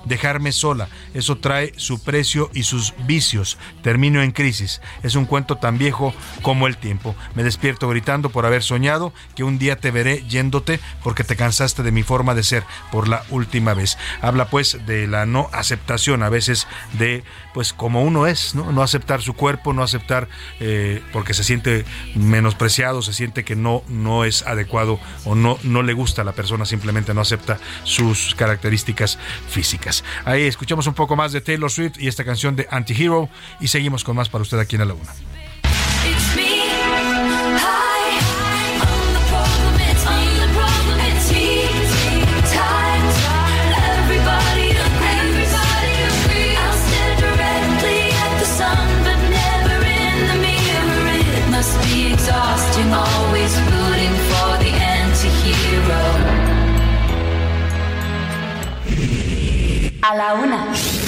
dejarme 0.08 0.52
sola. 0.52 0.88
Eso 1.14 1.36
trae 1.38 1.72
su 1.76 2.02
precio 2.02 2.50
y 2.54 2.64
sus 2.64 2.94
vicios. 3.06 3.58
Termino 3.82 4.22
en 4.22 4.32
crisis. 4.32 4.80
Es 5.02 5.14
un 5.14 5.26
cuento 5.26 5.56
tan 5.56 5.78
viejo 5.78 6.14
como 6.42 6.66
el 6.66 6.76
tiempo. 6.76 7.14
Me 7.34 7.44
despierto 7.44 7.88
gritando 7.88 8.30
por 8.30 8.46
haber 8.46 8.62
soñado 8.62 9.12
que 9.34 9.44
un 9.44 9.58
día 9.58 9.76
te 9.76 9.90
veré 9.90 10.24
yéndote 10.28 10.80
porque 11.02 11.24
te 11.24 11.36
cansaste 11.36 11.82
de 11.82 11.92
mi 11.92 12.02
forma 12.02 12.34
de 12.34 12.42
ser 12.42 12.64
por 12.90 13.08
la 13.08 13.22
última 13.30 13.74
vez. 13.74 13.98
Habla 14.20 14.48
pues 14.48 14.78
de 14.86 15.06
la 15.06 15.26
no 15.26 15.48
aceptación 15.52 16.22
a 16.22 16.28
veces 16.28 16.66
de 16.98 17.22
pues 17.58 17.72
como 17.72 18.04
uno 18.04 18.28
es, 18.28 18.54
¿no? 18.54 18.70
No 18.70 18.84
aceptar 18.84 19.20
su 19.20 19.34
cuerpo, 19.34 19.72
no 19.72 19.82
aceptar 19.82 20.28
eh, 20.60 21.02
porque 21.12 21.34
se 21.34 21.42
siente 21.42 21.84
menospreciado, 22.14 23.02
se 23.02 23.12
siente 23.12 23.42
que 23.42 23.56
no, 23.56 23.82
no 23.88 24.24
es 24.24 24.46
adecuado 24.46 25.00
o 25.24 25.34
no, 25.34 25.58
no 25.64 25.82
le 25.82 25.92
gusta 25.92 26.22
a 26.22 26.24
la 26.24 26.34
persona, 26.34 26.64
simplemente 26.66 27.14
no 27.14 27.20
acepta 27.20 27.58
sus 27.82 28.36
características 28.36 29.18
físicas. 29.48 30.04
Ahí 30.24 30.44
escuchamos 30.44 30.86
un 30.86 30.94
poco 30.94 31.16
más 31.16 31.32
de 31.32 31.40
Taylor 31.40 31.68
Swift 31.68 31.98
y 31.98 32.06
esta 32.06 32.24
canción 32.24 32.54
de 32.54 32.68
Antihero 32.70 33.28
y 33.58 33.66
seguimos 33.66 34.04
con 34.04 34.14
más 34.14 34.28
para 34.28 34.42
usted 34.42 34.60
aquí 34.60 34.76
en 34.76 34.82
la 34.82 34.86
Laguna. 34.86 35.12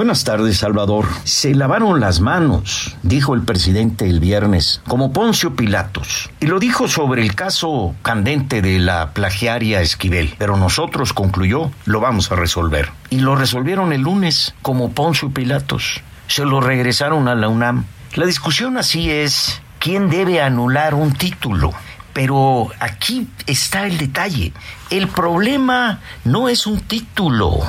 Buenas 0.00 0.24
tardes, 0.24 0.56
Salvador. 0.56 1.04
Se 1.24 1.54
lavaron 1.54 2.00
las 2.00 2.20
manos, 2.20 2.96
dijo 3.02 3.34
el 3.34 3.42
presidente 3.42 4.08
el 4.08 4.18
viernes, 4.18 4.80
como 4.88 5.12
Poncio 5.12 5.54
Pilatos. 5.54 6.30
Y 6.40 6.46
lo 6.46 6.58
dijo 6.58 6.88
sobre 6.88 7.20
el 7.20 7.34
caso 7.34 7.94
candente 8.00 8.62
de 8.62 8.78
la 8.78 9.10
plagiaria 9.10 9.82
Esquivel. 9.82 10.34
Pero 10.38 10.56
nosotros, 10.56 11.12
concluyó, 11.12 11.70
lo 11.84 12.00
vamos 12.00 12.32
a 12.32 12.36
resolver. 12.36 12.88
Y 13.10 13.18
lo 13.18 13.36
resolvieron 13.36 13.92
el 13.92 14.00
lunes, 14.00 14.54
como 14.62 14.92
Poncio 14.92 15.32
Pilatos. 15.32 16.00
Se 16.28 16.46
lo 16.46 16.62
regresaron 16.62 17.28
a 17.28 17.34
la 17.34 17.48
UNAM. 17.48 17.84
La 18.14 18.24
discusión 18.24 18.78
así 18.78 19.10
es, 19.10 19.60
¿quién 19.80 20.08
debe 20.08 20.40
anular 20.40 20.94
un 20.94 21.12
título? 21.12 21.74
Pero 22.14 22.70
aquí 22.80 23.28
está 23.46 23.86
el 23.86 23.98
detalle. 23.98 24.54
El 24.88 25.08
problema 25.08 26.00
no 26.24 26.48
es 26.48 26.66
un 26.66 26.80
título, 26.80 27.60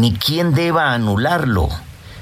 ni 0.00 0.14
quién 0.14 0.54
deba 0.54 0.94
anularlo, 0.94 1.68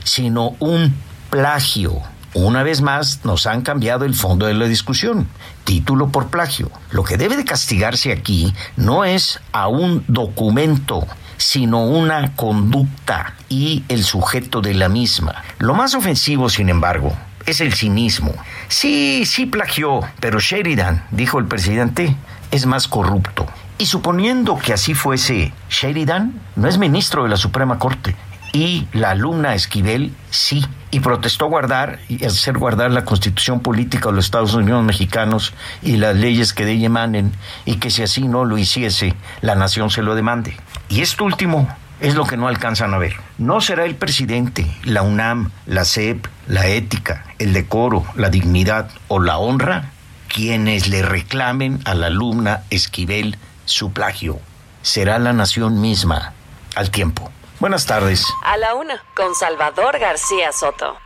sino 0.02 0.56
un 0.58 0.96
plagio. 1.30 2.02
Una 2.34 2.64
vez 2.64 2.82
más 2.82 3.20
nos 3.24 3.46
han 3.46 3.62
cambiado 3.62 4.04
el 4.04 4.14
fondo 4.14 4.46
de 4.46 4.54
la 4.54 4.66
discusión, 4.66 5.28
título 5.62 6.08
por 6.08 6.26
plagio. 6.26 6.70
Lo 6.90 7.04
que 7.04 7.16
debe 7.16 7.36
de 7.36 7.44
castigarse 7.44 8.12
aquí 8.12 8.52
no 8.76 9.04
es 9.04 9.40
a 9.52 9.68
un 9.68 10.04
documento, 10.08 11.06
sino 11.36 11.84
una 11.84 12.34
conducta 12.34 13.34
y 13.48 13.84
el 13.88 14.02
sujeto 14.02 14.60
de 14.60 14.74
la 14.74 14.88
misma. 14.88 15.42
Lo 15.58 15.74
más 15.74 15.94
ofensivo, 15.94 16.48
sin 16.48 16.68
embargo, 16.68 17.16
es 17.46 17.60
el 17.60 17.72
cinismo. 17.72 18.34
Sí, 18.66 19.24
sí 19.24 19.46
plagió, 19.46 20.00
pero 20.18 20.40
Sheridan, 20.40 21.04
dijo 21.12 21.38
el 21.38 21.46
presidente, 21.46 22.16
es 22.50 22.66
más 22.66 22.88
corrupto. 22.88 23.46
Y 23.80 23.86
suponiendo 23.86 24.58
que 24.58 24.72
así 24.72 24.94
fuese, 24.94 25.52
Sheridan 25.70 26.32
no 26.56 26.66
es 26.66 26.78
ministro 26.78 27.22
de 27.22 27.28
la 27.28 27.36
Suprema 27.36 27.78
Corte. 27.78 28.16
Y 28.52 28.88
la 28.92 29.10
alumna 29.10 29.54
Esquivel 29.54 30.12
sí. 30.30 30.66
Y 30.90 31.00
protestó 31.00 31.46
guardar 31.46 32.00
y 32.08 32.24
hacer 32.24 32.58
guardar 32.58 32.90
la 32.90 33.04
constitución 33.04 33.60
política 33.60 34.08
de 34.08 34.16
los 34.16 34.24
Estados 34.24 34.54
Unidos 34.54 34.82
mexicanos 34.82 35.52
y 35.82 35.96
las 35.96 36.16
leyes 36.16 36.54
que 36.54 36.64
de 36.64 36.72
ella 36.72 36.86
emanen. 36.86 37.32
Y 37.66 37.76
que 37.76 37.90
si 37.90 38.02
así 38.02 38.26
no 38.26 38.44
lo 38.44 38.58
hiciese, 38.58 39.14
la 39.42 39.54
nación 39.54 39.90
se 39.90 40.02
lo 40.02 40.16
demande. 40.16 40.56
Y 40.88 41.02
esto 41.02 41.24
último 41.24 41.68
es 42.00 42.16
lo 42.16 42.24
que 42.24 42.36
no 42.36 42.48
alcanzan 42.48 42.94
a 42.94 42.98
ver. 42.98 43.14
No 43.36 43.60
será 43.60 43.84
el 43.84 43.94
presidente, 43.94 44.66
la 44.82 45.02
UNAM, 45.02 45.50
la 45.66 45.84
CEP, 45.84 46.26
la 46.48 46.66
ética, 46.66 47.26
el 47.38 47.52
decoro, 47.52 48.04
la 48.16 48.30
dignidad 48.30 48.90
o 49.06 49.20
la 49.20 49.38
honra 49.38 49.92
quienes 50.28 50.88
le 50.88 51.02
reclamen 51.02 51.80
a 51.84 51.94
la 51.94 52.06
alumna 52.06 52.62
Esquivel 52.70 53.36
su 53.68 53.92
plagio. 53.92 54.40
Será 54.82 55.18
la 55.18 55.32
nación 55.32 55.80
misma 55.80 56.32
al 56.74 56.90
tiempo. 56.90 57.30
Buenas 57.60 57.86
tardes. 57.86 58.24
A 58.44 58.56
la 58.56 58.74
una, 58.74 59.02
con 59.14 59.34
Salvador 59.34 59.98
García 59.98 60.52
Soto. 60.52 60.96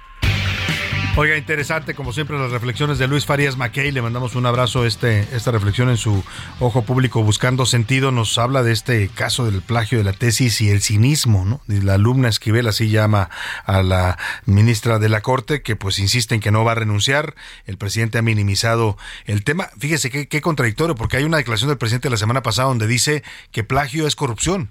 Oiga, 1.15 1.37
interesante, 1.37 1.95
como 1.95 2.15
siempre, 2.15 2.39
las 2.39 2.53
reflexiones 2.53 2.97
de 2.97 3.07
Luis 3.07 3.27
Farías 3.27 3.59
Mackey. 3.59 3.93
Le 3.93 4.01
mandamos 4.01 4.35
un 4.35 4.47
abrazo. 4.47 4.87
Este, 4.87 5.29
esta 5.37 5.51
reflexión 5.51 5.91
en 5.91 5.99
su 5.99 6.25
ojo 6.59 6.87
público 6.87 7.23
buscando 7.23 7.67
sentido 7.67 8.11
nos 8.11 8.39
habla 8.39 8.63
de 8.63 8.73
este 8.73 9.09
caso 9.09 9.45
del 9.45 9.61
plagio 9.61 9.99
de 9.99 10.05
la 10.05 10.15
tesis 10.15 10.63
y 10.63 10.71
el 10.71 10.81
cinismo, 10.81 11.45
¿no? 11.45 11.61
La 11.67 11.95
alumna 11.95 12.31
Esquivel 12.31 12.67
así 12.67 12.89
llama 12.89 13.29
a 13.67 13.83
la 13.83 14.17
ministra 14.47 14.99
de 14.99 15.11
la 15.11 15.21
Corte, 15.21 15.61
que 15.61 15.77
pues 15.77 15.99
insiste 15.99 16.35
en 16.35 16.41
que 16.41 16.51
no 16.51 16.65
va 16.65 16.73
a 16.73 16.77
renunciar. 16.77 17.35
El 17.67 17.77
presidente 17.77 18.17
ha 18.17 18.23
minimizado 18.23 18.97
el 19.27 19.45
tema. 19.45 19.69
Fíjese 19.79 20.09
qué 20.11 20.41
contradictorio, 20.41 20.95
porque 20.95 21.19
hay 21.19 21.25
una 21.25 21.37
declaración 21.37 21.69
del 21.69 21.79
presidente 21.79 22.09
la 22.09 22.17
semana 22.17 22.43
pasada 22.43 22.69
donde 22.69 22.87
dice 22.87 23.23
que 23.51 23.65
plagio 23.65 24.07
es 24.07 24.17
corrupción, 24.17 24.71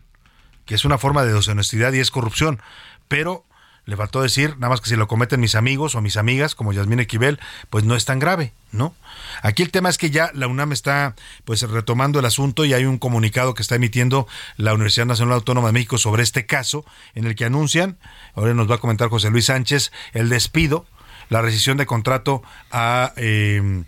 que 0.65 0.73
es 0.73 0.85
una 0.85 0.97
forma 0.97 1.23
de 1.23 1.34
deshonestidad 1.34 1.93
y 1.93 1.99
es 1.99 2.09
corrupción. 2.09 2.59
Pero 3.07 3.45
le 3.91 3.97
faltó 3.97 4.22
decir, 4.22 4.51
nada 4.51 4.69
más 4.69 4.80
que 4.80 4.88
si 4.88 4.95
lo 4.95 5.09
cometen 5.09 5.41
mis 5.41 5.53
amigos 5.53 5.95
o 5.95 6.01
mis 6.01 6.15
amigas, 6.15 6.55
como 6.55 6.72
Yasmín 6.72 7.01
Equivel, 7.01 7.41
pues 7.69 7.84
no 7.84 7.93
es 7.93 8.05
tan 8.05 8.19
grave, 8.19 8.53
¿no? 8.72 8.95
Aquí 9.41 9.63
el 9.63 9.69
tema 9.69 9.89
es 9.89 9.97
que 9.97 10.11
ya 10.11 10.31
la 10.34 10.47
UNAM 10.47 10.72
está 10.72 11.13
pues 11.43 11.61
retomando 11.63 12.18
el 12.18 12.26
asunto 12.26 12.63
y 12.63 12.73
hay 12.73 12.85
un 12.85 12.99
comunicado 12.99 13.53
que 13.53 13.61
está 13.61 13.76
emitiendo 13.76 14.30
la 14.55 14.73
Universidad 14.73 15.07
Nacional 15.07 15.34
Autónoma 15.34 15.68
de 15.68 15.73
México 15.73 15.97
sobre 15.97 16.23
este 16.23 16.45
caso, 16.45 16.85
en 17.15 17.26
el 17.26 17.35
que 17.35 17.43
anuncian, 17.43 17.97
ahora 18.34 18.53
nos 18.53 18.72
va 18.72 18.76
a 18.76 18.77
comentar 18.77 19.09
José 19.09 19.30
Luis 19.30 19.47
Sánchez, 19.47 19.91
el 20.13 20.30
despido, 20.30 20.85
la 21.27 21.41
rescisión 21.41 21.76
de 21.76 21.85
contrato 21.85 22.43
a... 22.72 23.11
eh, 23.18 23.84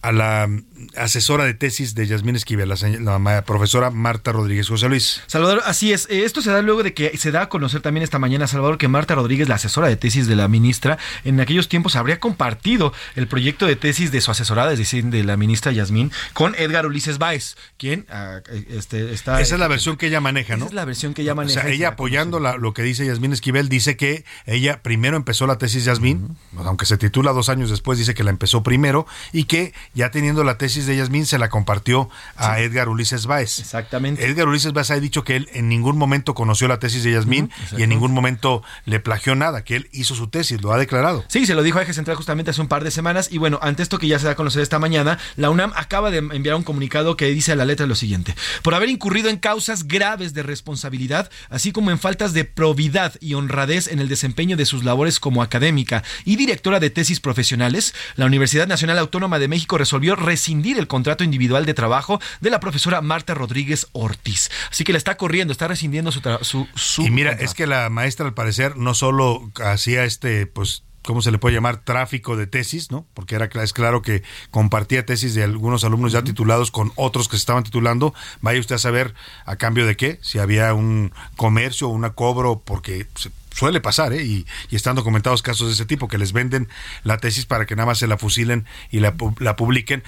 a 0.00 0.12
la 0.12 0.48
asesora 0.96 1.44
de 1.44 1.54
tesis 1.54 1.94
de 1.94 2.06
Yasmín 2.06 2.36
Esquivel, 2.36 2.68
la, 2.68 3.18
la 3.18 3.44
profesora 3.44 3.90
Marta 3.90 4.32
Rodríguez. 4.32 4.68
José 4.68 4.88
Luis. 4.88 5.22
Salvador, 5.26 5.62
así 5.64 5.92
es. 5.92 6.06
Eh, 6.10 6.24
Esto 6.24 6.40
se 6.40 6.50
da 6.50 6.62
luego 6.62 6.82
de 6.82 6.94
que 6.94 7.16
se 7.18 7.30
da 7.32 7.42
a 7.42 7.48
conocer 7.48 7.80
también 7.80 8.04
esta 8.04 8.18
mañana, 8.18 8.46
Salvador, 8.46 8.78
que 8.78 8.86
Marta 8.88 9.14
Rodríguez, 9.14 9.48
la 9.48 9.56
asesora 9.56 9.88
de 9.88 9.96
tesis 9.96 10.26
de 10.26 10.36
la 10.36 10.46
ministra, 10.48 10.98
en 11.24 11.40
aquellos 11.40 11.68
tiempos 11.68 11.96
habría 11.96 12.20
compartido 12.20 12.92
el 13.16 13.26
proyecto 13.26 13.66
de 13.66 13.76
tesis 13.76 14.12
de 14.12 14.20
su 14.20 14.30
asesorada, 14.30 14.72
es 14.72 14.78
decir, 14.78 15.04
de 15.06 15.24
la 15.24 15.36
ministra 15.36 15.72
Yasmín, 15.72 16.12
con 16.32 16.54
Edgar 16.54 16.86
Ulises 16.86 17.18
Báez, 17.18 17.56
quien 17.76 18.06
ah, 18.10 18.40
eh, 18.50 18.64
este, 18.70 19.12
está... 19.12 19.40
Esa 19.40 19.54
es 19.56 19.60
la 19.60 19.68
versión 19.68 19.96
que 19.96 20.06
ella 20.06 20.20
maneja, 20.20 20.56
¿no? 20.56 20.66
Esa 20.66 20.70
es 20.72 20.74
la 20.74 20.84
versión 20.84 21.14
que 21.14 21.22
ella 21.22 21.34
maneja. 21.34 21.60
O 21.60 21.62
sea, 21.62 21.70
ella 21.72 21.88
apoyando 21.88 22.38
la- 22.40 22.56
lo 22.56 22.72
que 22.72 22.82
dice 22.82 23.04
Yasmín 23.06 23.32
Esquivel, 23.32 23.68
dice 23.68 23.96
que 23.96 24.24
ella 24.46 24.80
primero 24.82 25.16
empezó 25.16 25.46
la 25.46 25.58
tesis 25.58 25.84
Yasmín, 25.84 26.36
aunque 26.58 26.86
se 26.86 26.96
titula 26.98 27.32
dos 27.32 27.48
años 27.48 27.70
después, 27.70 27.98
dice 27.98 28.14
que 28.14 28.22
la 28.24 28.30
empezó 28.30 28.62
primero 28.62 29.06
y 29.32 29.44
que 29.44 29.72
ya 29.94 30.10
teniendo 30.10 30.44
la 30.44 30.58
tesis 30.58 30.86
de 30.86 30.96
Yasmín 30.96 31.26
se 31.26 31.38
la 31.38 31.48
compartió 31.48 32.08
a 32.36 32.60
Edgar 32.60 32.88
Ulises 32.88 33.26
Báez. 33.26 33.58
Exactamente. 33.58 34.24
Edgar 34.24 34.48
Ulises 34.48 34.72
Báez 34.72 34.90
ha 34.90 35.00
dicho 35.00 35.24
que 35.24 35.36
él 35.36 35.48
en 35.52 35.68
ningún 35.68 35.96
momento 35.96 36.34
conoció 36.34 36.68
la 36.68 36.78
tesis 36.78 37.02
de 37.04 37.12
Yasmín 37.12 37.50
y 37.76 37.82
en 37.82 37.88
ningún 37.88 38.12
momento 38.12 38.62
le 38.84 39.00
plagió 39.00 39.34
nada, 39.34 39.64
que 39.64 39.76
él 39.76 39.88
hizo 39.92 40.14
su 40.14 40.28
tesis, 40.28 40.62
lo 40.62 40.72
ha 40.72 40.78
declarado. 40.78 41.24
Sí, 41.28 41.46
se 41.46 41.54
lo 41.54 41.62
dijo 41.62 41.78
a 41.78 41.82
Eje 41.82 41.94
Central 41.94 42.16
justamente 42.16 42.50
hace 42.50 42.60
un 42.60 42.68
par 42.68 42.84
de 42.84 42.90
semanas. 42.90 43.28
Y 43.30 43.38
bueno, 43.38 43.58
ante 43.62 43.82
esto 43.82 43.98
que 43.98 44.08
ya 44.08 44.18
se 44.18 44.26
da 44.26 44.32
a 44.32 44.36
conocer 44.36 44.62
esta 44.62 44.78
mañana, 44.78 45.18
la 45.36 45.50
UNAM 45.50 45.72
acaba 45.76 46.10
de 46.10 46.18
enviar 46.18 46.54
un 46.54 46.62
comunicado 46.62 47.16
que 47.16 47.26
dice 47.26 47.52
a 47.52 47.56
la 47.56 47.64
letra 47.64 47.86
lo 47.86 47.94
siguiente: 47.94 48.34
Por 48.62 48.74
haber 48.74 48.88
incurrido 48.88 49.28
en 49.28 49.36
causas 49.36 49.86
graves 49.86 50.34
de 50.34 50.42
responsabilidad, 50.42 51.30
así 51.50 51.72
como 51.72 51.90
en 51.90 51.98
faltas 51.98 52.32
de 52.32 52.44
probidad 52.44 53.14
y 53.20 53.34
honradez 53.34 53.88
en 53.88 54.00
el 54.00 54.08
desempeño 54.08 54.56
de 54.56 54.66
sus 54.66 54.84
labores 54.84 55.20
como 55.20 55.42
académica 55.42 56.02
y 56.24 56.36
directora 56.36 56.80
de 56.80 56.90
tesis 56.90 57.20
profesionales, 57.20 57.94
la 58.16 58.26
Universidad 58.26 58.66
Nacional 58.66 58.98
Autónoma 58.98 59.38
de 59.38 59.48
México 59.48 59.78
resolvió 59.88 60.16
rescindir 60.16 60.78
el 60.78 60.86
contrato 60.86 61.24
individual 61.24 61.64
de 61.64 61.72
trabajo 61.72 62.20
de 62.42 62.50
la 62.50 62.60
profesora 62.60 63.00
Marta 63.00 63.32
Rodríguez 63.32 63.86
Ortiz. 63.92 64.50
Así 64.70 64.84
que 64.84 64.92
le 64.92 64.98
está 64.98 65.16
corriendo, 65.16 65.50
está 65.52 65.66
rescindiendo 65.66 66.12
su, 66.12 66.20
su, 66.42 66.68
su 66.74 67.02
Y 67.06 67.10
mira, 67.10 67.30
contrato. 67.30 67.44
es 67.46 67.54
que 67.54 67.66
la 67.66 67.88
maestra 67.88 68.26
al 68.26 68.34
parecer 68.34 68.76
no 68.76 68.92
solo 68.92 69.50
hacía 69.64 70.04
este, 70.04 70.46
pues, 70.46 70.82
¿cómo 71.02 71.22
se 71.22 71.30
le 71.30 71.38
puede 71.38 71.54
llamar? 71.54 71.78
Tráfico 71.84 72.36
de 72.36 72.46
tesis, 72.46 72.90
¿no? 72.90 73.06
Porque 73.14 73.34
era 73.34 73.48
es 73.62 73.72
claro 73.72 74.02
que 74.02 74.22
compartía 74.50 75.06
tesis 75.06 75.34
de 75.34 75.42
algunos 75.42 75.84
alumnos 75.84 76.12
ya 76.12 76.22
titulados 76.22 76.70
con 76.70 76.92
otros 76.96 77.28
que 77.28 77.36
se 77.36 77.40
estaban 77.40 77.64
titulando. 77.64 78.12
Vaya 78.42 78.60
usted 78.60 78.74
a 78.74 78.78
saber 78.78 79.14
a 79.46 79.56
cambio 79.56 79.86
de 79.86 79.96
qué, 79.96 80.18
si 80.20 80.38
había 80.38 80.74
un 80.74 81.12
comercio 81.36 81.88
o 81.88 81.92
un 81.92 82.06
cobro, 82.10 82.60
porque 82.62 83.06
se- 83.14 83.30
suele 83.58 83.80
pasar, 83.80 84.12
¿eh? 84.12 84.22
Y, 84.22 84.46
y 84.70 84.76
están 84.76 84.94
documentados 84.94 85.42
casos 85.42 85.66
de 85.66 85.74
ese 85.74 85.84
tipo, 85.84 86.06
que 86.06 86.16
les 86.18 86.32
venden 86.32 86.68
la 87.02 87.18
tesis 87.18 87.44
para 87.44 87.66
que 87.66 87.74
nada 87.74 87.86
más 87.86 87.98
se 87.98 88.06
la 88.06 88.16
fusilen 88.16 88.66
y 88.90 89.00
la, 89.00 89.14
la 89.38 89.56
publiquen. 89.56 90.04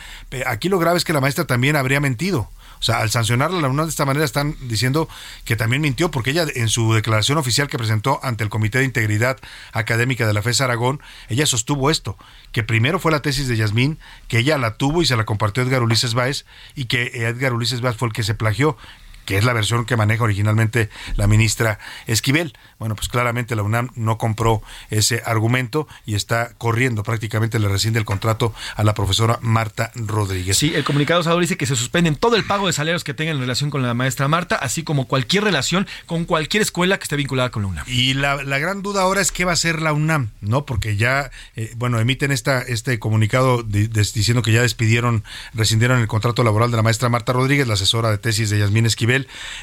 Aquí 0.47 0.69
lo 0.69 0.79
grave 0.79 0.99
es 0.99 1.05
que 1.05 1.13
la 1.13 1.21
maestra 1.21 1.47
también 1.47 1.77
habría 1.77 2.01
mentido. 2.01 2.49
O 2.79 2.83
sea, 2.83 3.01
al 3.01 3.11
sancionarla 3.11 3.61
la 3.61 3.69
UNAM 3.69 3.87
de 3.87 3.91
esta 3.91 4.07
manera 4.07 4.25
están 4.25 4.57
diciendo 4.63 5.07
que 5.45 5.55
también 5.55 5.83
mintió, 5.83 6.11
porque 6.11 6.31
ella 6.31 6.47
en 6.55 6.69
su 6.69 6.95
declaración 6.95 7.37
oficial 7.37 7.69
que 7.69 7.77
presentó 7.77 8.21
ante 8.23 8.43
el 8.43 8.49
Comité 8.49 8.79
de 8.79 8.85
Integridad 8.85 9.37
Académica 9.73 10.27
de 10.27 10.33
la 10.33 10.41
FES 10.41 10.63
Aragón, 10.63 11.03
ella 11.29 11.45
sostuvo 11.45 11.91
esto, 11.91 12.17
que 12.53 12.63
primero 12.63 12.99
fue 12.99 13.13
la 13.13 13.21
tesis 13.21 13.49
de 13.49 13.57
Yasmín, 13.59 13.99
que 14.29 14.39
ella 14.39 14.57
la 14.57 14.79
tuvo 14.79 15.03
y 15.03 15.07
se 15.07 15.15
la 15.15 15.27
compartió 15.27 15.63
Edgar 15.63 15.83
Ulises 15.83 16.15
Báez, 16.15 16.47
y 16.75 16.87
que 16.87 17.27
Edgar 17.27 17.53
Ulises 17.53 17.83
Báez 17.83 17.97
fue 17.97 18.09
el 18.09 18.15
que 18.15 18.23
se 18.23 18.35
plagió 18.35 18.79
que 19.25 19.39
es 19.39 19.45
la 19.45 19.53
versión 19.53 19.85
que 19.85 19.97
maneja 19.97 20.25
originalmente 20.25 20.91
la 21.17 21.27
ministra 21.27 21.79
Esquivel. 22.07 22.53
Bueno, 22.79 22.97
pues 22.97 23.09
claramente 23.09 23.55
la 23.57 23.63
UNAM 23.63 23.91
no 23.95 24.19
compró 24.19 24.63
ese 24.91 25.23
argumento 25.25 25.87
y 26.07 26.15
está 26.15 26.55
corriendo, 26.59 27.03
prácticamente 27.03 27.59
le 27.59 27.69
rescinde 27.69 27.99
el 27.99 28.05
contrato 28.05 28.55
a 28.77 28.85
la 28.85 28.95
profesora 28.95 29.39
Marta 29.43 29.93
Rodríguez. 29.95 30.57
Sí, 30.57 30.73
el 30.75 30.85
comunicado 30.85 31.23
Salvador 31.23 31.43
dice 31.43 31.57
que 31.57 31.67
se 31.67 31.77
suspenden 31.77 32.17
todo 32.17 32.37
el 32.37 32.45
pago 32.45 32.67
de 32.67 32.73
salarios 32.73 33.05
que 33.05 33.15
tengan 33.15 33.37
en 33.37 33.43
relación 33.43 33.71
con 33.71 33.83
la 33.83 33.95
maestra 33.95 34.29
Marta, 34.29 34.57
así 34.57 34.83
como 34.83 35.07
cualquier 35.07 35.45
relación 35.45 35.87
con 36.07 36.25
cualquier 36.25 36.63
escuela 36.63 36.99
que 36.99 37.05
esté 37.05 37.17
vinculada 37.17 37.51
con 37.51 37.63
la 37.63 37.69
UNAM. 37.69 37.85
Y 37.87 38.15
la, 38.15 38.43
la 38.43 38.59
gran 38.59 38.83
duda 38.83 39.03
ahora 39.03 39.21
es 39.21 39.33
qué 39.33 39.45
va 39.45 39.53
a 39.53 39.55
hacer 39.55 39.83
la 39.83 39.93
UNAM, 39.93 40.31
¿no? 40.41 40.65
Porque 40.65 40.97
ya, 40.97 41.31
eh, 41.57 41.73
bueno, 41.77 42.01
emiten 42.01 42.33
esta, 42.33 42.63
este 42.63 42.99
comunicado 42.99 43.63
diciendo 43.63 44.43
que 44.43 44.53
ya 44.53 44.63
despidieron, 44.63 45.25
rescindieron 45.55 46.01
el 46.01 46.07
contrato 46.07 46.43
laboral 46.43 46.71
de 46.71 46.77
la 46.77 46.83
maestra 46.83 47.09
Marta 47.09 47.33
Rodríguez, 47.33 47.67
la 47.67 47.75
asesora 47.75 48.11
de 48.11 48.19
tesis 48.19 48.51
de 48.51 48.59
Yasmín 48.59 48.87
Esquivel, 48.87 49.10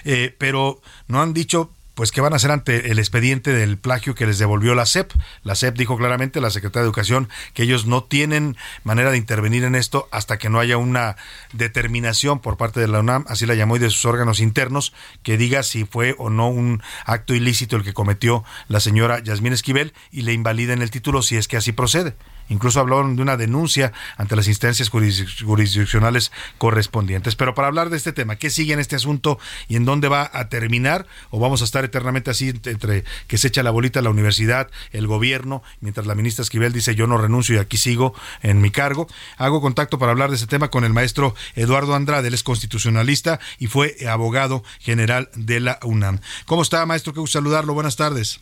eh, 0.05 0.35
pero 0.37 0.81
no 1.07 1.21
han 1.21 1.33
dicho 1.33 1.71
pues 1.97 2.11
qué 2.11 2.21
van 2.21 2.33
a 2.33 2.35
hacer 2.35 2.51
ante 2.51 2.91
el 2.91 2.99
expediente 2.99 3.51
del 3.51 3.79
plagio 3.79 4.13
que 4.13 4.27
les 4.27 4.37
devolvió 4.37 4.75
la 4.75 4.85
SEP. 4.85 5.11
La 5.41 5.55
SEP 5.55 5.75
dijo 5.75 5.97
claramente, 5.97 6.39
la 6.39 6.51
Secretaría 6.51 6.83
de 6.83 6.89
Educación, 6.89 7.27
que 7.55 7.63
ellos 7.63 7.87
no 7.87 8.03
tienen 8.03 8.55
manera 8.83 9.09
de 9.09 9.17
intervenir 9.17 9.63
en 9.63 9.73
esto 9.73 10.07
hasta 10.11 10.37
que 10.37 10.47
no 10.47 10.59
haya 10.59 10.77
una 10.77 11.15
determinación 11.53 12.37
por 12.37 12.55
parte 12.55 12.79
de 12.79 12.87
la 12.87 12.99
UNAM, 12.99 13.25
así 13.27 13.47
la 13.47 13.55
llamó, 13.55 13.77
y 13.77 13.79
de 13.79 13.89
sus 13.89 14.05
órganos 14.05 14.39
internos, 14.39 14.93
que 15.23 15.37
diga 15.37 15.63
si 15.63 15.85
fue 15.85 16.13
o 16.19 16.29
no 16.29 16.49
un 16.49 16.83
acto 17.03 17.33
ilícito 17.33 17.75
el 17.75 17.83
que 17.83 17.95
cometió 17.95 18.43
la 18.67 18.79
señora 18.79 19.17
Yasmín 19.17 19.53
Esquivel 19.53 19.91
y 20.11 20.21
le 20.21 20.33
invaliden 20.33 20.83
el 20.83 20.91
título 20.91 21.23
si 21.23 21.35
es 21.35 21.47
que 21.47 21.57
así 21.57 21.71
procede. 21.71 22.13
Incluso 22.49 22.79
hablaron 22.79 23.15
de 23.15 23.21
una 23.21 23.37
denuncia 23.37 23.93
ante 24.17 24.35
las 24.35 24.47
instancias 24.47 24.91
jurisdic- 24.91 25.43
jurisdiccionales 25.43 26.31
correspondientes. 26.57 27.35
Pero 27.35 27.53
para 27.55 27.67
hablar 27.67 27.89
de 27.89 27.97
este 27.97 28.13
tema, 28.13 28.35
¿qué 28.35 28.49
sigue 28.49 28.73
en 28.73 28.79
este 28.79 28.95
asunto 28.95 29.39
y 29.67 29.75
en 29.75 29.85
dónde 29.85 30.07
va 30.07 30.29
a 30.33 30.49
terminar? 30.49 31.05
¿O 31.29 31.39
vamos 31.39 31.61
a 31.61 31.65
estar 31.65 31.83
eternamente 31.85 32.31
así 32.31 32.49
entre- 32.49 33.03
que 33.27 33.37
se 33.37 33.47
echa 33.47 33.63
la 33.63 33.71
bolita 33.71 34.01
la 34.01 34.09
universidad, 34.09 34.69
el 34.91 35.07
gobierno, 35.07 35.63
mientras 35.81 36.07
la 36.07 36.15
ministra 36.15 36.43
Esquivel 36.43 36.73
dice 36.73 36.95
yo 36.95 37.07
no 37.07 37.17
renuncio 37.17 37.55
y 37.55 37.59
aquí 37.59 37.77
sigo 37.77 38.13
en 38.41 38.61
mi 38.61 38.71
cargo? 38.71 39.07
Hago 39.37 39.61
contacto 39.61 39.99
para 39.99 40.11
hablar 40.11 40.29
de 40.29 40.35
este 40.35 40.47
tema 40.47 40.69
con 40.69 40.83
el 40.83 40.93
maestro 40.93 41.35
Eduardo 41.55 41.95
Andrade, 41.95 42.27
él 42.27 42.33
es 42.33 42.43
constitucionalista 42.43 43.39
y 43.59 43.67
fue 43.67 43.95
abogado 44.07 44.63
general 44.79 45.29
de 45.35 45.59
la 45.59 45.79
UNAM. 45.83 46.19
¿Cómo 46.45 46.61
está, 46.61 46.85
maestro? 46.85 47.13
Qué 47.13 47.19
gusto 47.19 47.39
saludarlo. 47.39 47.73
Buenas 47.73 47.95
tardes. 47.95 48.39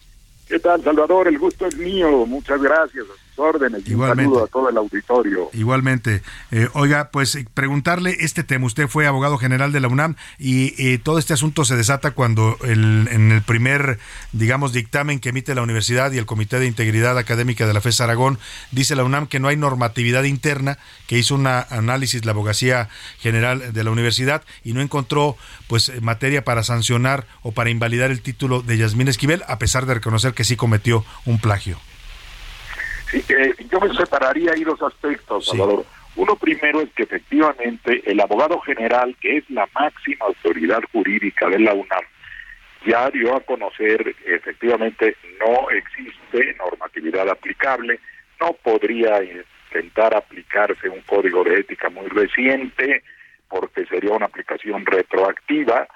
¿Qué 0.48 0.60
tal, 0.60 0.84
Salvador? 0.84 1.28
El 1.28 1.40
gusto 1.40 1.66
es 1.66 1.76
mío. 1.76 2.26
Muchas 2.26 2.62
gracias. 2.62 3.06
Sus 3.36 3.40
órdenes. 3.40 3.82
Y 3.86 3.90
un 3.90 3.94
Igualmente. 3.94 4.24
saludo 4.24 4.46
a 4.46 4.48
todo 4.48 4.70
el 4.70 4.78
auditorio. 4.78 5.50
Igualmente. 5.54 6.22
Eh, 6.52 6.70
oiga, 6.74 7.10
pues 7.12 7.38
preguntarle 7.54 8.16
este 8.20 8.44
tema. 8.44 8.66
Usted 8.66 8.88
fue 8.88 9.08
abogado 9.08 9.38
general 9.38 9.72
de 9.72 9.80
la 9.80 9.88
UNAM 9.88 10.16
y 10.40 10.74
eh, 10.82 10.98
todo 10.98 11.20
este 11.20 11.34
asunto 11.34 11.66
se 11.66 11.76
desata 11.76 12.12
cuando 12.12 12.58
el, 12.64 13.08
en 13.12 13.32
el 13.32 13.42
primer, 13.42 14.00
digamos, 14.32 14.74
dictamen 14.74 15.20
que 15.20 15.30
emite 15.30 15.56
la 15.56 15.62
universidad 15.62 16.12
y 16.12 16.18
el 16.18 16.26
Comité 16.26 16.60
de 16.60 16.68
Integridad 16.68 17.18
Académica 17.18 17.68
de 17.68 17.74
la 17.74 17.82
FES 17.82 18.02
Aragón, 18.02 18.40
dice 18.72 18.96
la 18.96 19.04
UNAM 19.04 19.28
que 19.28 19.40
no 19.40 19.48
hay 19.48 19.58
normatividad 19.58 20.24
interna, 20.24 20.78
que 21.08 21.18
hizo 21.18 21.36
un 21.36 21.48
análisis 21.48 22.26
la 22.26 22.32
abogacía 22.32 22.90
general 23.20 23.74
de 23.74 23.84
la 23.84 23.92
universidad 23.92 24.44
y 24.64 24.74
no 24.74 24.82
encontró 24.82 25.38
pues 25.68 25.90
eh, 25.90 26.00
materia 26.02 26.44
para 26.44 26.64
sancionar 26.64 27.28
o 27.42 27.52
para 27.52 27.70
invalidar 27.70 28.12
el 28.12 28.22
título 28.22 28.62
de 28.62 28.78
Yasmín 28.78 29.08
Esquivel, 29.08 29.44
a 29.48 29.60
pesar 29.60 29.86
de 29.86 29.94
reconocer 29.96 30.34
que 30.34 30.44
sí 30.44 30.56
cometió 30.56 31.06
un 31.26 31.40
plagio. 31.40 31.78
Sí, 33.10 33.24
eh, 33.30 33.54
yo 33.72 33.80
me 33.80 33.94
separaría 33.94 34.52
ahí 34.54 34.64
dos 34.64 34.82
aspectos, 34.82 35.48
Salvador. 35.48 35.86
Uno 36.16 36.36
primero 36.36 36.82
es 36.82 36.90
que 36.94 37.04
efectivamente 37.04 38.02
el 38.06 38.20
abogado 38.22 38.60
general, 38.62 39.16
que 39.20 39.38
es 39.38 39.50
la 39.50 39.68
máxima 39.74 40.26
autoridad 40.26 40.82
jurídica 40.92 41.50
de 41.50 41.60
la 41.60 41.74
UNAM, 41.74 42.04
ya 42.86 43.10
dio 43.10 43.36
a 43.36 43.42
conocer 43.42 44.16
efectivamente 44.26 45.18
no 45.40 45.70
existe 45.72 46.56
normatividad 46.58 47.28
aplicable, 47.30 48.00
no 48.40 48.54
podría 48.54 49.22
intentar 49.24 50.16
aplicarse 50.16 50.88
un 50.88 51.02
código 51.02 51.44
de 51.44 51.60
ética 51.60 51.90
muy 51.90 52.08
reciente 52.08 53.04
porque 53.50 53.86
sería 53.86 54.12
una 54.12 54.28
aplicación 54.28 54.86
retroactiva, 54.86 55.88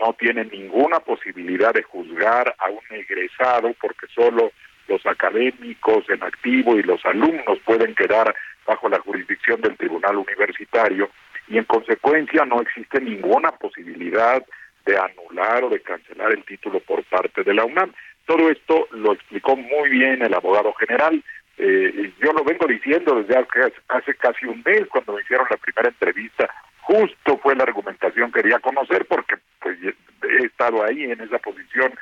no 0.00 0.12
tiene 0.14 0.44
ninguna 0.44 1.00
posibilidad 1.00 1.72
de 1.72 1.82
juzgar 1.82 2.54
a 2.58 2.70
un 2.70 2.82
egresado 2.90 3.74
porque 3.80 4.06
solo 4.14 4.52
los 4.88 5.04
académicos 5.06 6.08
en 6.08 6.22
activo 6.22 6.76
y 6.76 6.82
los 6.82 7.04
alumnos 7.04 7.58
pueden 7.64 7.94
quedar 7.94 8.34
bajo 8.66 8.88
la 8.88 8.98
jurisdicción 9.00 9.60
del 9.60 9.76
tribunal 9.76 10.16
universitario 10.16 11.10
y 11.48 11.58
en 11.58 11.64
consecuencia 11.64 12.44
no 12.44 12.60
existe 12.60 13.00
ninguna 13.00 13.52
posibilidad 13.52 14.44
de 14.84 14.98
anular 14.98 15.64
o 15.64 15.68
de 15.68 15.80
cancelar 15.80 16.32
el 16.32 16.44
título 16.44 16.80
por 16.80 17.02
parte 17.04 17.42
de 17.42 17.54
la 17.54 17.64
UNAM. 17.64 17.92
Todo 18.24 18.50
esto 18.50 18.88
lo 18.92 19.12
explicó 19.12 19.56
muy 19.56 19.90
bien 19.90 20.22
el 20.22 20.34
abogado 20.34 20.72
general. 20.74 21.22
Eh, 21.58 22.12
yo 22.20 22.32
lo 22.32 22.44
vengo 22.44 22.66
diciendo 22.66 23.22
desde 23.22 23.38
hace, 23.38 23.74
hace 23.88 24.14
casi 24.14 24.46
un 24.46 24.62
mes 24.64 24.86
cuando 24.88 25.12
me 25.12 25.22
hicieron 25.22 25.46
la 25.50 25.56
primera 25.56 25.88
entrevista. 25.88 26.48
Justo 26.80 27.38
fue 27.38 27.54
la 27.56 27.64
argumentación 27.64 28.30
que 28.30 28.42
quería 28.42 28.58
conocer 28.58 29.06
porque 29.06 29.36
pues, 29.60 29.76
he 29.82 30.46
estado 30.46 30.84
ahí 30.84 31.04
en 31.04 31.20
esa 31.20 31.38
posición 31.38 31.92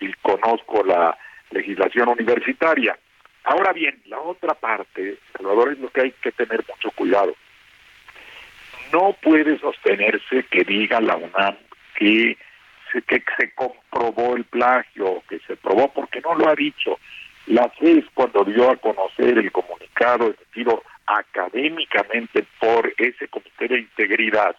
y 0.00 0.12
conozco 0.14 0.82
la 0.84 1.16
legislación 1.52 2.08
universitaria. 2.08 2.98
Ahora 3.44 3.72
bien, 3.72 4.00
la 4.06 4.20
otra 4.20 4.54
parte, 4.54 5.18
Salvador, 5.36 5.72
es 5.72 5.78
lo 5.78 5.90
que 5.90 6.02
hay 6.02 6.10
que 6.22 6.32
tener 6.32 6.64
mucho 6.68 6.90
cuidado. 6.92 7.34
No 8.92 9.16
puede 9.22 9.58
sostenerse 9.58 10.44
que 10.44 10.64
diga 10.64 11.00
la 11.00 11.16
UNAM 11.16 11.56
que 11.96 12.36
se, 12.92 13.02
que 13.02 13.22
se 13.38 13.52
comprobó 13.54 14.36
el 14.36 14.44
plagio, 14.44 15.22
que 15.28 15.40
se 15.40 15.56
probó, 15.56 15.92
porque 15.92 16.20
no 16.20 16.34
lo 16.34 16.48
ha 16.48 16.54
dicho. 16.54 16.98
La 17.46 17.68
FES, 17.70 18.04
cuando 18.14 18.44
dio 18.44 18.70
a 18.70 18.76
conocer 18.76 19.38
el 19.38 19.50
comunicado 19.50 20.26
emitido 20.26 20.82
académicamente 21.06 22.44
por 22.60 22.92
ese 22.96 23.26
comité 23.28 23.68
de 23.68 23.80
integridad, 23.80 24.54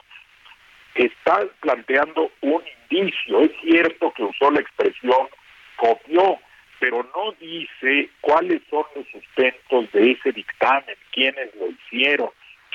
está 0.96 1.46
planteando 1.62 2.32
un 2.42 2.62
indicio. 2.90 3.42
Es 3.42 3.52
cierto 3.62 4.12
que 4.12 4.24
usó 4.24 4.52
la 4.52 4.60
expresión 4.60 5.28
copió, 5.76 6.40
pero 6.84 7.08
no 7.16 7.32
dice 7.40 8.10
cuáles 8.20 8.62
son 8.70 8.84
los 8.94 9.08
sustentos 9.08 9.90
de 9.94 10.12
ese 10.12 10.34
dictamen, 10.34 10.98
quiénes 11.14 11.56
lo 11.56 11.70
hicieron. 11.70 12.30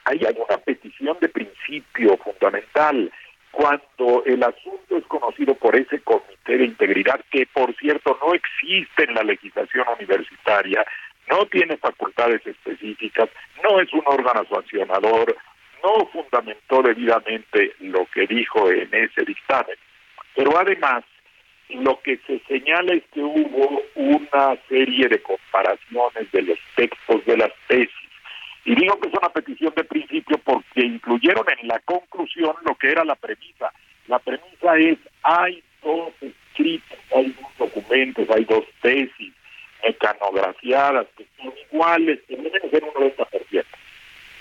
Hay 0.07 0.19
una 0.35 0.57
petición 0.57 1.19
de 1.21 1.29
principio 1.29 2.17
fundamental. 2.17 3.13
Cuando 3.51 4.23
el 4.25 4.43
asunto 4.43 4.97
es 4.97 5.05
conocido 5.09 5.55
por 5.57 5.77
ese 5.77 6.01
comité 6.01 6.57
de 6.57 6.65
integridad, 6.65 7.21
que 7.31 7.45
por 7.53 7.77
cierto 7.77 8.19
no 8.25 8.33
existe 8.33 9.05
en 9.05 9.13
la 9.13 9.25
legislación 9.25 9.85
universitaria, 9.99 10.87
no 11.31 11.45
tiene 11.45 11.77
facultades 11.77 12.41
específicas, 12.47 13.29
no 13.63 13.79
es 13.79 13.93
un 13.93 14.05
órgano 14.07 14.47
sancionador, 14.49 15.37
no 15.83 16.07
fundamentó 16.07 16.81
debidamente 16.81 17.75
lo 17.81 18.07
que 18.07 18.27
dijo 18.27 18.71
en 18.71 18.89
ese 18.95 19.23
dictamen. 19.27 19.77
Pero 20.35 20.57
además, 20.57 21.05
lo 21.77 22.01
que 22.01 22.19
se 22.27 22.41
señala 22.49 22.95
es 22.95 23.03
que 23.13 23.21
hubo 23.21 23.83
una 23.95 24.57
serie 24.69 25.09
de 25.09 25.21
comparaciones 25.23 26.31
de 26.33 26.43
los 26.43 26.59
textos 26.77 27.25
de 27.27 27.37
las 27.37 27.53
tesis. 27.69 27.93
Y 28.65 28.75
digo 28.75 28.99
que 29.01 29.09
es 29.09 29.15
una 29.15 29.29
petición 29.31 29.73
de 29.77 29.85
principio 29.85 30.39
porque 30.39 30.85
incluyeron 30.85 31.45
en 31.59 31.69
la 31.69 31.79
conclusión 31.81 32.55
lo 32.67 32.75
que 32.75 32.91
era 32.91 33.05
la 33.05 33.15
premisa. 33.15 33.73
La 34.07 34.19
premisa 34.19 34.77
es, 34.79 34.99
hay 35.23 35.63
dos 35.83 36.13
escritos, 36.21 36.99
hay 37.15 37.35
dos 37.41 37.59
documentos, 37.59 38.29
hay 38.31 38.45
dos 38.45 38.65
tesis 38.83 39.33
mecanografiadas 39.83 41.07
que 41.17 41.27
son 41.37 41.53
iguales, 41.71 42.21
que 42.27 42.37
deben 42.37 42.71
ser 42.71 42.85
un 42.85 42.91
90%. 42.91 43.65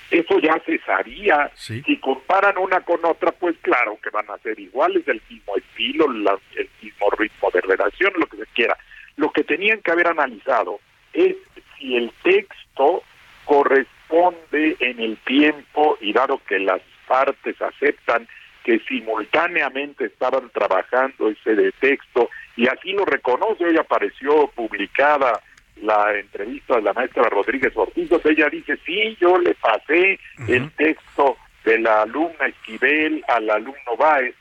Eso 0.10 0.40
ya 0.40 0.62
se 0.66 0.80
sabía. 0.80 1.52
Si 1.56 1.98
comparan 1.98 2.58
una 2.58 2.82
con 2.82 3.04
otra, 3.04 3.32
pues 3.32 3.56
claro 3.62 4.00
que 4.02 4.10
van 4.10 4.30
a 4.30 4.38
ser 4.38 4.60
iguales, 4.60 5.06
del 5.06 5.22
mismo 5.30 5.56
estilo, 5.58 6.06
el 6.06 6.70
mismo 6.82 7.10
ritmo 7.18 7.50
de 7.52 7.62
redacción, 7.62 8.14
lo 8.18 8.26
que 8.26 8.38
se 8.38 8.46
quiera. 8.48 8.78
Lo 9.18 9.32
que 9.32 9.44
tenían 9.44 9.82
que 9.82 9.92
haber 9.92 10.08
analizado 10.08 10.80
es 11.14 11.36
si 11.78 11.96
el 11.96 12.12
texto 12.24 13.04
corresponde 13.46 14.78
en 14.80 15.00
el 15.00 15.18
tiempo 15.18 15.98
y 16.00 16.14
dado 16.14 16.42
que 16.48 16.60
las 16.60 16.82
partes 17.08 17.62
aceptan 17.62 18.28
que 18.64 18.80
simultáneamente 18.80 20.06
estaban 20.06 20.50
trabajando 20.50 21.30
ese 21.30 21.56
de 21.56 21.72
texto 21.74 22.30
y 22.58 22.68
así 22.68 22.92
lo 22.92 23.06
reconoce, 23.06 23.64
hoy 23.64 23.78
apareció 23.78 24.48
publicada 24.48 25.42
la 25.82 26.18
entrevista 26.18 26.76
de 26.76 26.82
la 26.82 26.94
maestra 26.94 27.24
Rodríguez 27.30 27.76
Ortiz, 27.76 28.10
ella 28.26 28.50
dice, 28.50 28.78
sí, 28.86 29.18
yo 29.20 29.38
le 29.38 29.54
pasé 29.56 30.20
el 30.48 30.70
texto 30.72 31.38
de 31.64 31.80
la 31.80 32.04
alumna 32.04 32.48
Esquivel 32.48 33.24
al 33.28 33.50
alumno 33.50 33.98
Báez, 33.98 34.36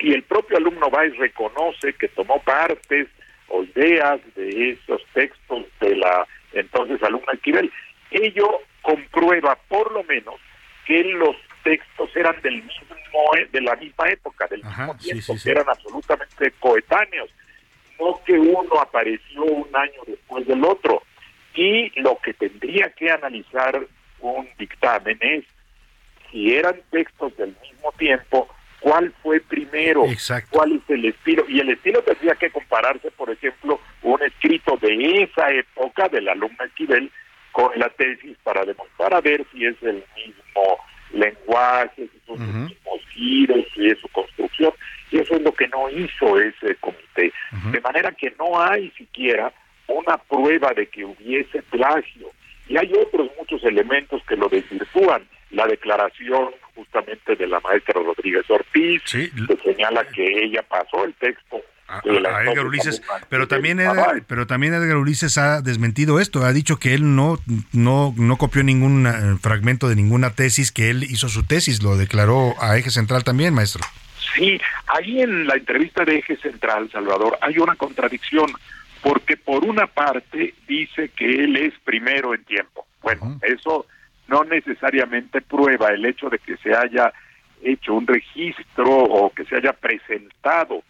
y 0.00 0.12
el 0.12 0.22
propio 0.22 0.56
alumno 0.56 0.90
Báez 0.90 1.16
reconoce 1.16 1.92
que 1.94 2.08
tomó 2.08 2.40
partes 2.42 3.08
o 3.48 3.62
ideas 3.64 4.20
de 4.36 4.70
esos 4.70 5.04
textos 5.12 5.64
de 5.80 5.96
la 5.96 6.26
entonces 6.52 7.02
alumna 7.02 7.32
Esquivel. 7.32 7.70
Ello 8.10 8.60
comprueba 8.82 9.58
por 9.68 9.92
lo 9.92 10.02
menos 10.04 10.36
que 10.86 11.04
los 11.04 11.36
textos 11.62 12.14
eran 12.16 12.40
del 12.42 12.62
mismo 12.62 13.34
e, 13.36 13.46
de 13.46 13.60
la 13.60 13.76
misma 13.76 14.08
época, 14.08 14.46
del 14.46 14.64
mismo 14.64 14.96
tiempo, 14.96 15.34
que 15.42 15.50
eran 15.50 15.68
absolutamente 15.68 16.52
coetáneos 16.58 17.30
no 17.98 18.20
que 18.24 18.38
uno 18.38 18.80
apareció 18.80 19.42
un 19.44 19.68
año 19.74 20.00
después 20.06 20.46
del 20.46 20.64
otro. 20.64 21.02
Y 21.54 21.90
lo 22.00 22.18
que 22.18 22.34
tendría 22.34 22.90
que 22.90 23.10
analizar 23.10 23.86
un 24.20 24.48
dictamen 24.58 25.18
es 25.20 25.44
si 26.30 26.54
eran 26.54 26.80
textos 26.90 27.36
del 27.36 27.56
mismo 27.62 27.92
tiempo, 27.98 28.48
cuál 28.80 29.12
fue 29.22 29.40
primero, 29.40 30.04
cuál 30.50 30.72
es 30.72 30.90
el 30.90 31.06
estilo. 31.06 31.44
Y 31.48 31.60
el 31.60 31.70
estilo 31.70 32.02
tendría 32.02 32.34
que 32.34 32.50
compararse, 32.50 33.10
por 33.12 33.30
ejemplo, 33.30 33.80
un 34.02 34.22
escrito 34.22 34.76
de 34.76 35.22
esa 35.22 35.50
época 35.50 36.08
del 36.08 36.28
alumno 36.28 36.64
Esquivel 36.64 37.10
con 37.52 37.72
la 37.76 37.88
tesis 37.90 38.36
para 38.42 38.64
demostrar 38.64 39.14
a 39.14 39.20
ver 39.20 39.44
si 39.52 39.66
es 39.66 39.76
el 39.82 40.04
mismo 40.16 40.78
lenguaje, 41.12 42.08
si 42.12 42.20
son 42.26 42.38
los 42.38 42.54
mismos 42.54 43.00
giros, 43.12 43.64
es 43.76 43.98
su 43.98 44.08
construcción. 44.08 44.72
Y 45.10 45.18
eso 45.18 45.34
es 45.34 45.42
lo 45.42 45.52
que 45.52 45.68
no 45.68 45.88
hizo 45.90 46.38
ese 46.40 46.74
comité. 46.76 47.32
De 47.72 47.80
manera 47.80 48.12
que 48.12 48.34
no 48.38 48.60
hay 48.60 48.90
siquiera 48.90 49.52
una 49.86 50.18
prueba 50.18 50.72
de 50.74 50.86
que 50.86 51.04
hubiese 51.04 51.62
plagio. 51.62 52.30
Y 52.68 52.76
hay 52.76 52.92
otros 52.92 53.30
muchos 53.38 53.64
elementos 53.64 54.22
que 54.28 54.36
lo 54.36 54.48
desvirtúan. 54.48 55.26
La 55.50 55.66
declaración 55.66 56.50
justamente 56.74 57.34
de 57.34 57.46
la 57.46 57.58
maestra 57.60 57.94
Rodríguez 57.94 58.48
Ortiz, 58.50 59.02
que 59.02 59.56
señala 59.64 60.04
que 60.08 60.44
ella 60.44 60.62
pasó 60.62 61.04
el 61.04 61.14
texto 61.14 61.62
a, 61.88 62.02
Edgar 62.44 62.66
Ulises, 62.66 63.02
pero 63.28 63.48
también 63.48 63.80
Edgar, 63.80 64.22
pero 64.26 64.46
también 64.46 64.74
Edgar 64.74 64.96
Ulises 64.98 65.38
ha 65.38 65.62
desmentido 65.62 66.20
esto, 66.20 66.44
ha 66.44 66.52
dicho 66.52 66.76
que 66.76 66.94
él 66.94 67.16
no 67.16 67.38
no 67.72 68.14
no 68.16 68.36
copió 68.36 68.62
ningún 68.62 69.06
eh, 69.06 69.38
fragmento 69.40 69.88
de 69.88 69.96
ninguna 69.96 70.30
tesis, 70.30 70.70
que 70.70 70.90
él 70.90 71.04
hizo 71.04 71.28
su 71.28 71.44
tesis, 71.44 71.82
lo 71.82 71.96
declaró 71.96 72.54
a 72.60 72.76
Eje 72.76 72.90
Central 72.90 73.24
también, 73.24 73.54
maestro. 73.54 73.82
Sí, 74.34 74.60
ahí 74.86 75.22
en 75.22 75.46
la 75.46 75.54
entrevista 75.54 76.04
de 76.04 76.18
Eje 76.18 76.36
Central, 76.36 76.90
Salvador, 76.92 77.38
hay 77.40 77.58
una 77.58 77.74
contradicción, 77.74 78.52
porque 79.02 79.36
por 79.36 79.64
una 79.64 79.86
parte 79.86 80.54
dice 80.66 81.08
que 81.16 81.44
él 81.44 81.56
es 81.56 81.72
primero 81.84 82.34
en 82.34 82.44
tiempo. 82.44 82.86
Bueno, 83.00 83.38
eso 83.42 83.86
no 84.26 84.44
necesariamente 84.44 85.40
prueba 85.40 85.88
el 85.88 86.04
hecho 86.04 86.28
de 86.28 86.38
que 86.38 86.56
se 86.58 86.74
haya 86.74 87.12
hecho 87.62 87.94
un 87.94 88.06
registro 88.06 88.90
o 88.90 89.30
que 89.30 89.44
se 89.46 89.56
haya 89.56 89.72
presentado 89.72 90.82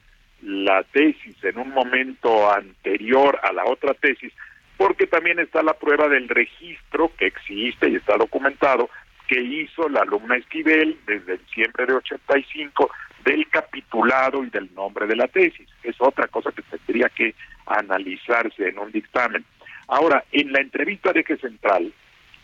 la 0.42 0.82
tesis 0.84 1.36
en 1.42 1.58
un 1.58 1.70
momento 1.70 2.52
anterior 2.52 3.38
a 3.42 3.52
la 3.52 3.64
otra 3.64 3.94
tesis, 3.94 4.32
porque 4.76 5.06
también 5.06 5.38
está 5.38 5.62
la 5.62 5.74
prueba 5.74 6.08
del 6.08 6.28
registro 6.28 7.10
que 7.18 7.26
existe 7.26 7.88
y 7.88 7.96
está 7.96 8.16
documentado 8.16 8.88
que 9.26 9.40
hizo 9.40 9.88
la 9.88 10.00
alumna 10.00 10.36
Esquivel 10.36 10.98
desde 11.06 11.38
diciembre 11.38 11.86
de 11.86 11.94
85 11.94 12.90
del 13.24 13.48
capitulado 13.50 14.42
y 14.42 14.50
del 14.50 14.72
nombre 14.74 15.06
de 15.06 15.16
la 15.16 15.28
tesis. 15.28 15.68
Es 15.82 15.96
otra 15.98 16.28
cosa 16.28 16.50
que 16.52 16.62
tendría 16.62 17.08
que 17.10 17.34
analizarse 17.66 18.68
en 18.68 18.78
un 18.78 18.90
dictamen. 18.90 19.44
Ahora, 19.88 20.24
en 20.32 20.52
la 20.52 20.60
entrevista 20.60 21.12
de 21.12 21.24
que 21.24 21.36
Central, 21.36 21.92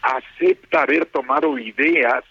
acepta 0.03 0.83
haber 0.83 1.07
tomado 1.07 1.59
ideas 1.59 2.25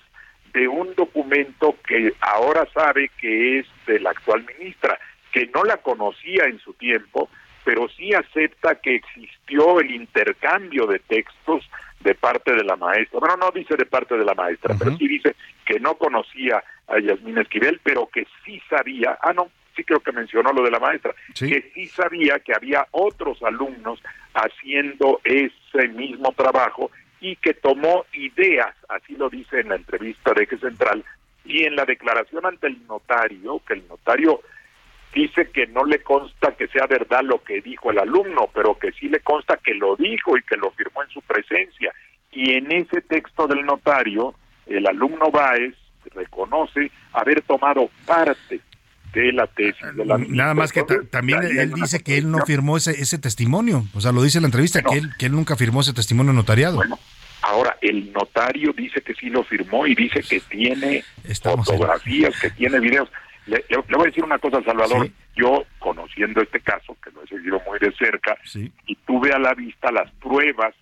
de 0.53 0.68
un 0.68 0.94
documento 0.95 1.76
que 1.88 2.14
ahora 2.22 2.68
sabe 2.73 3.10
que 3.19 3.60
es 3.60 3.68
de 3.88 3.99
la 3.99 4.11
actual 4.11 4.45
ministra, 4.60 4.99
que 5.34 5.47
no 5.53 5.64
la 5.64 5.77
conocía 5.77 6.45
en 6.45 6.60
su 6.60 6.73
tiempo, 6.73 7.27
pero 7.65 7.89
sí 7.89 8.14
acepta 8.14 8.76
que 8.76 8.95
existió 8.95 9.80
el 9.80 9.91
intercambio 9.91 10.85
de 10.85 10.99
textos 10.99 11.68
de 12.01 12.14
parte 12.14 12.53
de 12.53 12.64
la 12.64 12.76
maestra. 12.76 13.19
Bueno, 13.19 13.38
no 13.38 13.51
dice 13.51 13.76
de 13.76 13.85
parte 13.85 14.15
de 14.15 14.23
la 14.23 14.35
maestra, 14.35 14.76
pero 14.77 14.95
sí 14.95 15.07
dice 15.07 15.35
que 15.65 15.80
no 15.80 15.95
conocía 15.95 16.64
a 16.88 16.99
Yasmina 16.99 17.41
Esquivel, 17.41 17.80
pero 17.84 18.07
que 18.07 18.27
sí 18.45 18.61
sabía, 18.69 19.18
ah, 19.22 19.34
no, 19.34 19.49
sí 19.76 19.84
creo 19.84 20.01
que 20.01 20.11
mencionó 20.11 20.51
lo 20.51 20.64
de 20.64 20.72
la 20.72 20.80
maestra, 20.80 21.15
que 21.34 21.72
sí 21.73 21.88
sabía 21.88 22.39
que 22.39 22.53
había 22.53 22.85
otros 22.91 23.41
alumnos 23.41 24.01
haciendo 24.34 25.19
ese 25.23 25.88
mismo 25.89 26.31
trabajo 26.34 26.91
y 27.22 27.38
que 27.38 27.53
tomó 27.53 28.05
ideas, 28.14 28.76
así 28.89 29.15
lo 29.15 29.30
dice 29.30 29.61
en 29.61 29.69
la 29.69 29.76
entrevista 29.77 30.34
de 30.34 30.43
Eje 30.43 30.57
Central, 30.57 31.03
y 31.45 31.64
en 31.64 31.76
la 31.76 31.85
declaración 31.85 32.45
ante 32.45 32.68
el 32.68 32.85
notario, 32.85 33.61
que 33.65 33.73
el 33.76 33.88
notario 33.88 34.41
dice 35.14 35.49
que 35.53 35.68
no 35.68 35.85
le 35.85 36.02
consta 36.02 36.56
que 36.56 36.68
sea 36.68 36.88
verdad 36.88 37.22
lo 37.23 37.44
que 37.44 37.61
dijo 37.61 37.91
el 37.91 37.99
alumno, 37.99 38.49
pero 38.53 38.77
que 38.77 38.91
sí 38.91 39.07
le 39.10 39.19
consta 39.19 39.57
que 39.64 39.73
lo 39.73 39.95
dijo 39.95 40.38
y 40.38 40.44
que 40.44 40.57
lo 40.57 40.72
firmó 40.72 41.03
en 41.03 41.10
su 41.10 41.22
presencia. 41.22 41.94
Y 42.31 42.53
en 42.53 42.72
ese 42.72 43.02
texto 43.02 43.48
del 43.48 43.65
notario, 43.65 44.34
el 44.65 44.88
alumno 44.88 45.30
Báez 45.31 45.76
reconoce 46.15 46.91
haber 47.14 47.41
tomado 47.41 47.90
parte 48.06 48.60
de 49.14 49.31
la 49.31 49.48
tesis 49.48 49.95
de 49.95 50.06
la 50.06 50.18
Nada 50.18 50.53
más 50.53 50.72
que 50.72 50.84
también 51.10 51.44
él 51.44 51.72
dice 51.73 52.02
que 52.02 52.18
él 52.18 52.31
no 52.31 52.40
firmó 52.45 52.77
ese, 52.77 52.91
ese 52.91 53.19
testimonio, 53.19 53.85
o 53.94 54.02
sea, 54.02 54.11
lo 54.11 54.23
dice 54.23 54.40
en 54.40 54.44
la 54.44 54.48
entrevista, 54.48 54.81
que, 54.81 54.98
él, 54.98 55.10
que 55.18 55.27
él 55.27 55.34
nunca 55.34 55.56
firmó 55.56 55.81
ese 55.81 55.94
testimonio 55.94 56.34
notariado. 56.34 56.77
Bueno, 56.77 56.98
ahora 57.44 57.77
el 57.81 58.11
notario 58.11 58.73
dice 58.73 59.02
que 59.02 59.14
sí 59.14 59.30
lo 59.30 59.44
firmó 59.44 59.85
y 59.85 59.94
dice 59.94 60.22
que 60.22 60.40
tiene 60.40 61.03
fotografías, 61.64 62.40
que 62.40 62.49
tiene 62.52 62.80
videos. 62.80 63.10
Le, 63.45 63.64
voy 63.70 64.02
a 64.02 64.06
decir 64.06 64.24
una 64.24 64.40
cosa, 64.40 64.64
Salvador. 64.64 65.10
Yo, 65.36 65.65
conociendo 65.80 66.41
este 66.41 66.60
caso, 66.60 66.95
que 67.03 67.11
lo 67.11 67.24
he 67.24 67.28
seguido 67.28 67.61
muy 67.65 67.80
de 67.80 67.91
cerca, 67.94 68.38
y 68.86 68.95
tuve 69.06 69.32
a 69.34 69.40
la 69.40 69.53
vista 69.53 69.91
las 69.91 70.10
pruebas 70.14 70.74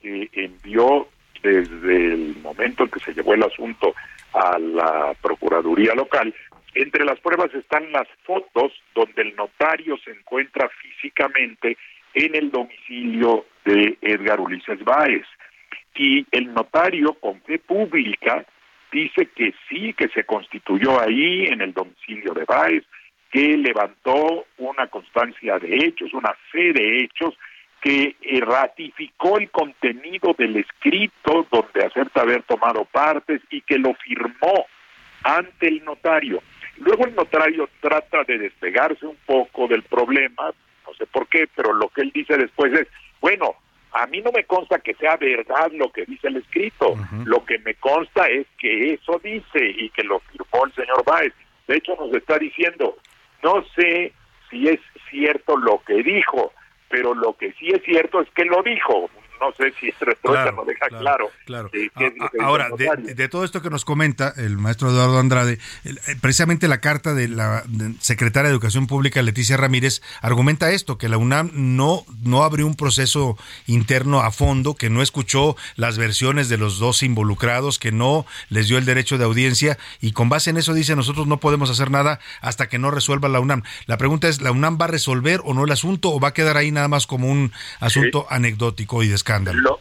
que 0.00 0.28
envió 0.32 1.08
desde 1.42 2.14
el 2.14 2.36
momento 2.42 2.84
en 2.84 2.90
que 2.90 3.00
se 3.00 3.12
llevó 3.12 3.34
el 3.34 3.42
asunto 3.42 3.94
a 4.32 4.58
la 4.58 5.14
Procuraduría 5.20 5.94
local, 5.94 6.34
entre 6.74 7.04
las 7.04 7.18
pruebas 7.20 7.52
están 7.54 7.90
las 7.90 8.06
fotos 8.24 8.72
donde 8.94 9.22
el 9.22 9.34
notario 9.34 9.96
se 10.04 10.10
encuentra 10.10 10.68
físicamente 10.68 11.76
en 12.12 12.34
el 12.34 12.50
domicilio 12.50 13.46
de 13.64 13.96
Edgar 14.02 14.40
Ulises 14.40 14.82
Báez. 14.84 15.24
y 15.94 16.26
el 16.30 16.52
notario 16.52 17.14
con 17.14 17.40
fe 17.42 17.58
pública 17.58 18.44
dice 18.92 19.26
que 19.34 19.54
sí, 19.68 19.92
que 19.94 20.08
se 20.08 20.24
constituyó 20.24 21.00
ahí 21.00 21.46
en 21.46 21.60
el 21.60 21.72
domicilio 21.72 22.32
de 22.34 22.44
Báez, 22.44 22.84
que 23.30 23.56
levantó 23.56 24.46
una 24.58 24.86
constancia 24.88 25.58
de 25.58 25.76
hechos, 25.84 26.12
una 26.14 26.34
fe 26.50 26.72
de 26.72 27.00
hechos, 27.00 27.34
que 27.80 28.16
eh, 28.20 28.40
ratificó 28.40 29.38
el 29.38 29.50
contenido 29.50 30.34
del 30.36 30.56
escrito 30.56 31.46
donde 31.50 31.84
acepta 31.84 32.22
haber 32.22 32.42
tomado 32.44 32.84
partes 32.86 33.40
y 33.50 33.60
que 33.60 33.78
lo 33.78 33.94
firmó 33.94 34.66
ante 35.22 35.68
el 35.68 35.84
notario. 35.84 36.42
Luego 36.78 37.06
el 37.06 37.14
notario 37.14 37.68
trata 37.80 38.24
de 38.24 38.38
despegarse 38.38 39.06
un 39.06 39.16
poco 39.26 39.66
del 39.68 39.82
problema, 39.82 40.52
no 40.86 40.94
sé 40.94 41.06
por 41.06 41.28
qué, 41.28 41.48
pero 41.54 41.72
lo 41.72 41.88
que 41.88 42.02
él 42.02 42.12
dice 42.14 42.36
después 42.36 42.72
es, 42.72 42.88
bueno, 43.20 43.54
a 43.96 44.06
mí 44.06 44.20
no 44.20 44.30
me 44.32 44.44
consta 44.44 44.78
que 44.78 44.94
sea 44.94 45.16
verdad 45.16 45.70
lo 45.72 45.90
que 45.90 46.04
dice 46.04 46.28
el 46.28 46.36
escrito, 46.36 46.94
lo 47.24 47.44
que 47.44 47.58
me 47.60 47.74
consta 47.74 48.26
es 48.28 48.46
que 48.58 48.94
eso 48.94 49.20
dice 49.22 49.64
y 49.64 49.88
que 49.90 50.04
lo 50.04 50.20
firmó 50.20 50.66
el 50.66 50.72
señor 50.74 51.04
Báez. 51.04 51.32
De 51.66 51.76
hecho 51.76 51.96
nos 51.96 52.12
está 52.14 52.38
diciendo, 52.38 52.96
no 53.42 53.64
sé 53.74 54.12
si 54.50 54.68
es 54.68 54.80
cierto 55.10 55.56
lo 55.56 55.82
que 55.86 56.02
dijo, 56.02 56.52
pero 56.88 57.14
lo 57.14 57.36
que 57.36 57.52
sí 57.52 57.68
es 57.68 57.82
cierto 57.84 58.20
es 58.20 58.30
que 58.30 58.44
lo 58.44 58.62
dijo 58.62 59.10
no 59.40 59.52
sé 59.56 59.72
si 59.78 59.88
esta 59.88 60.06
respuesta 60.06 60.52
no 60.52 60.64
deja 60.64 60.88
claro. 60.88 61.30
Claro. 61.44 61.70
Ahora, 62.40 62.68
de, 62.76 63.28
todo 63.28 63.44
esto 63.44 63.62
que 63.62 63.70
nos 63.70 63.84
comenta 63.84 64.32
el 64.36 64.56
maestro 64.56 64.90
Eduardo 64.90 65.18
Andrade, 65.18 65.58
eh, 65.84 65.94
precisamente 66.20 66.68
la 66.68 66.80
carta 66.80 67.14
de 67.14 67.28
la 67.28 67.64
secretaria 68.00 68.48
de 68.48 68.54
Educación 68.54 68.86
Pública, 68.86 69.22
Leticia 69.22 69.56
Ramírez, 69.56 70.02
argumenta 70.22 70.70
esto, 70.70 70.98
que 70.98 71.08
la 71.08 71.18
UNAM 71.18 71.50
no, 71.54 72.04
no 72.22 72.44
abrió 72.44 72.66
un 72.66 72.76
proceso 72.76 73.36
interno 73.66 74.20
a 74.20 74.30
fondo, 74.30 74.74
que 74.74 74.90
no 74.90 75.02
escuchó 75.02 75.56
las 75.76 75.98
versiones 75.98 76.48
de 76.48 76.58
los 76.58 76.78
dos 76.78 77.02
involucrados, 77.02 77.78
que 77.78 77.92
no 77.92 78.26
les 78.48 78.68
dio 78.68 78.78
el 78.78 78.84
derecho 78.84 79.18
de 79.18 79.24
audiencia 79.24 79.78
y 80.00 80.12
con 80.12 80.28
base 80.28 80.50
en 80.50 80.56
eso 80.56 80.74
dice 80.74 80.96
nosotros 80.96 81.26
no 81.26 81.38
podemos 81.38 81.70
hacer 81.70 81.90
nada 81.90 82.20
hasta 82.40 82.68
que 82.68 82.78
no 82.78 82.90
resuelva 82.90 83.28
la 83.28 83.40
UNAM. 83.40 83.62
La 83.86 83.98
pregunta 83.98 84.28
es, 84.28 84.40
¿la 84.40 84.52
UNAM 84.52 84.78
va 84.80 84.86
a 84.86 84.88
resolver 84.88 85.40
o 85.44 85.54
no 85.54 85.64
el 85.64 85.72
asunto 85.72 86.10
o 86.10 86.20
va 86.20 86.28
a 86.28 86.34
quedar 86.34 86.56
ahí 86.56 86.70
nada 86.70 86.88
más 86.88 87.06
como 87.06 87.30
un 87.30 87.52
asunto 87.80 88.26
anecdótico 88.30 89.02
y 89.02 89.08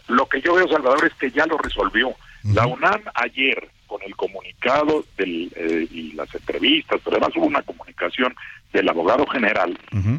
Lo, 0.08 0.26
que 0.28 0.42
yo 0.42 0.56
veo, 0.56 0.68
Salvador, 0.68 1.06
es 1.06 1.14
que 1.16 1.32
ya 1.32 1.46
lo 1.46 1.58
resolvió. 1.58 2.14
La 2.54 2.68
UNAM 2.68 3.02
ayer, 3.16 3.70
con 3.88 4.02
el 4.04 4.16
comunicado 4.16 5.04
del, 5.18 5.52
eh, 5.56 5.88
y 5.90 6.12
las 6.14 6.34
entrevistas, 6.34 7.02
pero 7.04 7.18
además 7.18 7.36
hubo 7.36 7.46
una 7.46 7.62
comunicación 7.64 8.36
del 8.72 8.90
abogado 8.90 9.26
general 9.28 9.78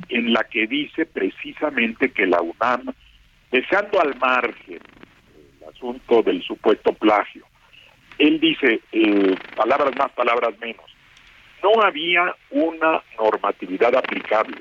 en 0.09 0.33
la 0.33 0.45
que 0.45 0.67
dice 0.67 1.07
precisamente 1.07 2.11
que 2.11 2.27
la 2.27 2.41
UNAM, 2.41 2.93
dejando 3.53 4.01
al 4.01 4.17
margen 4.17 4.81
el 5.61 5.69
asunto 5.69 6.23
del 6.23 6.43
supuesto 6.43 6.93
plagio, 6.95 7.45
él 8.19 8.41
dice, 8.41 8.81
eh, 8.93 9.37
palabras 9.55 9.95
más, 9.97 10.11
palabras 10.13 10.59
menos, 10.59 10.96
no 11.63 11.83
había 11.83 12.35
una 12.51 13.03
normatividad 13.19 13.95
aplicable 13.97 14.57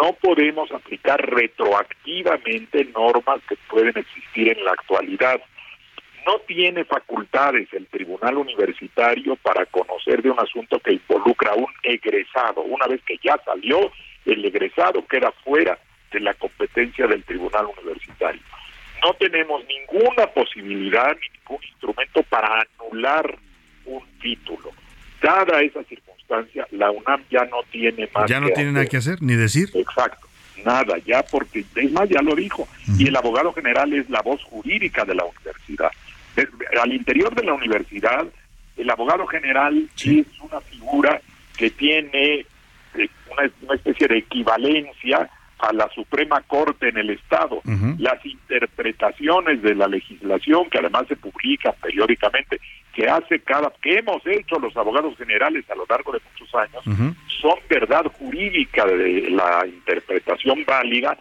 no 0.00 0.14
podemos 0.14 0.70
aplicar 0.72 1.20
retroactivamente 1.30 2.86
normas 2.86 3.40
que 3.48 3.56
pueden 3.68 3.96
existir 3.98 4.48
en 4.48 4.64
la 4.64 4.72
actualidad. 4.72 5.40
No 6.26 6.38
tiene 6.46 6.84
facultades 6.84 7.68
el 7.72 7.86
tribunal 7.86 8.38
universitario 8.38 9.36
para 9.36 9.66
conocer 9.66 10.22
de 10.22 10.30
un 10.30 10.40
asunto 10.40 10.78
que 10.80 10.94
involucra 10.94 11.52
a 11.52 11.56
un 11.56 11.68
egresado. 11.82 12.62
Una 12.62 12.86
vez 12.86 13.02
que 13.02 13.18
ya 13.22 13.38
salió, 13.44 13.92
el 14.24 14.44
egresado 14.44 15.06
queda 15.06 15.32
fuera 15.44 15.78
de 16.12 16.20
la 16.20 16.34
competencia 16.34 17.06
del 17.06 17.22
tribunal 17.24 17.66
universitario. 17.78 18.42
No 19.04 19.14
tenemos 19.14 19.62
ninguna 19.66 20.26
posibilidad 20.28 21.14
ni 21.14 21.38
ningún 21.38 21.64
instrumento 21.64 22.22
para 22.24 22.66
anular 22.78 23.38
un 23.84 24.02
título. 24.20 24.70
Dada 25.22 25.60
esa 25.60 25.82
circunstancia, 25.84 26.09
la 26.72 26.90
UNAM 26.90 27.22
ya 27.30 27.44
no 27.44 27.58
tiene 27.70 28.08
más. 28.14 28.28
Ya 28.28 28.40
no 28.40 28.48
tiene 28.50 28.72
nada 28.72 28.86
que 28.86 28.96
hacer, 28.96 29.22
ni 29.22 29.34
decir. 29.34 29.70
Exacto, 29.74 30.28
nada, 30.64 30.98
ya 31.04 31.22
porque, 31.22 31.64
es 31.74 31.92
más, 31.92 32.08
ya 32.08 32.22
lo 32.22 32.34
dijo. 32.34 32.68
Y 32.98 33.08
el 33.08 33.16
abogado 33.16 33.52
general 33.52 33.92
es 33.92 34.08
la 34.08 34.22
voz 34.22 34.42
jurídica 34.44 35.04
de 35.04 35.14
la 35.14 35.24
universidad. 35.24 35.90
al 36.82 36.92
interior 36.92 37.34
de 37.34 37.44
la 37.44 37.54
universidad, 37.54 38.26
el 38.76 38.90
abogado 38.90 39.26
general 39.26 39.88
es 39.96 40.26
una 40.40 40.60
figura 40.60 41.20
que 41.56 41.70
tiene 41.70 42.46
eh, 42.94 43.08
una, 43.30 43.74
especie 43.74 44.08
de 44.08 44.18
equivalencia 44.18 45.28
a 45.58 45.72
la 45.72 45.88
Suprema 45.90 46.40
Corte 46.40 46.88
en 46.88 46.96
el 46.96 47.10
Estado. 47.10 47.60
Las 47.98 48.24
interpretaciones 48.24 49.60
de 49.62 49.74
la 49.74 49.86
legislación, 49.86 50.70
que 50.70 50.78
además 50.78 51.06
se 51.08 51.16
publican 51.16 51.74
periódicamente, 51.82 52.58
que 52.94 53.08
hace 53.08 53.40
cada 53.40 53.72
que 53.82 53.98
hemos 53.98 54.24
hecho 54.26 54.58
los 54.58 54.76
abogados 54.76 55.16
generales 55.16 55.68
a 55.70 55.74
lo 55.74 55.86
largo 55.88 56.12
de 56.12 56.20
muchos 56.30 56.54
años 56.54 56.84
son 57.40 57.58
verdad 57.68 58.04
jurídica 58.18 58.84
de 58.84 59.30
la 59.30 59.66
interpretación 59.66 60.64
válida 60.64 61.16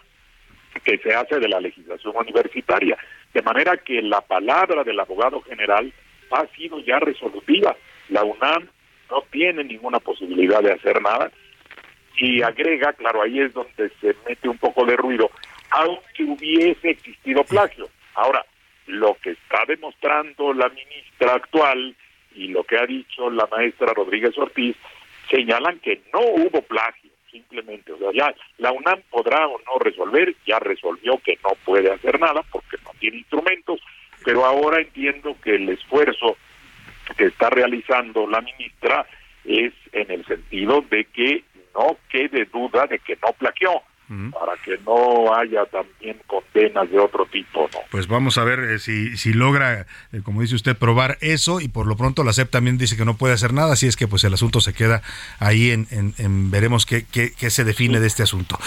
que 0.83 0.97
se 0.97 1.13
hace 1.13 1.39
de 1.39 1.47
la 1.47 1.59
legislación 1.59 2.13
universitaria. 2.15 2.97
De 3.33 3.41
manera 3.41 3.77
que 3.77 4.01
la 4.01 4.21
palabra 4.21 4.83
del 4.83 4.99
abogado 4.99 5.41
general 5.41 5.91
ha 6.31 6.45
sido 6.55 6.79
ya 6.79 6.99
resolutiva. 6.99 7.75
La 8.09 8.23
UNAM 8.23 8.67
no 9.09 9.23
tiene 9.31 9.63
ninguna 9.63 9.99
posibilidad 9.99 10.61
de 10.61 10.73
hacer 10.73 11.01
nada. 11.01 11.31
Y 12.17 12.41
agrega 12.41 12.93
claro 12.93 13.21
ahí 13.21 13.39
es 13.39 13.53
donde 13.53 13.91
se 14.01 14.15
mete 14.27 14.49
un 14.49 14.57
poco 14.57 14.85
de 14.85 14.95
ruido 14.95 15.29
aunque 15.71 16.23
hubiese 16.23 16.89
existido 16.89 17.43
plagio. 17.43 17.89
Ahora 18.15 18.45
lo 18.89 19.15
que 19.21 19.31
está 19.31 19.63
demostrando 19.67 20.53
la 20.53 20.69
ministra 20.69 21.33
actual 21.35 21.95
y 22.35 22.47
lo 22.47 22.63
que 22.63 22.77
ha 22.77 22.85
dicho 22.85 23.29
la 23.29 23.47
maestra 23.47 23.93
Rodríguez 23.93 24.37
Ortiz 24.37 24.75
señalan 25.29 25.79
que 25.79 26.01
no 26.13 26.21
hubo 26.21 26.61
plagio, 26.63 27.11
simplemente. 27.31 27.91
O 27.91 27.97
sea, 27.97 28.09
ya 28.13 28.35
la 28.57 28.71
UNAM 28.71 29.01
podrá 29.09 29.47
o 29.47 29.59
no 29.59 29.79
resolver, 29.79 30.35
ya 30.45 30.59
resolvió 30.59 31.19
que 31.19 31.37
no 31.43 31.51
puede 31.65 31.91
hacer 31.91 32.19
nada 32.19 32.43
porque 32.51 32.77
no 32.83 32.91
tiene 32.99 33.17
instrumentos, 33.17 33.79
pero 34.25 34.45
ahora 34.45 34.81
entiendo 34.81 35.35
que 35.43 35.55
el 35.55 35.69
esfuerzo 35.69 36.37
que 37.15 37.25
está 37.25 37.49
realizando 37.49 38.27
la 38.27 38.41
ministra 38.41 39.05
es 39.45 39.73
en 39.91 40.11
el 40.11 40.25
sentido 40.25 40.81
de 40.89 41.05
que 41.05 41.43
no 41.75 41.97
quede 42.09 42.45
duda 42.45 42.87
de 42.87 42.99
que 42.99 43.17
no 43.21 43.33
plagió 43.33 43.81
para 44.31 44.53
que 44.63 44.77
no 44.85 45.33
haya 45.35 45.65
también 45.65 46.17
condenas 46.25 46.89
de 46.89 46.99
otro 46.99 47.27
tipo, 47.27 47.69
¿no? 47.71 47.79
Pues 47.91 48.07
vamos 48.07 48.39
a 48.39 48.43
ver 48.43 48.59
eh, 48.59 48.79
si, 48.79 49.15
si 49.17 49.33
logra, 49.33 49.85
eh, 50.11 50.21
como 50.23 50.41
dice 50.41 50.55
usted, 50.55 50.75
probar 50.75 51.17
eso 51.21 51.61
y 51.61 51.67
por 51.67 51.85
lo 51.85 51.95
pronto 51.95 52.23
la 52.23 52.33
SEP 52.33 52.49
también 52.49 52.79
dice 52.79 52.97
que 52.97 53.05
no 53.05 53.17
puede 53.17 53.35
hacer 53.35 53.53
nada, 53.53 53.73
así 53.73 53.85
es 53.85 53.95
que 53.95 54.07
pues 54.07 54.23
el 54.23 54.33
asunto 54.33 54.61
se 54.61 54.73
queda 54.73 55.03
ahí 55.37 55.69
en, 55.69 55.87
en, 55.91 56.49
veremos 56.49 56.87
qué, 56.87 57.05
qué, 57.05 57.49
se 57.49 57.63
define 57.63 57.99
de 57.99 58.07
este 58.07 58.23
asunto. 58.23 58.57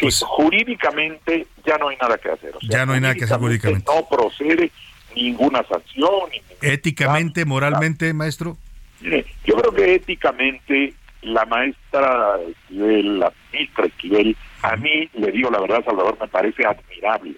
pues, 0.00 0.22
jurídicamente 0.26 1.46
ya 1.66 1.76
no 1.76 1.88
hay 1.88 1.96
nada 2.00 2.16
que 2.16 2.30
hacer. 2.30 2.54
ya 2.62 2.86
no 2.86 2.94
hay 2.94 3.00
nada 3.00 3.14
que 3.14 3.24
hacer 3.24 3.38
jurídicamente. 3.38 3.90
No 3.94 4.06
procede 4.08 4.70
ninguna 5.14 5.62
sanción. 5.64 6.30
Éticamente, 6.62 7.44
moralmente, 7.44 8.12
maestro. 8.14 8.56
Mire, 9.00 9.26
yo 9.44 9.56
creo 9.56 9.72
que 9.72 9.94
éticamente 9.94 10.94
la 11.32 11.44
maestra 11.44 12.36
Esquivel, 12.48 13.18
la 13.20 13.32
ministra 13.52 13.86
Esquivel, 13.86 14.36
a 14.62 14.76
mí, 14.76 15.08
le 15.14 15.32
digo 15.32 15.50
la 15.50 15.60
verdad, 15.60 15.84
Salvador, 15.84 16.16
me 16.20 16.28
parece 16.28 16.64
admirable. 16.64 17.34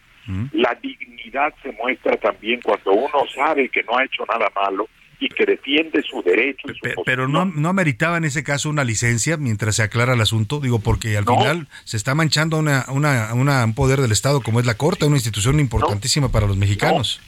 La 0.52 0.76
dignidad 0.82 1.54
se 1.62 1.72
muestra 1.72 2.14
también 2.18 2.60
cuando 2.62 2.92
uno 2.92 3.24
sabe 3.34 3.70
que 3.70 3.82
no 3.84 3.96
ha 3.96 4.04
hecho 4.04 4.26
nada 4.26 4.50
malo 4.54 4.86
y 5.20 5.28
que 5.28 5.46
defiende 5.46 6.02
su 6.02 6.22
derecho. 6.22 6.68
pero 7.04 7.26
no, 7.26 7.44
no 7.46 7.68
ameritaba 7.70 8.18
en 8.18 8.24
ese 8.24 8.44
caso 8.44 8.68
una 8.68 8.84
licencia 8.84 9.36
mientras 9.36 9.76
se 9.76 9.82
aclara 9.82 10.14
el 10.14 10.20
asunto, 10.20 10.60
digo, 10.60 10.80
porque 10.80 11.16
al 11.16 11.24
final 11.24 11.66
se 11.84 11.96
está 11.96 12.14
manchando 12.14 12.58
una, 12.58 12.84
una, 12.88 13.32
una, 13.34 13.64
un 13.64 13.74
poder 13.74 14.00
del 14.00 14.12
Estado 14.12 14.40
como 14.42 14.60
es 14.60 14.66
la 14.66 14.76
Corte, 14.76 15.06
una 15.06 15.16
institución 15.16 15.58
importantísima 15.60 16.30
para 16.30 16.46
los 16.46 16.56
mexicanos. 16.56 17.20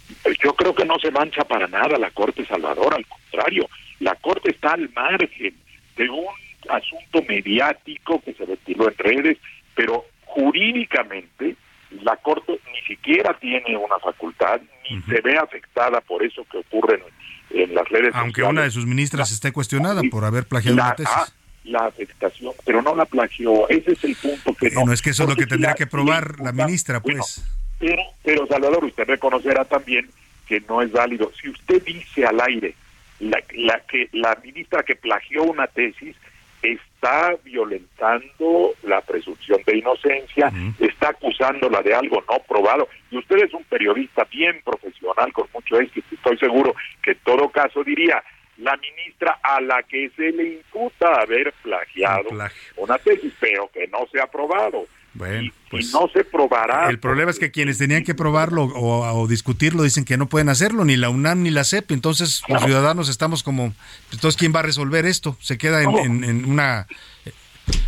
yo 0.43 0.55
creo 0.55 0.75
que 0.75 0.85
no 0.85 0.99
se 0.99 1.11
mancha 1.11 1.43
para 1.45 1.67
nada 1.67 1.99
la 1.99 2.11
Corte 2.11 2.47
Salvador, 2.47 2.95
al 2.95 3.07
contrario, 3.07 3.69
la 3.99 4.15
Corte 4.17 4.51
está 4.51 4.75
al 4.75 4.89
margen 4.91 5.55
de 5.97 6.11
un 6.11 6.27
asunto 6.71 7.23
mediático 7.29 8.21
que 8.23 8.35
se 8.35 8.45
ventiló 8.45 8.89
en 8.89 8.99
redes, 8.99 9.39
pero 9.75 10.05
jurídicamente 10.25 11.57
la 12.03 12.17
Corte 12.17 12.61
ni 12.73 12.81
siquiera 12.87 13.37
tiene 13.39 13.77
una 13.77 13.99
facultad, 13.99 14.61
ni 14.89 15.01
se 15.03 15.21
ve 15.21 15.37
afectada 15.37 16.01
por 16.01 16.23
eso 16.25 16.45
que 16.51 16.59
ocurre 16.59 17.03
en, 17.51 17.75
las 17.75 17.89
redes 17.89 18.15
Aunque 18.15 18.43
una 18.43 18.63
de 18.63 18.71
sus 18.71 18.87
ministras 18.87 19.33
esté 19.33 19.53
cuestionada 19.53 20.03
por 20.11 20.25
haber 20.25 20.47
plagiado 20.47 20.77
la, 20.77 20.95
tesis. 20.95 21.13
Ah, 21.15 21.27
la 21.65 21.87
afectación, 21.87 22.53
pero 22.65 22.81
no 22.81 22.95
la 22.95 23.05
plagió. 23.07 23.69
Ese 23.69 23.93
es 23.93 24.05
el 24.05 24.17
punto 24.17 24.55
que 24.55 24.71
no. 24.71 24.93
es 24.93 25.03
que 25.03 25.11
eso 25.11 25.25
es 25.25 25.29
lo 25.29 25.37
que 25.37 25.47
tendría 25.47 25.75
que 25.75 25.87
probar 25.87 26.39
la, 26.41 26.53
ministra, 26.53 27.01
pues. 27.01 27.45
pero, 27.79 28.03
pero, 28.23 28.47
Salvador, 28.47 28.85
usted 28.85 29.05
reconocerá 29.05 29.65
también 29.65 30.09
que 30.47 30.61
no 30.61 30.81
es 30.81 30.93
válido. 30.93 31.33
Si 31.41 31.49
usted 31.49 31.83
dice 31.85 32.25
al 32.25 32.41
aire 32.41 32.75
la, 33.19 33.43
la 33.55 33.81
que 33.81 34.09
la 34.13 34.39
ministra 34.43 34.83
que 34.85 34.95
plagió 34.95 35.43
una 35.43 35.67
tesis, 35.67 36.17
está 36.63 37.35
violentando 37.43 38.75
la 38.83 39.01
presunción 39.01 39.61
de 39.67 39.79
inocencia, 39.79 40.53
está 40.79 41.11
acusándola 41.11 41.83
de 41.83 41.95
algo 41.95 42.23
no 42.29 42.39
probado. 42.41 42.89
Y 43.11 43.19
usted 43.19 43.45
es 43.45 43.55
un 43.55 43.65
periodista 43.65 44.25
bien 44.25 44.61
profesional, 44.65 45.33
con 45.33 45.47
mucho 45.55 45.81
éxito. 45.81 46.07
Estoy 46.15 46.39
seguro 46.39 46.75
que 47.03 47.13
en 47.13 47.19
todo 47.25 47.49
caso 47.49 47.83
diría, 47.83 48.23
la 48.59 48.77
ministra 48.77 49.39
a 49.43 49.61
la 49.61 49.83
que 49.83 50.11
se 50.11 50.31
le 50.33 50.55
imputa 50.55 51.15
haber 51.15 51.53
plagiado 51.63 52.29
una 52.77 52.99
tesis, 52.99 53.33
pero 53.41 53.69
que 53.73 53.87
no 53.89 54.07
se 54.13 54.21
ha 54.21 54.27
probado. 54.27 54.87
Bueno, 55.15 55.53
pues 55.71 55.93
no 55.93 56.09
se 56.13 56.25
probará. 56.25 56.89
El 56.89 56.99
problema 56.99 57.31
es 57.31 57.39
que 57.39 57.51
quienes 57.51 57.79
tenían 57.79 58.05
que 58.05 58.15
probarlo 58.15 58.65
o, 58.65 59.27
discutirlo 59.27 59.83
dicen 59.83 60.05
que 60.05 60.17
no 60.17 60.29
pueden 60.29 60.49
hacerlo, 60.49 60.85
ni 60.85 60.97
la 60.97 61.11
UNAM 61.11 61.43
ni 61.43 61.51
la 61.51 61.65
CEP. 61.65 61.91
Entonces, 61.93 62.43
los 62.49 62.63
ciudadanos 62.63 63.09
estamos 63.09 63.43
como. 63.43 63.75
Entonces, 64.13 64.39
¿quién 64.39 64.55
va 64.55 64.61
a 64.61 64.65
resolver 64.65 65.07
esto? 65.07 65.37
Se 65.41 65.59
queda 65.59 65.83
en, 65.83 66.25
en, 66.25 66.45
una. 66.45 66.87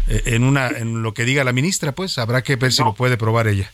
En, 0.07 0.44
una, 0.44 0.69
en 0.69 1.03
lo 1.03 1.12
que 1.15 1.24
diga 1.24 1.43
la 1.43 1.53
ministra, 1.53 1.93
pues 1.93 2.19
habrá 2.19 2.43
que 2.43 2.57
ver 2.57 2.73
si 2.73 2.85
lo 2.85 2.94
puede 2.94 3.16
probar 3.16 3.49
ella. 3.49 3.70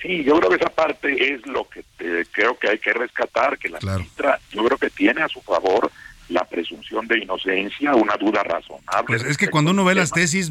Sí, 0.00 0.22
yo 0.24 0.38
creo 0.38 0.50
que 0.50 0.56
esa 0.56 0.70
parte 0.70 1.34
es 1.34 1.46
lo 1.46 1.68
que 1.68 1.84
creo 2.32 2.58
que 2.58 2.70
hay 2.70 2.78
que 2.78 2.92
rescatar, 2.92 3.58
que 3.58 3.68
la 3.68 3.78
ministra, 3.80 4.40
yo 4.52 4.64
creo 4.64 4.78
que 4.78 4.90
tiene 4.90 5.22
a 5.22 5.28
su 5.28 5.42
favor 5.42 5.90
la 6.28 6.44
presunción 6.44 7.06
de 7.06 7.18
inocencia, 7.18 7.94
una 7.94 8.16
duda 8.16 8.42
razonable. 8.42 9.06
Pues 9.06 9.22
es 9.24 9.36
que 9.36 9.48
cuando 9.48 9.70
uno 9.70 9.84
ve 9.84 9.94
las 9.94 10.10
tesis, 10.10 10.50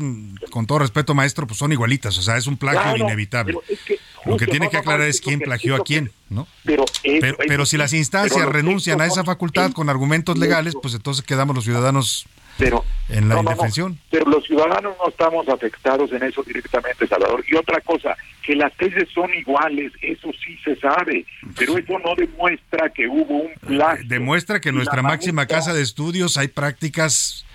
con 0.49 0.65
todo 0.65 0.79
respeto, 0.79 1.13
maestro, 1.13 1.45
pues 1.45 1.59
son 1.59 1.71
igualitas, 1.71 2.17
o 2.17 2.21
sea, 2.21 2.37
es 2.37 2.47
un 2.47 2.57
plagio 2.57 2.97
inevitable. 2.97 3.57
Lo 4.25 4.37
que 4.37 4.47
tiene 4.47 4.69
que 4.69 4.77
aclarar 4.77 5.07
es 5.07 5.21
quién 5.21 5.39
plagió 5.39 5.75
a 5.75 5.83
quién, 5.83 6.11
¿no? 6.29 6.47
Pero, 6.63 6.85
pero, 7.47 7.65
si 7.65 7.77
las 7.77 7.93
instancias 7.93 8.45
renuncian 8.47 9.01
a 9.01 9.05
esa 9.05 9.23
facultad 9.23 9.71
con 9.71 9.89
argumentos 9.89 10.37
legales, 10.37 10.75
pues 10.81 10.93
entonces 10.95 11.23
quedamos 11.23 11.55
los 11.55 11.65
ciudadanos 11.65 12.27
pero 12.57 12.83
en 13.09 13.29
la 13.29 13.39
indefensión. 13.39 13.99
pero 14.09 14.29
los 14.29 14.43
ciudadanos 14.45 14.95
no 15.01 15.09
estamos 15.09 15.47
afectados 15.49 16.11
en 16.11 16.23
eso 16.23 16.43
directamente, 16.43 17.07
Salvador. 17.07 17.43
Y 17.47 17.55
otra 17.55 17.79
cosa, 17.81 18.15
que 18.41 18.55
las 18.55 18.73
tesis 18.75 19.07
son 19.13 19.33
iguales, 19.33 19.91
eso 20.01 20.29
sí 20.43 20.57
se 20.63 20.75
sabe, 20.77 21.25
pero 21.57 21.77
eso 21.77 21.99
no 21.99 22.15
demuestra 22.15 22.89
que 22.89 23.07
hubo 23.07 23.41
un 23.41 23.53
plagio. 23.65 24.05
Demuestra 24.07 24.59
que 24.59 24.69
en 24.69 24.75
nuestra 24.75 25.01
máxima 25.01 25.45
casa 25.45 25.73
de 25.73 25.81
estudios 25.81 26.37
hay 26.37 26.47
prácticas 26.47 27.45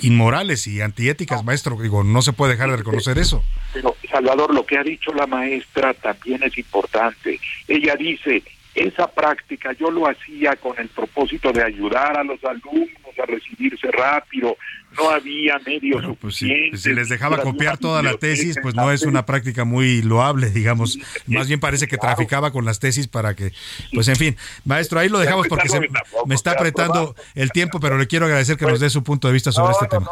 inmorales 0.00 0.66
y 0.66 0.80
antiéticas, 0.80 1.44
maestro. 1.44 1.76
Digo, 1.80 2.04
no 2.04 2.22
se 2.22 2.32
puede 2.32 2.52
dejar 2.52 2.70
de 2.70 2.76
reconocer 2.76 3.18
eso. 3.18 3.42
Pero, 3.72 3.96
Salvador, 4.10 4.52
lo 4.54 4.66
que 4.66 4.78
ha 4.78 4.82
dicho 4.82 5.12
la 5.14 5.26
maestra 5.26 5.94
también 5.94 6.42
es 6.42 6.56
importante. 6.58 7.40
Ella 7.68 7.96
dice, 7.96 8.42
esa 8.74 9.06
práctica 9.06 9.72
yo 9.72 9.90
lo 9.90 10.08
hacía 10.08 10.56
con 10.56 10.78
el 10.78 10.88
propósito 10.88 11.52
de 11.52 11.62
ayudar 11.62 12.16
a 12.16 12.24
los 12.24 12.42
alumnos 12.44 13.04
a 13.22 13.26
recibirse 13.26 13.90
rápido, 13.90 14.56
no 14.96 15.10
había 15.10 15.58
medios 15.64 16.02
pues 16.20 16.36
suficientes. 16.36 16.82
si, 16.82 16.92
les 16.92 17.08
dejaba 17.08 17.38
copiar 17.38 17.78
toda 17.78 18.02
la 18.02 18.16
tesis, 18.16 18.58
pues 18.62 18.74
no 18.74 18.90
es 18.90 19.02
una 19.02 19.26
práctica 19.26 19.64
muy 19.64 20.02
loable, 20.02 20.50
digamos. 20.50 20.98
Más 21.26 21.48
bien 21.48 21.60
parece 21.60 21.86
que 21.86 21.96
traficaba 21.96 22.50
con 22.50 22.64
las 22.64 22.78
tesis 22.78 23.08
para 23.08 23.34
que, 23.34 23.52
pues 23.92 24.08
en 24.08 24.16
fin, 24.16 24.36
maestro, 24.64 25.00
ahí 25.00 25.08
lo 25.08 25.18
dejamos 25.18 25.48
porque 25.48 25.68
se, 25.68 25.80
me 26.26 26.34
está 26.34 26.52
apretando 26.52 27.14
el 27.34 27.50
tiempo, 27.50 27.80
pero 27.80 27.98
le 27.98 28.06
quiero 28.06 28.26
agradecer 28.26 28.56
que 28.56 28.66
nos 28.66 28.80
dé 28.80 28.90
su 28.90 29.02
punto 29.02 29.28
de 29.28 29.34
vista 29.34 29.52
sobre 29.52 29.72
este 29.72 29.86
tema 29.86 30.08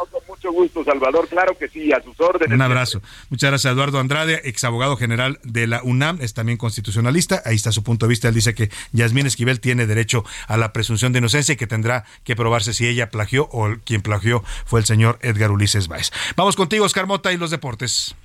gusto, 0.51 0.83
Salvador. 0.83 1.27
Claro 1.27 1.57
que 1.57 1.69
sí, 1.69 1.91
a 1.93 2.01
sus 2.01 2.19
órdenes. 2.19 2.53
Un 2.53 2.61
abrazo. 2.61 3.01
Muchas 3.29 3.49
gracias, 3.49 3.73
Eduardo 3.73 3.99
Andrade, 3.99 4.41
ex 4.43 4.63
abogado 4.63 4.97
general 4.97 5.39
de 5.43 5.67
la 5.67 5.81
UNAM, 5.83 6.19
es 6.21 6.33
también 6.33 6.57
constitucionalista. 6.57 7.41
Ahí 7.45 7.55
está 7.55 7.71
su 7.71 7.83
punto 7.83 8.05
de 8.05 8.09
vista. 8.09 8.27
Él 8.27 8.35
dice 8.35 8.53
que 8.53 8.69
Yasmín 8.91 9.25
Esquivel 9.25 9.59
tiene 9.59 9.85
derecho 9.85 10.23
a 10.47 10.57
la 10.57 10.73
presunción 10.73 11.13
de 11.13 11.19
inocencia 11.19 11.53
y 11.53 11.55
que 11.55 11.67
tendrá 11.67 12.05
que 12.23 12.35
probarse 12.35 12.73
si 12.73 12.87
ella 12.87 13.09
plagió 13.09 13.49
o 13.51 13.75
quien 13.85 14.01
plagió 14.01 14.43
fue 14.65 14.79
el 14.79 14.85
señor 14.85 15.19
Edgar 15.21 15.51
Ulises 15.51 15.87
Báez. 15.87 16.11
Vamos 16.35 16.55
contigo, 16.55 16.85
Oscar 16.85 17.07
Mota, 17.07 17.31
y 17.31 17.37
los 17.37 17.51
deportes. 17.51 18.15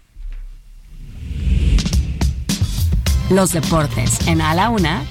Los 3.31 3.53
deportes 3.53 4.27
en 4.27 4.40
A 4.40 4.55
la 4.55 4.70
Una 4.70 5.05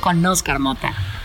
con 0.00 0.24
Oscar 0.24 0.58
Mota. 0.58 1.15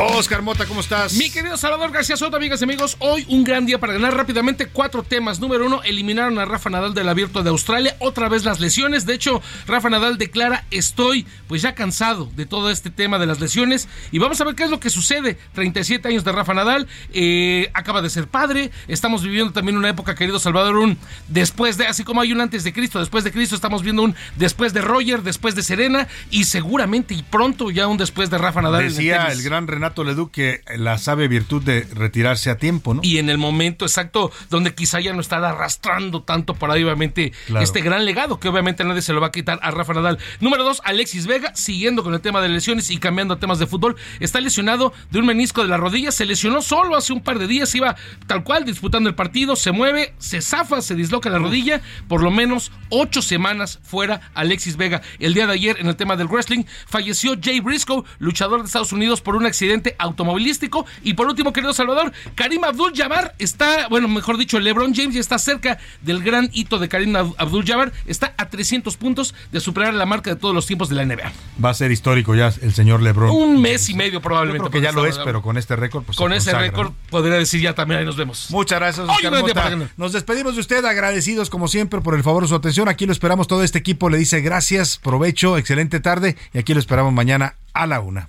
Oscar 0.00 0.42
Mota, 0.42 0.64
¿cómo 0.66 0.78
estás? 0.78 1.14
Mi 1.14 1.28
querido 1.28 1.56
Salvador 1.56 1.90
García 1.90 2.16
Soto, 2.16 2.36
amigas 2.36 2.60
y 2.60 2.64
amigos, 2.64 2.96
hoy 3.00 3.26
un 3.28 3.42
gran 3.42 3.66
día 3.66 3.80
para 3.80 3.94
ganar 3.94 4.16
rápidamente 4.16 4.66
cuatro 4.66 5.02
temas. 5.02 5.40
Número 5.40 5.66
uno, 5.66 5.82
eliminaron 5.82 6.38
a 6.38 6.44
Rafa 6.44 6.70
Nadal 6.70 6.94
del 6.94 7.08
Abierto 7.08 7.42
de 7.42 7.50
Australia, 7.50 7.96
otra 7.98 8.28
vez 8.28 8.44
las 8.44 8.60
lesiones. 8.60 9.06
De 9.06 9.14
hecho, 9.14 9.42
Rafa 9.66 9.90
Nadal 9.90 10.16
declara, 10.16 10.64
estoy 10.70 11.26
pues 11.48 11.62
ya 11.62 11.74
cansado 11.74 12.30
de 12.36 12.46
todo 12.46 12.70
este 12.70 12.90
tema 12.90 13.18
de 13.18 13.26
las 13.26 13.40
lesiones. 13.40 13.88
Y 14.12 14.20
vamos 14.20 14.40
a 14.40 14.44
ver 14.44 14.54
qué 14.54 14.62
es 14.62 14.70
lo 14.70 14.78
que 14.78 14.88
sucede. 14.88 15.36
37 15.54 16.06
años 16.06 16.22
de 16.22 16.30
Rafa 16.30 16.54
Nadal, 16.54 16.86
eh, 17.12 17.68
acaba 17.74 18.00
de 18.00 18.10
ser 18.10 18.28
padre. 18.28 18.70
Estamos 18.86 19.24
viviendo 19.24 19.52
también 19.52 19.76
una 19.76 19.88
época, 19.88 20.14
querido 20.14 20.38
Salvador, 20.38 20.76
un 20.76 20.96
después 21.26 21.76
de, 21.76 21.88
así 21.88 22.04
como 22.04 22.20
hay 22.20 22.32
un 22.32 22.40
antes 22.40 22.62
de 22.62 22.72
Cristo, 22.72 23.00
después 23.00 23.24
de 23.24 23.32
Cristo, 23.32 23.56
estamos 23.56 23.82
viendo 23.82 24.02
un 24.04 24.14
después 24.36 24.72
de 24.72 24.80
Roger, 24.80 25.24
después 25.24 25.56
de 25.56 25.64
Serena 25.64 26.06
y 26.30 26.44
seguramente 26.44 27.14
y 27.14 27.24
pronto 27.24 27.72
ya 27.72 27.88
un 27.88 27.96
después 27.96 28.30
de 28.30 28.38
Rafa 28.38 28.62
Nadal. 28.62 28.84
Decía 28.84 29.26
el, 29.26 29.38
el 29.38 29.42
gran 29.42 29.66
Renato 29.66 29.87
Renato 29.88 30.04
Leduc 30.04 30.30
que 30.30 30.60
la 30.76 30.98
sabe 30.98 31.28
virtud 31.28 31.62
de 31.62 31.86
retirarse 31.94 32.50
a 32.50 32.58
tiempo, 32.58 32.92
¿no? 32.92 33.00
Y 33.02 33.18
en 33.18 33.30
el 33.30 33.38
momento 33.38 33.86
exacto 33.86 34.30
donde 34.50 34.74
quizá 34.74 35.00
ya 35.00 35.14
no 35.14 35.20
está 35.20 35.36
arrastrando 35.36 36.22
tanto 36.22 36.54
para 36.54 36.74
obviamente 36.74 37.32
este 37.60 37.80
gran 37.80 38.04
legado 38.04 38.38
que 38.38 38.48
obviamente 38.48 38.84
nadie 38.84 39.00
se 39.00 39.14
lo 39.14 39.20
va 39.20 39.28
a 39.28 39.32
quitar 39.32 39.58
a 39.62 39.70
Rafa 39.70 39.94
Nadal. 39.94 40.18
Número 40.40 40.64
dos, 40.64 40.82
Alexis 40.84 41.26
Vega, 41.26 41.54
siguiendo 41.54 42.04
con 42.04 42.12
el 42.12 42.20
tema 42.20 42.42
de 42.42 42.50
lesiones 42.50 42.90
y 42.90 42.98
cambiando 42.98 43.34
a 43.34 43.38
temas 43.38 43.58
de 43.58 43.66
fútbol, 43.66 43.96
está 44.20 44.40
lesionado 44.40 44.92
de 45.10 45.20
un 45.20 45.26
menisco 45.26 45.62
de 45.62 45.68
la 45.68 45.78
rodilla, 45.78 46.12
se 46.12 46.26
lesionó 46.26 46.60
solo 46.60 46.96
hace 46.96 47.14
un 47.14 47.22
par 47.22 47.38
de 47.38 47.46
días, 47.46 47.74
iba 47.74 47.96
tal 48.26 48.44
cual 48.44 48.64
disputando 48.64 49.08
el 49.08 49.14
partido, 49.14 49.56
se 49.56 49.72
mueve, 49.72 50.14
se 50.18 50.42
zafa, 50.42 50.82
se 50.82 50.94
disloca 50.94 51.30
la 51.30 51.38
rodilla, 51.38 51.80
por 52.08 52.22
lo 52.22 52.30
menos 52.30 52.72
ocho 52.90 53.22
semanas 53.22 53.78
fuera 53.82 54.30
Alexis 54.34 54.76
Vega. 54.76 55.00
El 55.18 55.32
día 55.32 55.46
de 55.46 55.54
ayer 55.54 55.76
en 55.80 55.86
el 55.86 55.96
tema 55.96 56.16
del 56.16 56.28
wrestling 56.28 56.64
falleció 56.86 57.36
Jay 57.42 57.60
Briscoe, 57.60 58.04
luchador 58.18 58.60
de 58.60 58.66
Estados 58.66 58.92
Unidos 58.92 59.22
por 59.22 59.36
un 59.36 59.46
accidente 59.46 59.77
automovilístico. 59.98 60.86
Y 61.02 61.14
por 61.14 61.26
último, 61.26 61.52
querido 61.52 61.72
Salvador, 61.72 62.12
Karim 62.34 62.64
Abdul 62.64 62.92
Jabbar 62.94 63.34
está, 63.38 63.88
bueno, 63.88 64.08
mejor 64.08 64.36
dicho, 64.36 64.58
LeBron 64.58 64.94
James 64.94 65.14
ya 65.14 65.20
está 65.20 65.38
cerca 65.38 65.78
del 66.02 66.22
gran 66.22 66.50
hito 66.52 66.78
de 66.78 66.88
Karim 66.88 67.16
Abdul 67.16 67.64
Jabbar. 67.64 67.92
Está 68.06 68.34
a 68.36 68.48
300 68.48 68.96
puntos 68.96 69.34
de 69.52 69.60
superar 69.60 69.94
la 69.94 70.06
marca 70.06 70.30
de 70.30 70.36
todos 70.36 70.54
los 70.54 70.66
tiempos 70.66 70.88
de 70.88 70.96
la 70.96 71.04
NBA. 71.04 71.32
Va 71.62 71.70
a 71.70 71.74
ser 71.74 71.90
histórico 71.90 72.34
ya 72.34 72.52
el 72.62 72.74
señor 72.74 73.02
LeBron. 73.02 73.30
Un 73.30 73.60
mes 73.60 73.88
y 73.88 73.94
medio 73.94 74.20
probablemente. 74.20 74.70
que 74.70 74.80
ya 74.80 74.92
lo 74.92 75.06
es, 75.06 75.18
pero 75.18 75.42
con 75.42 75.56
este 75.56 75.76
récord, 75.76 76.04
pues 76.04 76.16
Con 76.16 76.32
ese 76.32 76.52
récord 76.52 76.92
podría 77.10 77.36
decir 77.36 77.60
ya 77.60 77.74
también 77.74 78.00
ahí 78.00 78.06
nos 78.06 78.16
vemos. 78.16 78.46
Muchas 78.50 78.78
gracias, 78.78 79.08
Oscar 79.08 79.88
Nos 79.96 80.12
despedimos 80.12 80.54
de 80.54 80.60
usted, 80.60 80.84
agradecidos 80.84 81.50
como 81.50 81.68
siempre 81.68 82.00
por 82.00 82.14
el 82.14 82.22
favor 82.22 82.42
de 82.42 82.48
su 82.48 82.54
atención. 82.54 82.88
Aquí 82.88 83.06
lo 83.06 83.12
esperamos, 83.12 83.46
todo 83.48 83.62
este 83.62 83.78
equipo 83.78 84.10
le 84.10 84.18
dice 84.18 84.40
gracias, 84.40 84.98
provecho, 84.98 85.58
excelente 85.58 86.00
tarde 86.00 86.36
y 86.52 86.58
aquí 86.58 86.74
lo 86.74 86.80
esperamos 86.80 87.12
mañana 87.12 87.54
a 87.72 87.86
la 87.86 88.00
una. 88.00 88.28